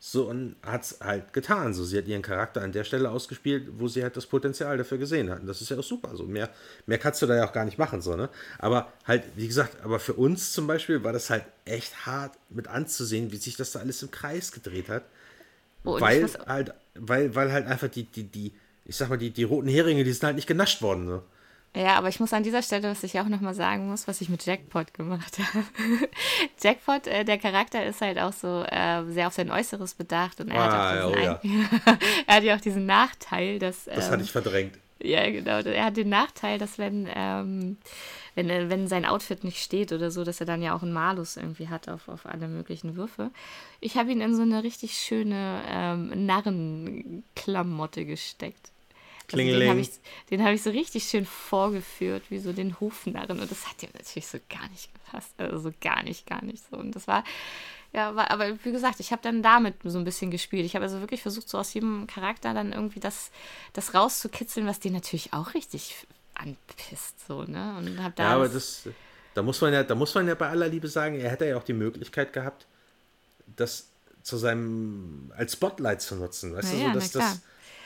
So, 0.02 0.30
und 0.30 0.56
hat 0.62 0.82
es 0.82 0.98
halt 1.02 1.34
getan. 1.34 1.74
So, 1.74 1.84
sie 1.84 1.98
hat 1.98 2.06
ihren 2.06 2.22
Charakter 2.22 2.62
an 2.62 2.72
der 2.72 2.84
Stelle 2.84 3.10
ausgespielt, 3.10 3.68
wo 3.76 3.86
sie 3.86 4.02
halt 4.02 4.16
das 4.16 4.24
Potenzial 4.24 4.78
dafür 4.78 4.96
gesehen 4.96 5.28
hat. 5.28 5.40
Und 5.40 5.46
das 5.46 5.60
ist 5.60 5.68
ja 5.68 5.78
auch 5.78 5.84
super. 5.84 6.16
So, 6.16 6.24
mehr, 6.24 6.48
mehr 6.86 6.96
kannst 6.96 7.20
du 7.20 7.26
da 7.26 7.36
ja 7.36 7.46
auch 7.46 7.52
gar 7.52 7.66
nicht 7.66 7.76
machen. 7.76 8.00
So, 8.00 8.16
ne? 8.16 8.30
Aber 8.58 8.90
halt, 9.06 9.24
wie 9.36 9.46
gesagt, 9.46 9.84
aber 9.84 10.00
für 10.00 10.14
uns 10.14 10.52
zum 10.52 10.66
Beispiel 10.66 11.04
war 11.04 11.12
das 11.12 11.28
halt 11.28 11.44
echt 11.66 12.06
hart 12.06 12.32
mit 12.48 12.66
anzusehen, 12.66 13.30
wie 13.30 13.36
sich 13.36 13.56
das 13.56 13.72
da 13.72 13.80
alles 13.80 14.02
im 14.02 14.10
Kreis 14.10 14.52
gedreht 14.52 14.88
hat. 14.88 15.04
Oh, 15.84 16.00
weil 16.00 16.26
halt, 16.46 16.72
weil, 16.94 17.34
weil 17.34 17.52
halt 17.52 17.66
einfach 17.66 17.88
die, 17.88 18.04
die, 18.04 18.24
die, 18.24 18.54
ich 18.86 18.96
sag 18.96 19.10
mal, 19.10 19.18
die, 19.18 19.30
die 19.30 19.44
roten 19.44 19.68
Heringe, 19.68 20.02
die 20.02 20.12
sind 20.12 20.24
halt 20.24 20.36
nicht 20.36 20.48
genascht 20.48 20.80
worden. 20.80 21.04
Ne? 21.04 21.22
Ja, 21.74 21.94
aber 21.94 22.08
ich 22.08 22.18
muss 22.18 22.32
an 22.32 22.42
dieser 22.42 22.62
Stelle, 22.62 22.90
was 22.90 23.04
ich 23.04 23.20
auch 23.20 23.28
nochmal 23.28 23.54
sagen 23.54 23.88
muss, 23.88 24.08
was 24.08 24.20
ich 24.20 24.28
mit 24.28 24.44
Jackpot 24.44 24.92
gemacht 24.92 25.38
habe. 25.54 25.64
Jackpot, 26.60 27.06
äh, 27.06 27.24
der 27.24 27.38
Charakter 27.38 27.84
ist 27.86 28.00
halt 28.00 28.18
auch 28.18 28.32
so 28.32 28.64
äh, 28.64 29.04
sehr 29.08 29.28
auf 29.28 29.34
sein 29.34 29.50
Äußeres 29.50 29.94
bedacht 29.94 30.40
und 30.40 30.48
er, 30.48 30.60
ah, 30.60 30.64
hat, 30.64 31.02
auch 31.02 31.12
diesen 31.12 31.22
oh, 31.22 31.24
ja. 31.24 31.40
er 32.26 32.36
hat 32.36 32.42
ja 32.42 32.56
auch 32.56 32.60
diesen 32.60 32.86
Nachteil, 32.86 33.60
dass. 33.60 33.84
Das 33.84 34.06
ähm, 34.06 34.12
hatte 34.12 34.22
ich 34.24 34.32
verdrängt. 34.32 34.78
Ja, 35.02 35.30
genau. 35.30 35.60
Er 35.60 35.84
hat 35.86 35.96
den 35.96 36.08
Nachteil, 36.10 36.58
dass 36.58 36.76
wenn, 36.76 37.08
ähm, 37.14 37.78
wenn, 38.34 38.48
wenn 38.48 38.86
sein 38.86 39.06
Outfit 39.06 39.44
nicht 39.44 39.62
steht 39.62 39.92
oder 39.92 40.10
so, 40.10 40.24
dass 40.24 40.40
er 40.40 40.46
dann 40.46 40.62
ja 40.62 40.74
auch 40.74 40.82
einen 40.82 40.92
Malus 40.92 41.36
irgendwie 41.36 41.68
hat 41.68 41.88
auf, 41.88 42.08
auf 42.08 42.26
alle 42.26 42.48
möglichen 42.48 42.96
Würfe. 42.96 43.30
Ich 43.80 43.96
habe 43.96 44.12
ihn 44.12 44.20
in 44.20 44.36
so 44.36 44.42
eine 44.42 44.62
richtig 44.62 44.98
schöne 44.98 45.62
ähm, 45.68 46.26
Narrenklamotte 46.26 48.04
gesteckt. 48.04 48.72
Also 49.32 49.58
den 49.58 49.68
habe 49.68 49.80
ich, 49.80 49.90
hab 50.40 50.52
ich 50.52 50.62
so 50.62 50.70
richtig 50.70 51.04
schön 51.04 51.26
vorgeführt, 51.26 52.24
wie 52.30 52.38
so 52.38 52.52
den 52.52 52.78
Hofnarren. 52.80 53.40
Und 53.40 53.50
das 53.50 53.68
hat 53.68 53.82
ihm 53.82 53.90
natürlich 53.92 54.26
so 54.26 54.38
gar 54.48 54.68
nicht 54.70 54.90
gepasst. 54.92 55.32
Also 55.38 55.58
so 55.58 55.72
gar 55.80 56.02
nicht, 56.02 56.26
gar 56.26 56.44
nicht 56.44 56.62
so. 56.70 56.76
Und 56.76 56.94
das 56.96 57.06
war, 57.06 57.24
ja, 57.92 58.14
war, 58.14 58.30
aber 58.30 58.62
wie 58.64 58.72
gesagt, 58.72 59.00
ich 59.00 59.12
habe 59.12 59.22
dann 59.22 59.42
damit 59.42 59.74
so 59.84 59.98
ein 59.98 60.04
bisschen 60.04 60.30
gespielt. 60.30 60.64
Ich 60.64 60.74
habe 60.74 60.84
also 60.84 61.00
wirklich 61.00 61.22
versucht, 61.22 61.48
so 61.48 61.58
aus 61.58 61.74
jedem 61.74 62.06
Charakter 62.06 62.54
dann 62.54 62.72
irgendwie 62.72 63.00
das, 63.00 63.30
das 63.72 63.94
rauszukitzeln, 63.94 64.66
was 64.66 64.80
den 64.80 64.92
natürlich 64.92 65.32
auch 65.32 65.54
richtig 65.54 66.06
anpisst, 66.34 67.26
so, 67.26 67.44
ne? 67.44 67.74
Und 67.78 68.02
hab 68.02 68.16
da 68.16 68.22
ja, 68.22 68.34
aber 68.36 68.48
das, 68.48 68.88
da 69.34 69.42
muss 69.42 69.60
man 69.60 69.72
ja, 69.72 69.82
da 69.82 69.94
muss 69.94 70.14
man 70.14 70.26
ja 70.26 70.34
bei 70.34 70.48
aller 70.48 70.68
Liebe 70.68 70.88
sagen, 70.88 71.16
er 71.16 71.30
hätte 71.30 71.46
ja 71.46 71.56
auch 71.56 71.64
die 71.64 71.74
Möglichkeit 71.74 72.32
gehabt, 72.32 72.66
das 73.56 73.88
zu 74.22 74.36
seinem, 74.36 75.32
als 75.36 75.52
Spotlight 75.54 76.02
zu 76.02 76.16
nutzen, 76.16 76.54
weißt 76.54 76.74
ja, 76.74 76.78
du, 76.78 76.86
so, 76.86 76.92
dass 76.92 77.10
das 77.12 77.40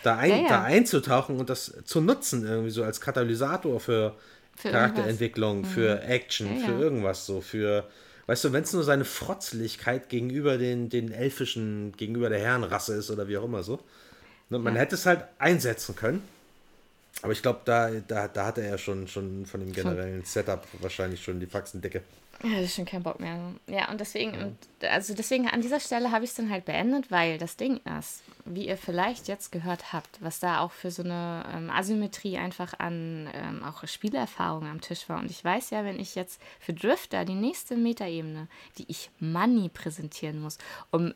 da, 0.04 0.16
ein, 0.16 0.30
ja, 0.30 0.36
ja. 0.36 0.48
da 0.48 0.62
einzutauchen 0.64 1.38
und 1.38 1.50
das 1.50 1.72
zu 1.84 2.00
nutzen, 2.00 2.46
irgendwie 2.46 2.70
so 2.70 2.84
als 2.84 3.00
Katalysator 3.00 3.80
für, 3.80 4.14
für 4.56 4.70
Charakterentwicklung, 4.70 5.60
mhm. 5.60 5.64
für 5.64 6.02
Action, 6.02 6.60
ja, 6.60 6.66
für 6.66 6.72
irgendwas 6.72 7.26
so, 7.26 7.40
für, 7.40 7.88
weißt 8.26 8.44
du, 8.44 8.52
wenn 8.52 8.64
es 8.64 8.72
nur 8.72 8.84
seine 8.84 9.04
Frotzlichkeit 9.04 10.08
gegenüber 10.08 10.58
den, 10.58 10.90
den 10.90 11.10
elfischen, 11.10 11.92
gegenüber 11.96 12.28
der 12.28 12.40
Herrenrasse 12.40 12.94
ist 12.94 13.10
oder 13.10 13.28
wie 13.28 13.38
auch 13.38 13.44
immer 13.44 13.62
so. 13.62 13.80
Ne, 14.50 14.58
man 14.58 14.76
hätte 14.76 14.94
es 14.94 15.06
halt 15.06 15.24
einsetzen 15.38 15.96
können. 15.96 16.22
Aber 17.22 17.32
ich 17.32 17.40
glaube, 17.40 17.60
da, 17.64 17.90
da, 18.06 18.28
da 18.28 18.46
hatte 18.46 18.62
er 18.62 18.76
schon, 18.76 19.08
schon 19.08 19.46
von 19.46 19.60
dem 19.60 19.72
generellen 19.72 20.24
Setup 20.24 20.66
wahrscheinlich 20.80 21.22
schon 21.22 21.40
die 21.40 21.46
Faxendecke. 21.46 22.02
Ja, 22.42 22.56
das 22.56 22.64
ist 22.64 22.74
schon 22.74 22.84
kein 22.84 23.02
Bock 23.02 23.20
mehr. 23.20 23.38
Ja, 23.66 23.90
und 23.90 24.00
deswegen, 24.00 24.58
also 24.80 25.14
deswegen 25.14 25.48
an 25.48 25.62
dieser 25.62 25.80
Stelle 25.80 26.10
habe 26.10 26.24
ich 26.24 26.30
es 26.30 26.36
dann 26.36 26.50
halt 26.50 26.64
beendet, 26.64 27.10
weil 27.10 27.38
das 27.38 27.56
Ding 27.56 27.80
ist, 27.98 28.22
wie 28.44 28.66
ihr 28.66 28.76
vielleicht 28.76 29.28
jetzt 29.28 29.52
gehört 29.52 29.92
habt, 29.92 30.20
was 30.20 30.40
da 30.40 30.60
auch 30.60 30.72
für 30.72 30.90
so 30.90 31.02
eine 31.02 31.44
ähm, 31.54 31.70
Asymmetrie 31.70 32.36
einfach 32.36 32.78
an 32.78 33.30
ähm, 33.32 33.62
auch 33.62 33.86
Spielerfahrung 33.86 34.66
am 34.66 34.80
Tisch 34.80 35.08
war. 35.08 35.20
Und 35.20 35.30
ich 35.30 35.42
weiß 35.42 35.70
ja, 35.70 35.84
wenn 35.84 35.98
ich 35.98 36.14
jetzt 36.14 36.40
für 36.60 36.74
Drifter 36.74 37.24
die 37.24 37.34
nächste 37.34 37.76
Metaebene, 37.76 38.48
die 38.78 38.84
ich 38.88 39.10
Money 39.20 39.70
präsentieren 39.70 40.40
muss, 40.40 40.58
um 40.90 41.14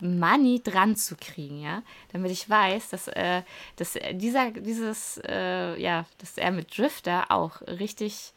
Money 0.00 0.62
dran 0.62 0.94
zu 0.94 1.16
kriegen, 1.16 1.60
ja, 1.60 1.82
damit 2.12 2.30
ich 2.30 2.48
weiß, 2.48 2.90
dass, 2.90 3.08
äh, 3.08 3.42
dass 3.76 3.98
dieser, 4.12 4.52
dieses, 4.52 5.20
äh, 5.26 5.80
ja, 5.80 6.04
dass 6.18 6.38
er 6.38 6.52
mit 6.52 6.76
Drifter 6.76 7.30
auch 7.30 7.62
richtig 7.62 8.32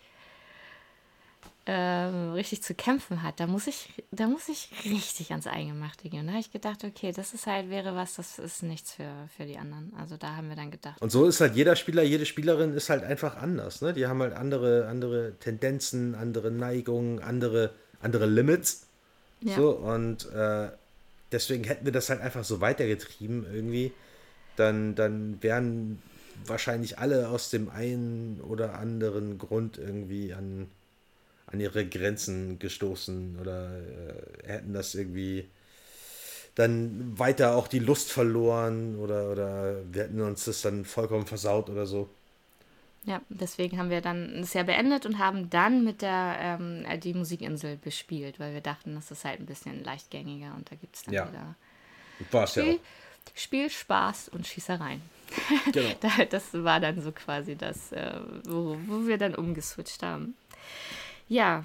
ähm, 1.67 2.31
richtig 2.33 2.63
zu 2.63 2.73
kämpfen 2.73 3.21
hat, 3.21 3.39
da 3.39 3.45
muss 3.45 3.67
ich, 3.67 3.89
da 4.11 4.27
muss 4.27 4.49
ich 4.49 4.69
richtig 4.83 5.29
ans 5.31 5.45
Eingemachte 5.45 6.09
gehen. 6.09 6.21
Und 6.21 6.27
da 6.27 6.33
habe 6.33 6.41
ich 6.41 6.51
gedacht, 6.51 6.83
okay, 6.83 7.11
das 7.11 7.33
ist 7.33 7.45
halt, 7.45 7.69
wäre 7.69 7.95
was, 7.95 8.15
das 8.15 8.39
ist 8.39 8.63
nichts 8.63 8.93
für, 8.93 9.11
für 9.38 9.45
die 9.45 9.57
anderen. 9.57 9.93
Also 9.99 10.17
da 10.17 10.35
haben 10.35 10.49
wir 10.49 10.55
dann 10.55 10.71
gedacht. 10.71 10.99
Und 11.01 11.11
so 11.11 11.25
ist 11.25 11.39
halt 11.39 11.55
jeder 11.55 11.75
Spieler, 11.75 12.01
jede 12.01 12.25
Spielerin 12.25 12.73
ist 12.73 12.89
halt 12.89 13.03
einfach 13.03 13.38
anders. 13.38 13.81
Ne? 13.81 13.93
Die 13.93 14.07
haben 14.07 14.21
halt 14.21 14.33
andere, 14.33 14.88
andere 14.88 15.33
Tendenzen, 15.39 16.15
andere 16.15 16.49
Neigungen, 16.49 17.19
andere, 17.19 17.71
andere 18.01 18.25
Limits. 18.25 18.88
Ja. 19.41 19.55
So, 19.55 19.71
und 19.71 20.31
äh, 20.31 20.69
deswegen 21.31 21.63
hätten 21.63 21.85
wir 21.85 21.91
das 21.91 22.09
halt 22.09 22.21
einfach 22.21 22.43
so 22.43 22.59
weitergetrieben 22.59 23.45
irgendwie. 23.51 23.91
Dann, 24.55 24.95
dann 24.95 25.41
wären 25.41 26.01
wahrscheinlich 26.45 26.97
alle 26.97 27.29
aus 27.29 27.51
dem 27.51 27.69
einen 27.69 28.41
oder 28.41 28.79
anderen 28.79 29.38
Grund 29.38 29.77
irgendwie 29.77 30.33
an 30.33 30.67
an 31.52 31.60
ihre 31.60 31.86
Grenzen 31.86 32.60
gestoßen 32.60 33.38
oder 33.40 33.72
äh, 33.78 34.48
hätten 34.48 34.73
das 34.73 34.95
irgendwie 34.95 35.48
dann 36.56 37.18
weiter 37.18 37.56
auch 37.56 37.68
die 37.68 37.80
Lust 37.80 38.11
verloren 38.11 38.98
oder, 38.98 39.32
oder 39.32 39.76
wir 39.91 40.03
hätten 40.03 40.22
uns 40.22 40.45
das 40.45 40.61
dann 40.61 40.86
vollkommen 40.86 41.26
versaut 41.26 41.69
oder 41.69 41.86
so. 41.86 42.10
Ja, 43.03 43.22
deswegen 43.30 43.80
haben 43.80 43.90
wir 43.90 44.02
dann 44.02 44.41
das 44.41 44.53
ja 44.53 44.61
beendet 44.64 45.06
und 45.06 45.18
haben 45.18 45.49
dann 45.49 45.84
mit 45.84 46.03
der 46.03 46.36
ähm, 46.40 46.86
die 46.99 47.14
Musikinsel 47.14 47.78
bespielt, 47.78 48.40
weil 48.40 48.53
wir 48.53 48.61
dachten, 48.61 48.94
das 48.94 49.10
ist 49.10 49.26
halt 49.26 49.40
ein 49.40 49.48
bisschen 49.48 49.84
leichtgängiger 49.84 50.53
und 50.56 50.69
da 50.69 50.76
gibt 50.76 50.95
es 50.95 51.03
dann 51.03 51.14
ja. 51.14 51.28
wieder 51.28 51.56
War's 52.30 52.52
Spiel, 52.52 52.65
ja 52.65 52.73
auch. 52.73 52.80
Spiel, 53.34 53.69
Spaß 53.69 54.30
und 54.30 54.48
Schießereien. 54.48 55.02
Genau. 55.72 55.95
das 56.30 56.53
war 56.53 56.82
dann 56.82 57.02
so 57.02 57.14
quasi 57.14 57.56
das, 57.56 57.94
äh, 57.94 58.19
wo, 58.44 58.78
wo 58.88 59.07
wir 59.07 59.18
dann 59.18 59.34
umgeswitcht 59.34 60.03
haben. 60.03 60.36
Ja, 61.31 61.63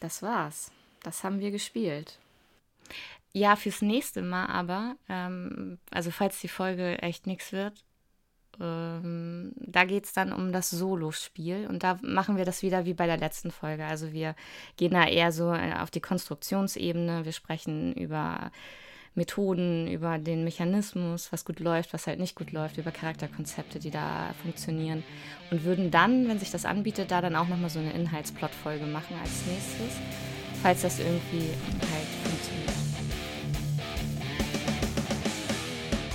das 0.00 0.20
war's. 0.20 0.72
Das 1.04 1.22
haben 1.22 1.38
wir 1.38 1.52
gespielt. 1.52 2.18
Ja, 3.32 3.54
fürs 3.54 3.82
nächste 3.82 4.20
Mal 4.20 4.46
aber, 4.46 4.96
ähm, 5.08 5.78
also 5.92 6.10
falls 6.10 6.40
die 6.40 6.48
Folge 6.48 7.00
echt 7.00 7.28
nichts 7.28 7.52
wird, 7.52 7.84
ähm, 8.60 9.52
da 9.58 9.84
geht 9.84 10.06
es 10.06 10.12
dann 10.12 10.32
um 10.32 10.50
das 10.50 10.70
Solo-Spiel 10.70 11.68
und 11.68 11.84
da 11.84 12.00
machen 12.02 12.36
wir 12.36 12.44
das 12.44 12.62
wieder 12.62 12.84
wie 12.84 12.94
bei 12.94 13.06
der 13.06 13.16
letzten 13.16 13.52
Folge. 13.52 13.84
Also 13.86 14.12
wir 14.12 14.34
gehen 14.76 14.94
da 14.94 15.06
eher 15.06 15.30
so 15.30 15.52
äh, 15.52 15.74
auf 15.74 15.92
die 15.92 16.00
Konstruktionsebene, 16.00 17.24
wir 17.24 17.32
sprechen 17.32 17.94
über 17.94 18.50
Methoden, 19.14 19.86
über 19.86 20.18
den 20.18 20.42
Mechanismus, 20.44 21.32
was 21.32 21.44
gut 21.44 21.60
läuft, 21.60 21.92
was 21.92 22.06
halt 22.06 22.18
nicht 22.18 22.34
gut 22.34 22.52
läuft, 22.52 22.78
über 22.78 22.90
Charakterkonzepte, 22.90 23.78
die 23.78 23.90
da 23.90 24.34
funktionieren 24.42 25.04
und 25.50 25.64
würden 25.64 25.90
dann, 25.90 26.28
wenn 26.28 26.38
sich 26.38 26.50
das 26.50 26.64
anbietet, 26.64 27.10
da 27.10 27.20
dann 27.20 27.36
auch 27.36 27.46
nochmal 27.46 27.70
so 27.70 27.78
eine 27.78 27.92
Inhaltsplot-Folge 27.92 28.86
machen 28.86 29.16
als 29.20 29.46
nächstes, 29.46 30.00
falls 30.62 30.82
das 30.82 30.98
irgendwie 30.98 31.50
halt 31.80 32.08
funktioniert. 32.24 32.72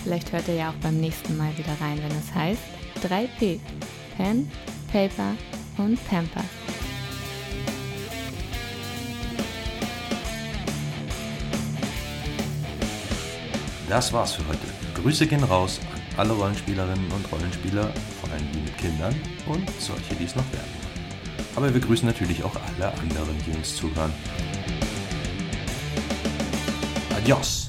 Vielleicht 0.03 0.31
hört 0.31 0.47
ihr 0.47 0.55
ja 0.55 0.69
auch 0.71 0.81
beim 0.81 0.99
nächsten 0.99 1.37
Mal 1.37 1.57
wieder 1.57 1.79
rein, 1.79 1.99
wenn 2.01 2.17
es 2.17 2.33
heißt 2.33 2.61
3P. 3.03 3.59
Pen, 4.17 4.51
Paper 4.91 5.35
und 5.77 5.97
Pamper. 6.09 6.43
Das 13.89 14.13
war's 14.13 14.33
für 14.33 14.47
heute. 14.47 14.67
Grüße 15.01 15.25
gehen 15.25 15.43
raus 15.43 15.79
an 15.95 16.19
alle 16.19 16.33
Rollenspielerinnen 16.33 17.11
und 17.11 17.31
Rollenspieler, 17.31 17.91
vor 18.21 18.29
allem 18.31 18.51
die 18.53 18.59
mit 18.59 18.77
Kindern 18.77 19.15
und 19.47 19.67
solche, 19.79 20.13
die 20.13 20.25
es 20.25 20.35
noch 20.35 20.45
werden. 20.53 20.69
Aber 21.55 21.73
wir 21.73 21.81
grüßen 21.81 22.07
natürlich 22.07 22.43
auch 22.43 22.55
alle 22.55 22.93
anderen, 22.93 23.35
die 23.47 23.57
uns 23.57 23.75
zuhören. 23.75 24.13
Adios! 27.17 27.68